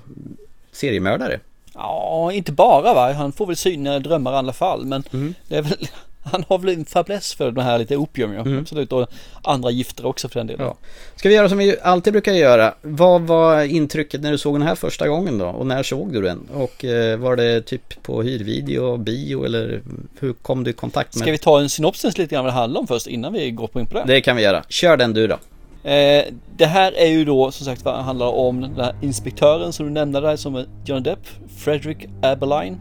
seriemördare. 0.72 1.40
Ja, 1.74 2.32
inte 2.34 2.52
bara 2.52 2.94
va. 2.94 3.14
Han 3.14 3.32
får 3.32 3.46
väl 3.46 3.56
syna 3.56 4.00
drömmar 4.00 4.34
i 4.34 4.36
alla 4.36 4.54
fall. 4.54 4.86
Men 4.86 5.04
Mm. 5.14 5.34
det 5.48 5.56
är 5.58 5.62
väl, 5.62 5.88
han 6.32 6.44
har 6.48 6.60
väl 6.60 6.70
en 6.70 6.86
fäbless 6.86 7.34
för 7.34 7.52
det 7.52 7.62
här 7.62 7.80
lite 7.80 7.98
opium 7.98 8.34
ja. 8.34 8.42
Mm. 8.42 8.60
Absolut. 8.60 8.92
Och 8.92 9.08
andra 9.44 9.72
gifter 9.72 10.06
också 10.06 10.30
för 10.30 10.40
den 10.40 10.48
delen. 10.48 10.66
Ja. 10.66 10.78
Ska 11.16 11.30
vi 11.30 11.36
göra 11.36 11.50
som 11.50 11.58
vi 11.58 11.76
alltid 11.82 12.14
brukar 12.14 12.34
göra? 12.34 12.74
Vad 12.82 13.22
var 13.22 13.62
intrycket 13.62 14.22
när 14.22 14.32
du 14.32 14.38
såg 14.38 14.56
den 14.56 14.68
här 14.68 14.76
första 14.76 15.08
gången 15.08 15.38
då? 15.38 15.48
Och 15.48 15.68
när 15.68 15.84
såg 15.84 16.14
du 16.14 16.22
den? 16.22 16.40
Och 16.54 16.86
eh, 16.86 17.18
var 17.18 17.36
det 17.36 17.62
typ 17.62 18.04
på 18.04 18.22
hyrvideo, 18.22 18.98
bio 18.98 19.46
eller 19.46 19.82
hur 20.20 20.34
kom 20.34 20.64
du 20.64 20.70
i 20.70 20.74
kontakt 20.74 21.16
med 21.16 21.22
Ska 21.22 21.32
vi 21.32 21.38
ta 21.38 21.60
en 21.60 21.70
synopsis 21.70 22.18
lite 22.18 22.36
grann 22.36 22.44
vad 22.46 22.54
det 22.54 22.58
handlar 22.58 22.82
om 22.82 22.88
först 22.88 23.08
innan 23.08 23.34
vi 23.34 23.52
går 23.52 23.68
på 23.68 23.80
in 23.80 23.86
på 23.86 23.98
det? 23.98 24.04
Det 24.08 24.22
kan 24.22 24.36
vi 24.36 24.44
göra. 24.44 24.64
Kör 24.70 24.98
den 24.98 25.14
du 25.14 25.28
då. 25.28 25.38
Eh, 25.84 26.26
det 26.58 26.66
här 26.66 26.92
är 26.92 27.08
ju 27.08 27.26
då 27.26 27.52
som 27.52 27.66
sagt 27.66 27.86
vad 27.86 27.96
handlar 27.96 28.28
om 28.28 28.62
den 28.62 28.76
här 28.76 28.96
inspektören 29.02 29.74
som 29.74 29.86
du 29.86 29.92
nämnde 29.92 30.22
där 30.22 30.36
som 30.36 30.56
är 30.56 30.66
Johnny 30.86 31.02
Depp, 31.02 31.28
Frederick 31.58 31.98
Aberline. 32.22 32.78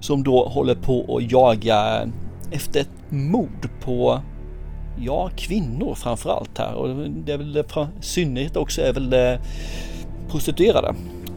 Som 0.00 0.22
då 0.22 0.44
håller 0.48 0.74
på 0.74 1.16
att 1.16 1.32
jaga 1.32 2.08
efter 2.50 2.80
ett 2.80 2.90
mord 3.08 3.68
på, 3.80 4.20
ja 4.98 5.30
kvinnor 5.36 5.94
framförallt 5.94 6.58
här. 6.58 6.74
Och 6.74 7.10
det 7.10 7.32
är 7.32 7.38
väl 7.38 7.64
från 7.68 7.86
synnerhet 8.00 8.56
också 8.56 8.82
är 8.82 8.92
väl 8.92 9.12
eh, 9.12 9.40
prostituerade. 10.30 10.94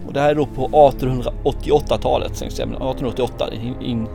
Och 0.07 0.14
det 0.14 0.20
här 0.20 0.30
är 0.30 0.36
då 0.36 0.45
på 0.45 0.68
1888-talet, 0.68 2.32
1888 2.32 3.53
in, 3.53 3.82
in, 3.82 4.07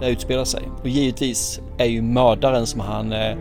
det 0.00 0.10
utspelar 0.10 0.44
sig. 0.44 0.62
Och 0.80 0.88
givetvis 0.88 1.60
är 1.78 1.86
ju 1.86 2.02
mördaren 2.02 2.66
som 2.66 2.80
han 2.80 3.12
eh, 3.12 3.36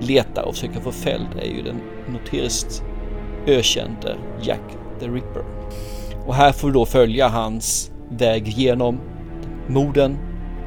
letar 0.00 0.42
och 0.42 0.54
försöker 0.54 0.80
få 0.80 0.92
fälld 0.92 1.28
är 1.42 1.56
ju 1.56 1.62
den 1.62 1.80
notoriskt 2.12 2.82
ökände 3.46 4.16
Jack 4.42 4.62
the 5.00 5.08
Ripper. 5.08 5.44
Och 6.26 6.34
här 6.34 6.52
får 6.52 6.68
vi 6.68 6.74
då 6.74 6.86
följa 6.86 7.28
hans 7.28 7.90
väg 8.10 8.48
genom 8.48 9.00
morden 9.68 10.18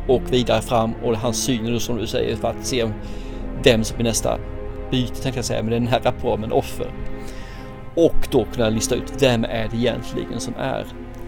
och 0.08 0.22
vidare 0.32 0.62
fram 0.62 0.94
och 1.04 1.18
hans 1.18 1.44
syner 1.44 1.80
som 1.80 1.98
du 1.98 2.08
säger 2.08 2.36
för 2.36 2.48
att 2.48 2.66
se 2.66 2.88
vem 3.64 3.84
som 3.84 3.98
blir 3.98 4.06
nästa 4.06 4.38
byte 4.92 5.22
tänkte 5.22 5.38
jag 5.38 5.46
säga, 5.46 5.64
men 5.64 5.72
den 5.72 5.88
här 5.88 6.00
rapporten 6.00 6.52
offer. 6.52 6.88
Och 7.96 8.28
då 8.32 8.46
kunna 8.54 8.70
lista 8.70 8.96
ut 8.96 9.14
vem 9.20 9.44
är 9.44 9.68
det 9.72 9.78
egentligen 9.78 10.40
som 10.40 10.54
är 10.60 10.86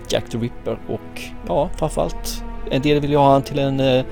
Jack 0.09 0.29
the 0.29 0.37
Ripper 0.37 0.79
och 0.87 1.21
ja, 1.47 1.69
framförallt 1.75 2.43
en 2.71 2.81
del 2.81 2.99
vill 2.99 3.11
ju 3.11 3.17
ha 3.17 3.31
han 3.31 3.41
till 3.41 3.59
en, 3.59 3.79
eh, 3.79 4.05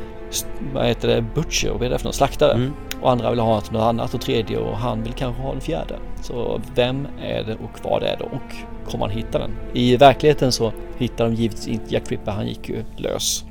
vad 0.74 0.86
heter 0.86 1.08
det, 1.08 1.22
butcher, 1.22 1.70
vad 1.70 1.84
är 1.84 1.90
det 1.90 1.98
för 1.98 2.06
någon, 2.06 2.14
slaktare. 2.14 2.54
Mm. 2.54 2.74
Och 3.02 3.12
andra 3.12 3.30
vill 3.30 3.40
ha 3.40 3.54
han 3.54 3.62
till 3.62 3.74
något 3.74 3.82
annat 3.82 4.14
och 4.14 4.22
tredje 4.22 4.58
och 4.58 4.78
han 4.78 5.04
vill 5.04 5.14
kanske 5.14 5.42
ha 5.42 5.52
den 5.52 5.62
fjärde. 5.62 5.96
Så 6.22 6.62
vem 6.76 7.08
är 7.22 7.44
det 7.44 7.54
och 7.54 7.80
vad 7.84 8.04
är 8.04 8.18
det 8.18 8.24
och 8.24 8.90
kommer 8.92 9.06
han 9.06 9.16
hitta 9.16 9.40
den? 9.40 9.52
I 9.74 9.98
verkligheten 9.98 10.52
så 10.52 10.74
hittar 10.98 11.26
de 11.26 11.34
givetvis 11.34 11.68
inte 11.68 11.94
Jack 11.94 12.12
Ripper, 12.12 12.32
han 12.32 12.48
gick 12.48 12.70
ju 12.70 12.84
lös. 12.98 13.46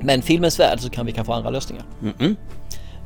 Men 0.00 0.22
filmens 0.22 0.60
värld 0.60 0.80
så 0.80 0.90
kan 0.90 1.06
vi 1.06 1.12
kanske 1.12 1.30
få 1.30 1.32
andra 1.32 1.50
lösningar. 1.50 1.84
Mm-mm. 2.02 2.36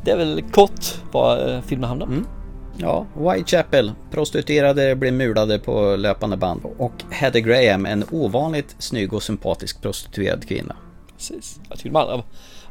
Det 0.04 0.10
är 0.10 0.16
väl 0.16 0.42
kort 0.42 0.84
vad 1.12 1.50
eh, 1.50 1.60
filmen 1.60 1.88
handlar 1.88 2.06
om. 2.06 2.26
Ja, 2.78 3.06
Whitechapel. 3.16 3.92
Prostituerade 4.10 4.96
blir 4.96 5.12
mulade 5.12 5.58
på 5.58 5.96
löpande 5.96 6.36
band. 6.36 6.62
Och 6.78 6.92
Heather 7.10 7.40
Graham, 7.40 7.86
en 7.86 8.04
ovanligt 8.10 8.76
snygg 8.78 9.12
och 9.12 9.22
sympatisk 9.22 9.82
prostituerad 9.82 10.48
kvinna. 10.48 10.76
Precis. 11.16 11.60
Jag 11.68 11.78
tycker 11.78 11.90
de 11.90 11.96
alla, 11.96 12.22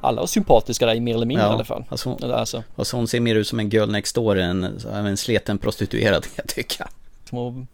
alla 0.02 0.22
var 0.22 0.28
sympatiska 0.28 0.86
där 0.86 1.00
mer 1.00 1.16
eller 1.16 1.26
mindre 1.26 1.46
i 1.46 1.50
alla 1.50 1.66
fall. 1.66 1.84
Alltså, 1.90 2.10
hon, 2.10 2.32
alltså, 2.32 2.64
alltså 2.76 2.98
hon 2.98 3.08
ser 3.08 3.20
mer 3.20 3.36
ut 3.36 3.48
som 3.48 3.60
en 3.60 3.70
girl 3.70 3.92
next 3.92 4.16
door 4.16 4.38
än 4.38 4.64
en 4.94 5.18
sleten 5.18 5.58
prostituerad 5.58 6.24
kan 6.24 6.32
jag 6.36 6.48
tycka. 6.48 6.90
hon 7.32 7.68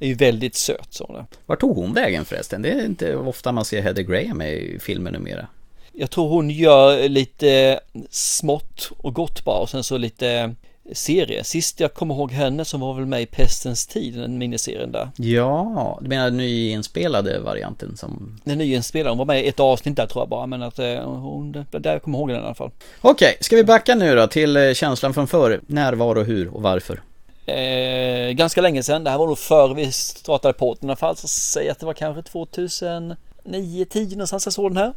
är 0.00 0.08
ju 0.08 0.14
väldigt 0.14 0.54
söt 0.54 0.86
så 0.90 1.04
hon 1.06 1.16
är. 1.16 1.26
Var 1.46 1.56
tog 1.56 1.76
hon 1.76 1.94
vägen 1.94 2.24
förresten? 2.24 2.62
Det 2.62 2.70
är 2.70 2.84
inte 2.84 3.16
ofta 3.16 3.52
man 3.52 3.64
ser 3.64 3.82
Heather 3.82 4.02
Graham 4.02 4.42
i 4.42 4.78
filmer 4.80 5.10
numera. 5.10 5.46
Jag 5.94 6.10
tror 6.10 6.28
hon 6.28 6.50
gör 6.50 7.08
lite 7.08 7.80
smått 8.10 8.90
och 8.98 9.14
gott 9.14 9.44
bara 9.44 9.58
och 9.58 9.70
sen 9.70 9.84
så 9.84 9.98
lite 9.98 10.54
serie. 10.92 11.44
Sist 11.44 11.80
jag 11.80 11.94
kommer 11.94 12.14
ihåg 12.14 12.32
henne 12.32 12.64
som 12.64 12.80
var 12.80 12.94
väl 12.94 13.06
med 13.06 13.22
i 13.22 13.26
Pestens 13.26 13.86
tid, 13.86 14.14
den 14.14 14.38
miniserien 14.38 14.92
där. 14.92 15.08
Ja, 15.16 15.98
du 16.02 16.08
menar 16.08 16.24
den 16.24 16.36
nyinspelade 16.36 17.38
varianten 17.38 17.96
som... 17.96 18.40
Den 18.44 18.58
nyinspelade, 18.58 19.10
hon 19.10 19.18
var 19.18 19.24
med 19.24 19.44
i 19.44 19.48
ett 19.48 19.60
avsnitt 19.60 19.96
där 19.96 20.06
tror 20.06 20.22
jag 20.22 20.28
bara, 20.28 20.46
men 20.46 20.62
att 20.62 20.78
eh, 20.78 20.94
hon, 21.04 21.52
där 21.52 21.92
jag 21.92 22.02
kommer 22.02 22.18
ihåg 22.18 22.28
den 22.28 22.42
i 22.42 22.44
alla 22.44 22.54
fall. 22.54 22.70
Okej, 23.00 23.36
ska 23.40 23.56
vi 23.56 23.64
backa 23.64 23.94
nu 23.94 24.16
då 24.16 24.26
till 24.26 24.56
eh, 24.56 24.72
känslan 24.72 25.14
från 25.14 25.26
förr? 25.26 25.60
När, 25.66 25.92
var 25.92 26.16
och 26.16 26.24
hur 26.24 26.54
och 26.54 26.62
varför? 26.62 27.02
Eh, 27.46 28.32
ganska 28.32 28.60
länge 28.60 28.82
sedan, 28.82 29.04
det 29.04 29.10
här 29.10 29.18
var 29.18 29.26
nog 29.26 29.38
före 29.38 29.74
vi 29.74 29.92
startade 29.92 30.54
podden 30.54 30.84
i 30.84 30.86
alla 30.86 30.96
fall, 30.96 31.16
så 31.16 31.28
säg 31.28 31.68
att 31.68 31.80
det 31.80 31.86
var 31.86 31.94
kanske 31.94 32.22
2009, 32.22 33.84
10 33.90 34.16
någonstans 34.16 34.46
jag 34.46 34.52
såg 34.52 34.70
den 34.70 34.76
här. 34.76 34.92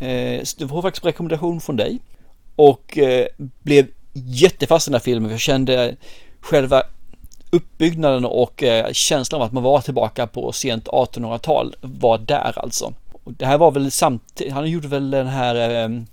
Eh, 0.00 0.42
det 0.58 0.64
var 0.64 0.82
faktiskt 0.82 1.04
en 1.04 1.08
rekommendation 1.08 1.60
från 1.60 1.76
dig. 1.76 1.98
Och 2.56 2.98
eh, 2.98 3.26
blev 3.62 3.86
jättefast 4.12 4.88
i 4.88 4.90
den 4.90 4.94
här 4.94 5.00
filmen, 5.00 5.30
jag 5.30 5.40
kände 5.40 5.96
själva 6.40 6.82
uppbyggnaden 7.50 8.24
och 8.24 8.62
eh, 8.62 8.92
känslan 8.92 9.40
av 9.40 9.46
att 9.46 9.52
man 9.52 9.62
var 9.62 9.80
tillbaka 9.80 10.26
på 10.26 10.52
sent 10.52 10.88
1800-tal 10.88 11.76
var 11.80 12.18
där 12.18 12.58
alltså. 12.58 12.94
Och 13.24 13.32
det 13.32 13.46
här 13.46 13.58
var 13.58 13.70
väl 13.70 13.90
samtidigt, 13.90 14.52
han 14.52 14.70
gjorde 14.70 14.88
väl 14.88 15.10
den 15.10 15.26
här 15.26 16.06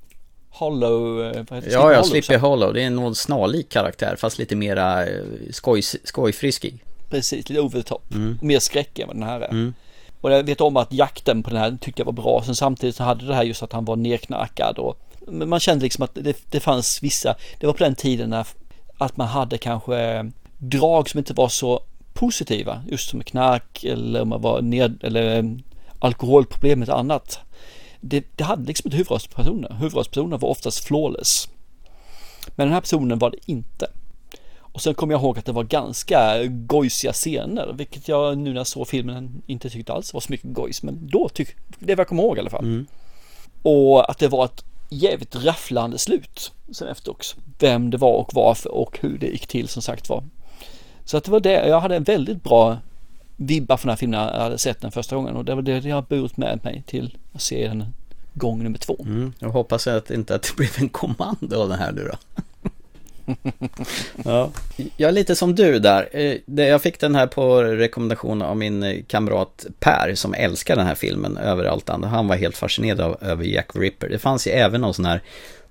Hollow, 0.49 1.15
vad 1.15 1.35
heter 1.35 1.61
det? 1.61 1.71
Ja, 1.71 1.93
ja, 1.93 2.03
Sleepy 2.03 2.35
Hollow. 2.35 2.73
Det 2.73 2.83
är 2.83 2.89
nog 2.89 3.17
snarlik 3.17 3.69
karaktär, 3.69 4.15
fast 4.15 4.37
lite 4.37 4.55
mera 4.55 5.05
skoj, 5.51 5.81
skojfriskig. 5.81 6.83
Precis, 7.09 7.49
lite 7.49 7.61
over 7.61 7.81
the 7.81 7.87
top. 7.87 8.13
Mm. 8.13 8.39
Mer 8.41 8.59
skräck 8.59 8.99
än 8.99 9.07
vad 9.07 9.15
den 9.15 9.23
här 9.23 9.41
är. 9.41 9.49
Mm. 9.49 9.73
Och 10.21 10.31
jag 10.31 10.43
vet 10.43 10.61
om 10.61 10.77
att 10.77 10.93
jakten 10.93 11.43
på 11.43 11.49
den 11.49 11.59
här 11.59 11.77
tyckte 11.81 12.01
jag 12.01 12.05
var 12.05 12.13
bra. 12.13 12.43
Sen 12.45 12.55
samtidigt 12.55 12.95
så 12.95 13.03
hade 13.03 13.25
det 13.25 13.35
här 13.35 13.43
just 13.43 13.63
att 13.63 13.73
han 13.73 13.85
var 13.85 13.95
nerknarkad 13.95 14.77
och 14.77 14.99
men 15.27 15.49
man 15.49 15.59
kände 15.59 15.83
liksom 15.83 16.03
att 16.03 16.15
det, 16.15 16.37
det 16.51 16.59
fanns 16.59 17.03
vissa, 17.03 17.35
det 17.59 17.67
var 17.67 17.73
på 17.73 17.83
den 17.83 17.95
tiden 17.95 18.29
när 18.29 18.47
att 18.97 19.17
man 19.17 19.27
hade 19.27 19.57
kanske 19.57 20.31
drag 20.57 21.09
som 21.09 21.17
inte 21.17 21.33
var 21.33 21.49
så 21.49 21.83
positiva, 22.13 22.81
just 22.87 23.09
som 23.09 23.23
knark 23.23 23.83
eller 23.83 24.21
om 24.21 24.29
man 24.29 24.41
var 24.41 24.61
ned, 24.61 25.03
eller 25.03 25.57
alkoholproblem 25.99 26.81
eller 26.81 26.93
annat. 26.93 27.39
Det, 27.99 28.25
det 28.35 28.43
hade 28.43 28.65
liksom 28.65 28.87
inte 28.87 28.97
huvudrollspersoner. 28.97 29.73
Huvudrollspersoner 29.73 30.37
var 30.37 30.49
oftast 30.49 30.83
flawless. 30.83 31.49
Men 32.55 32.67
den 32.67 32.73
här 32.73 32.81
personen 32.81 33.19
var 33.19 33.29
det 33.29 33.37
inte. 33.45 33.87
Och 34.73 34.81
sen 34.81 34.93
kommer 34.93 35.13
jag 35.13 35.21
ihåg 35.21 35.39
att 35.39 35.45
det 35.45 35.51
var 35.51 35.63
ganska 35.63 36.45
gojsiga 36.45 37.13
scener, 37.13 37.73
vilket 37.73 38.07
jag 38.07 38.37
nu 38.37 38.49
när 38.49 38.57
jag 38.57 38.67
såg 38.67 38.87
filmen 38.87 39.41
inte 39.45 39.69
tyckte 39.69 39.93
alls 39.93 40.13
var 40.13 40.21
så 40.21 40.31
mycket 40.31 40.53
gojs, 40.53 40.83
men 40.83 41.07
då 41.07 41.29
tyckte 41.29 41.55
det 41.79 41.95
var 41.95 42.01
jag 42.01 42.07
kommer 42.07 42.23
ihåg 42.23 42.37
i 42.37 42.39
alla 42.39 42.49
fall. 42.49 42.63
Mm. 42.63 42.85
Och 43.61 44.11
att 44.11 44.19
det 44.19 44.27
var 44.27 44.45
ett 44.45 44.63
jävligt 44.89 45.35
rafflande 45.35 45.97
slut 45.97 46.51
sen 46.71 46.87
efter 46.87 47.11
också. 47.11 47.37
Vem 47.59 47.89
det 47.89 47.97
var 47.97 48.13
och 48.13 48.33
varför 48.33 48.71
och 48.71 48.99
hur 49.01 49.17
det 49.17 49.27
gick 49.27 49.47
till 49.47 49.67
som 49.67 49.81
sagt 49.81 50.09
var. 50.09 50.23
Så 51.05 51.17
att 51.17 51.23
det 51.23 51.31
var 51.31 51.39
det, 51.39 51.67
jag 51.67 51.79
hade 51.79 51.95
en 51.95 52.03
väldigt 52.03 52.43
bra 52.43 52.77
vibbar 53.35 53.77
från 53.77 53.87
den 53.87 53.93
här 53.93 53.97
filmen 53.97 54.19
jag 54.19 54.43
hade 54.43 54.57
sett 54.57 54.81
den 54.81 54.91
första 54.91 55.15
gången 55.15 55.35
och 55.35 55.45
det 55.45 55.55
var 55.55 55.61
det 55.61 55.77
jag 55.77 55.95
har 55.95 56.05
burit 56.09 56.37
med 56.37 56.59
mig 56.63 56.83
till 56.87 57.17
att 57.33 57.41
se 57.41 57.67
den 57.67 57.85
gång 58.33 58.63
nummer 58.63 58.77
två. 58.77 58.97
Mm, 58.99 59.33
jag 59.39 59.49
hoppas 59.49 59.87
att 59.87 60.11
inte 60.11 60.35
att 60.35 60.43
det 60.43 60.55
blev 60.55 60.69
en 60.77 60.89
kommando 60.89 61.61
av 61.61 61.69
den 61.69 61.79
här 61.79 61.91
nu 61.91 62.03
då 62.11 62.41
ja. 64.25 64.51
Jag 64.97 65.07
är 65.07 65.11
lite 65.11 65.35
som 65.35 65.55
du 65.55 65.79
där. 65.79 66.09
Eh, 66.11 66.65
jag 66.67 66.81
fick 66.81 66.99
den 66.99 67.15
här 67.15 67.27
på 67.27 67.63
rekommendation 67.63 68.41
av 68.41 68.57
min 68.57 68.83
eh, 68.83 69.03
kamrat 69.07 69.65
Per 69.79 70.15
som 70.15 70.33
älskar 70.33 70.75
den 70.75 70.87
här 70.87 70.95
filmen 70.95 71.37
över 71.37 71.65
allt 71.65 71.89
annat. 71.89 72.11
Han 72.11 72.27
var 72.27 72.35
helt 72.35 72.57
fascinerad 72.57 73.01
av, 73.01 73.17
över 73.21 73.45
Jack 73.45 73.69
Ripper. 73.73 74.09
Det 74.09 74.19
fanns 74.19 74.47
ju 74.47 74.51
även 74.51 74.81
någon 74.81 74.93
sån 74.93 75.05
här 75.05 75.21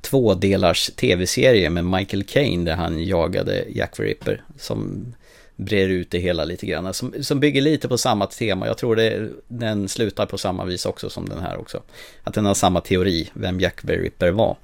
tvådelars 0.01 0.91
tv-serie 0.97 1.71
med 1.71 1.85
Michael 1.85 2.25
Caine 2.25 2.65
där 2.65 2.75
han 2.75 3.05
jagade 3.05 3.65
Jack 3.69 4.01
Ripper 4.01 4.43
som 4.59 5.13
brer 5.57 5.89
ut 5.89 6.11
det 6.11 6.19
hela 6.19 6.45
lite 6.45 6.67
grann. 6.67 6.95
Som, 6.95 7.15
som 7.21 7.41
bygger 7.41 7.61
lite 7.61 7.89
på 7.89 7.99
samma 7.99 8.27
tema. 8.27 8.67
Jag 8.67 8.79
tror 8.79 8.97
det, 8.97 9.29
den 9.49 9.89
slutar 9.89 10.27
på 10.27 10.39
samma 10.39 10.65
vis 10.65 10.87
också 10.87 11.11
som 11.11 11.29
den 11.29 11.39
här 11.39 11.61
också. 11.61 11.83
Att 12.25 12.35
den 12.35 12.45
har 12.45 12.55
samma 12.55 12.81
teori, 12.81 13.31
vem 13.35 13.61
Jack 13.61 13.83
the 13.87 13.97
Ripper 13.97 14.31
var. 14.31 14.57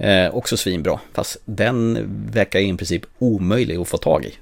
Eh, 0.00 0.34
också 0.34 0.56
svinbra, 0.56 1.00
fast 1.12 1.36
den 1.44 1.98
verkar 2.32 2.60
i 2.60 2.76
princip 2.76 3.06
omöjlig 3.18 3.76
att 3.76 3.88
få 3.88 3.96
tag 3.96 4.24
i. 4.24 4.34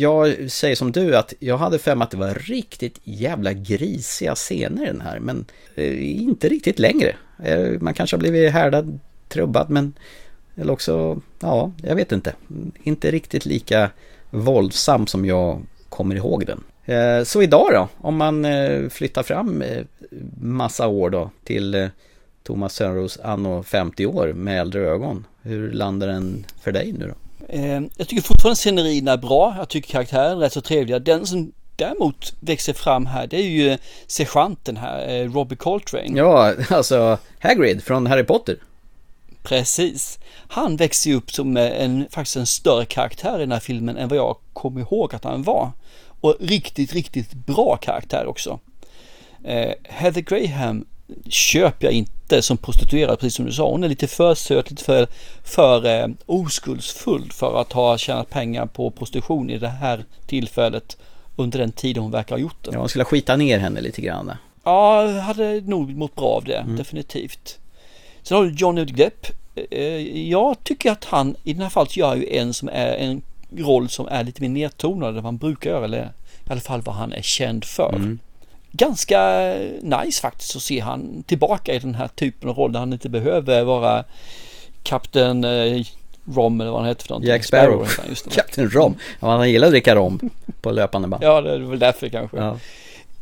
Jag 0.00 0.50
säger 0.50 0.76
som 0.76 0.92
du 0.92 1.16
att 1.16 1.34
jag 1.38 1.58
hade 1.58 1.78
för 1.78 1.94
mig 1.94 2.04
att 2.04 2.10
det 2.10 2.16
var 2.16 2.34
riktigt 2.34 3.00
jävla 3.04 3.52
grisiga 3.52 4.34
scener 4.34 4.82
i 4.82 4.86
den 4.86 5.00
här, 5.00 5.20
men 5.20 5.44
eh, 5.74 6.22
inte 6.22 6.48
riktigt 6.48 6.78
längre. 6.78 7.14
Eh, 7.44 7.80
man 7.80 7.94
kanske 7.94 8.16
har 8.16 8.20
blivit 8.20 8.52
härdad, 8.52 8.98
trubbad, 9.28 9.70
men 9.70 9.94
eller 10.56 10.72
också, 10.72 11.20
ja, 11.40 11.72
jag 11.82 11.94
vet 11.94 12.12
inte. 12.12 12.32
Inte 12.82 13.10
riktigt 13.10 13.46
lika 13.46 13.90
våldsam 14.30 15.06
som 15.06 15.26
jag 15.26 15.62
kommer 15.88 16.14
ihåg 16.14 16.46
den. 16.46 16.64
Eh, 16.84 17.24
så 17.24 17.42
idag 17.42 17.68
då, 17.72 17.88
om 17.98 18.16
man 18.16 18.44
eh, 18.44 18.88
flyttar 18.88 19.22
fram 19.22 19.62
eh, 19.62 19.84
massa 20.40 20.86
år 20.86 21.10
då 21.10 21.30
till 21.44 21.74
eh, 21.74 21.88
Thomas 22.46 22.74
Sönros 22.74 23.18
anno 23.24 23.62
50 23.62 24.06
år 24.06 24.32
med 24.32 24.60
äldre 24.60 24.80
ögon. 24.80 25.26
Hur 25.42 25.72
landar 25.72 26.06
den 26.06 26.46
för 26.60 26.72
dig 26.72 26.92
nu 26.92 27.06
då? 27.06 27.14
Jag 27.96 28.08
tycker 28.08 28.22
fortfarande 28.22 28.56
scenerierna 28.56 29.12
är 29.12 29.16
bra. 29.16 29.54
Jag 29.58 29.68
tycker 29.68 29.90
karaktären 29.90 30.32
är 30.32 30.36
rätt 30.36 30.52
så 30.52 30.60
trevliga. 30.60 30.98
Den 30.98 31.26
som 31.26 31.52
däremot 31.76 32.34
växer 32.40 32.72
fram 32.72 33.06
här 33.06 33.26
det 33.26 33.36
är 33.36 33.48
ju 33.48 33.78
sergeanten 34.06 34.76
här, 34.76 35.28
Robbie 35.28 35.56
Coltrane. 35.56 36.18
Ja, 36.18 36.54
alltså 36.70 37.18
Hagrid 37.38 37.82
från 37.82 38.06
Harry 38.06 38.24
Potter. 38.24 38.56
Precis. 39.42 40.18
Han 40.48 40.76
växer 40.76 41.10
ju 41.10 41.16
upp 41.16 41.30
som 41.30 41.56
en, 41.56 42.06
faktiskt 42.10 42.36
en 42.36 42.46
större 42.46 42.84
karaktär 42.84 43.36
i 43.36 43.40
den 43.40 43.52
här 43.52 43.60
filmen 43.60 43.96
än 43.96 44.08
vad 44.08 44.18
jag 44.18 44.36
kommer 44.52 44.80
ihåg 44.80 45.14
att 45.14 45.24
han 45.24 45.42
var. 45.42 45.72
Och 46.20 46.36
riktigt, 46.40 46.92
riktigt 46.92 47.34
bra 47.34 47.76
karaktär 47.76 48.26
också. 48.26 48.60
Eh, 49.44 49.72
Heather 49.84 50.20
Graham 50.20 50.84
köper 51.28 51.86
jag 51.86 51.94
inte 51.94 52.42
som 52.42 52.56
prostituerad, 52.56 53.18
precis 53.18 53.34
som 53.34 53.46
du 53.46 53.52
sa. 53.52 53.70
Hon 53.70 53.84
är 53.84 53.88
lite 53.88 54.06
för 54.06 54.34
söt, 54.34 54.70
lite 54.70 54.84
för, 54.84 55.06
för 55.44 55.86
eh, 55.86 56.08
oskuldsfull 56.26 57.30
för 57.32 57.60
att 57.60 57.72
ha 57.72 57.98
tjänat 57.98 58.30
pengar 58.30 58.66
på 58.66 58.90
prostitution 58.90 59.50
i 59.50 59.58
det 59.58 59.68
här 59.68 60.04
tillfället 60.26 60.96
under 61.36 61.58
den 61.58 61.72
tiden 61.72 62.02
hon 62.02 62.12
verkar 62.12 62.34
ha 62.34 62.40
gjort 62.40 62.64
det. 62.64 62.70
Ja, 62.72 62.78
hon 62.78 62.88
skulle 62.88 63.04
skita 63.04 63.36
ner 63.36 63.58
henne 63.58 63.80
lite 63.80 64.00
grann. 64.00 64.32
Ja, 64.64 65.06
hade 65.20 65.60
nog 65.60 65.96
mått 65.96 66.14
bra 66.14 66.28
av 66.28 66.44
det, 66.44 66.56
mm. 66.56 66.76
definitivt. 66.76 67.58
Sen 68.22 68.36
har 68.36 68.44
du 68.44 68.54
Johnny 68.54 68.84
Depp. 68.84 69.26
Eh, 69.70 70.28
jag 70.28 70.64
tycker 70.64 70.92
att 70.92 71.04
han 71.04 71.36
i 71.44 71.52
det 71.52 71.62
här 71.62 71.70
fallet 71.70 71.96
gör 71.96 72.16
ju 72.16 72.36
en 72.36 72.54
som 72.54 72.68
är 72.68 72.94
en 72.94 73.22
roll 73.56 73.88
som 73.88 74.08
är 74.08 74.24
lite 74.24 74.42
mer 74.42 74.48
nedtonad 74.48 75.16
än 75.16 75.22
man 75.22 75.36
brukar 75.36 75.70
göra, 75.70 75.84
eller 75.84 76.04
i 76.46 76.52
alla 76.52 76.60
fall 76.60 76.82
vad 76.82 76.94
han 76.94 77.12
är 77.12 77.22
känd 77.22 77.64
för. 77.64 77.94
Mm. 77.94 78.18
Ganska 78.76 79.52
nice 79.82 80.20
faktiskt 80.20 80.56
att 80.56 80.62
se 80.62 80.80
han 80.80 81.22
tillbaka 81.26 81.74
i 81.74 81.78
den 81.78 81.94
här 81.94 82.08
typen 82.08 82.48
av 82.48 82.56
roll 82.56 82.72
där 82.72 82.80
han 82.80 82.92
inte 82.92 83.08
behöver 83.08 83.64
vara 83.64 84.04
kapten 84.82 85.44
eh, 85.44 85.82
Rom 86.34 86.60
eller 86.60 86.70
vad 86.70 86.80
han 86.80 86.88
heter 86.88 87.02
för 87.02 87.10
någonting. 87.10 87.28
Jack 87.28 87.44
Sparrow. 87.44 87.88
Kapten 88.30 88.70
Rom. 88.72 88.94
Ja, 89.20 89.36
han 89.36 89.50
gillar 89.50 89.66
att 89.66 89.72
dricka 89.72 89.94
rom 89.94 90.30
på 90.60 90.70
löpande 90.70 91.08
band. 91.08 91.22
Ja, 91.24 91.40
det 91.40 91.52
är 91.52 91.58
väl 91.58 91.78
därför 91.78 92.08
kanske. 92.08 92.36
Ja. 92.36 92.58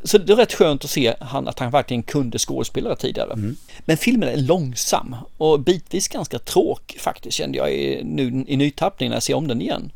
Så 0.03 0.19
det 0.19 0.33
är 0.33 0.37
rätt 0.37 0.53
skönt 0.53 0.85
att 0.85 0.91
se 0.91 1.15
han, 1.21 1.49
att 1.49 1.59
han 1.59 1.71
verkligen 1.71 2.03
kunde 2.03 2.39
skådespelare 2.39 2.97
tidigare. 2.97 3.33
Mm. 3.33 3.57
Men 3.79 3.97
filmen 3.97 4.29
är 4.29 4.37
långsam 4.37 5.17
och 5.37 5.61
bitvis 5.61 6.09
ganska 6.09 6.39
tråk 6.39 6.97
faktiskt 6.99 7.37
kände 7.37 7.59
jag 7.59 7.73
i, 7.73 8.01
nu, 8.05 8.45
i 8.47 8.57
nytappningen 8.57 9.11
när 9.11 9.17
jag 9.17 9.23
ser 9.23 9.35
om 9.35 9.49
den 9.49 9.61
igen. 9.61 9.91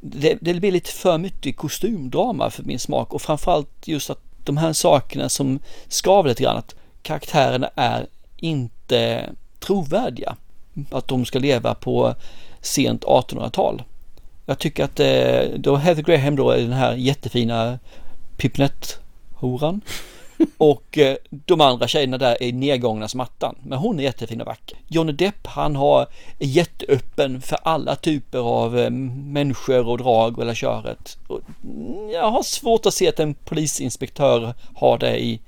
Det, 0.00 0.38
det 0.40 0.54
blir 0.54 0.72
lite 0.72 0.90
för 0.90 1.18
mycket 1.18 1.56
kostymdrama 1.56 2.50
för 2.50 2.62
min 2.62 2.78
smak 2.78 3.14
och 3.14 3.22
framförallt 3.22 3.88
just 3.88 4.10
att 4.10 4.25
de 4.46 4.56
här 4.56 4.72
sakerna 4.72 5.28
som 5.28 5.58
skaver 5.88 6.28
lite 6.28 6.42
grann, 6.42 6.56
att 6.56 6.74
karaktärerna 7.02 7.70
är 7.74 8.06
inte 8.36 9.30
trovärdiga. 9.58 10.36
Att 10.90 11.08
de 11.08 11.24
ska 11.24 11.38
leva 11.38 11.74
på 11.74 12.14
sent 12.60 13.04
1800-tal. 13.04 13.82
Jag 14.46 14.58
tycker 14.58 14.84
att 14.84 15.00
eh, 15.00 15.58
då 15.58 15.76
Heather 15.76 16.02
Graham 16.02 16.36
då 16.36 16.50
är 16.50 16.58
den 16.58 16.72
här 16.72 16.94
jättefina 16.94 17.78
Pipnett 18.36 18.98
horan. 19.34 19.80
Och 20.58 20.98
eh, 20.98 21.16
de 21.30 21.60
andra 21.60 21.88
tjejerna 21.88 22.18
där 22.18 22.42
är 22.42 22.52
nedgångna 22.52 23.08
som 23.08 23.20
attan. 23.20 23.56
Men 23.62 23.78
hon 23.78 23.98
är 23.98 24.02
jättefin 24.02 24.40
och 24.40 24.46
vacker. 24.46 24.78
Johnny 24.88 25.12
Depp 25.12 25.46
han 25.46 25.76
har 25.76 26.00
är 26.38 26.46
jätteöppen 26.46 27.40
för 27.40 27.58
alla 27.62 27.96
typer 27.96 28.38
av 28.38 28.78
eh, 28.78 28.90
människor 28.90 29.88
och 29.88 29.98
drag 29.98 30.38
och 30.38 30.44
hela 30.44 30.54
köret. 30.54 31.18
Mm, 31.64 32.10
jag 32.10 32.30
har 32.30 32.42
svårt 32.42 32.86
att 32.86 32.94
se 32.94 33.08
att 33.08 33.20
en 33.20 33.34
polisinspektör 33.34 34.54
har 34.74 34.98
det 34.98 35.18
i 35.18 35.40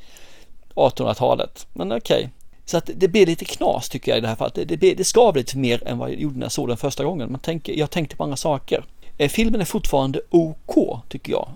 1800-talet. 0.74 1.66
Men 1.72 1.92
okej. 1.92 2.16
Okay. 2.16 2.28
Så 2.64 2.76
att 2.76 2.90
det 2.94 3.08
blir 3.08 3.26
lite 3.26 3.44
knas 3.44 3.88
tycker 3.88 4.10
jag 4.10 4.18
i 4.18 4.20
det 4.20 4.28
här 4.28 4.36
fallet. 4.36 4.54
Det, 4.54 4.76
det, 4.76 4.94
det 4.94 5.04
skav 5.04 5.36
lite 5.36 5.58
mer 5.58 5.88
än 5.88 5.98
vad 5.98 6.10
jag 6.10 6.20
gjorde 6.20 6.38
när 6.38 6.44
jag 6.44 6.52
såg 6.52 6.68
den 6.68 6.76
första 6.76 7.04
gången. 7.04 7.32
Man 7.32 7.40
tänker, 7.40 7.72
jag 7.72 7.90
tänkte 7.90 8.16
på 8.16 8.24
andra 8.24 8.36
saker. 8.36 8.84
Eh, 9.18 9.28
filmen 9.28 9.60
är 9.60 9.64
fortfarande 9.64 10.20
OK 10.30 11.00
tycker 11.08 11.32
jag. 11.32 11.48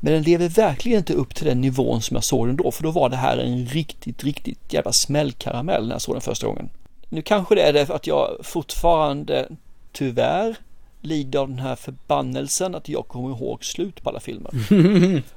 Men 0.00 0.12
den 0.12 0.22
lever 0.22 0.48
verkligen 0.48 0.98
inte 0.98 1.14
upp 1.14 1.34
till 1.34 1.46
den 1.46 1.60
nivån 1.60 2.02
som 2.02 2.14
jag 2.14 2.24
såg 2.24 2.46
den 2.46 2.56
då, 2.56 2.70
för 2.70 2.82
då 2.82 2.90
var 2.90 3.08
det 3.08 3.16
här 3.16 3.38
en 3.38 3.66
riktigt, 3.66 4.24
riktigt 4.24 4.72
jävla 4.72 4.92
smällkaramell 4.92 5.86
när 5.86 5.94
jag 5.94 6.02
såg 6.02 6.14
den 6.14 6.22
första 6.22 6.46
gången. 6.46 6.68
Nu 7.08 7.22
kanske 7.22 7.54
det 7.54 7.62
är 7.62 7.72
det 7.72 7.90
att 7.90 8.06
jag 8.06 8.36
fortfarande, 8.42 9.48
tyvärr, 9.92 10.56
lider 11.00 11.38
av 11.38 11.48
den 11.48 11.58
här 11.58 11.76
förbannelsen 11.76 12.74
att 12.74 12.88
jag 12.88 13.08
kommer 13.08 13.28
ihåg 13.28 13.64
slut 13.64 14.02
på 14.02 14.10
alla 14.10 14.20
filmer. 14.20 14.50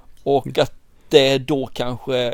Och 0.23 0.57
att 0.57 0.73
det 1.09 1.37
då 1.37 1.65
kanske 1.65 2.33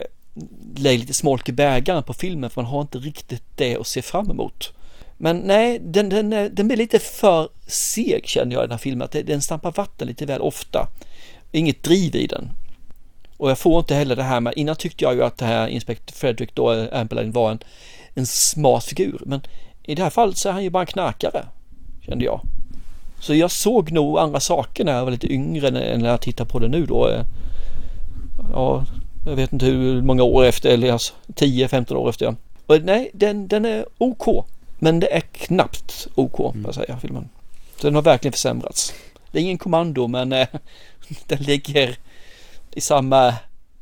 lägger 0.75 0.99
lite 0.99 1.13
smolk 1.13 1.49
i 1.49 1.51
bägaren 1.51 2.03
på 2.03 2.13
filmen 2.13 2.49
för 2.49 2.61
man 2.61 2.71
har 2.71 2.81
inte 2.81 2.97
riktigt 2.97 3.43
det 3.55 3.77
att 3.77 3.87
se 3.87 4.01
fram 4.01 4.31
emot. 4.31 4.73
Men 5.17 5.37
nej, 5.37 5.79
den, 5.79 6.09
den, 6.09 6.29
den 6.29 6.67
blir 6.67 6.77
lite 6.77 6.99
för 6.99 7.49
seg 7.67 8.27
känner 8.27 8.55
jag 8.55 8.61
i 8.61 8.67
den 8.67 8.71
här 8.71 8.77
filmen, 8.77 9.05
att 9.05 9.11
den 9.11 9.41
stampar 9.41 9.71
vatten 9.71 10.07
lite 10.07 10.25
väl 10.25 10.41
ofta 10.41 10.87
inget 11.51 11.83
driv 11.83 12.15
i 12.15 12.27
den. 12.27 12.51
Och 13.37 13.49
jag 13.49 13.57
får 13.57 13.79
inte 13.79 13.95
heller 13.95 14.15
det 14.15 14.23
här 14.23 14.39
med, 14.39 14.53
innan 14.55 14.75
tyckte 14.75 15.03
jag 15.03 15.15
ju 15.15 15.23
att 15.23 15.37
det 15.37 15.45
här 15.45 15.67
Inspector 15.67 16.13
Frederick 16.13 16.55
då, 16.55 16.87
Amberline 16.91 17.31
var 17.31 17.51
en, 17.51 17.59
en 18.13 18.25
smart 18.25 18.83
figur. 18.83 19.21
Men 19.25 19.41
i 19.83 19.95
det 19.95 20.03
här 20.03 20.09
fallet 20.09 20.37
så 20.37 20.49
är 20.49 20.53
han 20.53 20.63
ju 20.63 20.69
bara 20.69 20.83
en 20.83 20.87
knarkare, 20.87 21.45
kände 22.05 22.25
jag. 22.25 22.41
Så 23.19 23.35
jag 23.35 23.51
såg 23.51 23.91
nog 23.91 24.19
andra 24.19 24.39
saker 24.39 24.85
när 24.85 24.97
jag 24.97 25.03
var 25.03 25.11
lite 25.11 25.33
yngre 25.33 25.67
än 25.67 26.01
när 26.01 26.09
jag 26.09 26.21
tittar 26.21 26.45
på 26.45 26.59
det 26.59 26.67
nu 26.67 26.85
då. 26.85 27.23
Ja, 28.53 28.85
jag 29.25 29.35
vet 29.35 29.53
inte 29.53 29.65
hur 29.65 30.01
många 30.01 30.23
år 30.23 30.45
efter, 30.45 30.69
eller 30.69 30.91
alltså 30.91 31.13
10-15 31.27 31.93
år 31.93 32.09
efter. 32.09 32.35
Och 32.65 32.83
nej, 32.83 33.09
den, 33.13 33.47
den 33.47 33.65
är 33.65 33.85
OK. 33.97 34.45
Men 34.79 34.99
det 34.99 35.13
är 35.13 35.21
knappt 35.21 36.07
OK, 36.15 36.39
mm. 36.39 36.65
jag 36.65 36.75
säga, 36.75 36.97
filmen. 36.97 37.29
Den 37.81 37.95
har 37.95 38.01
verkligen 38.01 38.31
försämrats. 38.31 38.93
Det 39.31 39.39
är 39.39 39.43
ingen 39.43 39.57
kommando, 39.57 40.07
men 40.07 40.33
eh, 40.33 40.47
den 41.27 41.43
ligger 41.43 41.95
i 42.71 42.81
samma 42.81 43.33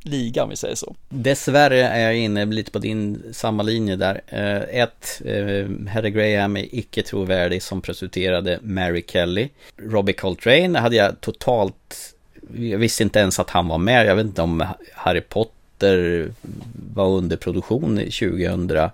liga 0.02 0.44
om 0.44 0.50
vi 0.50 0.56
säger 0.56 0.76
så. 0.76 0.96
Dessvärre 1.10 1.84
är 1.84 2.00
jag 2.00 2.16
inne 2.18 2.46
lite 2.46 2.72
på 2.72 2.80
din 2.80 3.24
samma 3.32 3.64
linje 3.64 3.96
där. 3.96 4.22
Eh, 4.28 4.82
ett, 4.82 5.22
eh, 5.26 5.90
Harry 5.94 6.10
Graham 6.10 6.58
är 6.58 6.76
icke 6.76 7.04
trovärdig 7.04 7.64
som 7.64 7.82
presenterade 7.82 8.60
Mary 8.62 9.04
Kelly. 9.08 9.50
Robbie 9.78 10.14
Coltrane 10.14 10.80
hade 10.80 10.96
jag 10.96 11.22
totalt, 11.22 12.14
jag 12.56 12.78
visste 12.78 13.04
inte 13.04 13.20
ens 13.20 13.40
att 13.40 13.50
han 13.50 13.68
var 13.68 13.78
med. 13.78 14.06
Jag 14.06 14.16
vet 14.16 14.26
inte 14.26 14.42
om 14.42 14.66
Harry 14.94 15.22
Potter 15.22 16.30
var 16.94 17.08
under 17.08 17.38
produktion 17.38 17.98
2001. 17.98 18.92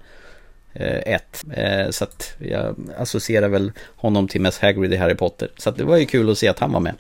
Eh, 1.54 1.90
så 1.90 2.04
att 2.04 2.34
jag 2.40 2.76
associerar 2.98 3.48
väl 3.48 3.72
honom 3.96 4.28
till 4.28 4.42
mest 4.42 4.62
Hagrid 4.62 4.94
i 4.94 4.98
Harry 4.98 5.16
Potter. 5.16 5.50
Så 5.58 5.70
att 5.70 5.78
det 5.78 5.84
var 5.84 5.98
ju 5.98 6.06
kul 6.06 6.30
att 6.30 6.38
se 6.38 6.48
att 6.48 6.60
han 6.60 6.72
var 6.72 6.80
med. 6.80 6.96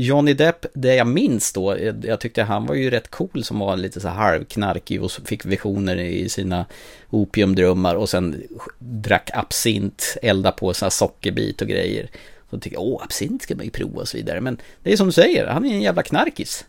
Johnny 0.00 0.34
Depp, 0.34 0.66
det 0.74 0.94
jag 0.94 1.06
minns 1.06 1.52
då, 1.52 1.76
jag 2.02 2.20
tyckte 2.20 2.42
han 2.42 2.66
var 2.66 2.74
ju 2.74 2.90
rätt 2.90 3.10
cool 3.10 3.44
som 3.44 3.58
var 3.58 3.76
lite 3.76 4.00
så 4.00 4.08
halvknarkig 4.08 5.02
och 5.02 5.10
fick 5.10 5.44
visioner 5.44 5.96
i 5.96 6.28
sina 6.28 6.66
opiumdrömmar 7.10 7.94
och 7.94 8.08
sen 8.08 8.42
drack 8.78 9.30
absint, 9.34 10.16
elda 10.22 10.52
på 10.52 10.74
sådana 10.74 10.90
sockerbit 10.90 11.62
och 11.62 11.68
grejer. 11.68 12.10
Så 12.50 12.60
tyckte 12.60 12.76
jag, 12.76 12.82
åh, 12.82 13.02
absint 13.02 13.42
ska 13.42 13.56
man 13.56 13.64
ju 13.64 13.70
prova 13.70 14.00
och 14.00 14.08
så 14.08 14.16
vidare. 14.16 14.40
Men 14.40 14.58
det 14.82 14.92
är 14.92 14.96
som 14.96 15.06
du 15.06 15.12
säger, 15.12 15.46
han 15.46 15.64
är 15.64 15.70
en 15.70 15.82
jävla 15.82 16.02
knarkis. 16.02 16.64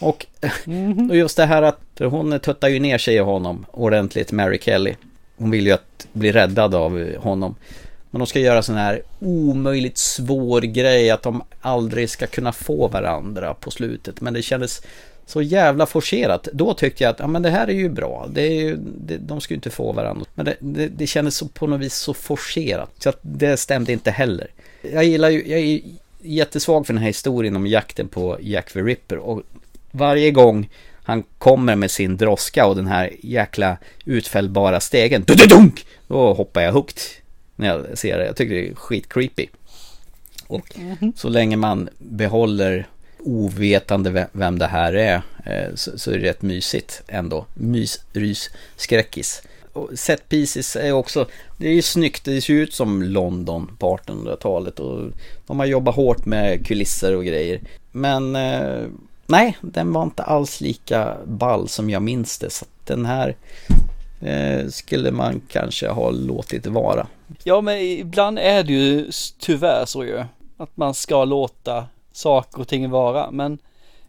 Och, 0.00 0.26
mm 0.66 1.10
och 1.10 1.16
just 1.16 1.36
det 1.36 1.46
här 1.46 1.62
att 1.62 1.80
hon 1.98 2.40
tuttar 2.40 2.68
ju 2.68 2.78
ner 2.78 2.98
sig 2.98 3.14
i 3.14 3.18
honom 3.18 3.66
ordentligt, 3.70 4.32
Mary 4.32 4.58
Kelly. 4.62 4.94
hon 5.36 5.50
vill 5.50 5.66
ju 5.66 5.72
att 5.72 6.06
bli 6.12 6.32
räddad 6.32 6.74
av 6.74 7.14
honom. 7.16 7.54
Men 8.10 8.18
de 8.18 8.26
ska 8.26 8.38
göra 8.38 8.62
sån 8.62 8.76
här 8.76 9.02
omöjligt 9.20 9.98
svår 9.98 10.60
grej 10.60 11.10
att 11.10 11.22
de 11.22 11.42
aldrig 11.60 12.10
ska 12.10 12.26
kunna 12.26 12.52
få 12.52 12.88
varandra 12.88 13.54
på 13.54 13.70
slutet. 13.70 14.20
Men 14.20 14.34
det 14.34 14.42
kändes 14.42 14.82
så 15.26 15.42
jävla 15.42 15.86
forcerat. 15.86 16.48
Då 16.52 16.74
tyckte 16.74 17.04
jag 17.04 17.10
att 17.10 17.18
ja, 17.18 17.26
men 17.26 17.42
det 17.42 17.50
här 17.50 17.68
är 17.68 17.72
ju 17.72 17.88
bra. 17.88 18.28
Det 18.32 18.42
är 18.42 18.60
ju, 18.60 18.76
det, 19.06 19.16
de 19.16 19.40
ska 19.40 19.54
ju 19.54 19.56
inte 19.56 19.70
få 19.70 19.92
varandra. 19.92 20.26
Men 20.34 20.44
det, 20.44 20.56
det, 20.60 20.88
det 20.88 21.06
kändes 21.06 21.36
så, 21.36 21.48
på 21.48 21.66
något 21.66 21.80
vis 21.80 21.94
så 21.94 22.14
forcerat. 22.14 22.90
Så 22.98 23.08
att 23.08 23.18
det 23.22 23.56
stämde 23.56 23.92
inte 23.92 24.10
heller. 24.10 24.50
Jag 24.92 25.04
gillar 25.04 25.30
ju, 25.30 25.48
jag 25.48 25.60
är 25.60 25.80
jättesvag 26.20 26.86
för 26.86 26.92
den 26.92 27.02
här 27.02 27.08
historien 27.08 27.56
om 27.56 27.66
jakten 27.66 28.08
på 28.08 28.38
Jack 28.40 28.72
the 28.72 28.80
Ripper. 28.80 29.16
Och 29.16 29.42
varje 29.90 30.30
gång 30.30 30.68
han 31.02 31.22
kommer 31.38 31.76
med 31.76 31.90
sin 31.90 32.16
droska 32.16 32.66
och 32.66 32.76
den 32.76 32.86
här 32.86 33.10
jäkla 33.20 33.76
utfällbara 34.04 34.80
stegen. 34.80 35.24
Dunk! 35.48 35.86
Då 36.08 36.34
hoppar 36.34 36.60
jag 36.60 36.72
högt 36.72 37.19
när 37.60 37.66
jag 37.66 37.98
ser 37.98 38.18
det. 38.18 38.26
Jag 38.26 38.36
tycker 38.36 38.54
det 38.54 38.68
är 38.68 38.74
skitcreepy. 38.74 39.46
Och 40.46 40.76
så 41.16 41.28
länge 41.28 41.56
man 41.56 41.88
behåller 41.98 42.86
ovetande 43.18 44.28
vem 44.32 44.58
det 44.58 44.66
här 44.66 44.92
är 44.92 45.22
eh, 45.46 45.74
så, 45.74 46.10
är 46.10 46.18
det 46.18 46.28
rätt 46.28 46.42
mysigt 46.42 47.02
ändå. 47.08 47.46
Mys, 47.54 48.00
rys, 48.12 48.50
skräckis. 48.76 49.42
Och 49.72 49.90
set 49.94 50.28
pieces 50.28 50.76
är 50.76 50.92
också, 50.92 51.26
det 51.56 51.68
är 51.68 51.72
ju 51.72 51.82
snyggt, 51.82 52.24
det 52.24 52.40
ser 52.40 52.52
ut 52.54 52.74
som 52.74 53.02
London 53.02 53.76
på 53.78 53.96
1800-talet 53.96 54.80
och 54.80 55.10
de 55.46 55.58
har 55.58 55.66
jobbat 55.66 55.94
hårt 55.94 56.26
med 56.26 56.66
kulisser 56.66 57.16
och 57.16 57.24
grejer. 57.24 57.60
Men 57.92 58.36
eh, 58.36 58.86
nej, 59.26 59.56
den 59.60 59.92
var 59.92 60.02
inte 60.02 60.22
alls 60.22 60.60
lika 60.60 61.16
ball 61.24 61.68
som 61.68 61.90
jag 61.90 62.02
minns 62.02 62.38
det. 62.38 62.50
Så 62.50 62.66
den 62.84 63.06
här 63.06 63.36
skulle 64.68 65.10
man 65.10 65.40
kanske 65.48 65.88
ha 65.88 66.10
låtit 66.10 66.66
vara. 66.66 67.06
Ja, 67.44 67.60
men 67.60 67.78
ibland 67.78 68.38
är 68.38 68.62
det 68.62 68.72
ju 68.72 69.10
tyvärr 69.38 69.84
så 69.84 70.04
ju. 70.04 70.24
Att 70.56 70.76
man 70.76 70.94
ska 70.94 71.24
låta 71.24 71.86
saker 72.12 72.60
och 72.60 72.68
ting 72.68 72.90
vara. 72.90 73.30
Men 73.30 73.58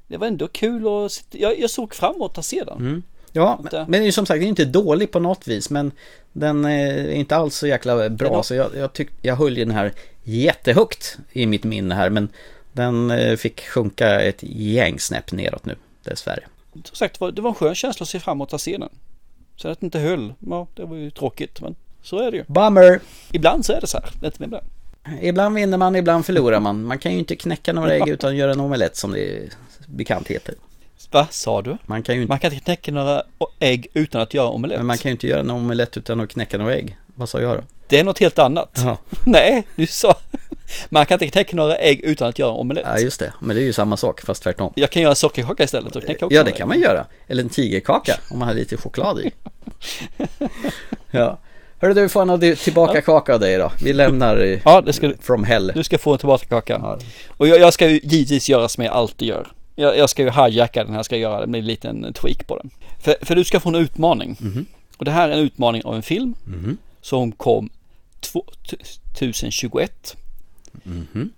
det 0.08 0.18
var 0.18 0.28
ändå 0.28 0.48
kul 0.48 0.88
och 0.88 1.12
jag, 1.32 1.60
jag 1.60 1.70
såg 1.70 1.96
fram 1.96 2.16
emot 2.16 2.38
att 2.38 2.46
se 2.46 2.64
den. 2.64 2.78
Mm. 2.78 3.04
Ja, 3.32 3.60
men, 3.64 3.86
men 3.88 4.02
det 4.02 4.08
är 4.08 4.12
som 4.12 4.26
sagt 4.26 4.44
inte 4.44 4.66
dålig 4.66 5.12
på 5.12 5.20
något 5.20 5.48
vis. 5.48 5.70
Men 5.70 5.92
den 6.34 6.66
är 6.66 7.10
inte 7.10 7.36
alls 7.36 7.56
så 7.56 7.68
jäkla 7.68 8.10
bra. 8.10 8.44
Så 8.44 8.56
jag, 8.56 8.76
jag, 8.76 8.94
tyck, 8.94 9.10
jag 9.22 9.36
höll 9.36 9.58
ju 9.58 9.66
den 9.66 9.76
här 9.76 9.94
jättehögt 10.24 11.18
i 11.32 11.46
mitt 11.46 11.64
minne 11.64 11.96
här. 11.96 12.10
Men 12.10 12.30
den 12.74 13.12
eh, 13.12 13.36
fick 13.36 13.62
sjunka 13.62 14.22
ett 14.22 14.44
gäng 14.44 15.00
snäpp 15.00 15.32
neråt 15.32 15.66
nu, 15.66 15.76
dessvärre. 16.04 16.44
Som 16.74 16.96
sagt, 16.96 17.20
det 17.20 17.42
var 17.42 17.50
en 17.50 17.56
skön 17.56 17.76
känsla 17.76 18.04
att 18.04 18.10
se 18.10 18.20
fram 18.20 18.38
emot 18.38 18.54
att 18.54 18.62
se 18.62 18.78
den. 18.78 18.90
Så 19.62 19.68
att 19.68 19.80
det 19.80 19.86
inte 19.86 20.00
höll, 20.00 20.34
ja, 20.50 20.68
det 20.76 20.86
var 20.86 20.96
ju 20.96 21.12
tråkigt. 21.12 21.62
Men 21.62 21.76
så 22.02 22.20
är 22.20 22.32
det 22.32 22.38
ju. 22.38 22.44
Bummer! 22.48 23.00
Ibland 23.32 23.66
så 23.66 23.74
är 23.74 23.82
det 23.82 23.88
så 23.88 23.98
här. 23.98 24.26
Inte 24.26 24.48
med 24.48 24.60
Ibland 25.22 25.56
vinner 25.56 25.78
man, 25.78 25.96
ibland 25.96 26.26
förlorar 26.26 26.60
man. 26.60 26.84
Man 26.84 27.00
kan 27.00 27.12
ju 27.12 27.20
inte 27.20 27.36
knäcka 27.36 27.74
några 27.74 27.94
ägg 27.94 28.08
utan 28.08 28.36
göra 28.36 28.52
en 28.52 28.60
omelett 28.60 28.96
som 28.96 29.12
det 29.12 29.50
bekant 29.88 30.28
heter. 30.28 30.56
Va, 31.12 31.28
sa 31.32 31.62
du? 31.62 31.78
Man 31.86 32.04
kan 32.04 32.16
ju 32.16 32.22
inte... 32.22 32.32
Man 32.32 32.40
kan 32.40 32.54
inte 32.54 32.66
knäcka 32.66 32.92
några 32.92 33.24
ägg 33.60 33.88
utan 33.94 34.22
att 34.22 34.34
göra 34.34 34.50
omelett. 34.50 34.78
Men 34.80 34.88
man 34.88 34.98
kan 34.98 35.10
ju 35.10 35.12
inte 35.12 35.28
göra 35.28 35.40
en 35.40 35.50
omelett 35.50 35.98
utan 35.98 36.20
att 36.20 36.30
knäcka 36.30 36.58
några 36.58 36.76
ägg. 36.76 36.98
Vad 37.16 37.30
sa 37.30 37.42
jag 37.42 37.58
då? 37.58 37.64
Det 37.88 38.00
är 38.00 38.04
något 38.04 38.20
helt 38.20 38.40
annat. 38.40 38.72
Jaha. 38.76 38.98
Nej, 39.26 39.68
du 39.76 39.88
sa... 39.88 40.16
Man 40.90 41.06
kan 41.06 41.16
inte 41.16 41.28
knäcka 41.28 41.56
några 41.56 41.76
ägg 41.76 42.02
utan 42.04 42.30
att 42.30 42.40
göra 42.40 42.52
omelett. 42.52 42.86
Ja, 42.88 43.00
just 43.00 43.20
det. 43.20 43.34
Men 43.40 43.56
det 43.56 43.62
är 43.62 43.66
ju 43.66 43.74
samma 43.74 43.98
sak, 43.98 44.22
fast 44.22 44.44
tvärtom. 44.44 44.74
Jag 44.76 44.90
kan 44.90 45.02
göra 45.02 45.16
sockerkaka 45.16 45.64
istället 45.64 45.96
och 45.96 46.04
knäcka 46.04 46.26
också 46.26 46.36
Ja, 46.36 46.44
det 46.44 46.52
kan 46.52 46.68
man 46.68 46.80
göra. 46.80 47.06
Eller 47.28 47.44
en 47.44 47.50
tigerkaka 47.50 48.20
om 48.30 48.40
man 48.40 48.48
har 48.48 48.56
lite 48.56 48.78
choklad 48.78 49.20
i. 49.20 49.32
ja. 51.12 51.40
Hörru 51.78 51.94
du, 51.94 52.10
får 52.10 52.44
en 52.44 52.56
tillbaka 52.56 52.96
ja. 52.96 53.02
kaka 53.02 53.34
av 53.34 53.40
dig 53.40 53.58
då. 53.58 53.72
Vi 53.84 53.94
lämnar 53.94 54.60
ja, 54.66 54.82
det 54.82 54.94
ska, 54.94 55.14
from 55.22 55.44
hell. 55.44 55.72
Du 55.76 55.84
ska 55.84 55.98
få 55.98 56.12
en 56.14 56.18
tillbaka 56.18 56.46
kaka. 56.46 56.74
Ja. 56.74 57.00
Och 57.28 57.48
jag, 57.48 57.60
jag, 57.60 57.74
ska 57.74 57.90
ju 57.90 58.00
givetvis 58.04 58.50
göra 58.50 58.70
som 58.70 58.84
jag 58.84 58.94
alltid 58.94 59.28
gör. 59.28 59.48
Jag, 59.76 59.98
jag 59.98 60.10
ska 60.10 60.24
ju 60.24 60.30
hijacka 60.30 60.84
den 60.84 60.94
här, 60.94 61.04
ska 61.04 61.18
göra 61.18 61.42
det 61.42 61.48
med 61.48 61.60
en 61.60 61.66
liten 61.66 62.14
tweak 62.14 62.48
på 62.48 62.58
den. 62.58 62.70
För, 63.00 63.16
för 63.22 63.36
du 63.36 63.44
ska 63.44 63.60
få 63.60 63.70
en 63.70 63.76
utmaning. 63.76 64.38
Mm. 64.42 64.66
Och 64.98 65.06
det 65.06 65.12
här 65.12 65.30
är 65.30 65.34
en 65.34 65.40
utmaning 65.40 65.84
av 65.86 65.96
en 65.96 66.04
film 66.04 66.36
mm 66.48 66.78
som 67.02 67.32
kom 67.32 67.70
2021. 69.14 70.16
Mm 70.86 71.08
-hmm. 71.14 71.30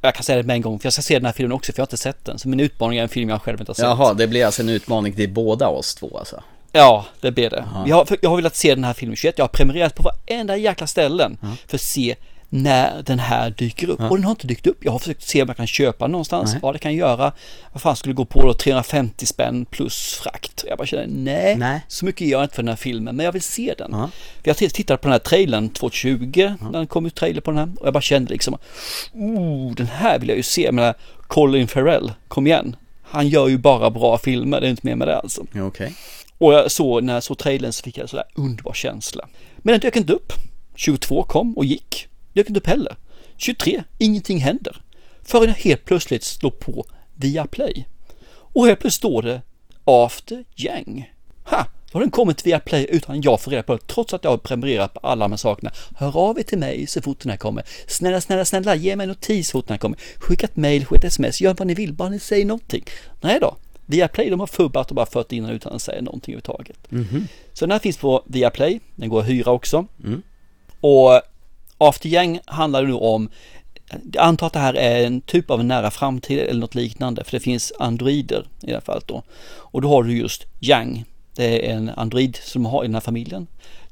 Jag 0.00 0.14
kan 0.14 0.24
säga 0.24 0.36
det 0.36 0.44
med 0.44 0.54
en 0.54 0.62
gång, 0.62 0.78
för 0.78 0.86
jag 0.86 0.92
ska 0.92 1.02
se 1.02 1.14
den 1.14 1.24
här 1.24 1.32
filmen 1.32 1.52
också, 1.52 1.72
för 1.72 1.78
jag 1.78 1.82
har 1.82 1.86
inte 1.86 1.96
sett 1.96 2.24
den. 2.24 2.38
Så 2.38 2.48
min 2.48 2.60
utmaning 2.60 2.98
är 2.98 3.02
en 3.02 3.08
film 3.08 3.30
jag 3.30 3.42
själv 3.42 3.60
inte 3.60 3.70
har 3.70 3.74
sett. 3.74 3.84
Jaha, 3.84 4.14
det 4.14 4.26
blir 4.26 4.46
alltså 4.46 4.62
en 4.62 4.68
utmaning 4.68 5.12
till 5.12 5.30
båda 5.30 5.68
oss 5.68 5.94
två 5.94 6.18
alltså? 6.18 6.42
Ja, 6.72 7.06
det 7.20 7.32
blir 7.32 7.50
det. 7.50 7.64
Jag 7.86 7.96
har, 7.96 8.06
jag 8.20 8.30
har 8.30 8.36
velat 8.36 8.56
se 8.56 8.74
den 8.74 8.84
här 8.84 8.92
filmen 8.92 9.16
21. 9.16 9.38
Jag 9.38 9.44
har 9.44 9.48
prenumererat 9.48 9.94
på 9.94 10.02
varenda 10.02 10.56
jäkla 10.56 10.86
ställen 10.86 11.38
ja. 11.40 11.48
för 11.66 11.76
att 11.76 11.82
se 11.82 12.16
när 12.54 13.02
den 13.02 13.18
här 13.18 13.50
dyker 13.50 13.88
upp. 13.90 14.00
Ja. 14.00 14.08
Och 14.08 14.16
den 14.16 14.24
har 14.24 14.30
inte 14.30 14.46
dykt 14.46 14.66
upp. 14.66 14.84
Jag 14.84 14.92
har 14.92 14.98
försökt 14.98 15.22
se 15.22 15.42
om 15.42 15.48
jag 15.48 15.56
kan 15.56 15.66
köpa 15.66 16.06
någonstans. 16.06 16.52
Nej. 16.52 16.60
Ja, 16.62 16.72
det 16.72 16.78
kan 16.78 16.94
göra. 16.94 17.32
Vad 17.72 17.82
fan 17.82 17.96
skulle 17.96 18.14
gå 18.14 18.24
på 18.24 18.42
då? 18.42 18.54
350 18.54 19.26
spänn 19.26 19.64
plus 19.64 20.20
frakt. 20.22 20.64
Jag 20.68 20.78
bara 20.78 20.86
känner, 20.86 21.06
nej, 21.06 21.56
nej. 21.56 21.80
så 21.88 22.04
mycket 22.04 22.26
gör 22.26 22.38
jag 22.38 22.44
inte 22.44 22.54
för 22.54 22.62
den 22.62 22.68
här 22.68 22.76
filmen, 22.76 23.16
men 23.16 23.24
jag 23.24 23.32
vill 23.32 23.42
se 23.42 23.74
den. 23.78 23.90
Ja. 23.92 24.10
Jag 24.42 24.56
tittade 24.56 24.96
på 24.98 25.02
den 25.02 25.12
här 25.12 25.18
trailern 25.18 25.68
2020, 25.68 26.30
ja. 26.34 26.56
när 26.60 26.72
den 26.72 26.86
kom 26.86 27.06
ut 27.06 27.14
trailer 27.14 27.40
på 27.40 27.50
den 27.50 27.58
här. 27.58 27.68
Och 27.80 27.86
jag 27.86 27.92
bara 27.92 28.00
kände 28.00 28.32
liksom, 28.32 28.58
oh, 29.12 29.74
den 29.74 29.86
här 29.86 30.18
vill 30.18 30.28
jag 30.28 30.36
ju 30.36 30.42
se. 30.42 30.72
Men 30.72 30.94
Colin 31.20 31.68
Farrell, 31.68 32.12
kom 32.28 32.46
igen. 32.46 32.76
Han 33.02 33.28
gör 33.28 33.48
ju 33.48 33.58
bara 33.58 33.90
bra 33.90 34.18
filmer, 34.18 34.60
det 34.60 34.66
är 34.66 34.70
inte 34.70 34.86
mer 34.86 34.96
med 34.96 35.08
det 35.08 35.16
alltså. 35.16 35.40
Okej. 35.40 35.62
Okay. 35.62 35.90
Och 36.38 36.54
jag 36.54 36.70
såg, 36.70 37.04
när 37.04 37.14
jag 37.14 37.22
såg 37.22 37.38
trailern 37.38 37.72
så 37.72 37.82
fick 37.82 37.98
jag 37.98 38.02
en 38.02 38.08
sådär 38.08 38.26
underbar 38.34 38.72
känsla. 38.72 39.28
Men 39.58 39.72
den 39.72 39.80
dök 39.80 39.96
inte 39.96 40.12
upp. 40.12 40.32
22 40.74 41.22
kom 41.22 41.56
och 41.56 41.64
gick. 41.64 42.08
Dök 42.32 42.48
inte 42.48 42.60
upp 42.60 42.66
heller. 42.66 42.96
23, 43.36 43.84
ingenting 43.98 44.38
händer. 44.38 44.82
Förrän 45.22 45.48
jag 45.48 45.54
helt 45.54 45.84
plötsligt 45.84 46.24
slår 46.24 46.50
på 46.50 46.84
Viaplay. 47.14 47.86
Och 48.28 48.66
helt 48.66 48.80
plötsligt 48.80 48.98
står 48.98 49.22
det 49.22 49.42
After 49.84 50.44
Yang. 50.56 51.12
Ha! 51.44 51.66
Då 51.92 51.98
har 51.98 52.00
den 52.00 52.10
kommit 52.10 52.46
via 52.46 52.60
Play 52.60 52.86
utan 52.90 53.22
jag 53.22 53.40
får 53.40 53.50
reda 53.50 53.62
på 53.62 53.72
det, 53.72 53.86
trots 53.86 54.14
att 54.14 54.24
jag 54.24 54.30
har 54.30 54.38
prenumererat 54.38 54.94
på 54.94 55.00
alla 55.00 55.24
de 55.24 55.32
här 55.32 55.36
sakerna. 55.36 55.70
Hör 55.96 56.16
av 56.16 56.38
er 56.38 56.42
till 56.42 56.58
mig 56.58 56.86
så 56.86 57.02
fort 57.02 57.20
den 57.20 57.30
här 57.30 57.36
kommer. 57.36 57.64
Snälla, 57.86 58.20
snälla, 58.20 58.44
snälla, 58.44 58.74
ge 58.74 58.96
mig 58.96 59.06
notis 59.06 59.48
så 59.48 59.52
fort 59.52 59.66
den 59.66 59.74
här 59.74 59.78
kommer. 59.78 59.98
Skicka 60.18 60.46
ett 60.46 60.56
mail, 60.56 60.86
skicka 60.86 61.06
ett 61.06 61.12
sms, 61.12 61.40
gör 61.40 61.54
vad 61.58 61.66
ni 61.66 61.74
vill, 61.74 61.92
bara 61.92 62.08
ni 62.08 62.18
säger 62.18 62.46
någonting. 62.46 62.84
Nej 63.20 63.38
då, 63.40 63.56
Viaplay 63.86 64.30
de 64.30 64.40
har 64.40 64.46
fubbat 64.46 64.88
och 64.88 64.94
bara 64.94 65.06
fört 65.06 65.32
in 65.32 65.42
den 65.42 65.52
utan 65.52 65.72
att 65.72 65.82
säga 65.82 66.02
någonting 66.02 66.34
överhuvudtaget. 66.34 66.92
Mm 66.92 67.04
-hmm. 67.04 67.26
Så 67.52 67.64
den 67.64 67.72
här 67.72 67.78
finns 67.78 67.96
på 67.96 68.22
Viaplay, 68.26 68.80
den 68.94 69.08
går 69.08 69.20
att 69.20 69.28
hyra 69.28 69.50
också. 69.50 69.86
Mm. 70.04 70.22
Och 70.80 71.20
After 71.88 72.08
Yang 72.08 72.40
handlar 72.44 72.82
nu 72.82 72.92
om 72.92 73.28
jag 74.12 74.24
antar 74.24 74.46
att 74.46 74.52
det 74.52 74.58
här 74.58 74.74
är 74.74 75.06
en 75.06 75.20
typ 75.20 75.50
av 75.50 75.60
en 75.60 75.68
nära 75.68 75.90
framtid 75.90 76.38
eller 76.38 76.60
något 76.60 76.74
liknande 76.74 77.24
för 77.24 77.32
det 77.32 77.40
finns 77.40 77.72
androider 77.78 78.46
i 78.62 78.66
det 78.66 78.72
här 78.72 78.80
fallet 78.80 79.08
då. 79.08 79.22
Och 79.56 79.82
då 79.82 79.88
har 79.88 80.02
du 80.02 80.18
just 80.18 80.46
Yang. 80.60 81.04
Det 81.34 81.70
är 81.70 81.74
en 81.76 81.88
android 81.88 82.38
som 82.42 82.66
har 82.66 82.84
i 82.84 82.86
den 82.86 82.94
här 82.94 83.00
familjen. 83.00 83.46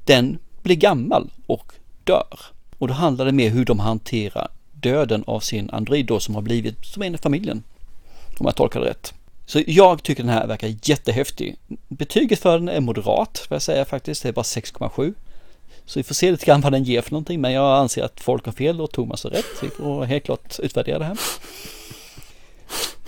Den 0.05 0.39
blir 0.63 0.77
gammal 0.77 1.31
och 1.47 1.73
dör. 2.05 2.39
Och 2.79 2.89
då 2.89 2.95
handlar 2.95 3.25
det 3.25 3.33
mer 3.33 3.51
hur 3.51 3.65
de 3.65 3.79
hanterar 3.79 4.49
döden 4.73 5.25
av 5.27 5.41
sin 5.41 5.71
android 5.71 6.07
då 6.07 6.21
som 6.21 6.35
har 6.35 6.43
blivit 6.43 6.85
som 6.85 7.03
en 7.03 7.15
i 7.15 7.19
familjen. 7.19 7.63
Om 8.39 8.47
jag 8.47 8.57
tolkar 8.57 8.81
det 8.81 8.87
rätt. 8.87 9.15
Så 9.47 9.63
jag 9.67 10.03
tycker 10.03 10.23
den 10.23 10.33
här 10.33 10.47
verkar 10.47 10.75
jättehäftig. 10.83 11.57
Betyget 11.89 12.39
för 12.39 12.59
den 12.59 12.69
är 12.69 12.81
moderat, 12.81 13.47
vad 13.49 13.55
jag 13.55 13.63
säga 13.63 13.85
faktiskt. 13.85 14.23
Det 14.23 14.29
är 14.29 14.33
bara 14.33 14.43
6,7. 14.43 15.15
Så 15.91 15.99
vi 15.99 16.03
får 16.03 16.15
se 16.15 16.31
lite 16.31 16.47
grann 16.47 16.61
vad 16.61 16.73
den 16.73 16.85
ger 16.85 17.03
för 17.03 17.13
någonting. 17.13 17.41
Men 17.41 17.53
jag 17.53 17.79
anser 17.79 18.03
att 18.03 18.21
folk 18.21 18.45
har 18.45 18.53
fel 18.53 18.81
och 18.81 18.93
Thomas 18.93 19.25
har 19.25 19.31
rätt. 19.31 19.47
Så 19.61 19.67
vi 19.67 19.71
får 19.71 20.05
helt 20.05 20.25
klart 20.25 20.59
utvärdera 20.59 20.99
det 20.99 21.05
här. 21.05 21.19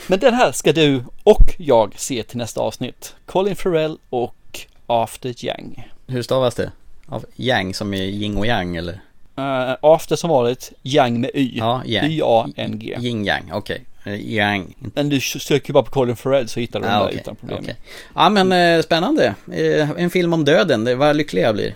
Men 0.06 0.18
den 0.18 0.34
här 0.34 0.52
ska 0.52 0.72
du 0.72 1.04
och 1.22 1.54
jag 1.58 1.94
se 1.96 2.22
till 2.22 2.38
nästa 2.38 2.60
avsnitt. 2.60 3.14
Colin 3.26 3.56
Farrell 3.56 3.98
och 4.10 4.60
After 4.86 5.44
Yang. 5.44 5.88
Hur 6.06 6.22
stavas 6.22 6.54
det? 6.54 6.72
Av 7.06 7.24
Yang 7.36 7.74
som 7.74 7.94
är 7.94 8.02
yin 8.02 8.36
och 8.36 8.46
yang 8.46 8.76
eller? 8.76 9.00
Uh, 9.38 9.74
after 9.80 10.16
som 10.16 10.30
vanligt, 10.30 10.72
Yang 10.82 11.20
med 11.20 11.30
Y. 11.34 11.58
Ja, 11.58 11.82
yang. 11.84 12.06
Y-A-N-G. 12.06 12.96
Yin 13.00 13.24
Yang, 13.24 13.52
okej. 13.52 13.84
Okay. 14.00 14.34
Yang. 14.34 14.74
Men 14.94 15.08
du 15.08 15.20
söker 15.20 15.72
bara 15.72 15.84
på 15.84 15.90
Colin 15.90 16.16
Farrell 16.16 16.48
så 16.48 16.60
hittar 16.60 16.80
du 16.80 16.86
den 16.86 16.94
ah, 16.94 17.04
okay. 17.04 17.14
där 17.14 17.20
utan 17.20 17.36
problem. 17.36 17.62
Okay. 17.62 17.74
Ja 18.14 18.28
men 18.28 18.52
eh, 18.52 18.82
spännande. 18.82 19.34
Eh, 19.52 19.90
en 19.90 20.10
film 20.10 20.32
om 20.32 20.44
döden, 20.44 20.98
vad 20.98 21.16
lycklig 21.16 21.42
jag 21.42 21.54
blir. 21.54 21.74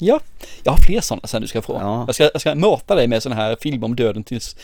Ja, 0.00 0.20
jag 0.62 0.72
har 0.72 0.78
fler 0.78 1.00
sådana 1.00 1.26
sen 1.26 1.42
du 1.42 1.48
ska 1.48 1.62
få. 1.62 1.72
Ja. 1.72 2.04
Jag, 2.06 2.14
ska, 2.14 2.30
jag 2.32 2.40
ska 2.40 2.54
mata 2.54 2.94
dig 2.94 3.06
med 3.06 3.22
sådana 3.22 3.40
här 3.40 3.56
filmer 3.60 3.84
om 3.84 3.96
döden 3.96 4.24
tills 4.24 4.56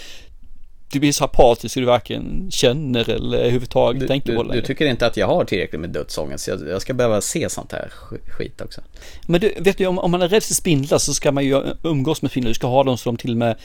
du 0.93 1.01
blir 1.01 1.13
så 1.13 1.25
apatisk 1.25 1.75
så 1.75 1.81
du 1.81 1.87
varken 1.87 2.51
känner 2.51 3.11
eller 3.11 3.39
överhuvudtaget 3.39 4.01
du, 4.01 4.07
tänker 4.07 4.31
du, 4.31 4.37
på 4.37 4.43
det 4.43 4.55
Du 4.55 4.63
tycker 4.63 4.87
inte 4.87 5.07
att 5.07 5.17
jag 5.17 5.27
har 5.27 5.45
tillräckligt 5.45 5.81
med 5.81 5.91
dödsångest? 5.91 6.45
Så 6.45 6.51
jag, 6.51 6.69
jag 6.69 6.83
ska 6.83 6.95
behöva 6.95 7.21
se 7.21 7.51
sånt 7.51 7.73
här 7.73 7.93
skit 8.29 8.61
också. 8.61 8.81
Men 9.27 9.41
du, 9.41 9.55
vet 9.59 9.79
du 9.79 9.87
om, 9.87 9.99
om 9.99 10.11
man 10.11 10.23
är 10.23 10.29
rädd 10.29 10.43
för 10.43 10.55
spindlar 10.55 10.99
så 10.99 11.15
ska 11.15 11.33
man 11.33 11.45
ju 11.45 11.63
umgås 11.83 12.23
med 12.23 12.31
spindlar. 12.31 12.49
Du 12.49 12.55
ska 12.55 12.67
ha 12.67 12.85
dem 12.85 12.99
så 12.99 13.09
de 13.09 13.17
till 13.17 13.31
och 13.31 13.37
med 13.37 13.57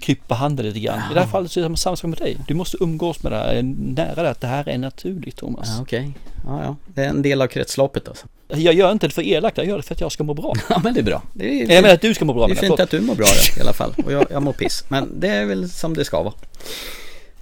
krypa 0.00 0.34
handen 0.34 0.66
lite 0.66 0.80
grann. 0.80 1.00
I 1.10 1.14
det 1.14 1.20
här 1.20 1.26
fallet 1.26 1.52
så 1.52 1.60
är 1.60 1.68
det 1.68 1.76
samma 1.76 1.96
sak 1.96 2.08
med 2.08 2.18
dig. 2.18 2.36
Du 2.46 2.54
måste 2.54 2.76
umgås 2.80 3.22
med 3.22 3.32
det 3.32 3.36
här, 3.36 3.62
nära 3.78 4.22
det 4.22 4.30
att 4.30 4.40
det 4.40 4.46
här 4.46 4.68
är 4.68 4.78
naturligt 4.78 5.36
Thomas. 5.36 5.68
Ja, 5.76 5.82
Okej, 5.82 6.12
ja, 6.46 6.62
ja. 6.64 6.76
Det 6.94 7.04
är 7.04 7.08
en 7.08 7.22
del 7.22 7.42
av 7.42 7.46
kretsloppet 7.46 8.08
alltså. 8.08 8.26
Jag 8.48 8.74
gör 8.74 8.92
inte 8.92 9.06
det 9.06 9.14
för 9.14 9.22
elakt, 9.22 9.56
jag 9.56 9.66
gör 9.66 9.76
det 9.76 9.82
för 9.82 9.94
att 9.94 10.00
jag 10.00 10.12
ska 10.12 10.24
må 10.24 10.34
bra. 10.34 10.54
Ja 10.68 10.80
men 10.84 10.94
det 10.94 11.00
är 11.00 11.04
bra. 11.04 11.22
Det 11.32 11.60
är, 11.60 11.74
Jag 11.74 11.82
menar 11.82 11.94
att 11.94 12.00
du 12.00 12.14
ska 12.14 12.24
må 12.24 12.34
bra. 12.34 12.46
Det 12.46 12.52
är 12.52 12.56
fint 12.56 12.80
att 12.80 12.90
du 12.90 13.00
mår 13.00 13.14
bra 13.14 13.26
i 13.58 13.60
alla 13.60 13.72
fall. 13.72 13.94
Och 14.04 14.12
jag, 14.12 14.26
jag 14.30 14.42
mår 14.42 14.52
piss. 14.52 14.84
Men 14.88 15.20
det 15.20 15.28
är 15.28 15.44
väl 15.44 15.70
som 15.70 15.94
det 15.94 16.04
ska 16.04 16.22
vara. 16.22 16.34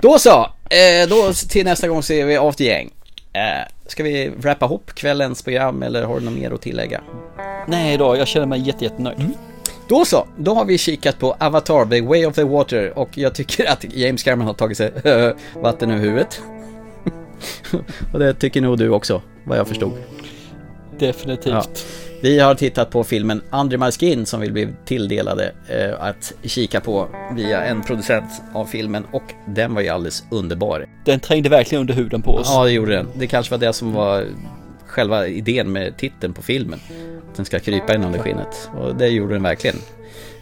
Då 0.00 0.18
så, 0.18 0.50
eh, 0.70 1.08
då 1.08 1.32
till 1.48 1.64
nästa 1.64 1.88
gång 1.88 2.02
ser 2.02 2.24
vi 2.24 2.36
After 2.36 2.64
Gäng. 2.64 2.90
Eh, 3.32 3.40
ska 3.86 4.02
vi 4.02 4.28
wrappa 4.28 4.66
ihop 4.66 4.90
kvällens 4.94 5.42
program 5.42 5.82
eller 5.82 6.02
har 6.02 6.20
du 6.20 6.24
något 6.24 6.38
mer 6.38 6.50
att 6.50 6.62
tillägga? 6.62 7.00
Nej 7.66 7.96
då, 7.96 8.16
jag 8.16 8.28
känner 8.28 8.46
mig 8.46 8.60
jätte, 8.60 8.84
jättenöjd. 8.84 9.20
Mm. 9.20 9.32
Då 9.88 10.04
så, 10.04 10.26
då 10.36 10.54
har 10.54 10.64
vi 10.64 10.78
kikat 10.78 11.18
på 11.18 11.36
Avatar, 11.40 11.86
The 11.86 12.00
Way 12.00 12.26
of 12.26 12.34
the 12.34 12.44
Water 12.44 12.98
och 12.98 13.18
jag 13.18 13.34
tycker 13.34 13.70
att 13.70 13.84
James 13.94 14.22
Cameron 14.22 14.46
har 14.46 14.54
tagit 14.54 14.76
sig 14.76 14.92
vatten 15.54 15.90
ur 15.90 15.98
huvudet. 15.98 16.40
och 18.12 18.18
det 18.18 18.34
tycker 18.34 18.60
nog 18.60 18.78
du 18.78 18.90
också, 18.90 19.22
vad 19.44 19.58
jag 19.58 19.68
förstod. 19.68 19.92
Definitivt. 20.98 21.52
Ja. 21.54 21.64
Vi 22.22 22.38
har 22.38 22.54
tittat 22.54 22.90
på 22.90 23.04
filmen 23.04 23.42
Under 23.50 23.78
My 23.78 23.90
Skin 23.90 24.26
som 24.26 24.40
vi 24.40 24.50
blev 24.50 24.74
tilldelade 24.84 25.52
eh, 25.68 26.04
att 26.04 26.32
kika 26.42 26.80
på 26.80 27.08
via 27.36 27.64
en 27.64 27.82
producent 27.82 28.42
av 28.52 28.64
filmen 28.64 29.04
och 29.10 29.22
den 29.46 29.74
var 29.74 29.82
ju 29.82 29.88
alldeles 29.88 30.24
underbar. 30.30 30.86
Den 31.04 31.20
trängde 31.20 31.48
verkligen 31.48 31.80
under 31.80 31.94
huden 31.94 32.22
på 32.22 32.30
oss. 32.30 32.48
Ja, 32.50 32.64
det 32.64 32.70
gjorde 32.70 32.92
den. 32.96 33.08
Det 33.14 33.26
kanske 33.26 33.50
var 33.50 33.58
det 33.58 33.72
som 33.72 33.92
var 33.92 34.24
själva 34.96 35.26
idén 35.26 35.72
med 35.72 35.96
titeln 35.96 36.32
på 36.34 36.42
filmen. 36.42 36.78
Att 37.30 37.36
den 37.36 37.44
ska 37.44 37.58
krypa 37.58 37.94
in 37.94 38.04
under 38.04 38.18
skinnet. 38.18 38.70
Och 38.78 38.96
det 38.96 39.08
gjorde 39.08 39.34
den 39.34 39.42
verkligen. 39.42 39.76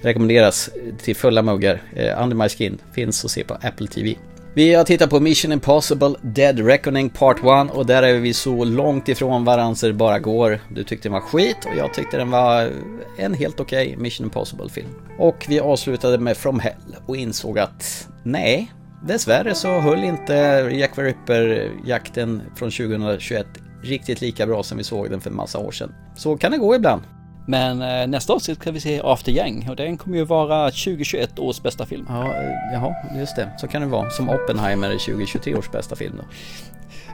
Rekommenderas 0.01 0.71
till 1.03 1.17
fulla 1.17 1.43
muggar. 1.43 1.83
Eh, 1.97 2.23
Under 2.23 2.37
My 2.37 2.49
Skin 2.49 2.79
finns 2.93 3.25
att 3.25 3.31
se 3.31 3.45
på 3.45 3.55
Apple 3.55 3.87
TV. 3.87 4.15
Vi 4.55 4.75
har 4.75 4.85
tittat 4.85 5.11
på 5.11 5.21
Mission 5.21 5.53
Impossible 5.53 6.15
Dead 6.23 6.67
Reckoning 6.67 7.11
Part 7.11 7.37
1 7.37 7.77
och 7.77 7.87
där 7.87 8.03
är 8.03 8.19
vi 8.19 8.35
så 8.35 8.65
långt 8.65 9.09
ifrån 9.09 9.45
varandra 9.45 9.75
så 9.75 9.87
det 9.87 9.93
bara 9.93 10.19
går. 10.19 10.61
Du 10.69 10.85
tyckte 10.85 11.09
den 11.09 11.13
var 11.13 11.21
skit 11.21 11.57
och 11.65 11.77
jag 11.79 11.95
tyckte 11.95 12.17
den 12.17 12.31
var 12.31 12.71
en 13.19 13.35
helt 13.35 13.61
okej 13.61 13.87
okay 13.87 13.97
Mission 13.97 14.27
Impossible 14.27 14.69
film. 14.69 14.89
Och 15.19 15.47
vi 15.49 15.61
avslutade 15.61 16.19
med 16.19 16.37
From 16.37 16.61
Hell 16.61 16.97
och 17.07 17.17
insåg 17.17 17.59
att 17.59 18.09
nej, 18.23 18.73
dessvärre 19.07 19.55
så 19.55 19.81
höll 19.81 20.05
inte 20.05 20.35
Jack 20.73 20.95
the 20.95 21.03
Ripper-jakten 21.03 22.43
från 22.57 22.71
2021 22.71 23.47
riktigt 23.85 24.21
lika 24.21 24.47
bra 24.47 24.63
som 24.63 24.79
vi 24.79 24.85
såg 24.85 25.11
den 25.11 25.21
för 25.21 25.31
en 25.31 25.37
massa 25.37 25.59
år 25.59 25.73
sedan. 25.73 25.95
Så 26.17 26.37
kan 26.37 26.53
det 26.53 26.59
gå 26.59 26.75
ibland. 26.75 27.03
Men 27.47 27.83
eh, 27.83 28.07
nästa 28.07 28.33
avsnitt 28.33 28.59
ska 28.59 28.71
vi 28.71 28.81
se 28.81 29.01
After 29.05 29.33
Yang 29.33 29.71
och 29.71 29.77
den 29.77 29.97
kommer 29.97 30.17
ju 30.17 30.25
vara 30.25 30.71
2021 30.71 31.39
års 31.39 31.63
bästa 31.63 31.87
film. 31.87 32.07
Ja, 32.09 32.25
eh, 32.25 32.73
jaha, 32.73 32.95
just 33.19 33.37
det. 33.37 33.51
Så 33.59 33.69
kan 33.69 33.83
det 33.83 33.89
vara. 33.89 34.11
Som 34.11 34.31
Oppenheimer 34.31 34.89
är 34.89 34.99
2023 34.99 35.55
års 35.55 35.71
bästa 35.71 35.97
film 35.97 36.17
då. 36.17 36.25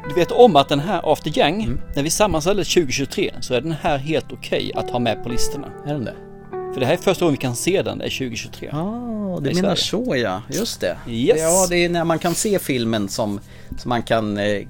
Du 0.08 0.14
vet 0.14 0.32
om 0.32 0.56
att 0.56 0.68
den 0.68 0.80
här 0.80 1.12
After 1.12 1.38
Yang, 1.38 1.62
mm. 1.62 1.80
när 1.96 2.02
vi 2.02 2.10
sammanställer 2.10 2.64
2023 2.64 3.34
så 3.40 3.54
är 3.54 3.60
den 3.60 3.72
här 3.72 3.98
helt 3.98 4.32
okej 4.32 4.70
okay 4.74 4.84
att 4.84 4.90
ha 4.90 4.98
med 4.98 5.22
på 5.22 5.28
listorna. 5.28 5.68
Är 5.86 5.92
den 5.92 6.04
det? 6.04 6.14
För 6.72 6.80
det 6.80 6.86
här 6.86 6.92
är 6.92 6.96
första 6.96 7.24
gången 7.24 7.32
vi 7.32 7.42
kan 7.42 7.56
se 7.56 7.82
den, 7.82 7.98
det 7.98 8.04
är 8.04 8.18
2023. 8.18 8.68
Ja, 8.72 8.78
ah, 8.78 9.40
du 9.40 9.54
menar 9.54 9.74
så 9.74 10.16
ja, 10.16 10.42
just 10.48 10.80
det. 10.80 10.96
Yes. 11.08 11.40
Ja, 11.40 11.66
det 11.70 11.84
är 11.84 11.88
när 11.88 12.04
man 12.04 12.18
kan 12.18 12.34
se 12.34 12.58
filmen 12.58 13.08
som, 13.08 13.40
som 13.78 13.88
man 13.88 14.02
kan 14.02 14.38
eh, 14.38 14.66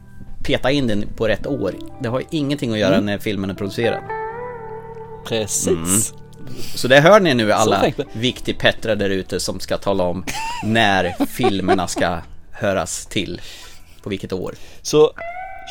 peta 0.50 0.70
in 0.70 0.86
den 0.86 1.04
på 1.16 1.28
rätt 1.28 1.46
år. 1.46 1.74
Det 2.00 2.08
har 2.08 2.22
ingenting 2.30 2.72
att 2.72 2.78
göra 2.78 2.94
mm. 2.94 3.06
när 3.06 3.18
filmen 3.18 3.50
är 3.50 3.54
producerad. 3.54 4.02
Precis. 5.24 5.68
Mm. 5.68 6.00
Så 6.74 6.88
det 6.88 7.00
hör 7.00 7.20
ni 7.20 7.34
nu 7.34 7.52
alla 7.52 7.92
viktig 8.12 8.58
Petra 8.58 8.94
där 8.94 9.10
ute 9.10 9.40
som 9.40 9.60
ska 9.60 9.78
tala 9.78 10.04
om 10.04 10.24
när 10.64 11.26
filmerna 11.26 11.86
ska 11.88 12.18
höras 12.50 13.06
till. 13.06 13.40
På 14.02 14.10
vilket 14.10 14.32
år. 14.32 14.54
Så 14.82 15.12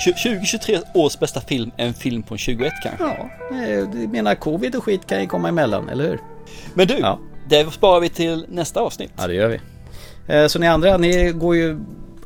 2023 0.05 0.79
års 0.93 1.19
bästa 1.19 1.41
film 1.41 1.71
är 1.77 1.85
en 1.85 1.93
film 1.93 2.23
på 2.23 2.37
21 2.37 2.73
kanske? 2.83 3.03
Ja, 3.03 3.29
du 3.93 4.07
menar 4.07 4.35
covid 4.35 4.75
och 4.75 4.83
skit 4.83 5.07
kan 5.07 5.21
ju 5.21 5.27
komma 5.27 5.49
emellan, 5.49 5.89
eller 5.89 6.03
hur? 6.03 6.19
Men 6.73 6.87
du, 6.87 6.97
ja. 6.97 7.19
det 7.49 7.73
sparar 7.73 7.99
vi 7.99 8.09
till 8.09 8.45
nästa 8.49 8.79
avsnitt. 8.79 9.11
Ja, 9.17 9.27
det 9.27 9.33
gör 9.33 9.47
vi. 9.47 9.59
Eh, 10.33 10.47
så 10.47 10.59
ni 10.59 10.67
andra, 10.67 10.97
ni 10.97 11.31
går 11.31 11.55
ju 11.55 11.79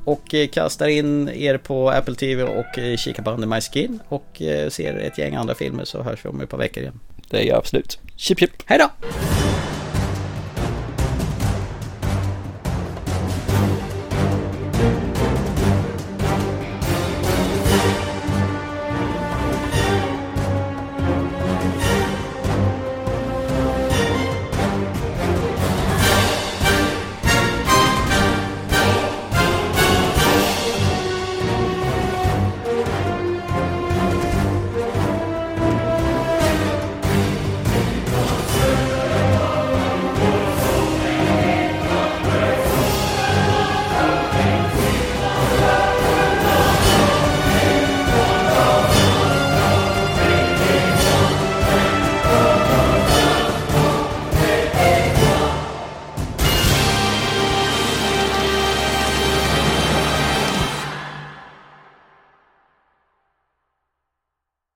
och 0.06 0.36
kastar 0.52 0.88
in 0.88 1.30
er 1.30 1.58
på 1.58 1.90
Apple 1.90 2.16
TV 2.16 2.44
och 2.44 3.00
kikar 3.00 3.24
på 3.24 3.32
Under 3.32 3.48
My 3.48 3.62
Skin 3.62 4.00
och 4.10 4.42
ser 4.70 4.98
ett 4.98 5.18
gäng 5.18 5.36
andra 5.36 5.56
filmer 5.56 5.86
så 5.86 6.04
hörs 6.04 6.26
vi 6.26 6.30
om 6.30 6.42
ett 6.42 6.50
par 6.50 6.58
veckor 6.58 6.84
igen. 6.84 7.00
Det 7.30 7.38
gör 7.38 7.46
jag 7.46 7.58
absolut. 7.58 8.00
Chip 8.18 8.40
chip. 8.40 8.52
Hej 8.66 8.80
då! 8.80 8.90